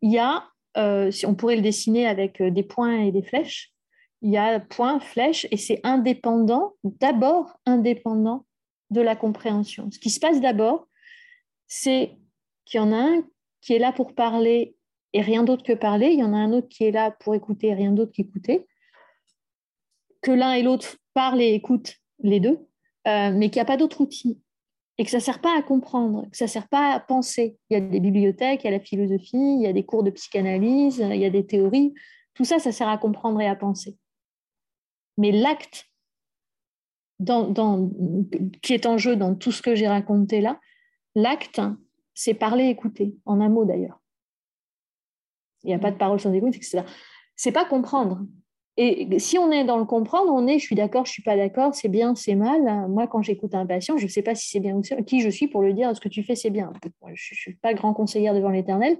il 0.00 0.12
y 0.12 0.18
a, 0.18 0.44
euh, 0.76 1.10
on 1.24 1.34
pourrait 1.34 1.56
le 1.56 1.62
dessiner 1.62 2.06
avec 2.06 2.40
euh, 2.40 2.50
des 2.50 2.62
points 2.62 3.00
et 3.00 3.12
des 3.12 3.22
flèches, 3.22 3.72
il 4.22 4.30
y 4.30 4.36
a 4.36 4.60
point, 4.60 5.00
flèche, 5.00 5.46
et 5.50 5.56
c'est 5.56 5.80
indépendant, 5.82 6.74
d'abord 6.84 7.58
indépendant 7.66 8.46
de 8.90 9.00
la 9.00 9.16
compréhension. 9.16 9.90
Ce 9.90 9.98
qui 9.98 10.10
se 10.10 10.20
passe 10.20 10.40
d'abord, 10.40 10.86
c'est 11.66 12.16
qu'il 12.64 12.78
y 12.78 12.82
en 12.82 12.92
a 12.92 12.96
un 12.96 13.24
qui 13.60 13.72
est 13.74 13.78
là 13.78 13.92
pour 13.92 14.14
parler 14.14 14.76
et 15.12 15.20
rien 15.20 15.42
d'autre 15.42 15.62
que 15.62 15.72
parler, 15.72 16.10
il 16.12 16.20
y 16.20 16.24
en 16.24 16.32
a 16.32 16.36
un 16.36 16.52
autre 16.52 16.68
qui 16.68 16.84
est 16.84 16.90
là 16.90 17.10
pour 17.10 17.34
écouter 17.34 17.68
et 17.68 17.74
rien 17.74 17.92
d'autre 17.92 18.12
qu'écouter, 18.12 18.66
que 20.22 20.30
l'un 20.30 20.52
et 20.52 20.62
l'autre 20.62 20.96
parlent 21.14 21.42
et 21.42 21.52
écoutent 21.52 21.96
les 22.20 22.40
deux, 22.40 22.58
euh, 23.06 23.32
mais 23.32 23.50
qu'il 23.50 23.58
n'y 23.58 23.62
a 23.62 23.66
pas 23.66 23.76
d'autre 23.76 24.00
outil 24.00 24.40
et 24.98 25.04
que 25.04 25.10
ça 25.10 25.18
ne 25.18 25.22
sert 25.22 25.40
pas 25.40 25.56
à 25.56 25.62
comprendre, 25.62 26.28
que 26.30 26.36
ça 26.36 26.44
ne 26.44 26.50
sert 26.50 26.68
pas 26.68 26.92
à 26.92 27.00
penser. 27.00 27.56
Il 27.70 27.74
y 27.74 27.76
a 27.76 27.80
des 27.80 28.00
bibliothèques, 28.00 28.62
il 28.62 28.66
y 28.66 28.68
a 28.68 28.72
la 28.72 28.80
philosophie, 28.80 29.36
il 29.36 29.62
y 29.62 29.66
a 29.66 29.72
des 29.72 29.84
cours 29.84 30.02
de 30.02 30.10
psychanalyse, 30.10 30.98
il 30.98 31.16
y 31.16 31.24
a 31.24 31.30
des 31.30 31.46
théories. 31.46 31.94
Tout 32.34 32.44
ça, 32.44 32.58
ça 32.58 32.72
sert 32.72 32.88
à 32.88 32.98
comprendre 32.98 33.40
et 33.40 33.46
à 33.46 33.56
penser. 33.56 33.96
Mais 35.18 35.32
l'acte 35.32 35.86
qui 38.62 38.74
est 38.74 38.86
en 38.86 38.98
jeu 38.98 39.16
dans 39.16 39.34
tout 39.34 39.52
ce 39.52 39.62
que 39.62 39.74
j'ai 39.74 39.88
raconté 39.88 40.40
là, 40.40 40.58
l'acte, 41.14 41.60
c'est 42.14 42.34
parler, 42.34 42.64
écouter, 42.64 43.14
en 43.24 43.40
un 43.40 43.48
mot 43.48 43.64
d'ailleurs. 43.64 44.00
Il 45.62 45.68
n'y 45.68 45.74
a 45.74 45.78
pas 45.78 45.90
de 45.90 45.96
parole 45.96 46.20
sans 46.20 46.32
écoute, 46.32 46.56
etc. 46.56 46.82
C'est 47.36 47.52
pas 47.52 47.64
comprendre, 47.64 48.26
et 48.78 49.18
si 49.18 49.36
on 49.36 49.50
est 49.50 49.64
dans 49.64 49.76
le 49.76 49.84
comprendre, 49.84 50.32
on 50.32 50.46
est 50.46 50.58
je 50.58 50.64
suis 50.64 50.74
d'accord, 50.74 51.04
je 51.04 51.12
suis 51.12 51.22
pas 51.22 51.36
d'accord, 51.36 51.74
c'est 51.74 51.88
bien, 51.88 52.14
c'est 52.14 52.34
mal. 52.34 52.88
Moi, 52.88 53.06
quand 53.06 53.20
j'écoute 53.20 53.54
un 53.54 53.66
patient, 53.66 53.98
je 53.98 54.04
ne 54.04 54.08
sais 54.08 54.22
pas 54.22 54.34
si 54.34 54.48
c'est 54.48 54.60
bien 54.60 54.76
ou 54.76 54.82
qui 55.04 55.20
je 55.20 55.28
suis 55.28 55.46
pour 55.46 55.60
le 55.60 55.74
dire 55.74 55.94
ce 55.94 56.00
que 56.00 56.08
tu 56.08 56.22
fais, 56.22 56.34
c'est 56.34 56.50
bien. 56.50 56.72
Je 57.04 57.10
ne 57.10 57.16
suis 57.16 57.54
pas 57.56 57.74
grand 57.74 57.92
conseillère 57.92 58.34
devant 58.34 58.48
l'éternel. 58.48 58.96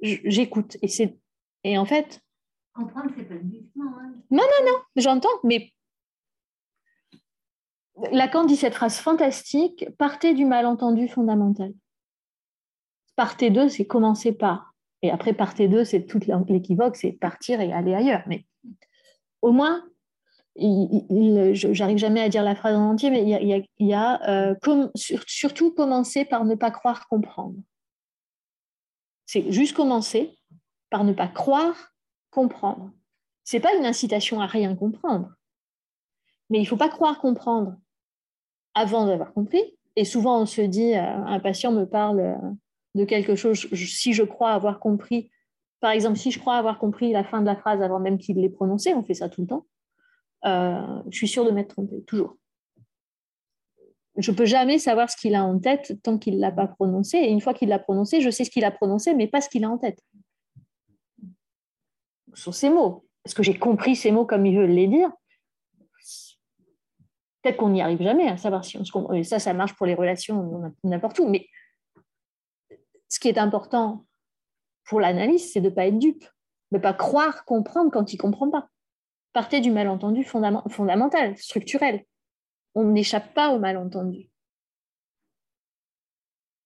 J'écoute. 0.00 0.76
Et, 0.82 0.88
c'est... 0.88 1.18
et 1.64 1.76
en 1.78 1.84
fait. 1.84 2.20
Comprendre, 2.74 3.10
c'est 3.16 3.24
pas 3.24 3.34
le 3.34 3.40
hein. 3.40 4.14
Non, 4.30 4.44
non, 4.44 4.66
non, 4.66 4.78
j'entends, 4.94 5.28
mais 5.42 5.72
Lacan 8.12 8.44
dit 8.44 8.54
cette 8.54 8.74
phrase 8.74 8.98
fantastique 8.98 9.86
partez 9.98 10.34
du 10.34 10.44
malentendu 10.44 11.08
fondamental. 11.08 11.72
Partez 13.16 13.50
d'eux, 13.50 13.68
c'est 13.68 13.84
commencer 13.84 14.30
par. 14.32 14.74
Et 15.02 15.10
après, 15.10 15.32
partez 15.32 15.66
d'eux, 15.66 15.84
c'est 15.84 16.06
toute 16.06 16.26
l'équivoque, 16.26 16.94
c'est 16.94 17.12
partir 17.12 17.60
et 17.60 17.72
aller 17.72 17.94
ailleurs. 17.94 18.22
Mais 18.28 18.46
au 19.42 19.52
moins, 19.52 19.84
j'arrive 20.56 21.98
jamais 21.98 22.20
à 22.20 22.28
dire 22.28 22.42
la 22.42 22.54
phrase 22.54 22.76
en 22.76 22.90
entier, 22.90 23.10
mais 23.10 23.22
il 23.22 23.86
y 23.86 23.94
a, 23.94 24.50
euh, 24.52 24.54
surtout 25.26 25.72
commencer 25.72 26.24
par 26.24 26.44
ne 26.44 26.54
pas 26.54 26.70
croire 26.70 27.08
comprendre. 27.08 27.56
C'est 29.26 29.50
juste 29.52 29.76
commencer 29.76 30.38
par 30.90 31.04
ne 31.04 31.12
pas 31.12 31.28
croire 31.28 31.92
comprendre. 32.30 32.90
C'est 33.44 33.60
pas 33.60 33.74
une 33.74 33.86
incitation 33.86 34.40
à 34.40 34.46
rien 34.46 34.74
comprendre, 34.74 35.30
mais 36.50 36.60
il 36.60 36.66
faut 36.66 36.76
pas 36.76 36.88
croire 36.88 37.20
comprendre 37.20 37.76
avant 38.74 39.06
d'avoir 39.06 39.32
compris. 39.32 39.62
Et 39.96 40.04
souvent, 40.04 40.40
on 40.42 40.46
se 40.46 40.60
dit, 40.60 40.94
euh, 40.94 41.24
un 41.26 41.40
patient 41.40 41.72
me 41.72 41.84
parle 41.84 42.20
euh, 42.20 42.36
de 42.94 43.04
quelque 43.04 43.36
chose, 43.36 43.66
si 43.72 44.12
je 44.12 44.22
crois 44.22 44.52
avoir 44.52 44.80
compris, 44.80 45.30
par 45.80 45.92
exemple, 45.92 46.18
si 46.18 46.30
je 46.30 46.38
crois 46.38 46.56
avoir 46.56 46.78
compris 46.78 47.12
la 47.12 47.24
fin 47.24 47.40
de 47.40 47.46
la 47.46 47.56
phrase 47.56 47.82
avant 47.82 48.00
même 48.00 48.18
qu'il 48.18 48.36
l'ait 48.36 48.48
prononcée, 48.48 48.94
on 48.94 49.02
fait 49.02 49.14
ça 49.14 49.28
tout 49.28 49.42
le 49.42 49.46
temps, 49.46 49.66
euh, 50.44 51.02
je 51.10 51.16
suis 51.16 51.28
sûre 51.28 51.44
de 51.44 51.50
m'être 51.50 51.68
trompée, 51.68 52.02
toujours. 52.04 52.36
Je 54.16 54.32
ne 54.32 54.36
peux 54.36 54.46
jamais 54.46 54.80
savoir 54.80 55.08
ce 55.08 55.16
qu'il 55.16 55.36
a 55.36 55.44
en 55.44 55.58
tête 55.60 55.96
tant 56.02 56.18
qu'il 56.18 56.36
ne 56.36 56.40
l'a 56.40 56.50
pas 56.50 56.66
prononcé. 56.66 57.18
Et 57.18 57.30
une 57.30 57.40
fois 57.40 57.54
qu'il 57.54 57.68
l'a 57.68 57.78
prononcé, 57.78 58.20
je 58.20 58.30
sais 58.30 58.44
ce 58.44 58.50
qu'il 58.50 58.64
a 58.64 58.72
prononcé, 58.72 59.14
mais 59.14 59.28
pas 59.28 59.40
ce 59.40 59.48
qu'il 59.48 59.64
a 59.64 59.70
en 59.70 59.78
tête. 59.78 60.02
Sur 62.34 62.52
ces 62.52 62.68
mots. 62.68 63.06
Est-ce 63.24 63.36
que 63.36 63.44
j'ai 63.44 63.56
compris 63.56 63.94
ces 63.94 64.10
mots 64.10 64.26
comme 64.26 64.44
il 64.44 64.56
veut 64.56 64.66
les 64.66 64.88
dire? 64.88 65.10
Peut-être 67.42 67.58
qu'on 67.58 67.70
n'y 67.70 67.80
arrive 67.80 68.02
jamais 68.02 68.26
à 68.26 68.36
savoir 68.36 68.64
si 68.64 68.76
on 68.76 68.84
se 68.84 68.90
comprend. 68.90 69.22
ça, 69.22 69.38
ça 69.38 69.54
marche 69.54 69.74
pour 69.76 69.86
les 69.86 69.94
relations 69.94 70.74
n'importe 70.82 71.20
où. 71.20 71.28
Mais 71.28 71.46
ce 73.08 73.20
qui 73.20 73.28
est 73.28 73.38
important 73.38 74.04
pour 74.88 75.00
l'analyse, 75.00 75.52
c'est 75.52 75.60
de 75.60 75.68
ne 75.68 75.74
pas 75.74 75.86
être 75.86 75.98
dupe, 75.98 76.24
de 76.72 76.78
ne 76.78 76.82
pas 76.82 76.94
croire 76.94 77.44
comprendre 77.44 77.90
quand 77.92 78.12
il 78.12 78.16
ne 78.16 78.22
comprend 78.22 78.50
pas. 78.50 78.68
Partez 79.34 79.60
du 79.60 79.70
malentendu 79.70 80.24
fondamental, 80.24 81.36
structurel. 81.36 82.04
On 82.74 82.84
n'échappe 82.84 83.34
pas 83.34 83.50
au 83.50 83.58
malentendu. 83.58 84.30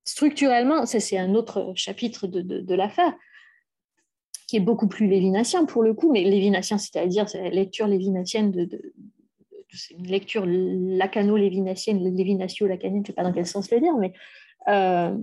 Structurellement, 0.05 0.86
ça 0.86 1.01
c'est 1.01 1.19
un 1.19 1.35
autre 1.35 1.73
chapitre 1.74 2.28
de, 2.28 2.74
l'affaire, 2.74 3.12
qui 4.47 4.57
est 4.57 4.61
beaucoup 4.61 4.89
plus 4.89 5.09
lévinassien 5.09 5.65
pour 5.65 5.82
le 5.82 5.93
coup, 5.93 6.12
mais 6.12 6.23
lévinassien, 6.23 6.78
c'est-à-dire 6.78 7.27
la 7.35 7.51
lecture 7.51 7.89
lévinassienne 7.89 8.53
de, 8.53 8.94
c'est 9.73 9.94
une 9.94 10.07
lecture 10.07 10.44
lacano-lévinassienne, 10.47 11.99
lévinatio-lacanienne, 12.15 12.99
je 12.99 13.01
ne 13.01 13.07
sais 13.07 13.12
pas 13.15 13.23
dans 13.23 13.32
quel 13.32 13.47
sens 13.47 13.70
le 13.70 13.81
dire, 13.81 13.97
mais 13.97 14.12
euh, 14.68 15.16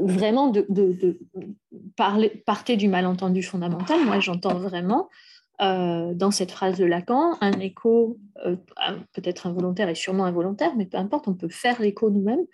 vraiment 0.00 0.48
de, 0.48 0.66
de, 0.68 1.18
parler, 1.96 2.42
partir 2.44 2.76
du 2.76 2.88
malentendu 2.88 3.42
fondamental. 3.42 4.04
Moi, 4.04 4.20
j'entends 4.20 4.58
vraiment 4.58 5.08
euh, 5.62 6.12
dans 6.12 6.30
cette 6.30 6.50
phrase 6.50 6.76
de 6.76 6.84
Lacan 6.84 7.38
un 7.40 7.52
écho, 7.52 8.18
euh, 8.44 8.56
peut-être 9.14 9.46
involontaire 9.46 9.88
et 9.88 9.94
sûrement 9.94 10.26
involontaire, 10.26 10.76
mais 10.76 10.84
peu 10.84 10.98
importe, 10.98 11.26
on 11.28 11.34
peut 11.34 11.48
faire 11.48 11.80
l'écho 11.80 12.10
nous-mêmes 12.10 12.44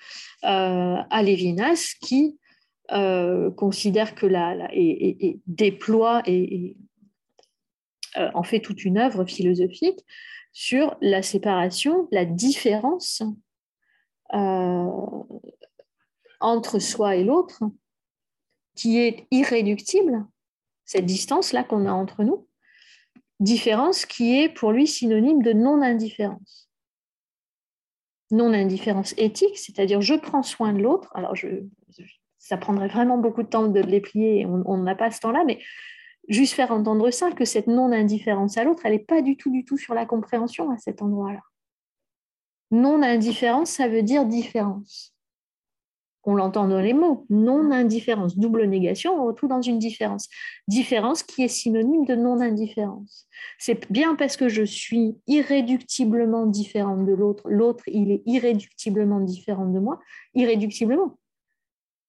à 0.43 1.23
Lévinas 1.23 1.95
qui 2.01 2.39
considère 3.57 4.15
que 4.15 4.27
la, 4.27 4.69
et, 4.73 5.41
déploie 5.47 6.23
et, 6.27 6.77
en 8.35 8.43
fait 8.43 8.61
toute 8.61 8.85
une 8.85 8.99
œuvre 8.99 9.25
philosophique 9.25 9.99
sur 10.53 10.97
la 11.01 11.23
séparation, 11.23 12.07
la 12.13 12.27
différence 12.27 13.23
entre 16.43 16.79
soi 16.79 17.17
et 17.17 17.25
l'autre, 17.25 17.63
qui 18.75 18.99
est 18.99 19.27
irréductible, 19.31 20.27
cette 20.85 21.07
distance-là 21.07 21.65
qu'on 21.65 21.87
a 21.87 21.93
entre 21.93 22.25
nous, 22.25 22.47
différence 23.41 24.07
qui 24.07 24.39
est 24.39 24.49
pour 24.49 24.73
lui 24.73 24.87
synonyme 24.87 25.43
de 25.43 25.53
non-indifférence. 25.53 26.71
Non-indifférence 28.31 29.15
éthique, 29.19 29.59
c'est-à-dire 29.59 30.01
je 30.01 30.15
prends 30.15 30.43
soin 30.43 30.73
de 30.73 30.81
l'autre. 30.81 31.11
Alors, 31.15 31.35
je, 31.37 31.49
ça 32.39 32.57
prendrait 32.57 32.89
vraiment 32.89 33.19
beaucoup 33.19 33.43
de 33.43 33.49
temps 33.49 33.69
de 33.69 33.81
les 33.81 34.01
plier, 34.01 34.47
on 34.47 34.79
n'a 34.79 34.95
pas 34.95 35.11
ce 35.11 35.21
temps-là, 35.21 35.45
mais 35.45 35.61
juste 36.29 36.55
faire 36.55 36.73
entendre 36.73 37.11
ça, 37.11 37.31
que 37.33 37.45
cette 37.45 37.67
non-indifférence 37.67 38.57
à 38.57 38.65
l'autre, 38.65 38.83
elle 38.85 38.93
n'est 38.93 38.99
pas 38.99 39.23
du 39.23 39.37
tout, 39.37 39.51
du 39.51 39.65
tout 39.65 39.77
sur 39.77 39.95
la 39.95 40.07
compréhension 40.07 40.71
à 40.71 40.79
cet 40.79 41.03
endroit-là. 41.03 41.41
Non-indifférence, 42.71 43.71
ça 43.71 43.89
veut 43.89 44.03
dire 44.03 44.25
différence. 44.25 45.12
On 46.25 46.35
l'entend 46.35 46.69
dans 46.69 46.81
les 46.81 46.93
mots, 46.93 47.27
non-indifférence, 47.31 48.39
double 48.39 48.67
négation, 48.67 49.21
on 49.21 49.27
retrouve 49.27 49.51
dans 49.51 49.63
une 49.63 49.79
différence. 49.79 50.29
Différence 50.69 51.23
qui 51.23 51.43
est 51.43 51.49
synonyme 51.49 52.05
de 52.05 52.15
non-indifférence. 52.15 53.27
C'est 53.59 53.91
bien 53.91 54.15
parce 54.15 54.37
que 54.37 54.49
je 54.49 54.63
suis 54.63 55.17
irréductiblement 55.27 56.47
différente 56.47 57.05
de 57.05 57.13
l'autre, 57.13 57.49
l'autre, 57.51 57.85
il 57.89 58.13
est 58.13 58.23
irréductiblement 58.27 59.21
différent 59.21 59.67
de 59.67 59.81
moi, 59.81 59.99
irréductiblement. 60.35 61.19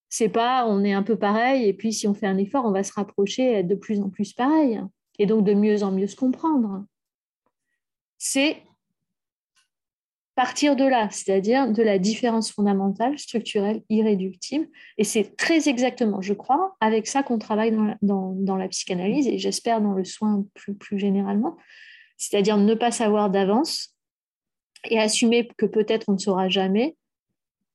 C'est 0.10 0.30
pas 0.30 0.68
on 0.68 0.84
est 0.84 0.94
un 0.94 1.02
peu 1.02 1.16
pareil 1.16 1.68
et 1.68 1.74
puis 1.74 1.92
si 1.92 2.08
on 2.08 2.14
fait 2.14 2.28
un 2.28 2.38
effort, 2.38 2.66
on 2.66 2.72
va 2.72 2.84
se 2.84 2.94
rapprocher, 2.94 3.52
être 3.54 3.68
de 3.68 3.76
plus 3.76 4.00
en 4.00 4.10
plus 4.10 4.34
pareil 4.34 4.80
et 5.18 5.26
donc 5.26 5.44
de 5.44 5.54
mieux 5.54 5.84
en 5.84 5.92
mieux 5.92 6.08
se 6.08 6.16
comprendre. 6.16 6.86
C'est 8.20 8.58
partir 10.36 10.76
de 10.76 10.84
là, 10.84 11.10
c'est-à-dire 11.12 11.72
de 11.72 11.84
la 11.84 12.00
différence 12.00 12.52
fondamentale, 12.52 13.20
structurelle, 13.20 13.84
irréductible. 13.90 14.68
Et 14.98 15.04
c'est 15.04 15.36
très 15.36 15.70
exactement, 15.70 16.22
je 16.22 16.34
crois, 16.34 16.76
avec 16.80 17.08
ça 17.08 17.24
qu'on 17.24 17.38
travaille 17.38 17.76
dans 18.02 18.56
la, 18.56 18.68
psychanalyse 18.68 19.28
et 19.28 19.38
j'espère 19.38 19.82
dans 19.82 19.94
le 19.94 20.04
soin 20.04 20.46
plus, 20.56 20.74
plus 20.74 20.98
généralement, 20.98 21.58
c'est-à-dire 22.18 22.58
ne 22.58 22.74
pas 22.74 22.92
savoir 22.92 23.30
d'avance 23.30 23.96
et 24.90 25.00
assumer 25.00 25.48
que 25.58 25.66
peut-être 25.66 26.10
on 26.10 26.14
ne 26.14 26.18
saura 26.18 26.50
jamais 26.50 26.98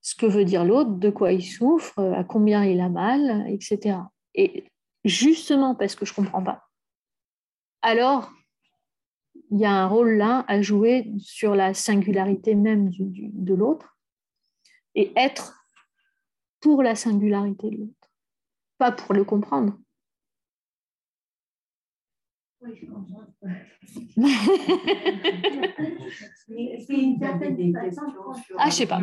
ce 0.00 0.14
que 0.14 0.26
veut 0.26 0.44
dire 0.44 0.64
l'autre, 0.64 0.90
de 0.90 1.10
quoi 1.10 1.32
il 1.32 1.42
souffre, 1.42 1.98
à 2.16 2.24
combien 2.24 2.64
il 2.64 2.80
a 2.80 2.88
mal, 2.88 3.46
etc. 3.48 3.98
Et 4.34 4.64
justement 5.04 5.74
parce 5.74 5.94
que 5.94 6.04
je 6.04 6.12
ne 6.12 6.16
comprends 6.16 6.42
pas, 6.42 6.68
alors 7.82 8.32
il 9.50 9.58
y 9.58 9.64
a 9.64 9.72
un 9.72 9.86
rôle 9.86 10.16
là 10.16 10.44
à 10.48 10.60
jouer 10.62 11.10
sur 11.18 11.54
la 11.54 11.74
singularité 11.74 12.54
même 12.54 12.90
de 12.90 13.54
l'autre 13.54 13.98
et 14.94 15.12
être 15.16 15.64
pour 16.60 16.82
la 16.82 16.94
singularité 16.94 17.70
de 17.70 17.76
l'autre, 17.78 18.10
pas 18.78 18.92
pour 18.92 19.14
le 19.14 19.24
comprendre. 19.24 19.78
Oui, 22.60 22.70
je 22.74 22.86
comprends. 22.86 23.22
ah, 28.58 28.68
je 28.68 28.74
sais 28.74 28.86
pas. 28.86 29.00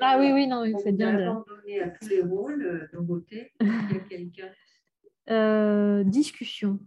Ah 0.00 0.18
oui, 0.18 0.32
oui, 0.32 0.46
non, 0.46 0.64
c'est 0.82 0.92
bien 0.92 1.14
de. 1.14 1.22
à 1.24 1.88
tous 1.88 2.08
les 2.08 2.22
rôles 2.22 2.88
de 2.92 2.98
beauté. 2.98 3.52
Euh, 5.30 6.02
discussion. 6.04 6.80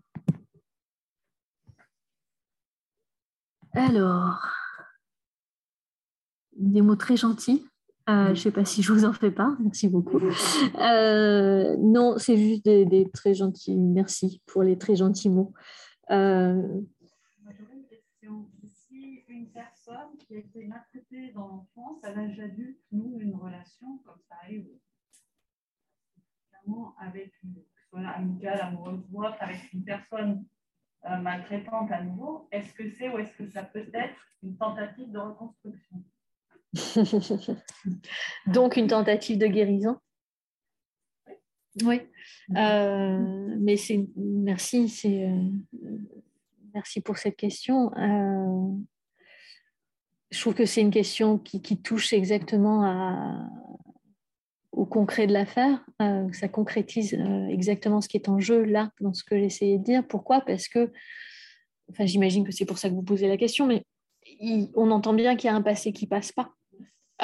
Alors, 3.73 4.47
des 6.55 6.81
mots 6.81 6.95
très 6.95 7.17
gentils. 7.17 7.65
Euh, 8.09 8.25
je 8.27 8.29
ne 8.31 8.35
sais 8.35 8.51
pas 8.51 8.65
si 8.65 8.81
je 8.81 8.91
vous 8.91 9.05
en 9.05 9.13
fais 9.13 9.31
pas. 9.31 9.55
Merci 9.59 9.87
beaucoup. 9.87 10.19
Euh, 10.19 11.75
non, 11.77 12.17
c'est 12.17 12.37
juste 12.37 12.65
des, 12.65 13.09
très 13.13 13.33
gentils. 13.33 13.77
Merci 13.77 14.41
pour 14.45 14.63
les 14.63 14.77
très 14.77 14.95
gentils 14.95 15.29
mots. 15.29 15.53
Euh... 16.11 16.81
Si 18.89 19.23
une 19.27 19.49
personne 19.51 20.17
qui 20.19 20.35
a 20.35 20.39
été 20.39 20.65
maltraitée 20.65 21.31
dans 21.33 21.47
l'enfance, 21.47 22.03
à 22.03 22.11
l'âge 22.11 22.39
adulte, 22.39 22.79
nous, 22.91 23.17
une 23.19 23.35
relation 23.35 23.99
comme 24.05 24.19
ça 24.29 24.35
arrive 24.43 24.67
avec 26.99 27.33
une, 27.43 27.55
soit 27.89 28.07
amicale, 28.07 28.59
amoureuse 28.61 29.01
ou 29.11 29.23
autre, 29.23 29.37
avec 29.39 29.71
une 29.73 29.83
personne 29.83 30.45
euh, 31.05 31.17
maltraitante 31.17 31.91
à 31.91 32.01
nouveau, 32.01 32.47
est-ce 32.51 32.73
que 32.73 32.89
c'est 32.89 33.09
ou 33.09 33.17
est-ce 33.17 33.35
que 33.35 33.45
ça 33.49 33.63
peut 33.63 33.85
être 33.93 34.15
une 34.41 34.55
tentative 34.57 35.11
de 35.11 35.19
reconstruction 35.19 36.03
Donc 38.47 38.77
une 38.77 38.87
tentative 38.87 39.37
de 39.37 39.47
guérison 39.47 39.97
Oui. 41.83 42.01
Euh, 42.55 43.55
mais 43.59 43.75
c'est 43.75 44.07
merci, 44.15 44.87
c'est 44.87 45.27
euh, 45.27 45.49
merci 46.73 47.01
pour 47.01 47.17
cette 47.17 47.35
question. 47.35 47.91
je 50.31 50.39
trouve 50.39 50.55
que 50.55 50.65
c'est 50.65 50.81
une 50.81 50.91
question 50.91 51.37
qui, 51.37 51.61
qui 51.61 51.81
touche 51.81 52.13
exactement 52.13 52.83
à, 52.85 53.49
au 54.73 54.85
concret 54.85 55.27
de 55.27 55.33
l'affaire, 55.33 55.85
euh, 56.01 56.27
ça 56.33 56.47
concrétise 56.47 57.13
euh, 57.13 57.47
exactement 57.47 58.01
ce 58.01 58.09
qui 58.09 58.17
est 58.17 58.27
en 58.27 58.39
jeu 58.39 58.63
là, 58.63 58.91
dans 58.99 59.13
ce 59.13 59.23
que 59.23 59.37
j'essayais 59.37 59.77
de 59.77 59.83
dire. 59.83 60.07
Pourquoi? 60.07 60.41
Parce 60.41 60.67
que, 60.67 60.91
enfin, 61.91 62.05
j'imagine 62.05 62.43
que 62.43 62.51
c'est 62.51 62.65
pour 62.65 62.79
ça 62.79 62.89
que 62.89 62.95
vous 62.95 63.03
posez 63.03 63.27
la 63.27 63.37
question, 63.37 63.67
mais 63.67 63.85
on 64.75 64.89
entend 64.91 65.13
bien 65.13 65.35
qu'il 65.35 65.47
y 65.47 65.51
a 65.51 65.55
un 65.55 65.61
passé 65.61 65.93
qui 65.93 66.07
passe 66.07 66.31
pas. 66.31 66.51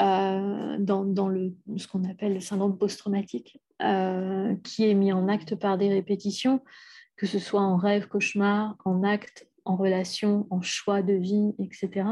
euh, 0.00 0.76
dans, 0.78 1.28
le, 1.28 1.52
ce 1.76 1.86
qu'on 1.88 2.04
appelle 2.08 2.34
le 2.34 2.40
syndrome 2.40 2.78
post-traumatique, 2.78 3.60
qui 4.64 4.88
est 4.88 4.94
mis 4.94 5.12
en 5.12 5.28
acte 5.28 5.56
par 5.56 5.76
des 5.76 5.88
répétitions, 5.88 6.62
que 7.16 7.26
ce 7.26 7.38
soit 7.38 7.60
en 7.60 7.76
rêve, 7.76 8.06
cauchemar, 8.06 8.76
en 8.84 9.02
acte, 9.02 9.48
en 9.64 9.76
relation, 9.76 10.46
en 10.50 10.62
choix 10.62 11.02
de 11.02 11.14
vie, 11.14 11.52
etc., 11.58 12.06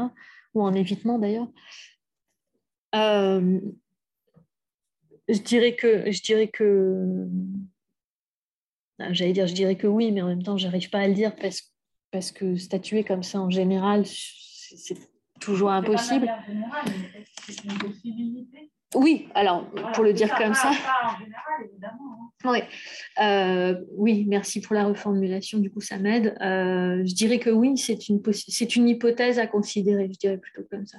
ou 0.53 0.61
en 0.63 0.73
évitement 0.73 1.17
d'ailleurs. 1.17 1.47
Euh, 5.29 5.33
je 5.33 5.41
dirais 5.41 5.75
que, 5.75 6.11
je 6.11 6.21
dirais 6.21 6.47
que, 6.47 7.27
j'allais 9.11 9.33
dire, 9.33 9.47
je 9.47 9.53
dirais 9.53 9.75
que 9.75 9.87
oui, 9.87 10.11
mais 10.11 10.21
en 10.21 10.27
même 10.27 10.43
temps, 10.43 10.57
j'arrive 10.57 10.89
pas 10.89 10.99
à 10.99 11.07
le 11.07 11.13
dire 11.13 11.35
parce, 11.35 11.73
parce 12.11 12.31
que 12.31 12.55
statuer 12.57 13.03
comme 13.03 13.23
ça 13.23 13.39
en 13.39 13.49
général, 13.49 14.05
c'est 14.05 14.97
toujours 15.39 15.71
impossible. 15.71 16.29
C'est 17.47 17.63
une 17.63 17.77
possibilité? 17.77 18.71
Oui, 18.95 19.27
alors 19.35 19.69
pour 19.93 20.03
le 20.03 20.13
dire 20.13 20.35
comme 20.35 20.55
ça. 20.55 20.69
en 20.69 21.19
général, 21.19 21.69
évidemment. 21.69 22.31
Hein. 22.43 22.51
Oui. 22.51 22.59
Euh, 23.23 23.75
oui, 23.95 24.25
merci 24.27 24.61
pour 24.61 24.73
la 24.73 24.85
reformulation, 24.85 25.59
du 25.59 25.69
coup 25.69 25.81
ça 25.81 25.97
m'aide. 25.97 26.35
Euh, 26.41 27.05
je 27.05 27.13
dirais 27.13 27.37
que 27.37 27.51
oui, 27.51 27.77
c'est 27.77 28.09
une, 28.09 28.19
c'est 28.31 28.75
une 28.75 28.89
hypothèse 28.89 29.37
à 29.37 29.45
considérer, 29.45 30.09
je 30.11 30.17
dirais 30.17 30.37
plutôt 30.37 30.63
comme 30.71 30.87
ça. 30.87 30.97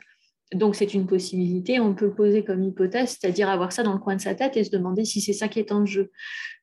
Donc 0.53 0.75
c'est 0.75 0.95
une 0.95 1.07
possibilité, 1.07 1.79
on 1.79 1.95
peut 1.95 2.13
poser 2.13 2.45
comme 2.45 2.65
hypothèse, 2.65 3.17
c'est-à-dire 3.21 3.49
avoir 3.49 3.73
ça 3.73 3.85
dans 3.85 3.93
le 3.93 4.01
coin 4.01 4.17
de 4.17 4.21
sa 4.21 4.35
tête 4.35 4.57
et 4.57 4.65
se 4.65 4.71
demander 4.71 5.05
si 5.05 5.21
c'est 5.21 5.33
ça 5.33 5.47
qui 5.47 5.61
est 5.61 5.71
en 5.71 5.87
jeu. 5.87 6.11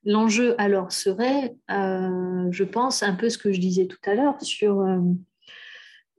L'enjeu 0.04 0.56
alors 0.58 0.92
serait, 0.92 1.56
euh, 1.72 2.48
je 2.52 2.64
pense, 2.66 3.02
un 3.02 3.14
peu 3.14 3.30
ce 3.30 3.38
que 3.38 3.54
je 3.54 3.62
disais 3.62 3.88
tout 3.88 3.98
à 4.06 4.14
l'heure 4.14 4.42
sur, 4.42 4.86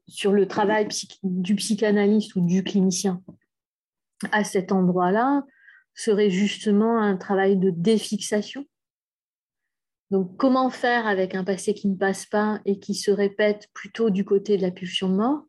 sur 0.06 0.32
le 0.32 0.48
travail 0.48 0.88
du 1.22 1.54
psychanalyste 1.56 2.34
ou 2.36 2.40
du 2.40 2.64
clinicien 2.64 3.22
à 4.32 4.44
cet 4.44 4.72
endroit-là 4.72 5.44
serait 5.94 6.30
justement 6.30 7.00
un 7.00 7.16
travail 7.16 7.56
de 7.56 7.70
défixation. 7.70 8.64
Donc, 10.10 10.36
comment 10.36 10.70
faire 10.70 11.06
avec 11.06 11.34
un 11.34 11.44
passé 11.44 11.74
qui 11.74 11.88
ne 11.88 11.96
passe 11.96 12.24
pas 12.24 12.60
et 12.64 12.78
qui 12.78 12.94
se 12.94 13.10
répète 13.10 13.68
plutôt 13.74 14.08
du 14.08 14.24
côté 14.24 14.56
de 14.56 14.62
la 14.62 14.70
pulsion 14.70 15.10
de 15.10 15.16
mort, 15.16 15.42
euh, 15.42 15.47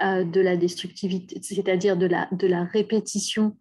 de 0.00 0.40
la 0.40 0.56
destructivité, 0.56 1.40
c'est-à-dire 1.42 1.96
de 1.96 2.06
la, 2.06 2.28
de 2.32 2.46
la 2.46 2.64
répétition 2.64 3.56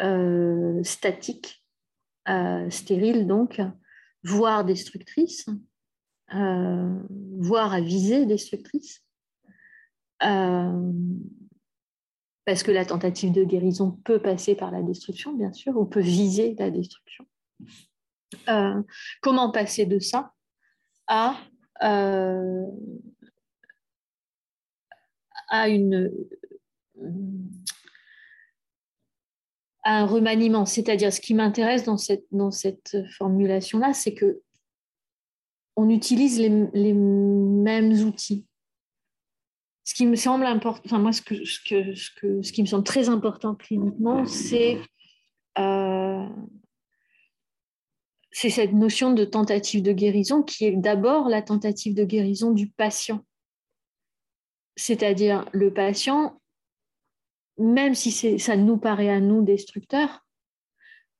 euh, 0.00 0.82
statique, 0.82 1.64
euh, 2.28 2.68
stérile 2.70 3.26
donc, 3.26 3.60
voire 4.24 4.64
destructrice, 4.64 5.46
voire 6.28 7.72
à 7.72 7.80
visée 7.80 8.26
destructrice 8.26 9.04
parce 12.44 12.62
que 12.62 12.70
la 12.70 12.84
tentative 12.84 13.32
de 13.32 13.44
guérison 13.44 13.92
peut 14.04 14.20
passer 14.20 14.54
par 14.54 14.70
la 14.70 14.82
destruction, 14.82 15.32
bien 15.34 15.52
sûr, 15.52 15.76
ou 15.76 15.84
peut 15.84 16.00
viser 16.00 16.56
la 16.58 16.70
destruction. 16.70 17.24
Euh, 18.48 18.82
comment 19.20 19.50
passer 19.50 19.86
de 19.86 19.98
ça 19.98 20.32
à, 21.06 21.36
euh, 21.82 22.66
à, 25.52 25.66
un 29.84 30.06
remaniement 30.06 30.64
C'est-à-dire, 30.64 31.12
ce 31.12 31.20
qui 31.20 31.34
m'intéresse 31.34 31.84
dans 31.84 31.98
cette, 32.50 32.96
formulation-là, 33.18 33.92
c'est 33.92 34.14
que 34.14 34.40
on 35.76 35.88
utilise 35.88 36.38
les, 36.38 36.92
mêmes 36.92 37.92
outils 38.06 38.46
ce 39.84 39.94
qui 39.94 40.06
me 40.06 40.14
semble 40.14 40.44
important, 40.46 40.80
enfin 40.84 41.00
moi, 41.00 41.10
ce, 41.10 41.22
qui 41.22 42.62
me 42.62 42.66
semble 42.66 42.84
très 42.84 43.08
important 43.08 43.56
cliniquement, 43.56 44.24
euh, 45.58 46.28
c'est 48.30 48.50
cette 48.50 48.72
notion 48.72 49.12
de 49.12 49.24
tentative 49.24 49.82
de 49.82 49.92
guérison 49.92 50.44
qui 50.44 50.66
est 50.66 50.76
d'abord 50.76 51.28
la 51.28 51.42
tentative 51.42 51.94
de 51.94 52.04
guérison 52.04 52.52
du 52.52 52.68
patient. 52.70 53.24
C'est-à-dire 54.76 55.48
le 55.52 55.72
patient, 55.72 56.40
même 57.58 57.94
si 57.94 58.38
ça 58.38 58.56
nous 58.56 58.76
paraît 58.78 59.10
à 59.10 59.20
nous 59.20 59.42
destructeur, 59.42 60.24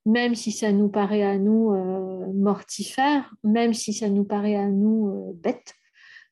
même 0.04 0.34
si 0.34 0.50
ça 0.50 0.72
nous 0.72 0.88
paraît 0.88 1.22
à 1.22 1.38
nous 1.38 1.72
euh, 1.72 2.32
mortifère, 2.32 3.32
même 3.44 3.72
si 3.72 3.92
ça 3.92 4.08
nous 4.08 4.24
paraît 4.24 4.56
à 4.56 4.68
nous 4.68 5.08
euh, 5.08 5.32
bête, 5.34 5.74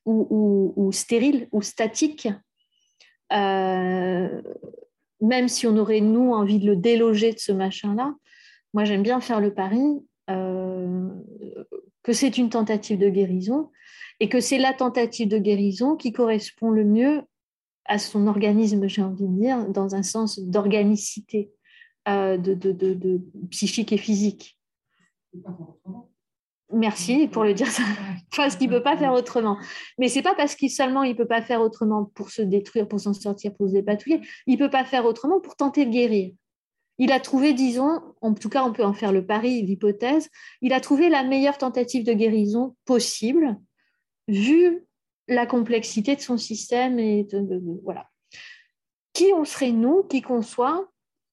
ou, 0.07 0.91
stérile 0.93 1.47
ou 1.53 1.63
statique, 1.63 2.27
euh, 3.33 4.43
même 5.21 5.47
si 5.47 5.67
on 5.69 5.77
aurait, 5.77 6.01
nous, 6.01 6.33
envie 6.33 6.59
de 6.59 6.67
le 6.67 6.75
déloger 6.75 7.33
de 7.33 7.39
ce 7.39 7.53
machin-là, 7.53 8.15
moi 8.75 8.85
j'aime 8.85 9.03
bien 9.03 9.21
faire 9.21 9.41
le 9.41 9.55
pari 9.55 9.81
que 10.27 12.13
c'est 12.13 12.39
une 12.39 12.51
tentative 12.51 12.99
de 12.99 13.09
guérison 13.09 13.71
et 14.21 14.29
que 14.29 14.41
c'est 14.41 14.59
la 14.59 14.75
tentative 14.75 15.29
de 15.29 15.39
guérison 15.39 15.97
qui 15.97 16.13
correspond 16.13 16.71
le 16.71 16.85
mieux 16.85 17.23
à 17.87 17.99
son 17.99 18.27
organisme, 18.27 18.87
j'ai 18.87 19.03
envie 19.03 19.27
de 19.27 19.41
dire, 19.41 19.69
dans 19.69 19.95
un 19.95 20.03
sens 20.03 20.39
d'organicité 20.39 21.51
euh, 22.09 22.37
de, 22.37 22.55
de, 22.55 23.21
psychique 23.51 23.93
et 23.93 23.97
physique. 23.97 24.59
Merci 26.73 27.27
pour 27.27 27.43
le 27.43 27.53
dire 27.53 27.67
ça. 27.67 27.83
Parce 28.37 28.55
qu'il 28.57 28.71
ne 28.71 28.77
peut 28.77 28.83
pas 28.83 28.97
faire 28.97 29.13
autrement. 29.13 29.59
Mais 29.99 30.09
ce 30.09 30.17
n'est 30.17 30.23
pas 30.23 30.35
parce 30.35 30.55
qu'il 30.55 30.71
seulement 30.71 31.03
il 31.03 31.13
ne 31.13 31.17
peut 31.17 31.27
pas 31.27 31.43
faire 31.43 31.61
autrement 31.61 32.05
pour 32.15 32.31
se 32.31 32.43
détruire, 32.43 32.87
pour 32.87 33.01
s'en 33.01 33.13
sortir, 33.13 33.53
pour 33.55 33.69
se 33.69 33.73
dépatouiller. 33.73 34.21
Il 34.47 34.55
ne 34.55 34.59
peut 34.59 34.71
pas 34.71 34.85
faire 34.85 35.05
autrement 35.05 35.41
pour 35.41 35.57
tenter 35.57 35.85
de 35.85 35.91
guérir. 35.91 36.33
Il 36.99 37.13
a 37.13 37.19
trouvé, 37.19 37.55
disons, 37.55 38.01
en 38.21 38.35
tout 38.35 38.51
cas 38.51 38.63
on 38.63 38.73
peut 38.73 38.85
en 38.85 38.93
faire 38.93 39.11
le 39.11 39.25
pari, 39.25 39.63
l'hypothèse, 39.63 40.29
il 40.61 40.75
a 40.75 40.81
trouvé 40.81 41.09
la 41.09 41.25
meilleure 41.25 41.57
tentative 41.57 42.05
de 42.05 42.13
guérison 42.13 42.77
possible, 42.85 43.59
vu 44.31 44.85
la 45.29 45.47
complexité 45.47 46.17
de 46.17 46.21
son 46.21 46.39
système. 46.39 46.99
Et 46.99 47.27
voilà. 47.85 48.09
Qui 49.13 49.33
on 49.35 49.45
serait 49.45 49.73
nous, 49.73 50.05
qui 50.05 50.23
qu'on 50.23 50.43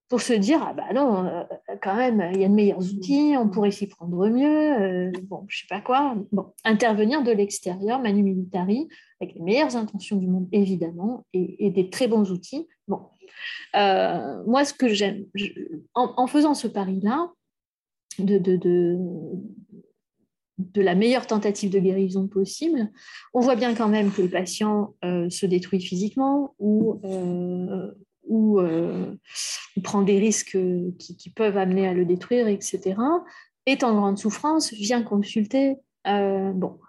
pour 0.09 0.21
se 0.21 0.33
dire 0.33 0.63
ah 0.65 0.73
bah 0.73 0.93
non 0.93 1.25
euh, 1.25 1.43
quand 1.81 1.95
même 1.95 2.31
il 2.33 2.41
y 2.41 2.45
a 2.45 2.47
de 2.47 2.53
meilleurs 2.53 2.79
outils 2.79 3.35
on 3.37 3.49
pourrait 3.49 3.71
s'y 3.71 3.87
prendre 3.87 4.27
mieux 4.29 4.81
euh, 4.81 5.11
bon 5.23 5.45
sais 5.49 5.67
pas 5.67 5.81
quoi 5.81 6.15
intervenir 6.63 7.23
de 7.23 7.31
l'extérieur 7.31 7.99
manu 7.99 8.23
militari 8.23 8.87
avec 9.19 9.35
les 9.35 9.41
meilleures 9.41 9.75
intentions 9.75 10.15
du 10.15 10.27
monde 10.27 10.47
évidemment 10.51 11.25
et, 11.33 11.71
des 11.71 11.89
très 11.89 12.07
bons 12.07 12.31
outils 12.31 12.67
euh, 13.75 14.43
moi 14.45 14.63
ce 14.63 14.73
que 14.73 14.87
j'aime 14.87 15.25
en, 15.93 16.27
faisant 16.27 16.53
ce 16.53 16.67
pari 16.67 17.01
là 17.01 17.29
de, 18.17 18.97
de 20.57 20.81
la 20.81 20.95
meilleure 20.95 21.27
tentative 21.27 21.71
de 21.71 21.79
guérison 21.79 22.27
possible, 22.27 22.89
on 23.33 23.41
voit 23.41 23.55
bien 23.55 23.75
quand 23.75 23.89
même 23.89 24.11
que 24.11 24.21
le 24.23 24.29
patient 24.29 24.95
se 25.03 25.45
détruit 25.45 25.81
physiquement 25.81 26.55
ou, 26.57 26.99
ou, 28.27 28.59
euh, 28.59 29.15
prend 29.83 30.01
des 30.01 30.19
risques 30.19 30.57
qui, 30.99 31.29
peuvent 31.29 31.57
amener 31.57 31.87
à 31.87 31.93
le 31.93 32.05
détruire, 32.05 32.47
etc., 32.47 32.95
est 33.65 33.83
en 33.83 33.95
grande 33.95 34.17
souffrance, 34.17 34.71
vient 34.73 35.03
consulter. 35.03 35.75
Euh, 36.07 36.51
bon. 36.53 36.79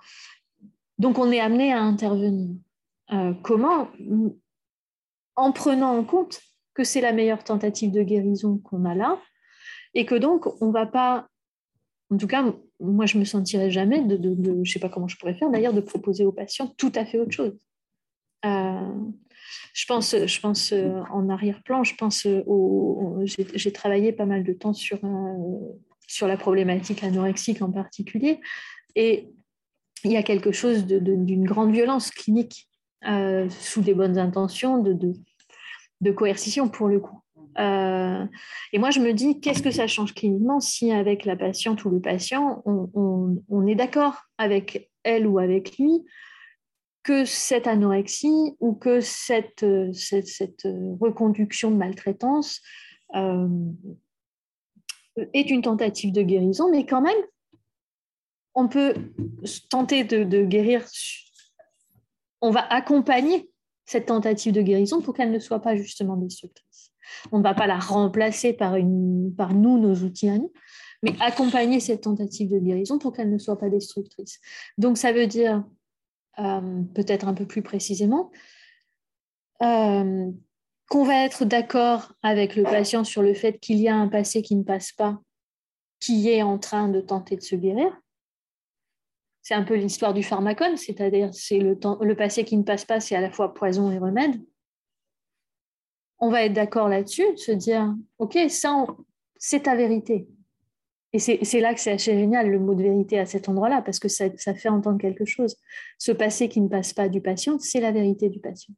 Donc 0.98 1.18
on 1.18 1.30
est 1.32 1.40
amené 1.40 1.72
à 1.72 1.82
intervenir. 1.82 2.50
Euh, 3.12 3.32
comment? 3.42 3.88
En 5.36 5.52
prenant 5.52 5.96
en 5.96 6.04
compte 6.04 6.40
que 6.74 6.84
c'est 6.84 7.00
la 7.00 7.12
meilleure 7.12 7.42
tentative 7.42 7.90
de 7.90 8.02
guérison 8.02 8.58
qu'on 8.58 8.84
a 8.84 8.94
là, 8.94 9.20
et 9.94 10.04
que 10.06 10.14
donc 10.14 10.46
on 10.62 10.68
ne 10.68 10.72
va 10.72 10.86
pas, 10.86 11.28
en 12.10 12.16
tout 12.16 12.26
cas, 12.26 12.44
moi 12.80 13.06
je 13.06 13.18
me 13.18 13.24
sentirais 13.24 13.70
jamais 13.70 14.02
de, 14.02 14.18
je 14.22 14.50
ne 14.50 14.64
sais 14.64 14.78
pas 14.78 14.88
comment 14.88 15.08
je 15.08 15.16
pourrais 15.16 15.34
faire 15.34 15.50
d'ailleurs, 15.50 15.72
de 15.72 15.80
proposer 15.80 16.24
aux 16.24 16.32
patients 16.32 16.72
tout 16.76 16.92
à 16.94 17.04
fait 17.04 17.18
autre 17.18 17.32
chose. 17.32 17.56
Euh, 18.44 18.92
je 19.74 19.86
pense, 19.86 20.14
je 20.14 20.40
pense 20.40 20.72
euh, 20.72 21.00
en 21.10 21.28
arrière-plan, 21.28 21.82
je 21.82 21.94
pense 21.94 22.26
euh, 22.26 22.42
au, 22.46 23.20
j'ai 23.24 23.72
travaillé 23.72 24.12
pas 24.12 24.26
mal 24.26 24.44
de 24.44 24.52
temps 24.52 24.72
sur, 24.72 25.00
sur 26.06 26.28
la 26.28 26.36
problématique 26.36 27.02
anorexique 27.02 27.62
en 27.62 27.70
particulier, 27.70 28.40
et 28.94 29.28
il 30.04 30.12
y 30.12 30.16
a 30.16 30.22
quelque 30.22 30.52
chose 30.52 30.86
d'une 30.86 31.44
grande 31.44 31.72
violence 31.72 32.10
clinique 32.10 32.68
sous 33.60 33.80
des 33.80 33.94
bonnes 33.94 34.18
intentions 34.18 34.82
de, 34.82 34.92
de, 36.00 36.10
coercition 36.12 36.68
pour 36.68 36.88
le 36.88 37.00
coup. 37.00 37.20
Et 37.56 38.78
moi, 38.78 38.90
je 38.90 39.00
me 39.00 39.12
dis, 39.12 39.40
qu'est-ce 39.40 39.62
que 39.62 39.70
ça 39.70 39.86
change 39.86 40.14
cliniquement 40.14 40.60
si 40.60 40.92
avec 40.92 41.24
la 41.24 41.36
patiente 41.36 41.84
ou 41.84 41.90
le 41.90 42.00
patient, 42.00 42.62
on, 42.64 43.66
est 43.66 43.74
d'accord 43.74 44.22
avec 44.38 44.90
elle 45.02 45.26
ou 45.26 45.38
avec 45.38 45.78
lui 45.78 46.04
que 47.08 47.24
cette 47.24 47.66
anorexie 47.66 48.54
ou 48.60 48.74
que 48.74 49.00
cette, 49.00 49.62
euh, 49.62 49.90
euh, 50.66 50.96
reconduction 51.00 51.70
de 51.70 51.76
maltraitance 51.76 52.60
euh, 53.14 53.48
est 55.32 55.48
une 55.50 55.62
tentative 55.62 56.12
de 56.12 56.20
guérison, 56.22 56.70
mais 56.70 56.84
quand 56.84 57.00
même, 57.00 57.16
on 58.54 58.68
peut 58.68 58.92
tenter 59.70 60.04
de, 60.04 60.44
guérir, 60.44 60.84
on 62.42 62.50
va 62.50 62.66
accompagner 62.70 63.50
cette 63.86 64.06
tentative 64.06 64.52
de 64.52 64.60
guérison 64.60 65.00
pour 65.00 65.14
qu'elle 65.14 65.30
ne 65.30 65.38
soit 65.38 65.60
pas 65.60 65.76
justement 65.76 66.16
destructrice. 66.16 66.87
On 67.32 67.38
ne 67.38 67.42
va 67.42 67.54
pas 67.54 67.66
la 67.66 67.78
remplacer 67.78 68.52
par, 68.52 68.76
une, 68.76 69.34
par 69.36 69.54
nous, 69.54 69.78
nos 69.78 69.94
outils 69.96 70.28
à 70.28 70.38
nous, 70.38 70.52
mais 71.02 71.12
accompagner 71.20 71.80
cette 71.80 72.02
tentative 72.02 72.50
de 72.50 72.58
guérison 72.58 72.98
pour 72.98 73.12
qu'elle 73.12 73.30
ne 73.30 73.38
soit 73.38 73.58
pas 73.58 73.68
destructrice. 73.68 74.40
Donc, 74.78 74.98
ça 74.98 75.12
veut 75.12 75.26
dire, 75.26 75.64
euh, 76.38 76.82
peut-être 76.94 77.28
un 77.28 77.34
peu 77.34 77.46
plus 77.46 77.62
précisément, 77.62 78.30
euh, 79.62 80.30
qu'on 80.88 81.04
va 81.04 81.24
être 81.24 81.44
d'accord 81.44 82.14
avec 82.22 82.56
le 82.56 82.62
patient 82.62 83.04
sur 83.04 83.22
le 83.22 83.34
fait 83.34 83.58
qu'il 83.58 83.78
y 83.78 83.88
a 83.88 83.94
un 83.94 84.08
passé 84.08 84.42
qui 84.42 84.56
ne 84.56 84.62
passe 84.62 84.92
pas, 84.92 85.20
qui 86.00 86.30
est 86.30 86.42
en 86.42 86.58
train 86.58 86.88
de 86.88 87.00
tenter 87.00 87.36
de 87.36 87.42
se 87.42 87.56
guérir. 87.56 87.92
C'est 89.42 89.54
un 89.54 89.64
peu 89.64 89.74
l'histoire 89.74 90.14
du 90.14 90.22
pharmacone, 90.22 90.76
c'est-à-dire 90.76 91.30
c'est 91.32 91.58
le, 91.58 91.78
le 92.00 92.16
passé 92.16 92.44
qui 92.44 92.56
ne 92.56 92.62
passe 92.62 92.84
pas, 92.84 93.00
c'est 93.00 93.16
à 93.16 93.20
la 93.20 93.30
fois 93.30 93.54
poison 93.54 93.90
et 93.90 93.98
remède. 93.98 94.40
On 96.18 96.30
va 96.30 96.44
être 96.44 96.52
d'accord 96.52 96.88
là-dessus, 96.88 97.36
se 97.36 97.52
dire, 97.52 97.94
OK, 98.18 98.38
ça, 98.48 98.86
c'est 99.36 99.64
ta 99.64 99.76
vérité. 99.76 100.28
Et 101.12 101.18
c'est 101.18 101.60
là 101.60 101.72
que 101.72 101.80
c'est 101.80 101.92
assez 101.92 102.12
génial, 102.12 102.50
le 102.50 102.58
mot 102.58 102.74
de 102.74 102.82
vérité 102.82 103.18
à 103.18 103.24
cet 103.24 103.48
endroit-là, 103.48 103.80
parce 103.80 103.98
que 103.98 104.08
ça, 104.08 104.26
ça, 104.36 104.54
fait 104.54 104.68
entendre 104.68 105.00
quelque 105.00 105.24
chose. 105.24 105.56
Ce 105.96 106.12
passé 106.12 106.50
qui 106.50 106.60
ne 106.60 106.68
passe 106.68 106.92
pas 106.92 107.08
du 107.08 107.22
patient, 107.22 107.58
c'est 107.58 107.80
la 107.80 107.92
vérité 107.92 108.28
du 108.28 108.40
patient. 108.40 108.74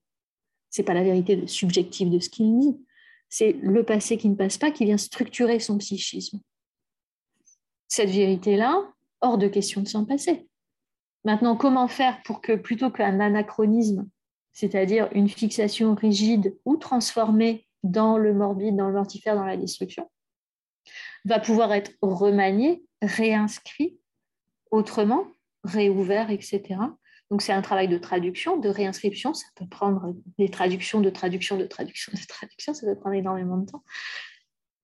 Ce 0.70 0.80
n'est 0.80 0.84
pas 0.84 0.94
la 0.94 1.02
vérité 1.02 1.44
subjective 1.48 2.08
de 2.08 2.20
ce 2.20 2.28
qu'il 2.28 2.56
dit, 2.58 2.76
c'est 3.30 3.52
le 3.62 3.84
passé 3.84 4.16
qui 4.16 4.28
ne 4.28 4.34
passe 4.34 4.58
pas 4.58 4.72
qui 4.72 4.84
vient 4.84 4.98
structurer 4.98 5.60
son 5.60 5.78
psychisme. 5.78 6.40
Cette 7.88 8.10
vérité-là, 8.10 8.92
hors 9.20 9.38
de 9.38 9.48
question 9.48 9.80
de 9.80 9.88
s'en 9.88 10.04
passer. 10.04 10.48
Maintenant, 11.24 11.56
comment 11.56 11.86
faire 11.86 12.20
pour 12.24 12.40
que 12.40 12.56
plutôt 12.56 12.90
qu'un 12.90 13.20
anachronisme, 13.20 14.08
c'est-à-dire 14.52 15.08
une 15.12 15.28
fixation 15.28 15.94
rigide 15.94 16.56
ou 16.64 16.76
transformée 16.76 17.66
dans 17.82 18.18
le 18.18 18.34
morbide, 18.34 18.76
dans 18.76 18.88
le 18.88 18.94
mortifère, 18.94 19.36
dans 19.36 19.44
la 19.44 19.56
destruction, 19.56 20.10
va 21.24 21.40
pouvoir 21.40 21.72
être 21.72 21.92
remanié, 22.02 22.82
réinscrit 23.02 23.98
autrement, 24.70 25.24
réouvert, 25.64 26.30
etc. 26.30 26.62
Donc 27.30 27.42
c'est 27.42 27.52
un 27.52 27.62
travail 27.62 27.88
de 27.88 27.98
traduction, 27.98 28.56
de 28.56 28.68
réinscription. 28.68 29.34
Ça 29.34 29.46
peut 29.54 29.66
prendre 29.66 30.14
des 30.38 30.48
traductions, 30.48 31.00
de 31.00 31.10
traduction, 31.10 31.56
de 31.56 31.66
traduction, 31.66 32.12
de 32.12 32.26
traduction. 32.26 32.74
Ça 32.74 32.86
peut 32.86 32.98
prendre 32.98 33.16
énormément 33.16 33.56
de 33.58 33.70
temps. 33.70 33.84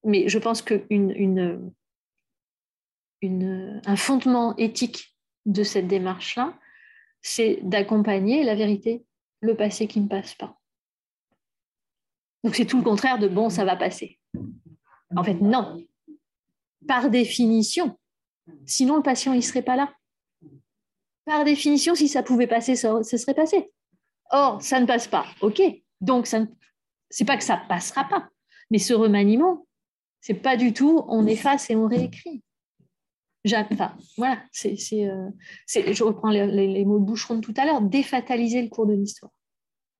Mais 0.03 0.29
je 0.29 0.39
pense 0.39 0.61
qu'un 0.61 0.79
une, 0.89 1.73
une, 3.21 3.81
un 3.85 3.95
fondement 3.95 4.55
éthique 4.57 5.15
de 5.45 5.63
cette 5.63 5.87
démarche-là, 5.87 6.57
c'est 7.21 7.59
d'accompagner 7.63 8.43
la 8.43 8.55
vérité, 8.55 9.05
le 9.41 9.55
passé 9.55 9.87
qui 9.87 9.99
ne 9.99 10.07
passe 10.07 10.35
pas. 10.35 10.57
Donc 12.43 12.55
c'est 12.55 12.65
tout 12.65 12.77
le 12.77 12.83
contraire 12.83 13.19
de 13.19 13.27
bon, 13.27 13.49
ça 13.49 13.65
va 13.65 13.75
passer. 13.75 14.19
En 15.15 15.23
fait, 15.23 15.35
non 15.35 15.77
par 16.87 17.09
définition. 17.09 17.97
Sinon, 18.65 18.95
le 18.95 19.03
patient, 19.03 19.33
il 19.33 19.37
ne 19.37 19.41
serait 19.41 19.61
pas 19.61 19.75
là. 19.75 19.93
Par 21.25 21.43
définition, 21.43 21.93
si 21.93 22.07
ça 22.07 22.23
pouvait 22.23 22.47
passer, 22.47 22.75
ça, 22.75 23.03
serait 23.03 23.33
passé. 23.33 23.71
Or, 24.31 24.61
ça 24.61 24.79
ne 24.79 24.85
passe 24.85 25.07
pas. 25.07 25.25
OK. 25.41 25.61
Donc, 25.99 26.27
ce 26.27 26.37
n'est 26.37 27.25
pas 27.25 27.37
que 27.37 27.43
ça 27.43 27.61
ne 27.61 27.67
passera 27.67 28.05
pas. 28.05 28.29
Mais 28.71 28.79
ce 28.79 28.93
remaniement, 28.93 29.67
c'est 30.21 30.33
pas 30.33 30.57
du 30.57 30.73
tout 30.73 31.03
on 31.07 31.25
efface 31.27 31.69
et 31.69 31.75
on 31.75 31.87
réécrit. 31.87 32.41
Enfin, 33.53 33.93
voilà, 34.17 34.39
c'est, 34.51 34.77
euh, 34.93 35.29
je 35.67 36.03
reprends 36.03 36.29
les, 36.29 36.85
mots 36.85 36.99
de 36.99 37.05
Boucheron 37.05 37.35
de 37.35 37.41
tout 37.41 37.53
à 37.57 37.65
l'heure, 37.65 37.81
défataliser 37.81 38.61
le 38.61 38.69
cours 38.69 38.87
de 38.87 38.93
l'histoire. 38.93 39.31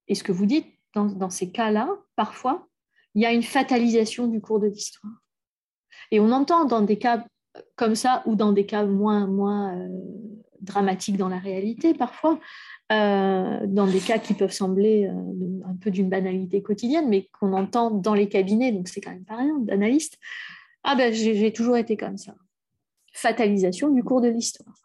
Et 0.07 0.15
ce 0.15 0.24
que 0.24 0.32
vous 0.32 0.45
dites, 0.45 0.68
dans, 0.94 1.06
dans 1.06 1.30
ces 1.30 1.52
cas-là, 1.52 1.90
parfois, 2.15 2.68
il 3.15 3.22
y 3.22 3.26
a 3.26 3.34
une 3.34 3.44
fatalisation 3.44 4.28
du 4.28 4.41
cours 4.41 4.60
de 4.60 4.68
l'histoire. 4.68 5.11
Et 6.11 6.19
on 6.19 6.32
entend 6.32 6.65
dans 6.65 6.82
des 6.82 6.98
cas 6.98 7.26
comme 7.76 7.95
ça 7.95 8.22
ou 8.26 8.36
dans 8.36 8.52
des 8.52 8.65
cas 8.65 8.86
moins, 8.86 9.26
moins 9.26 9.76
euh, 9.76 9.90
dramatiques 10.61 11.18
dans 11.18 11.30
la 11.30 11.40
réalité 11.40 11.94
parfois, 11.94 12.40
euh, 12.91 13.60
dans 13.65 13.88
des 13.88 13.99
cas 13.99 14.19
qui 14.19 14.34
peuvent 14.34 14.52
sembler 14.52 15.10
un 15.65 15.76
peu 15.76 15.91
d'une 15.91 16.10
banalité 16.10 16.61
quotidienne, 16.61 17.10
mais 17.10 17.28
qu'on 17.40 17.53
entend 17.53 17.91
dans 17.91 18.14
les 18.14 18.30
cabinets, 18.30 18.72
donc 18.72 18.88
c'est 18.88 19.02
quand 19.02 19.11
même 19.11 19.26
pas 19.26 19.38
rien, 19.38 19.57
d'analystes. 19.60 20.18
Ah 20.84 20.95
ben 20.95 21.14
j'ai 21.14 21.52
toujours 21.52 21.76
été 21.78 21.98
comme 21.98 22.18
ça. 22.18 22.34
Fatalisation 23.18 23.89
du 23.89 24.03
cours 24.03 24.22
de 24.22 24.27
l'histoire. 24.27 24.76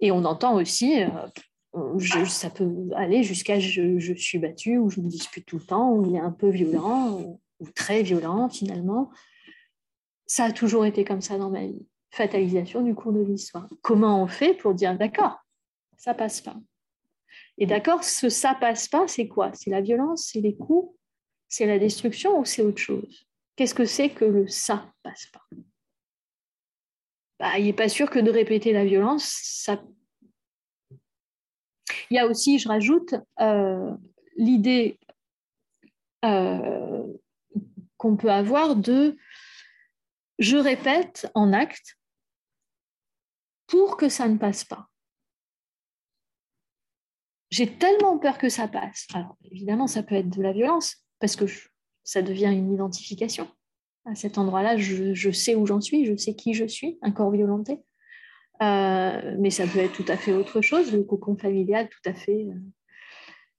Et 0.00 0.12
on 0.12 0.24
entend 0.24 0.54
aussi, 0.54 1.00
ça 2.28 2.50
peut 2.50 2.70
aller 2.94 3.22
jusqu'à 3.22 3.58
je, 3.58 4.14
suis 4.14 4.38
battu, 4.38 4.78
ou 4.78 4.88
je 4.88 5.00
me 5.00 5.08
dispute 5.08 5.46
tout 5.46 5.58
le 5.58 5.64
temps, 5.64 5.92
ou 5.92 6.06
il 6.06 6.16
est 6.16 6.20
un 6.20 6.32
peu 6.32 6.48
violent, 6.48 7.38
ou 7.60 7.68
très 7.74 8.02
violent 8.02 8.48
finalement 8.48 9.10
ça 10.32 10.44
a 10.44 10.52
toujours 10.52 10.86
été 10.86 11.04
comme 11.04 11.20
ça 11.20 11.36
dans 11.36 11.50
ma 11.50 11.66
vie. 11.66 11.86
Fatalisation 12.10 12.80
du 12.80 12.94
cours 12.94 13.12
de 13.12 13.20
l'histoire. 13.20 13.68
Comment 13.82 14.22
on 14.22 14.26
fait 14.26 14.54
pour 14.54 14.72
dire 14.72 14.96
d'accord, 14.96 15.38
ça 15.98 16.14
passe 16.14 16.40
pas? 16.40 16.56
Et 17.58 17.66
d'accord, 17.66 18.02
ce 18.02 18.30
ça 18.30 18.54
passe 18.54 18.88
pas, 18.88 19.06
c'est 19.06 19.28
quoi? 19.28 19.50
C'est 19.52 19.68
la 19.68 19.82
violence, 19.82 20.30
c'est 20.32 20.40
les 20.40 20.56
coups, 20.56 20.96
c'est 21.48 21.66
la 21.66 21.78
destruction 21.78 22.38
ou 22.38 22.46
c'est 22.46 22.62
autre 22.62 22.80
chose? 22.80 23.26
Qu'est-ce 23.56 23.74
que 23.74 23.84
c'est 23.84 24.08
que 24.08 24.24
le 24.24 24.48
ça 24.48 24.90
passe 25.02 25.26
pas? 25.26 25.42
Bah, 27.42 27.58
Il 27.58 27.64
n'est 27.64 27.72
pas 27.72 27.88
sûr 27.88 28.08
que 28.08 28.20
de 28.20 28.30
répéter 28.30 28.72
la 28.72 28.84
violence, 28.84 29.24
ça. 29.24 29.82
Il 32.08 32.14
y 32.14 32.18
a 32.18 32.26
aussi, 32.26 32.58
je 32.58 32.68
rajoute, 32.68 33.14
euh, 33.40 33.90
l'idée 34.36 34.98
euh, 36.24 37.04
qu'on 37.96 38.16
peut 38.16 38.30
avoir 38.30 38.76
de 38.76 39.16
je 40.38 40.56
répète 40.56 41.30
en 41.34 41.52
acte 41.52 41.98
pour 43.66 43.96
que 43.96 44.08
ça 44.08 44.28
ne 44.28 44.38
passe 44.38 44.64
pas. 44.64 44.88
J'ai 47.50 47.76
tellement 47.76 48.18
peur 48.18 48.38
que 48.38 48.48
ça 48.48 48.68
passe. 48.68 49.06
Alors 49.14 49.36
évidemment, 49.50 49.86
ça 49.86 50.02
peut 50.02 50.14
être 50.14 50.30
de 50.30 50.42
la 50.42 50.52
violence 50.52 50.96
parce 51.18 51.36
que 51.36 51.44
ça 52.04 52.22
devient 52.22 52.52
une 52.52 52.72
identification. 52.72 53.50
À 54.04 54.14
cet 54.14 54.36
endroit-là, 54.38 54.76
je, 54.76 55.30
sais 55.30 55.54
où 55.54 55.66
j'en 55.66 55.80
suis, 55.80 56.06
je 56.06 56.16
sais 56.16 56.34
qui 56.34 56.54
je 56.54 56.64
suis, 56.64 56.98
un 57.02 57.12
corps 57.12 57.30
violenté. 57.30 57.78
Euh, 58.62 59.36
mais 59.38 59.50
ça 59.50 59.66
peut 59.66 59.78
être 59.78 59.92
tout 59.92 60.04
à 60.08 60.16
fait 60.16 60.32
autre 60.32 60.60
chose, 60.60 60.92
le 60.92 61.02
cocon 61.02 61.36
familial, 61.36 61.88
tout 61.88 62.10
à 62.10 62.12
fait. 62.12 62.46
Euh. 62.48 62.60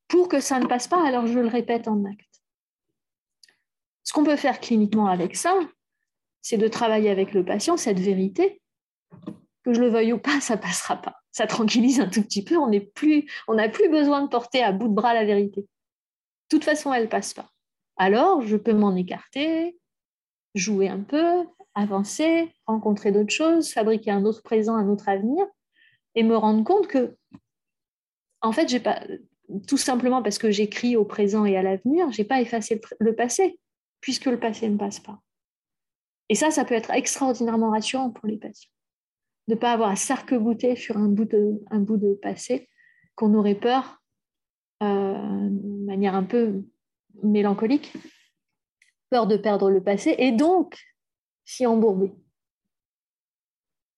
Pour 0.08 0.28
que 0.28 0.40
ça 0.40 0.60
ne 0.60 0.66
passe 0.66 0.88
pas, 0.88 1.06
alors 1.06 1.28
je 1.28 1.40
le 1.40 1.48
répète 1.48 1.88
en 1.88 2.04
acte. 2.06 2.42
Ce 4.04 4.12
qu'on 4.14 4.24
peut 4.24 4.36
faire 4.36 4.60
cliniquement 4.60 5.08
avec 5.08 5.36
ça, 5.36 5.58
c'est 6.42 6.58
de 6.58 6.68
travailler 6.68 7.10
avec 7.10 7.34
le 7.34 7.44
patient 7.44 7.78
cette 7.78 8.00
vérité. 8.00 8.62
Que 9.64 9.74
je 9.74 9.80
le 9.80 9.90
veuille 9.90 10.14
ou 10.14 10.20
pas, 10.20 10.42
ça 10.42 10.58
passera 10.58 11.02
pas. 11.02 11.16
Ça 11.32 11.48
tranquillise 11.48 12.02
un 12.02 12.10
tout 12.10 12.22
petit 12.22 12.44
peu. 12.44 12.58
On 12.58 12.70
n'a 12.70 12.82
plus, 12.82 13.26
plus 13.72 13.90
besoin 13.90 14.22
de 14.24 14.28
porter 14.28 14.62
à 14.62 14.74
bout 14.74 14.90
de 14.90 14.94
bras 14.94 15.14
la 15.14 15.24
vérité. 15.24 15.62
De 15.62 15.68
toute 16.50 16.66
façon, 16.66 16.94
elle 16.94 17.08
passe 17.08 17.34
pas. 17.34 17.50
Alors, 17.96 18.42
je 18.42 18.58
peux 18.58 18.74
m'en 18.74 18.96
écarter, 18.96 19.78
jouer 20.56 20.90
un 20.90 21.02
peu, 21.02 21.46
avancer, 21.76 22.54
rencontrer 22.66 23.12
d'autres 23.12 23.34
choses, 23.34 23.72
fabriquer 23.72 24.12
un 24.12 24.26
autre 24.26 24.44
présent, 24.44 24.76
un 24.76 24.88
autre 24.90 25.10
avenir, 25.10 25.46
et 26.16 26.24
me 26.24 26.36
rendre 26.36 26.64
compte 26.64 26.88
que, 26.88 27.16
en 28.42 28.52
fait, 28.52 28.70
j'ai 28.70 28.80
pas, 28.80 29.02
tout 29.68 29.78
simplement 29.78 30.22
parce 30.22 30.38
que 30.38 30.52
j'écris 30.52 30.96
au 30.96 31.06
présent 31.06 31.46
et 31.46 31.58
à 31.58 31.64
l'avenir, 31.64 32.12
j'ai 32.12 32.24
pas 32.24 32.42
effacé 32.42 32.82
le 33.00 33.16
passé, 33.16 33.60
puisque 34.02 34.26
le 34.26 34.40
passé 34.40 34.70
ne 34.70 34.78
passe 34.78 35.00
pas. 35.00 35.20
Et 36.30 36.36
ça, 36.36 36.52
ça 36.52 36.66
peut 36.66 36.76
être 36.76 36.92
extraordinairement 36.92 37.72
rassurant 37.72 38.12
pour 38.12 38.28
les 38.28 38.38
patients. 38.38 38.70
De 39.48 39.56
ne 39.56 39.60
pas 39.60 39.74
avoir 39.74 39.90
à 39.90 39.96
s'arc-bouter 39.96 40.76
sur 40.76 40.98
un 40.98 41.08
bout 41.08 41.26
de, 41.26 41.62
un 41.70 41.80
bout 41.80 41.98
de 41.98 42.14
passé 42.14 42.70
qu'on 43.16 43.34
aurait 43.34 43.56
peur 43.56 44.02
euh, 44.82 45.50
de 45.50 45.86
manière 45.86 46.16
un 46.16 46.24
peu 46.24 46.64
mélancolique, 47.22 47.94
peur 49.14 49.28
de 49.28 49.38
perdre 49.38 49.70
le 49.70 49.84
passé 49.84 50.16
et 50.18 50.32
donc 50.32 50.76
s'y 51.46 51.68
embourber. 51.68 52.12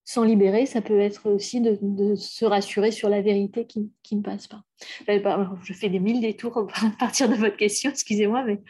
S'en 0.04 0.26
libérer, 0.26 0.66
ça 0.66 0.82
peut 0.82 1.00
être 1.00 1.30
aussi 1.30 1.62
de, 1.62 2.16
se 2.16 2.44
rassurer 2.44 2.92
sur 2.92 3.08
la 3.08 3.22
vérité 3.22 3.66
qui, 3.66 3.94
qui 4.04 4.18
ne 4.18 4.22
passe 4.22 4.48
pas. 4.48 4.62
Je 5.08 5.74
fais 5.74 5.88
des 5.88 6.02
mille 6.02 6.20
détours 6.20 6.58
à 6.58 6.68
partir 7.00 7.30
de 7.30 7.36
votre 7.36 7.56
question, 7.56 7.92
excusez-moi, 7.92 8.44
mais 8.44 8.62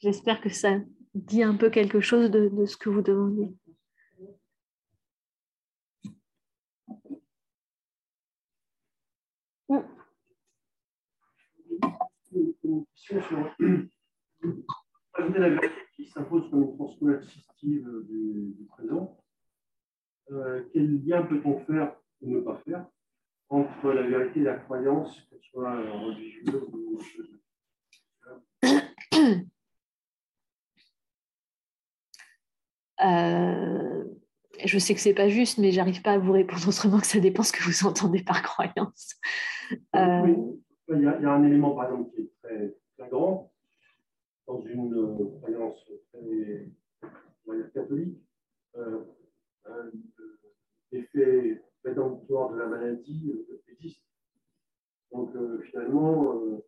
j'espère 0.00 0.40
que 0.40 0.48
ça 0.48 0.80
dit 1.14 1.44
un 1.44 1.54
peu 1.54 1.70
quelque 1.70 2.00
chose 2.00 2.28
de, 2.28 2.66
ce 2.66 2.76
que 2.76 2.88
vous 2.90 3.02
demandez. 3.02 3.54
Une 12.32 12.84
sur 15.16 15.38
la 15.38 15.48
vérité 15.48 15.74
qui 15.96 16.06
s'impose 16.06 16.50
comme 16.50 16.62
une 16.62 16.76
transformation 16.76 17.26
assistive 17.26 17.88
du, 18.08 18.54
du 18.58 18.64
présent. 18.66 19.18
Euh, 20.30 20.64
quel 20.72 21.04
lien 21.04 21.22
peut-on 21.22 21.60
faire 21.60 21.94
ou 22.22 22.30
ne 22.30 22.40
pas 22.40 22.60
faire 22.66 22.86
entre 23.50 23.92
la 23.92 24.02
vérité 24.02 24.40
et 24.40 24.44
la 24.44 24.56
croyance, 24.56 25.20
qu'elle 25.30 25.40
soit 25.42 25.76
religieuse 25.76 26.68
ou 26.72 26.98
Euh, 33.04 34.04
je 34.64 34.78
sais 34.78 34.94
que 34.94 35.00
c'est 35.00 35.14
pas 35.14 35.28
juste, 35.28 35.58
mais 35.58 35.72
j'arrive 35.72 36.00
pas 36.00 36.12
à 36.12 36.18
vous 36.18 36.32
répondre 36.32 36.66
autrement 36.66 36.98
que 37.00 37.06
ça 37.06 37.18
dépend 37.18 37.42
ce 37.42 37.52
que 37.52 37.62
vous 37.64 37.86
entendez 37.86 38.22
par 38.22 38.42
croyance. 38.42 39.20
Oui. 39.94 40.36
Il, 40.88 41.02
y 41.02 41.06
a, 41.06 41.16
il, 41.18 41.22
y 41.22 41.26
a, 41.26 41.32
un 41.32 41.44
élément, 41.44 41.74
par 41.74 41.84
exemple, 41.86 42.10
qui 42.14 42.22
est 42.22 42.30
très, 42.42 42.74
très 42.96 43.08
grand 43.08 43.52
dans 44.46 44.60
une 44.60 44.94
euh, 44.94 45.26
croyance 45.40 45.84
très 46.12 46.68
catholique. 47.74 48.18
Euh, 48.76 49.04
L'effet 50.92 51.62
rédemptoire 51.84 52.52
de 52.52 52.58
la 52.58 52.66
maladie 52.66 53.32
existe. 53.68 54.02
Donc, 55.10 55.30
finalement, 55.64 56.62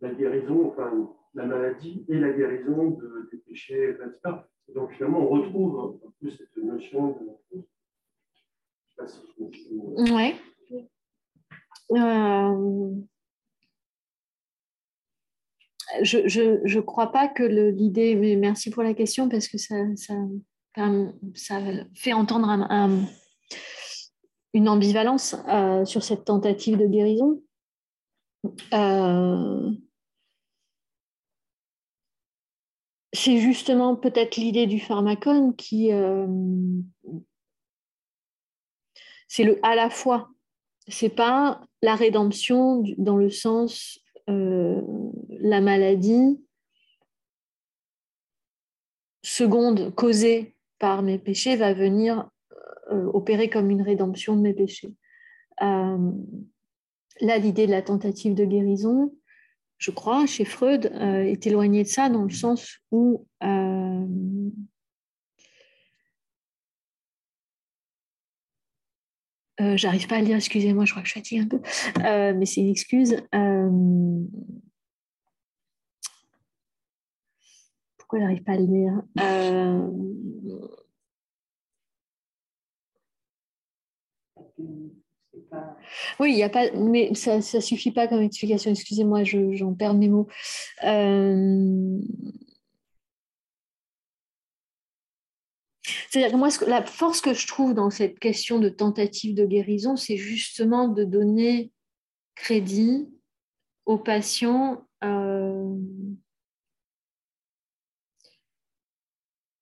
la 0.00 0.14
guérison, 0.14 0.68
enfin, 0.68 1.10
la 1.34 1.46
maladie 1.46 2.04
et 2.08 2.18
la 2.18 2.32
guérison 2.32 2.90
de, 2.90 3.28
des 3.32 3.38
péchés, 3.38 3.90
etc. 3.90 4.36
donc 4.74 4.92
finalement, 4.92 5.20
on 5.20 5.28
retrouve 5.28 6.00
un 6.04 6.12
peu 6.20 6.30
cette 6.30 6.56
notion 6.56 7.12
de. 7.12 7.36
Je 7.52 7.58
sais 7.58 8.96
pas 8.96 9.06
si 9.06 9.20
je 9.36 9.44
me 9.44 9.52
suis. 9.52 10.12
Ouais. 10.12 10.34
Euh... 11.92 12.94
Je 16.02 16.76
ne 16.76 16.80
crois 16.80 17.12
pas 17.12 17.28
que 17.28 17.42
l'idée, 17.42 18.14
mais 18.14 18.36
merci 18.36 18.70
pour 18.70 18.82
la 18.82 18.94
question 18.94 19.28
parce 19.28 19.48
que 19.48 19.58
ça, 19.58 19.76
ça, 19.96 20.14
ça 21.34 21.60
fait 21.94 22.12
entendre 22.12 22.48
un, 22.48 22.66
un, 22.70 23.06
une 24.54 24.68
ambivalence 24.68 25.36
euh, 25.48 25.84
sur 25.84 26.02
cette 26.02 26.24
tentative 26.24 26.78
de 26.78 26.86
guérison. 26.86 27.42
Euh, 28.72 29.70
c'est 33.12 33.38
justement 33.38 33.96
peut-être 33.96 34.36
l'idée 34.36 34.66
du 34.66 34.80
pharmacone 34.80 35.54
qui 35.56 35.92
euh, 35.92 36.26
c'est 39.28 39.44
le 39.44 39.58
à 39.62 39.74
la 39.74 39.90
fois 39.90 40.30
c'est 40.88 41.10
pas 41.10 41.60
la 41.82 41.94
rédemption 41.96 42.82
dans 42.96 43.16
le 43.16 43.28
sens 43.28 43.98
la 45.40 45.60
maladie 45.60 46.40
seconde 49.22 49.94
causée 49.94 50.54
par 50.78 51.02
mes 51.02 51.18
péchés 51.18 51.56
va 51.56 51.74
venir 51.74 52.28
euh, 52.90 53.06
opérer 53.12 53.50
comme 53.50 53.70
une 53.70 53.82
rédemption 53.82 54.36
de 54.36 54.42
mes 54.42 54.54
péchés 54.54 54.94
là 55.60 57.36
l'idée 57.36 57.66
de 57.66 57.70
la 57.70 57.82
tentative 57.82 58.34
de 58.34 58.46
guérison 58.46 59.12
je 59.80 59.90
crois, 59.90 60.26
chez 60.26 60.44
Freud, 60.44 60.92
euh, 60.94 61.24
est 61.24 61.46
éloigné 61.46 61.82
de 61.82 61.88
ça 61.88 62.10
dans 62.10 62.22
le 62.22 62.30
sens 62.30 62.78
où 62.90 63.26
euh, 63.42 64.06
euh, 69.62 69.76
j'arrive 69.78 70.06
pas 70.06 70.16
à 70.16 70.20
lire, 70.20 70.36
excusez-moi, 70.36 70.84
je 70.84 70.92
crois 70.92 71.02
que 71.02 71.08
je 71.08 71.14
fatigue 71.14 71.40
un 71.40 71.48
peu, 71.48 71.60
mais 72.38 72.44
c'est 72.44 72.60
une 72.60 72.68
excuse. 72.68 73.16
Pourquoi 78.10 78.26
j'arrive 78.26 78.42
pas 78.42 78.52
à 78.52 78.56
le 78.56 78.66
lire 78.66 79.02
Oui, 86.18 86.32
il 86.32 86.34
n'y 86.34 86.42
a 86.42 86.48
pas, 86.48 86.72
mais 86.72 87.14
ça 87.14 87.36
ne 87.36 87.40
suffit 87.40 87.92
pas 87.92 88.08
comme 88.08 88.20
explication. 88.20 88.72
Excusez-moi, 88.72 89.22
j'en 89.22 89.74
perds 89.74 89.94
mes 89.94 90.08
mots. 90.08 90.26
Euh, 90.82 92.00
c'est-à-dire 96.10 96.32
que 96.32 96.36
moi, 96.36 96.48
la 96.66 96.84
force 96.84 97.20
que 97.20 97.32
je 97.32 97.46
trouve 97.46 97.74
dans 97.74 97.90
cette 97.90 98.18
question 98.18 98.58
de 98.58 98.68
tentative 98.68 99.36
de 99.36 99.46
guérison, 99.46 99.94
c'est 99.96 100.16
justement 100.16 100.88
de 100.88 101.04
donner 101.04 101.70
crédit 102.34 103.08
aux 103.86 103.98
patients 103.98 104.84
euh, 105.04 105.76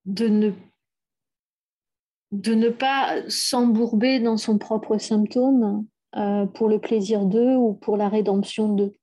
de 0.08 0.26
ne 0.28 0.52
de 2.32 2.54
ne 2.54 2.68
pas 2.68 3.22
s'embourber 3.28 4.20
dans 4.20 4.36
son 4.36 4.58
propre 4.58 4.98
symptôme 4.98 5.86
euh, 6.16 6.44
pour 6.46 6.68
le 6.68 6.78
plaisir 6.78 7.24
d'eux 7.24 7.54
ou 7.56 7.72
pour 7.72 7.96
la 7.96 8.08
rédemption 8.08 8.74
d'eux. 8.74 8.96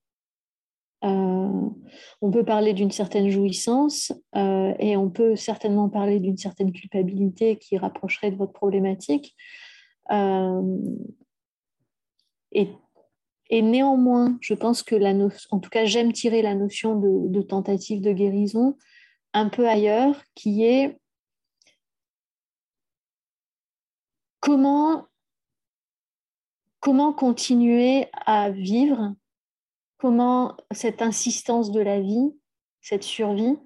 Euh, 1.03 1.69
on 2.21 2.31
peut 2.31 2.45
parler 2.45 2.73
d'une 2.73 2.91
certaine 2.91 3.29
jouissance 3.29 4.11
euh, 4.35 4.73
et 4.79 4.95
on 4.95 5.09
peut 5.09 5.35
certainement 5.35 5.89
parler 5.89 6.19
d'une 6.19 6.37
certaine 6.37 6.71
culpabilité 6.71 7.57
qui 7.57 7.77
rapprocherait 7.77 8.31
de 8.31 8.37
votre 8.37 8.53
problématique. 8.53 9.35
Et, 12.51 12.69
et, 13.49 13.61
néanmoins, 13.63 14.37
je 14.39 14.53
pense 14.53 14.83
que 14.83 14.95
la 14.95 15.13
en 15.49 15.59
tout 15.59 15.69
cas, 15.71 15.85
j'aime 15.85 16.13
tirer 16.13 16.43
la 16.43 16.53
notion 16.53 16.95
de, 16.99 17.27
de 17.27 17.41
tentative 17.41 18.01
de 18.01 18.11
guérison 18.13 18.77
un 19.35 19.49
peu 19.49 19.67
ailleurs, 19.67 20.15
qui 20.33 20.63
est 20.63 20.97
comment, 24.39 25.07
comment 26.79 27.11
continuer 27.11 28.07
à 28.13 28.49
vivre, 28.49 29.13
comment 29.97 30.55
cette 30.71 31.01
insistance 31.01 31.71
de 31.71 31.81
la 31.81 31.99
vie, 31.99 32.33
cette 32.81 33.03
survie, 33.03 33.57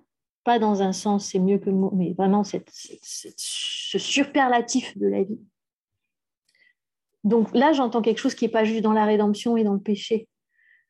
pas 0.44 0.58
dans 0.58 0.82
un 0.82 0.92
sens 0.92 1.28
c'est 1.28 1.40
mieux 1.40 1.60
que 1.60 1.70
mot, 1.70 1.92
mais 1.94 2.14
vraiment 2.14 2.44
ce 2.44 2.58
superlatif 4.00 4.98
de 4.98 5.08
la 5.08 5.24
vie. 5.24 5.40
Donc 7.24 7.54
là, 7.54 7.74
j'entends 7.74 8.02
quelque 8.02 8.20
chose 8.20 8.34
qui 8.34 8.46
n'est 8.46 8.52
pas 8.52 8.64
juste 8.64 8.82
dans 8.82 8.94
la 8.94 9.06
rédemption 9.06 9.56
et 9.56 9.64
dans 9.64 9.74
le 9.74 9.82
péché. 9.82 10.28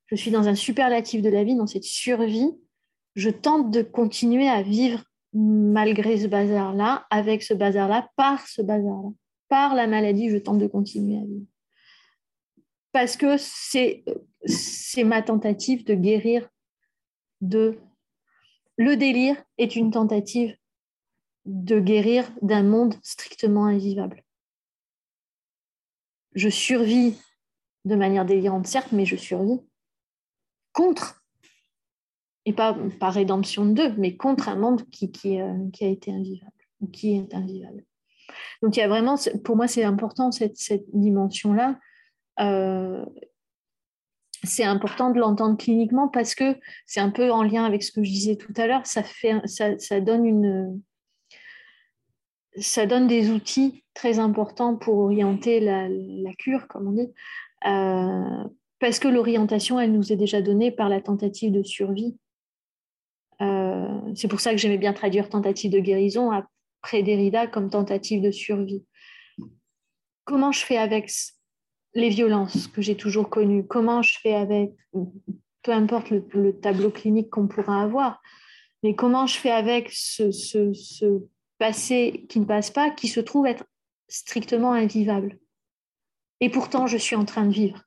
Je 0.06 0.15
suis 0.15 0.31
dans 0.31 0.47
un 0.47 0.56
superlatif 0.56 1.22
de 1.22 1.30
la 1.30 1.43
vie, 1.43 1.56
dans 1.56 1.68
cette 1.68 1.84
survie. 1.84 2.51
Je 3.19 3.29
tente 3.29 3.69
de 3.71 3.81
continuer 3.81 4.47
à 4.47 4.61
vivre 4.61 5.03
malgré 5.33 6.17
ce 6.17 6.27
bazar-là, 6.27 7.05
avec 7.09 7.43
ce 7.43 7.53
bazar-là, 7.53 8.09
par 8.15 8.47
ce 8.47 8.61
bazar-là 8.61 9.09
par 9.49 9.75
la 9.75 9.87
maladie, 9.87 10.29
je 10.29 10.37
tente 10.37 10.59
de 10.59 10.67
continuer 10.67 11.17
à 11.17 11.25
vivre. 11.25 11.45
Parce 12.93 13.17
que 13.17 13.35
c'est, 13.37 14.05
ma 15.03 15.21
tentative 15.21 15.83
de 15.83 15.95
guérir 15.95 16.47
de... 17.41 17.77
Le 18.77 18.95
délire 18.95 19.35
est 19.57 19.75
une 19.75 19.91
tentative 19.91 20.55
de 21.45 21.79
guérir 21.79 22.31
d'un 22.41 22.63
monde 22.63 22.95
strictement 23.03 23.65
invivable. 23.65 24.23
Je 26.35 26.47
survis 26.47 27.17
de 27.85 27.95
manière 27.95 28.25
délirante, 28.25 28.67
certes, 28.67 28.91
mais 28.91 29.05
je 29.05 29.15
survis 29.15 29.59
contre, 30.71 31.18
pas 32.53 32.77
par 32.99 33.13
rédemption 33.13 33.65
de 33.65 33.73
deux, 33.73 33.93
mais 33.97 34.15
contre 34.15 34.49
un 34.49 34.55
monde 34.55 34.84
qui, 34.89 35.11
qui, 35.11 35.41
euh, 35.41 35.53
qui 35.73 35.85
a 35.85 35.89
été 35.89 36.11
invivable, 36.11 36.51
ou 36.81 36.88
qui 36.88 37.15
est 37.15 37.34
invivable. 37.34 37.84
Donc 38.61 38.76
il 38.77 38.80
y 38.80 38.84
a 38.84 38.88
vraiment, 38.88 39.15
pour 39.43 39.55
moi, 39.55 39.67
c'est 39.67 39.84
important 39.84 40.31
cette, 40.31 40.84
dimension-là. 40.93 41.80
Euh, 42.39 43.05
c'est 44.43 44.63
important 44.63 45.11
de 45.11 45.19
l'entendre 45.19 45.57
cliniquement 45.57 46.07
parce 46.07 46.34
que 46.34 46.55
c'est 46.85 47.01
un 47.01 47.09
peu 47.09 47.31
en 47.31 47.43
lien 47.43 47.65
avec 47.65 47.84
ce 47.84 47.91
que 47.91 48.03
je 48.03 48.09
disais 48.09 48.38
tout 48.38 48.53
à 48.55 48.67
l'heure. 48.67 48.85
Ça, 48.85 49.03
fait, 49.03 49.35
ça, 49.45 49.99
donne 49.99 50.81
ça 52.57 52.85
donne 52.85 53.07
des 53.07 53.31
outils 53.31 53.84
très 53.93 54.19
importants 54.19 54.76
pour 54.76 54.97
orienter 54.99 55.59
la, 55.59 55.89
cure, 56.38 56.67
comme 56.67 56.88
on 56.88 56.91
dit, 56.91 57.11
euh, 57.67 58.49
parce 58.80 58.99
que 58.99 59.07
l'orientation, 59.07 59.80
elle 59.80 59.91
nous 59.91 60.13
est 60.13 60.17
déjà 60.17 60.41
donnée 60.41 60.71
par 60.71 60.88
la 60.89 61.01
tentative 61.01 61.51
de 61.51 61.63
survie. 61.63 62.17
Euh, 63.41 63.99
c'est 64.16 64.28
pour 64.28 64.40
ça 64.40 64.52
que 64.52 64.57
j'aimais 64.57 64.78
bien 64.78 64.94
traduire 64.94 65.30
tentative 65.30 65.72
de 65.72 65.80
guérison 65.80 66.32
près 66.82 67.03
Derrida 67.03 67.48
comme 67.48 67.70
tentative 67.70 68.22
de 68.22 68.32
survie. 68.32 68.84
Comment 70.26 70.52
je 70.52 70.66
fais 70.66 70.78
avec 70.78 71.11
les 71.94 72.10
violences 72.10 72.68
que 72.68 72.82
j'ai 72.82 72.95
toujours 72.95 73.30
connues? 73.30 73.66
Comment 73.66 74.02
je 74.02 74.18
fais 74.22 74.36
avec, 74.36 74.72
peu 75.64 75.72
importe 75.72 76.10
le, 76.10 76.60
tableau 76.60 76.91
clinique 76.91 77.30
qu'on 77.30 77.48
pourra 77.48 77.82
avoir, 77.82 78.22
mais 78.84 78.95
comment 78.95 79.26
je 79.26 79.38
fais 79.38 79.52
avec 79.52 79.90
ce, 79.91 81.20
passé 81.57 82.26
qui 82.30 82.40
ne 82.40 82.45
passe 82.45 82.72
pas, 82.72 82.90
qui 82.91 83.07
se 83.07 83.20
trouve 83.20 83.48
être 83.48 83.66
strictement 84.07 84.74
invivable? 84.74 85.40
Et 86.41 86.49
pourtant, 86.49 86.88
je 86.88 86.98
suis 86.98 87.18
en 87.18 87.26
train 87.26 87.45
de 87.45 87.52
vivre. 87.52 87.84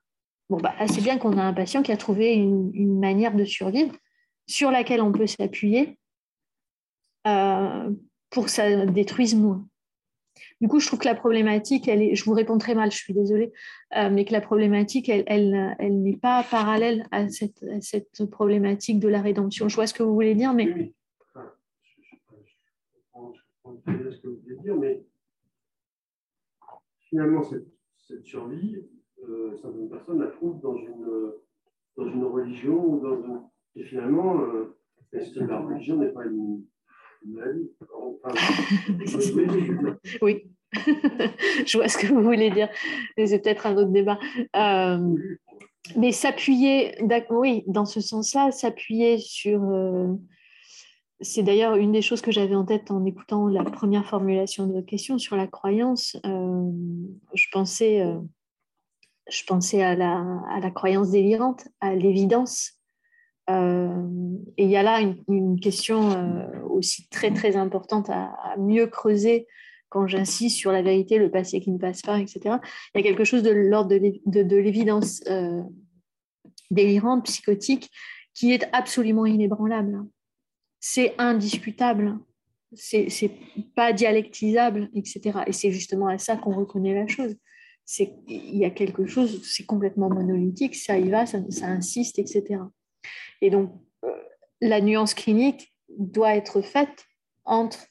Bon, 0.51 0.59
bah, 0.59 0.75
c'est 0.87 1.01
bien 1.01 1.17
qu'on 1.17 1.39
a 1.39 1.43
un 1.43 1.55
patient 1.55 1.83
qui 1.83 1.93
a 1.93 1.97
trouvé 1.97 2.35
une 2.35 2.99
manière 2.99 3.35
de 3.35 3.45
survivre 3.47 3.95
sur 4.47 4.71
laquelle 4.71 5.01
on 5.01 5.13
peut 5.13 5.27
s'appuyer 5.27 5.99
euh, 7.27 7.91
pour 8.31 8.47
que 8.47 8.51
ça 8.51 8.87
détruise 8.87 9.35
moins. 9.35 9.67
Du 10.61 10.69
coup, 10.69 10.81
je 10.81 10.87
trouve 10.87 11.01
que 11.01 11.09
la 11.09 11.15
problématique, 11.15 11.89
elle 11.89 12.03
est, 12.03 12.15
je 12.15 12.25
vous 12.25 12.33
réponds 12.33 12.59
très 12.59 12.75
mal, 12.75 12.91
je 12.91 12.97
suis 12.97 13.13
désolée, 13.13 13.53
euh, 13.97 14.11
mais 14.11 14.25
que 14.25 14.33
la 14.33 14.41
problématique, 14.41 15.09
elle, 15.09 15.25
elle, 15.27 16.03
n'est 16.03 16.17
pas 16.17 16.43
parallèle 16.43 17.07
à 17.11 17.29
cette, 17.29 18.25
problématique 18.31 18.99
de 18.99 19.09
la 19.09 19.21
rédemption. 19.21 19.69
Je 19.69 19.75
vois 19.75 19.87
ce 19.87 19.95
que 19.95 20.03
vous 20.03 20.15
voulez 20.15 20.35
dire, 20.35 20.55
mais... 20.55 20.93
ce 23.75 24.21
que 24.21 24.29
vous 24.29 24.41
voulez 24.43 24.57
dire, 24.63 24.77
mais 24.77 25.03
finalement, 27.09 27.43
cette, 27.43 27.67
cette 27.99 28.25
survie, 28.25 28.85
euh, 29.29 29.57
certaines 29.61 29.89
personnes 29.89 30.21
la 30.21 30.29
trouvent 30.29 30.61
dans 30.61 30.77
une, 30.77 31.33
dans 31.97 32.07
une 32.07 32.25
religion 32.25 32.85
ou 32.85 33.01
dans 33.01 33.23
une... 33.23 33.43
Et 33.77 33.85
finalement, 33.85 34.41
euh, 34.41 34.77
est-ce 35.13 35.35
que 35.35 35.45
la 35.45 35.61
religion 35.61 35.97
n'est 35.97 36.11
pas 36.11 36.25
une, 36.25 36.63
une 37.25 37.33
maladie? 37.33 37.71
Enfin, 37.81 38.35
Oui. 40.23 40.45
je 41.67 41.77
vois 41.77 41.89
ce 41.89 41.99
que 41.99 42.07
vous 42.07 42.23
voulez 42.23 42.51
dire. 42.51 42.69
Mais 43.17 43.27
c'est 43.27 43.41
peut-être 43.41 43.67
un 43.67 43.77
autre 43.77 43.91
débat. 43.91 44.19
Euh, 44.57 45.17
mais 45.97 46.13
s'appuyer, 46.13 46.97
oui, 47.31 47.65
dans 47.67 47.85
ce 47.85 48.01
sens-là, 48.01 48.51
s'appuyer 48.53 49.19
sur. 49.19 49.63
Euh, 49.71 50.15
c'est 51.21 51.43
d'ailleurs 51.43 51.77
une 51.77 51.93
des 51.93 52.03
choses 52.03 52.21
que 52.21 52.33
j'avais 52.33 52.55
en 52.55 52.65
tête 52.65 52.91
en 52.91 53.05
écoutant 53.05 53.47
la 53.47 53.63
première 53.63 54.07
formulation 54.07 54.67
de 54.67 54.73
votre 54.73 54.87
question 54.87 55.19
sur 55.19 55.37
la 55.37 55.47
croyance. 55.47 56.17
Euh, 56.27 56.71
je 57.35 57.47
pensais, 57.53 58.05
je 59.31 59.45
pensais 59.45 59.83
à, 59.83 59.95
la, 59.95 60.41
à 60.51 60.59
la 60.59 60.71
croyance 60.73 61.11
délirante, 61.11 61.69
à 61.81 61.95
l'évidence. 61.95 62.82
Et 64.57 64.65
il 64.65 64.71
y 64.71 64.77
a 64.77 64.83
là 64.83 65.01
une, 65.29 65.61
question 65.61 66.01
aussi 66.71 67.09
très 67.09 67.33
très 67.33 67.57
importante 67.57 68.11
à, 68.11 68.57
mieux 68.59 68.87
creuser 68.87 69.47
quand 69.89 70.07
j'insiste 70.07 70.57
sur 70.57 70.73
la 70.73 70.81
vérité, 70.81 71.19
le 71.19 71.31
passé 71.31 71.61
qui 71.61 71.71
ne 71.71 71.79
passe 71.79 72.01
pas, 72.01 72.19
etc., 72.19 72.57
il 72.95 72.99
y 72.99 73.01
a 73.01 73.03
quelque 73.03 73.25
chose 73.25 73.43
de 73.43 73.51
l'ordre 73.51 73.91
de, 73.91 74.57
l'évidence 74.57 75.23
euh, 75.29 75.63
délirante, 76.71 77.27
psychotique, 77.27 77.91
qui 78.35 78.53
est 78.53 78.67
absolument 78.73 79.27
inébranlable. 79.27 80.03
C'est 80.81 81.15
indiscutable, 81.19 82.19
c'est 82.75 83.31
pas 83.77 83.93
dialectisable, 83.93 84.89
etc. 84.95 85.41
Et 85.47 85.53
c'est 85.53 85.71
justement 85.71 86.09
à 86.09 86.19
ça 86.19 86.37
qu'on 86.37 86.55
reconnaît 86.55 86.95
la 86.95 87.07
chose. 87.07 87.37
Il 87.99 88.57
y 88.57 88.65
a 88.65 88.71
quelque 88.71 89.07
chose, 89.07 89.43
c'est 89.45 89.67
complètement 89.67 90.09
monolithique, 90.09 90.75
ça 90.75 90.99
y 90.99 91.11
va, 91.11 91.27
ça, 91.27 91.39
insiste, 91.63 92.19
etc. 92.19 92.61
Et 93.41 93.51
donc 93.51 93.73
euh, 94.05 94.11
la 94.61 94.81
nuance 94.81 95.15
clinique 95.15 95.73
doit 95.99 96.35
être 96.35 96.63
faite 96.63 97.07
entre 97.45 97.87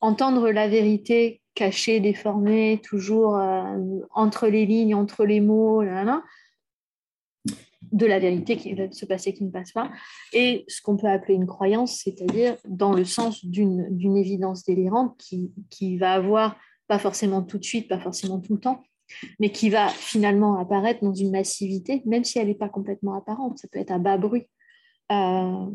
entendre 0.00 0.50
la 0.50 0.68
vérité 0.68 1.40
cachée, 1.54 2.00
déformée, 2.00 2.80
toujours 2.82 3.36
euh, 3.36 3.78
entre 4.12 4.48
les 4.48 4.66
lignes, 4.66 4.94
entre 4.94 5.24
les 5.24 5.40
mots, 5.40 5.82
de 7.92 8.06
la 8.06 8.18
vérité 8.18 8.56
qui 8.56 8.74
va 8.74 8.90
se 8.90 9.06
passer 9.06 9.32
qui 9.32 9.44
ne 9.44 9.50
passe 9.50 9.72
pas, 9.72 9.90
et 10.32 10.64
ce 10.68 10.82
qu'on 10.82 10.96
peut 10.96 11.06
appeler 11.06 11.34
une 11.34 11.46
croyance, 11.46 12.00
c'est-à-dire 12.02 12.56
dans 12.66 12.92
le 12.92 13.04
sens 13.04 13.44
d'une 13.44 14.16
évidence 14.16 14.64
délirante 14.64 15.16
qui, 15.18 15.52
qui 15.70 15.96
va 15.96 16.14
avoir, 16.14 16.56
pas 16.88 16.98
forcément 16.98 17.42
tout 17.42 17.58
de 17.58 17.64
suite, 17.64 17.88
pas 17.88 18.00
forcément 18.00 18.40
tout 18.40 18.54
le 18.54 18.60
temps, 18.60 18.82
mais 19.38 19.50
qui 19.50 19.70
va 19.70 19.88
finalement 19.88 20.58
apparaître 20.58 21.02
dans 21.02 21.14
une 21.14 21.30
massivité, 21.30 22.02
même 22.06 22.24
si 22.24 22.38
elle 22.38 22.48
n'est 22.48 22.54
pas 22.54 22.68
complètement 22.68 23.14
apparente, 23.14 23.58
ça 23.58 23.68
peut 23.70 23.78
être 23.78 23.90
à 23.90 23.98
bas 23.98 24.16
bruit. 24.16 24.46
Euh, 25.12 25.66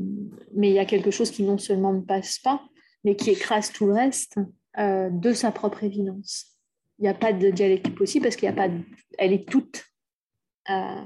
mais 0.56 0.70
il 0.70 0.74
y 0.74 0.80
a 0.80 0.86
quelque 0.86 1.12
chose 1.12 1.32
qui 1.32 1.44
non 1.44 1.58
seulement 1.58 1.94
ne 1.94 2.02
passe 2.02 2.40
pas, 2.40 2.62
mais 3.04 3.16
qui 3.16 3.30
écrase 3.30 3.72
tout 3.72 3.86
le 3.86 3.94
reste 3.94 4.38
euh, 4.78 5.10
de 5.10 5.34
sa 5.34 5.52
propre 5.52 5.84
évidence. 5.84 6.58
Il 6.98 7.04
n'y 7.04 7.10
a 7.10 7.14
pas 7.14 7.32
de 7.32 7.50
dialectique 7.50 7.96
possible 7.96 8.24
parce 8.24 8.36
qu'il 8.36 8.48
a 8.50 8.54
pas, 8.54 8.68
est 9.18 9.50
toute. 9.50 9.86
Euh, 10.70 11.04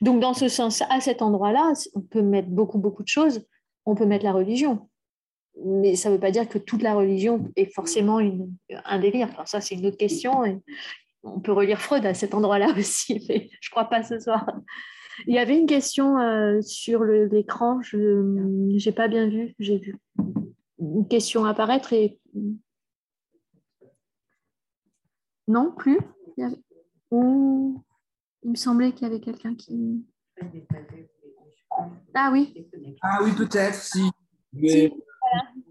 donc 0.00 0.20
dans 0.20 0.34
ce 0.34 0.48
sens, 0.48 0.82
à 0.88 1.00
cet 1.00 1.22
endroit-là, 1.22 1.72
on 1.94 2.00
peut 2.00 2.22
mettre 2.22 2.48
beaucoup 2.48 2.78
beaucoup 2.78 3.02
de 3.02 3.08
choses. 3.08 3.46
On 3.86 3.94
peut 3.94 4.06
mettre 4.06 4.24
la 4.24 4.32
religion, 4.32 4.88
mais 5.64 5.94
ça 5.94 6.08
ne 6.08 6.14
veut 6.14 6.20
pas 6.20 6.30
dire 6.30 6.48
que 6.48 6.58
toute 6.58 6.82
la 6.82 6.94
religion 6.94 7.50
est 7.56 7.72
forcément 7.72 8.20
une, 8.20 8.54
un 8.84 8.98
délire. 8.98 9.28
Enfin, 9.30 9.46
ça, 9.46 9.60
c'est 9.60 9.74
une 9.74 9.86
autre 9.86 9.96
question. 9.96 10.42
On 11.24 11.40
peut 11.40 11.52
relire 11.52 11.80
Freud 11.80 12.06
à 12.06 12.14
cet 12.14 12.34
endroit-là 12.34 12.74
aussi, 12.78 13.24
mais 13.28 13.48
je 13.60 13.68
ne 13.68 13.70
crois 13.70 13.86
pas 13.86 14.02
ce 14.02 14.18
soir. 14.18 14.46
Il 15.26 15.34
y 15.34 15.38
avait 15.38 15.58
une 15.58 15.66
question 15.66 16.18
euh, 16.18 16.60
sur 16.60 17.04
l'écran, 17.04 17.80
je 17.82 17.98
n'ai 17.98 18.92
pas 18.92 19.08
bien 19.08 19.28
vu, 19.28 19.54
j'ai 19.58 19.78
vu 19.78 19.96
une 20.78 21.06
question 21.08 21.44
apparaître 21.44 21.92
et 21.92 22.18
non 25.46 25.72
plus 25.76 25.98
il, 26.36 26.58
il 27.12 28.50
me 28.50 28.56
semblait 28.56 28.92
qu'il 28.92 29.06
y 29.06 29.10
avait 29.10 29.20
quelqu'un 29.20 29.54
qui 29.54 30.04
ah 32.14 32.30
oui. 32.32 32.54
Ah 33.02 33.20
oui 33.22 33.32
peut-être 33.32 33.74
si. 33.74 34.10
Mais 34.52 34.92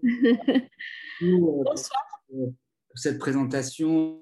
euh, 1.22 1.64
cette 2.94 3.18
présentation 3.18 4.20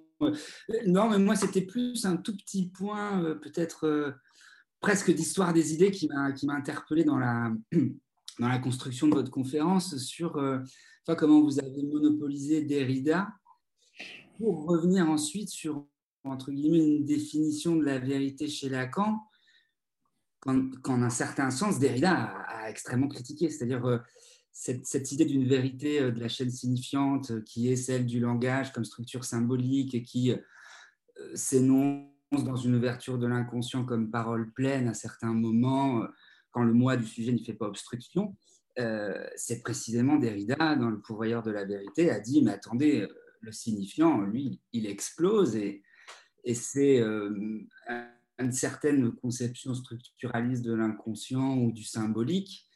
non 0.86 1.08
mais 1.08 1.18
moi 1.18 1.36
c'était 1.36 1.62
plus 1.62 2.04
un 2.04 2.16
tout 2.16 2.36
petit 2.36 2.68
point 2.68 3.22
euh, 3.22 3.34
peut-être 3.34 3.86
euh, 3.86 4.12
presque 4.80 5.12
d'histoire 5.12 5.52
des 5.52 5.74
idées 5.74 5.90
qui 5.90 6.08
m'a 6.08 6.54
interpellé 6.54 7.04
dans 7.04 7.18
la 7.18 7.52
dans 8.38 8.48
la 8.48 8.58
construction 8.58 9.08
de 9.08 9.14
votre 9.14 9.30
conférence 9.30 9.96
sur 9.98 10.36
euh, 10.36 10.58
comment 11.18 11.42
vous 11.42 11.58
avez 11.58 11.82
monopolisé 11.82 12.62
Derrida 12.62 13.28
pour 14.38 14.66
revenir 14.66 15.08
ensuite 15.10 15.50
sur 15.50 15.86
entre 16.24 16.50
guillemets 16.50 16.86
une 16.86 17.04
définition 17.04 17.76
de 17.76 17.84
la 17.84 17.98
vérité 17.98 18.48
chez 18.48 18.68
Lacan 18.68 19.18
qu'en 20.40 21.02
un 21.02 21.10
certain 21.10 21.50
sens 21.50 21.78
Derrida 21.78 22.12
a, 22.48 22.68
extrêmement 22.68 23.06
critiqué, 23.06 23.48
c'est-à-dire 23.48 24.02
cette, 24.52 25.12
idée 25.12 25.24
d'une 25.24 25.46
vérité 25.46 26.00
euh, 26.00 26.10
de 26.10 26.20
la 26.20 26.28
chaîne 26.28 26.50
signifiante 26.50 27.42
qui 27.44 27.70
est 27.70 27.76
celle 27.76 28.06
du 28.06 28.20
langage 28.20 28.72
comme 28.72 28.84
structure 28.84 29.24
symbolique 29.24 29.94
et 29.94 30.02
qui 30.02 30.32
s'énonce 31.34 32.06
dans 32.32 32.56
une 32.56 32.74
ouverture 32.74 33.18
de 33.18 33.26
l'inconscient 33.26 33.84
comme 33.84 34.10
parole 34.10 34.52
pleine 34.52 34.88
à 34.88 34.94
certains 34.94 35.34
moments 35.34 36.06
quand 36.52 36.62
le 36.62 36.72
moi 36.72 36.96
du 36.96 37.06
sujet 37.06 37.32
ne 37.32 37.38
fait 37.38 37.54
pas 37.54 37.66
obstruction, 37.66 38.36
euh, 38.78 39.26
c'est 39.36 39.60
précisément 39.60 40.16
Derrida, 40.16 40.76
dans 40.76 40.90
Le 40.90 41.00
pourvoyeur 41.00 41.42
de 41.42 41.50
la 41.50 41.64
vérité, 41.64 42.10
a 42.10 42.20
dit, 42.20 42.42
mais 42.42 42.52
attendez, 42.52 43.06
le 43.40 43.52
signifiant, 43.52 44.20
lui, 44.20 44.60
il 44.72 44.86
explose 44.86 45.56
et, 45.56 45.82
c'est 46.54 47.00
euh, 47.00 47.30
une 48.38 48.52
certaine 48.52 49.12
conception 49.12 49.74
structuraliste 49.74 50.64
de 50.64 50.74
l'inconscient 50.74 51.56
ou 51.56 51.70
du 51.70 51.84
symbolique 51.84 52.66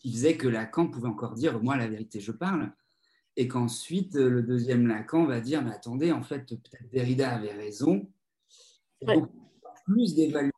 qui 0.00 0.12
faisait 0.12 0.36
que 0.36 0.48
Lacan 0.48 0.88
pouvait 0.88 1.08
encore 1.08 1.34
dire, 1.34 1.62
moi, 1.62 1.76
la 1.76 1.86
vérité, 1.86 2.20
je 2.20 2.32
parle. 2.32 2.72
Et 3.36 3.46
qu'ensuite, 3.46 4.14
le 4.14 4.42
deuxième 4.42 4.86
Lacan 4.86 5.24
va 5.26 5.40
dire, 5.40 5.62
mais 5.62 5.70
attendez, 5.70 6.10
en 6.10 6.22
fait, 6.22 6.46
peut-être 6.46 6.90
Derrida 6.90 7.30
avait 7.30 7.52
raison. 7.52 8.10
plus 9.84 10.14
d'évaluer 10.14 10.52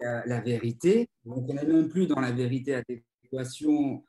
la, 0.00 0.40
vérité. 0.40 1.08
Donc, 1.24 1.48
on 1.48 1.54
n'est 1.54 1.66
même 1.66 1.88
plus 1.88 2.06
dans 2.06 2.20
la 2.20 2.30
vérité 2.30 2.76
adéquation. 2.76 4.04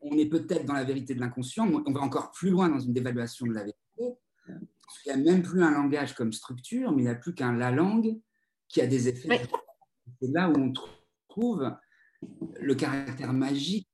On 0.00 0.18
est 0.18 0.26
peut-être 0.26 0.66
dans 0.66 0.74
la 0.74 0.84
vérité 0.84 1.14
de 1.14 1.20
l'inconscient, 1.20 1.66
mais 1.66 1.76
on 1.86 1.92
va 1.92 2.00
encore 2.00 2.32
plus 2.32 2.50
loin 2.50 2.68
dans 2.68 2.80
une 2.80 2.92
dévaluation 2.92 3.46
de 3.46 3.54
la 3.54 3.60
vérité. 3.60 4.18
Il 5.06 5.06
n'y 5.06 5.12
a 5.12 5.32
même 5.32 5.42
plus 5.42 5.62
un 5.62 5.70
langage 5.70 6.14
comme 6.14 6.32
structure, 6.32 6.90
mais 6.90 7.02
il 7.02 7.04
n'y 7.04 7.10
a 7.10 7.14
plus 7.14 7.34
qu'un 7.34 7.52
la 7.52 7.70
langue 7.70 8.18
qui 8.68 8.80
a 8.80 8.86
des 8.86 9.08
effets. 9.08 9.42
C'est 10.20 10.28
là 10.28 10.50
où 10.50 10.58
on 10.58 10.72
trouve 11.28 11.72
le 12.60 12.74
caractère 12.74 13.32
magique 13.32 13.88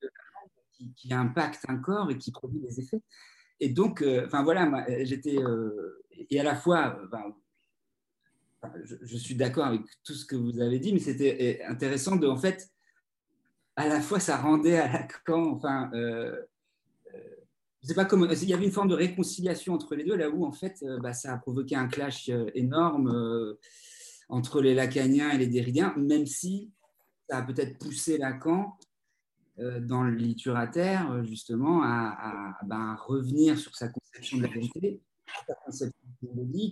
qui, 0.96 1.12
impacte 1.12 1.64
un 1.68 1.78
corps 1.78 2.10
et 2.10 2.18
qui 2.18 2.30
produit 2.30 2.60
des 2.60 2.80
effets. 2.80 3.02
Et 3.60 3.70
donc, 3.70 4.02
euh, 4.02 4.26
enfin 4.26 4.42
voilà, 4.42 4.86
j'étais. 5.02 5.38
Euh, 5.38 6.04
et 6.30 6.38
à 6.38 6.44
la 6.44 6.54
fois, 6.54 7.00
je, 8.84 9.16
suis 9.16 9.34
d'accord 9.34 9.66
avec 9.66 9.82
tout 10.04 10.14
ce 10.14 10.24
que 10.24 10.36
vous 10.36 10.60
avez 10.60 10.78
dit, 10.78 10.92
mais 10.92 10.98
c'était 10.98 11.62
intéressant 11.64 12.16
de, 12.16 12.26
en 12.26 12.36
fait, 12.36 12.70
à 13.76 13.88
la 13.88 14.00
fois, 14.00 14.18
ça 14.18 14.36
rendait 14.36 14.76
à 14.76 14.92
Lacan, 14.92 15.52
enfin, 15.52 15.90
euh, 15.94 16.36
euh, 17.14 17.18
je 17.82 17.88
sais 17.88 17.94
pas 17.94 18.04
comment, 18.04 18.28
il 18.28 18.48
y 18.48 18.54
avait 18.54 18.64
une 18.64 18.72
forme 18.72 18.88
de 18.88 18.94
réconciliation 18.94 19.74
entre 19.74 19.94
les 19.94 20.04
deux, 20.04 20.16
là 20.16 20.28
où, 20.28 20.44
en 20.44 20.52
fait, 20.52 20.82
euh, 20.82 20.98
bah, 20.98 21.12
ça 21.12 21.32
a 21.32 21.38
provoqué 21.38 21.76
un 21.76 21.86
clash 21.86 22.28
énorme 22.54 23.56
entre 24.28 24.60
les 24.60 24.74
lacaniens 24.74 25.30
et 25.30 25.38
les 25.38 25.46
derridiens, 25.46 25.94
même 25.96 26.26
si 26.26 26.70
ça 27.28 27.38
a 27.38 27.42
peut-être 27.42 27.78
poussé 27.78 28.18
Lacan 28.18 28.76
dans 29.58 30.04
le 30.04 30.14
littérateur, 30.14 31.24
justement, 31.24 31.82
à, 31.82 32.56
bah, 32.64 32.94
revenir 32.94 33.58
sur 33.58 33.74
sa 33.74 33.88
conception 33.88 34.38
de 34.38 34.44
la 34.44 34.48
vérité 34.48 35.02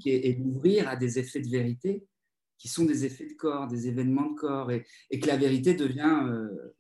et, 0.06 0.34
l'ouvrir 0.34 0.88
à 0.88 0.96
des 0.96 1.18
effets 1.18 1.40
de 1.40 1.48
vérité 1.48 2.06
qui 2.58 2.68
sont 2.68 2.84
des 2.84 3.04
effets 3.04 3.26
de 3.26 3.34
corps, 3.34 3.66
des 3.66 3.88
événements 3.88 4.30
de 4.30 4.34
corps, 4.34 4.70
et, 4.70 4.86
que 5.20 5.26
la 5.26 5.36
vérité 5.36 5.74
devient 5.74 6.20
euh, 6.24 6.74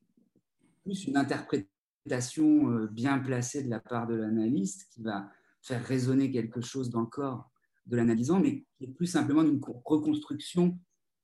plus 0.84 1.06
une 1.06 1.16
interprétation 1.16 2.70
euh, 2.70 2.86
bien 2.86 3.18
placée 3.18 3.62
de 3.62 3.68
la 3.68 3.80
part 3.80 4.06
de 4.06 4.14
l'analyste 4.14 4.88
qui 4.90 5.02
va 5.02 5.30
faire 5.60 5.84
résonner 5.84 6.30
quelque 6.30 6.60
chose 6.60 6.88
dans 6.90 7.00
le 7.00 7.06
corps 7.06 7.50
de 7.86 7.96
l'analysant, 7.96 8.40
mais 8.40 8.64
qui 8.78 8.84
est 8.84 8.88
plus 8.88 9.06
simplement 9.06 9.42
une 9.42 9.60
reconstruction 9.84 10.78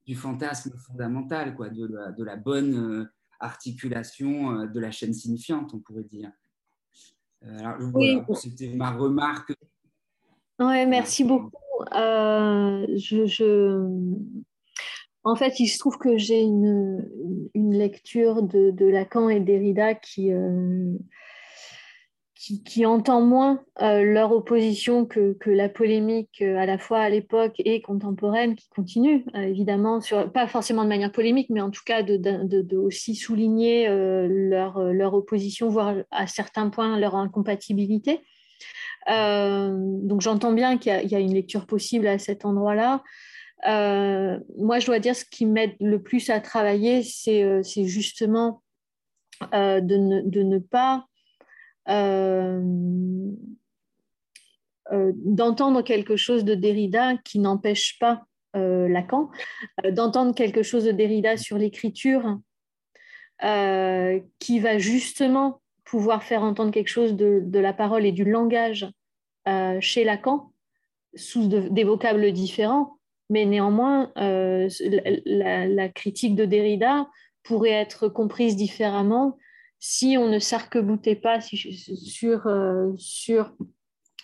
du 0.05 0.15
fantasme 0.15 0.77
fondamental, 0.77 1.55
quoi, 1.55 1.69
de, 1.69 1.85
la, 1.85 2.11
de 2.11 2.23
la 2.23 2.35
bonne 2.35 2.75
euh, 2.75 3.05
articulation 3.39 4.65
de 4.65 4.79
la 4.79 4.91
chaîne 4.91 5.13
signifiante, 5.13 5.73
on 5.73 5.79
pourrait 5.79 6.03
dire. 6.03 6.31
Alors, 7.45 7.77
C'était 8.37 8.69
ma 8.69 8.91
remarque 8.91 9.53
Ouais, 10.59 10.85
merci 10.85 11.23
beaucoup. 11.23 11.51
Euh, 11.93 12.85
je, 12.95 13.87
En 15.23 15.35
fait, 15.35 15.59
il 15.59 15.67
se 15.67 15.79
trouve 15.79 15.97
que 15.97 16.17
j'ai 16.17 16.41
une, 16.41 17.09
une, 17.53 17.73
lecture 17.73 18.43
de, 18.43 18.71
de, 18.71 18.85
Lacan 18.85 19.29
et 19.29 19.39
Derrida 19.39 19.95
qui, 19.95 20.31
euh, 20.31 20.95
qui, 22.65 22.85
entend 22.85 23.21
moins 23.21 23.63
euh, 23.81 24.03
leur 24.03 24.31
opposition 24.31 25.05
que, 25.05 25.33
que, 25.33 25.49
la 25.49 25.69
polémique 25.69 26.41
à 26.41 26.65
la 26.65 26.77
fois 26.77 26.99
à 26.99 27.09
l'époque 27.09 27.55
et 27.59 27.81
contemporaine 27.81 28.55
qui 28.55 28.67
continue, 28.69 29.25
évidemment, 29.33 30.01
sur, 30.01 30.31
pas 30.31 30.47
forcément 30.47 30.83
de 30.83 30.89
manière 30.89 31.11
polémique, 31.11 31.49
mais 31.49 31.61
en 31.61 31.71
tout 31.71 31.83
cas 31.85 32.03
de, 32.03 32.17
de 32.17 32.77
aussi 32.77 33.15
souligner 33.15 33.87
leur, 33.87 34.79
leur 34.79 35.13
opposition, 35.13 35.69
voire 35.69 35.95
à 36.11 36.27
certains 36.27 36.69
points 36.69 36.99
leur 36.99 37.15
incompatibilité. 37.15 38.21
Euh, 39.09 39.71
donc 39.75 40.21
j'entends 40.21 40.53
bien 40.53 40.77
qu'il 40.77 41.07
y, 41.09 41.15
a 41.15 41.19
une 41.19 41.33
lecture 41.33 41.65
possible 41.65 42.07
à 42.07 42.19
cet 42.19 42.45
endroit-là. 42.45 43.03
Euh, 43.67 44.39
moi, 44.57 44.79
je 44.79 44.85
dois 44.85 44.99
dire, 44.99 45.15
ce 45.15 45.25
qui 45.25 45.45
m'aide 45.45 45.75
le 45.79 46.01
plus 46.01 46.29
à 46.29 46.39
travailler, 46.39 47.03
c'est 47.03 47.43
euh, 47.43 47.61
justement 47.63 48.61
de 49.51 49.97
ne, 49.97 50.21
de, 50.21 50.43
ne, 50.43 50.59
pas 50.59 51.05
d'entendre 55.25 55.81
quelque 55.81 56.15
chose 56.15 56.43
de 56.45 56.55
Derrida 56.55 57.17
qui 57.17 57.39
n'empêche 57.39 57.97
pas 57.99 58.25
Lacan, 58.53 59.31
d'entendre 59.91 60.35
quelque 60.35 60.61
chose 60.61 60.85
de 60.85 60.91
Derrida 60.91 61.37
sur 61.37 61.57
l'écriture 61.57 62.39
qui 64.39 64.59
va 64.59 64.77
justement 64.77 65.61
pouvoir 65.93 66.23
faire 66.23 66.43
entendre 66.43 66.71
quelque 66.71 66.89
chose 66.89 67.15
de, 67.15 67.59
la 67.59 67.73
parole 67.73 68.05
et 68.05 68.11
du 68.11 68.23
langage 68.23 68.87
euh, 69.47 69.77
chez 69.79 70.03
Lacan, 70.03 70.51
sous 71.15 71.47
des 71.47 71.83
vocables 71.83 72.31
différents, 72.31 72.97
mais 73.29 73.45
néanmoins, 73.45 74.11
euh, 74.17 74.67
la, 75.25 75.89
critique 75.89 76.35
de 76.35 76.45
Derrida 76.45 77.07
pourrait 77.43 77.69
être 77.69 78.07
comprise 78.07 78.55
différemment 78.55 79.37
si 79.85 80.15
on 80.17 80.29
ne 80.29 80.39
s'arc-boutait 80.39 81.17
pas 81.17 81.41
sur, 81.41 82.47
euh, 82.47 82.93
sur 82.95 83.51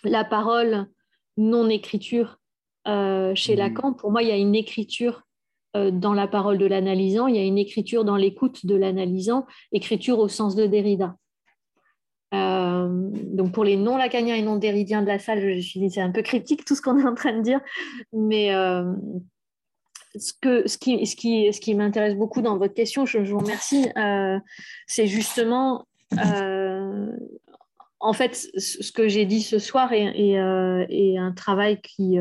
la 0.06 0.24
parole 0.24 0.88
non-écriture 1.36 2.40
chez 2.86 3.56
mmh. 3.56 3.58
Lacan. 3.58 3.94
Pour 3.94 4.10
moi, 4.10 4.24
il 4.24 4.30
y 4.30 4.32
a 4.32 4.38
une 4.38 4.56
écriture 4.56 5.24
dans 5.76 6.14
la 6.14 6.28
parole 6.28 6.58
de 6.58 6.66
l'analysant, 6.66 7.28
il 7.28 7.36
y 7.36 7.40
a 7.40 7.44
une 7.44 7.58
écriture 7.58 8.06
dans 8.06 8.16
l'écoute 8.16 8.66
de 8.66 8.76
l'analysant, 8.76 9.46
écriture 9.72 10.18
au 10.20 10.30
sens 10.30 10.56
de 10.56 10.66
Derrida. 10.66 11.18
Euh, 12.34 13.10
donc 13.34 13.52
pour 13.54 13.64
les 13.64 13.76
non 13.76 13.98
lacaniens 13.98 14.36
et 14.36 14.44
non 14.44 14.58
déridiens 14.58 15.02
de 15.02 15.08
la 15.08 15.20
salle, 15.20 15.42
je 15.56 15.60
suis 15.60 15.90
c'est 15.90 16.02
un 16.02 16.12
peu 16.12 16.22
cryptique 16.22 16.64
tout 16.64 16.76
ce 16.76 16.82
qu'on 16.82 17.00
est 17.00 17.06
en 17.06 17.16
train 17.16 17.34
de 17.34 17.42
dire, 17.42 17.60
mais 18.14 18.54
euh, 18.54 18.84
ce, 20.18 20.34
que, 20.42 20.68
ce 20.68 20.78
qui, 20.78 21.06
ce 21.06 21.16
qui, 21.16 21.54
ce 21.54 21.60
qui 21.60 21.76
m'intéresse 21.76 22.16
beaucoup 22.16 22.42
dans 22.42 22.58
votre 22.58 22.74
question, 22.74 23.06
je, 23.06 23.20
vous 23.20 23.40
remercie, 23.40 23.90
euh, 23.98 24.40
c'est 24.88 25.08
justement 25.08 25.86
en 28.02 28.14
fait 28.14 28.36
ce 28.58 28.92
que 28.92 29.08
j'ai 29.08 29.26
dit 29.26 29.42
ce 29.42 29.60
soir 29.60 29.94
est, 29.94 30.38
un 30.38 31.32
travail 31.34 31.80
qui, 31.82 32.18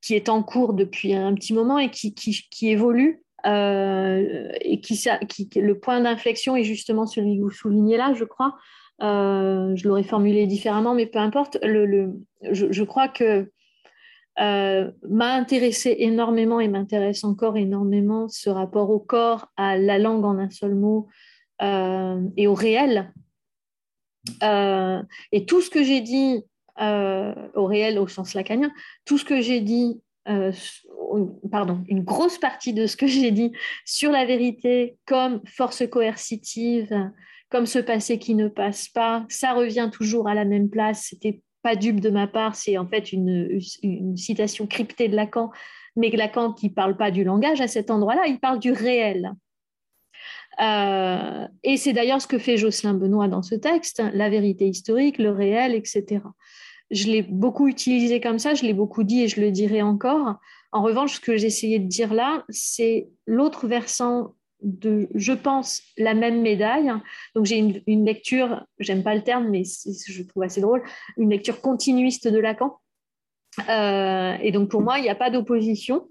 qui 0.00 0.14
est 0.14 0.28
en 0.28 0.42
cours 0.42 0.72
depuis 0.72 1.14
un 1.14 1.34
petit 1.34 1.52
moment 1.52 1.78
et 1.78 1.90
qui, 1.90 2.14
qui, 2.14 2.46
qui 2.50 2.70
évolue 2.70 3.22
euh, 3.46 4.48
et 4.60 4.80
qui, 4.80 4.98
qui, 5.28 5.60
le 5.60 5.78
point 5.78 6.00
d'inflexion 6.00 6.56
est 6.56 6.64
justement 6.64 7.06
celui 7.06 7.36
que 7.36 7.42
vous 7.42 7.50
soulignez 7.50 7.96
là, 7.96 8.12
je 8.14 8.24
crois. 8.24 8.56
Euh, 9.02 9.74
je 9.76 9.88
l'aurais 9.88 10.02
formulé 10.02 10.46
différemment, 10.46 10.94
mais 10.94 11.06
peu 11.06 11.18
importe. 11.18 11.58
Le, 11.62 11.86
le 11.86 12.12
je, 12.50 12.70
je, 12.70 12.84
crois 12.84 13.08
que 13.08 13.50
euh, 14.38 14.90
m'a 15.08 15.34
intéressé 15.34 15.96
énormément 15.98 16.60
et 16.60 16.68
m'intéresse 16.68 17.24
encore 17.24 17.56
énormément 17.56 18.28
ce 18.28 18.48
rapport 18.48 18.90
au 18.90 19.00
corps, 19.00 19.48
à 19.56 19.76
la 19.76 19.98
langue 19.98 20.24
en 20.24 20.38
un 20.38 20.50
seul 20.50 20.74
mot 20.74 21.08
et 21.62 22.46
au 22.46 22.54
réel. 22.54 23.12
et 24.42 25.44
tout 25.46 25.60
ce 25.60 25.68
que 25.68 25.82
j'ai 25.84 26.00
dit 26.00 26.42
au 26.78 27.64
réel 27.66 27.98
au 27.98 28.08
sens 28.08 28.32
lacanien, 28.32 28.72
tout 29.04 29.18
ce 29.18 29.26
que 29.26 29.42
j'ai 29.42 29.60
dit 29.60 30.00
euh, 30.28 30.52
pardon, 31.50 31.82
une 31.88 32.04
grosse 32.04 32.38
partie 32.38 32.72
de 32.72 32.86
ce 32.86 32.96
que 32.96 33.06
j'ai 33.06 33.30
dit 33.30 33.52
sur 33.84 34.10
la 34.10 34.24
vérité 34.24 34.96
comme 35.06 35.40
force 35.46 35.88
coercitive, 35.88 37.10
comme 37.48 37.66
ce 37.66 37.78
passé 37.78 38.18
qui 38.18 38.34
ne 38.34 38.48
passe 38.48 38.88
pas, 38.88 39.26
ça 39.28 39.52
revient 39.54 39.90
toujours 39.92 40.28
à 40.28 40.34
la 40.34 40.44
même 40.44 40.70
place. 40.70 41.06
C'était 41.10 41.42
pas 41.62 41.76
dupe 41.76 42.00
de 42.00 42.10
ma 42.10 42.26
part, 42.26 42.54
c'est 42.54 42.78
en 42.78 42.86
fait 42.86 43.12
une, 43.12 43.60
citation 44.16 44.66
cryptée 44.66 45.08
de 45.08 45.16
Lacan, 45.16 45.50
mais 45.96 46.10
Lacan 46.10 46.52
qui 46.52 46.70
parle 46.70 46.96
pas 46.96 47.10
du 47.10 47.24
langage 47.24 47.60
à 47.60 47.68
cet 47.68 47.90
endroit-là, 47.90 48.26
il 48.26 48.38
parle 48.38 48.58
du 48.58 48.72
réel. 48.72 49.32
Euh, 50.60 51.46
et 51.62 51.76
c'est 51.76 51.92
d'ailleurs 51.92 52.20
ce 52.20 52.26
que 52.26 52.38
fait 52.38 52.56
Jocelyn 52.56 52.94
Benoît 52.94 53.28
dans 53.28 53.42
ce 53.42 53.54
texte, 53.54 54.02
la 54.12 54.28
vérité 54.28 54.66
historique, 54.66 55.18
le 55.18 55.30
réel, 55.30 55.74
etc 55.74 56.20
je 56.90 57.06
l'ai 57.06 57.22
beaucoup 57.22 57.68
utilisé 57.68 58.20
comme 58.20 58.38
ça, 58.38 58.54
je 58.54 58.64
l'ai 58.64 58.74
beaucoup 58.74 59.04
dit 59.04 59.22
et 59.22 59.28
je 59.28 59.40
le 59.40 59.50
dirai 59.50 59.82
encore. 59.82 60.36
En 60.72 60.82
revanche, 60.82 61.16
ce 61.16 61.20
que 61.20 61.36
j'essayais 61.36 61.78
de 61.78 61.86
dire 61.86 62.12
là, 62.12 62.44
c'est 62.48 63.08
l'autre 63.26 63.66
versant 63.66 64.34
de, 64.62 65.08
je 65.14 65.32
pense, 65.32 65.82
la 65.96 66.14
même 66.14 66.42
médaille. 66.42 66.92
Donc 67.34 67.46
j'ai 67.46 67.58
une, 67.58 68.04
lecture, 68.04 68.64
j'aime 68.78 69.02
pas 69.02 69.14
le 69.14 69.22
terme, 69.22 69.48
mais 69.48 69.62
je 69.64 70.22
trouve 70.22 70.42
assez 70.42 70.60
drôle, 70.60 70.82
une 71.16 71.30
lecture 71.30 71.60
continuiste 71.60 72.28
de 72.28 72.38
Lacan. 72.38 72.78
Euh, 73.68 74.36
et 74.42 74.52
donc 74.52 74.70
pour 74.70 74.80
moi, 74.80 74.98
il 74.98 75.02
n'y 75.02 75.08
a 75.08 75.14
pas 75.14 75.30
d'opposition 75.30 76.06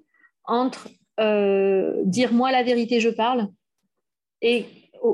entre 0.45 0.89
euh, 1.19 2.01
dire 2.05 2.33
moi 2.33 2.51
la 2.51 2.63
vérité, 2.63 2.99
je 2.99 3.09
parle, 3.09 3.47
et 4.41 4.65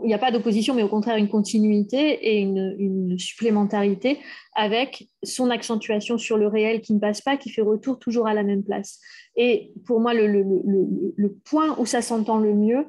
il 0.03 0.07
n'y 0.07 0.13
a 0.13 0.19
pas 0.19 0.31
d'opposition, 0.31 0.73
mais 0.73 0.83
au 0.83 0.87
contraire 0.87 1.17
une 1.17 1.29
continuité 1.29 2.13
et 2.27 2.39
une, 2.39 3.17
supplémentarité 3.17 4.19
avec 4.55 5.07
son 5.23 5.49
accentuation 5.49 6.17
sur 6.17 6.37
le 6.37 6.47
réel 6.47 6.81
qui 6.81 6.93
ne 6.93 6.99
passe 6.99 7.21
pas, 7.21 7.37
qui 7.37 7.49
fait 7.49 7.61
retour 7.61 7.99
toujours 7.99 8.27
à 8.27 8.33
la 8.33 8.43
même 8.43 8.63
place. 8.63 8.99
Et 9.35 9.71
pour 9.85 9.99
moi, 9.99 10.13
le, 10.13 10.27
le, 10.27 11.33
point 11.45 11.77
où 11.79 11.85
ça 11.85 12.01
s'entend 12.01 12.39
le 12.39 12.53
mieux, 12.53 12.85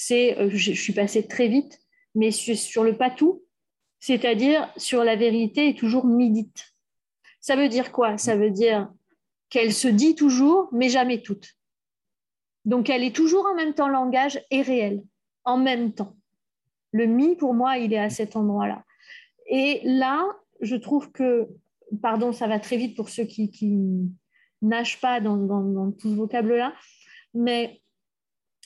c'est, 0.00 0.38
euh, 0.38 0.48
je, 0.52 0.70
suis 0.70 0.92
passée 0.92 1.26
très 1.26 1.48
vite, 1.48 1.80
mais 2.14 2.30
sur, 2.30 2.56
sur 2.56 2.84
le 2.84 2.96
patou, 2.96 3.42
c'est-à-dire 3.98 4.72
sur 4.76 5.02
la 5.02 5.16
vérité 5.16 5.70
est 5.70 5.76
toujours 5.76 6.06
midite. 6.06 6.72
Ça 7.40 7.56
veut 7.56 7.68
dire 7.68 7.90
quoi? 7.90 8.16
Ça 8.16 8.36
veut 8.36 8.52
dire 8.52 8.88
qu'elle 9.50 9.72
se 9.72 9.88
dit 9.88 10.14
toujours, 10.14 10.68
mais 10.70 10.88
jamais 10.88 11.20
toute. 11.20 11.56
Donc 12.64 12.88
elle 12.88 13.02
est 13.02 13.14
toujours 13.14 13.44
en 13.46 13.56
même 13.56 13.74
temps 13.74 13.88
langage 13.88 14.40
et 14.52 14.62
réel, 14.62 15.02
en 15.42 15.56
même 15.56 15.92
temps. 15.92 16.16
Le 16.92 17.06
mi, 17.06 17.34
pour 17.34 17.52
moi, 17.52 17.78
il 17.78 17.92
est 17.92 17.98
à 17.98 18.08
cet 18.08 18.36
endroit-là. 18.36 18.84
Et 19.48 19.80
là, 19.82 20.24
je 20.60 20.76
trouve 20.76 21.10
que, 21.10 21.48
pardon, 22.00 22.30
ça 22.30 22.46
va 22.46 22.60
très 22.60 22.76
vite 22.76 22.96
pour 22.96 23.08
ceux 23.08 23.24
qui, 23.24 23.50
nagent 24.62 25.00
pas 25.00 25.20
dans, 25.20 25.36
dans, 25.36 25.90
tout 25.90 26.10
ce 26.10 26.14
vocable-là, 26.14 26.72
mais 27.34 27.80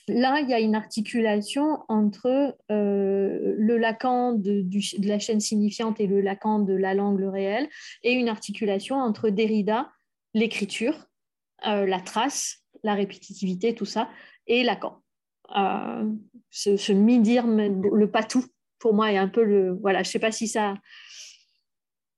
là, 0.09 0.41
il 0.41 0.49
y 0.49 0.55
a 0.55 0.61
une 0.61 0.75
articulation 0.75 1.79
entre 1.89 2.57
euh, 2.71 3.55
le 3.57 3.77
Lacan 3.79 4.33
de, 4.33 4.63
de, 4.63 5.09
la 5.09 5.19
chaîne 5.19 5.41
signifiante 5.41 6.01
et 6.01 6.07
le 6.07 6.21
Lacan 6.21 6.61
de 6.61 6.75
la 6.75 6.95
langue, 6.95 7.19
le 7.19 7.29
réel, 7.29 7.69
et 8.03 8.13
une 8.13 8.29
articulation 8.29 8.97
entre 8.97 9.31
Derrida, 9.31 9.91
l'écriture, 10.35 11.07
euh, 11.67 11.87
la 11.87 12.01
trace, 12.01 12.65
la 12.83 12.95
répétitivité, 12.95 13.75
tout 13.75 13.85
ça, 13.85 14.09
et 14.47 14.65
Lacan 14.65 15.03
ce, 16.51 16.77
ce 16.77 16.93
mi-dire, 16.93 17.47
le 17.47 18.11
pas 18.11 18.23
tout, 18.23 18.45
pour 18.79 18.95
moi, 18.95 19.13
est 19.13 19.17
un 19.17 19.29
peu 19.29 19.45
le. 19.45 19.73
Voilà, 19.73 20.03
je 20.03 20.09
ne 20.09 20.13
sais 20.13 20.19
pas 20.19 20.33
si 20.33 20.49
ça. 20.49 20.75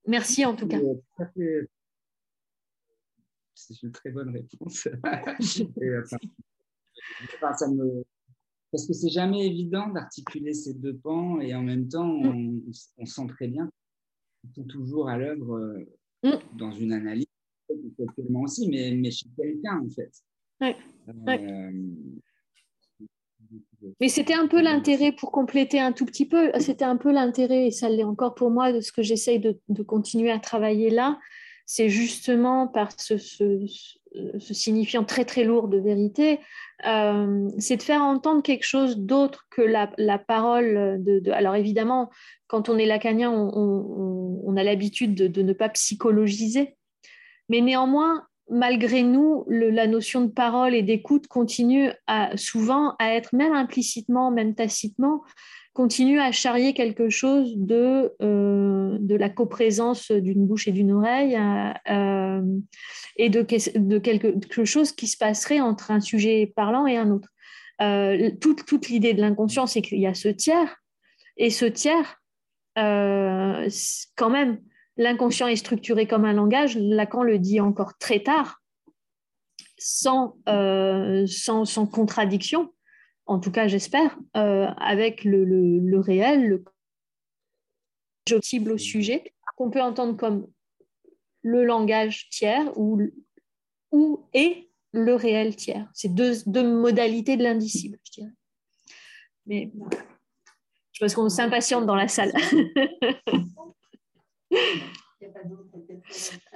Merci 0.07 0.45
en 0.45 0.55
tout 0.55 0.69
cas. 0.69 0.79
C'est 3.55 3.83
une 3.83 3.93
très 3.93 4.11
bonne 4.11 4.31
réponse. 4.31 4.89
Parce 7.41 8.89
que 8.89 8.93
c'est 8.93 9.11
jamais 9.11 9.47
évident 9.47 9.89
d'articuler 9.89 10.53
ces 10.53 10.75
deux 10.75 10.97
pans 10.97 11.41
et 11.41 11.55
en 11.55 11.63
même 11.63 11.89
temps, 11.89 12.09
on, 12.09 12.61
on 12.99 13.07
sent 13.07 13.27
très 13.29 13.49
bien 13.49 13.71
qu'ils 14.53 14.67
toujours 14.67 15.09
à 15.09 15.17
l'œuvre 15.17 15.57
euh, 15.57 15.87
mm. 16.23 16.59
dans 16.59 16.73
une 16.73 16.93
analyse, 16.93 17.27
aussi, 18.35 18.69
mais, 18.69 18.93
mais 18.93 19.11
chez 19.11 19.29
quelqu'un 19.37 19.81
en 19.85 19.89
fait. 19.91 20.11
Ouais. 20.61 20.77
Euh, 21.09 21.71
mais 24.01 24.09
c'était 24.09 24.35
un 24.35 24.47
peu 24.47 24.63
l'intérêt, 24.63 25.13
pour 25.13 25.31
compléter 25.31 25.79
un 25.79 25.93
tout 25.93 26.07
petit 26.07 26.27
peu, 26.27 26.51
c'était 26.59 26.85
un 26.85 26.97
peu 26.97 27.13
l'intérêt, 27.13 27.67
et 27.67 27.71
ça 27.71 27.89
l'est 27.89 28.05
encore 28.05 28.35
pour 28.35 28.51
moi, 28.51 28.73
de 28.73 28.81
ce 28.81 28.93
que 28.93 29.03
j'essaye 29.03 29.41
de, 29.41 29.83
continuer 29.83 30.31
à 30.31 30.39
travailler 30.39 30.91
là, 30.91 31.19
c'est 31.67 31.89
justement 31.89 32.67
par 32.67 32.99
ce, 32.99 33.15
signifiant 34.39 35.05
très 35.05 35.25
très 35.25 35.45
lourd 35.45 35.69
de 35.69 35.79
vérité, 35.79 36.41
euh, 36.87 37.49
c'est 37.59 37.77
de 37.77 37.83
faire 37.83 38.03
entendre 38.03 38.43
quelque 38.43 38.65
chose 38.65 38.99
d'autre 38.99 39.47
que 39.51 39.63
la, 39.63 40.19
parole 40.19 41.03
de, 41.03 41.31
Alors 41.31 41.55
évidemment, 41.55 42.11
quand 42.47 42.69
on 42.69 42.79
est 42.79 42.87
lacanien, 42.87 43.31
on, 43.31 44.57
a 44.57 44.63
l'habitude 44.63 45.15
de, 45.15 45.43
ne 45.43 45.53
pas 45.53 45.69
psychologiser, 45.71 46.77
Mais 47.49 47.61
néanmoins, 47.61 48.27
malgré 48.49 49.03
nous, 49.03 49.45
la 49.49 49.87
notion 49.87 50.21
de 50.21 50.31
parole 50.31 50.75
et 50.75 50.83
d'écoute 50.83 51.27
continue 51.27 51.91
souvent 52.37 52.95
à 52.99 53.15
être, 53.15 53.35
même 53.35 53.53
implicitement, 53.53 54.31
même 54.31 54.55
tacitement, 54.55 55.23
continue 55.75 56.21
à 56.21 56.31
charrier 56.31 56.73
quelque 56.73 57.11
chose 57.11 57.55
de, 57.57 58.15
euh, 58.23 58.97
de 59.01 59.17
la 59.17 59.29
coprésence 59.29 60.13
d'une 60.13 60.47
bouche 60.47 60.69
et 60.69 60.73
d'une 60.73 60.93
oreille 60.93 61.37
euh, 61.91 62.43
et 63.17 63.29
de, 63.29 63.45
de, 63.79 63.99
quelque 63.99 64.65
chose 64.65 64.93
qui 64.93 65.09
se 65.09 65.19
passerait 65.19 65.61
entre 65.61 65.91
un 65.91 66.01
sujet 66.01 66.53
parlant 66.55 66.87
et 66.87 66.97
un 66.97 67.11
autre. 67.11 67.29
Euh, 67.83 68.31
toute, 68.41 68.65
toute 68.65 68.89
l'idée 68.89 69.15
de 69.15 69.21
l'inconscient, 69.21 69.67
c'est 69.67 69.83
qu'il 69.83 69.99
y 69.99 70.07
a 70.07 70.15
ce 70.15 70.29
tiers, 70.29 70.77
et 71.37 71.51
ce 71.51 71.65
tiers, 71.65 72.23
quand 72.77 74.31
même, 74.31 74.61
l'inconscient 74.97 75.49
est 75.49 75.57
structuré 75.57 76.07
comme 76.07 76.25
un 76.25 76.33
langage, 76.33 76.79
Lacan 76.79 77.25
le 77.25 77.41
dit 77.41 77.61
encore 77.61 77.99
très 77.99 78.21
tard, 78.21 78.63
sans, 79.77 80.37
sans, 80.47 81.65
sans 81.65 81.87
contradiction, 81.87 82.73
en 83.27 83.39
tout 83.39 83.51
cas 83.51 83.69
j'espère, 83.69 84.19
euh, 84.37 84.67
avec 84.77 85.25
le, 85.25 85.99
réel, 85.99 86.47
le 86.49 86.65
au 88.71 88.79
sujet, 88.79 89.33
qu'on 89.57 89.71
peut 89.71 89.83
entendre 89.83 90.17
comme 90.17 90.47
le 91.43 91.65
langage 91.65 92.29
tiers 92.31 92.77
ou, 92.77 93.03
ou 93.93 94.27
et 94.33 94.71
le 94.93 95.15
réel 95.15 95.55
tiers. 95.57 95.89
C'est 95.93 96.15
deux, 96.15 96.33
deux, 96.47 96.67
modalités 96.67 97.37
de 97.37 97.43
l'indicible, 97.43 97.99
je 98.05 98.13
dirais. 98.13 98.33
Mais 99.47 99.71
je 100.93 101.01
pense 101.01 101.15
qu'on 101.15 101.29
s'impatiente 101.29 101.85
dans 101.87 101.97
la 101.97 102.09
salle. 102.09 102.33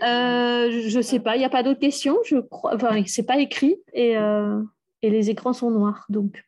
euh, 0.02 0.70
je 0.70 0.96
ne 0.96 1.02
sais 1.02 1.20
pas, 1.20 1.36
il 1.36 1.40
n'y 1.40 1.44
a 1.44 1.50
pas 1.50 1.62
d'autres 1.62 1.80
questions. 1.80 2.16
Je 2.24 2.38
crois, 2.38 2.74
enfin, 2.74 3.02
c'est 3.06 3.26
pas 3.26 3.38
écrit 3.38 3.76
et 3.92 4.16
euh, 4.16 4.62
et 5.02 5.10
les 5.10 5.30
écrans 5.30 5.52
sont 5.52 5.70
noirs. 5.70 6.04
Donc, 6.08 6.44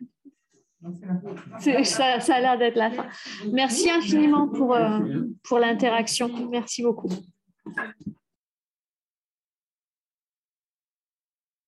ça, 1.84 2.20
ça 2.20 2.34
a 2.34 2.40
l'air 2.40 2.58
d'être 2.58 2.76
la 2.76 2.90
fin. 2.90 3.06
Merci 3.52 3.90
infiniment 3.90 4.48
pour, 4.48 4.74
euh, 4.74 5.00
pour 5.42 5.58
l'interaction. 5.58 6.30
Merci 6.50 6.82
beaucoup. 6.82 7.10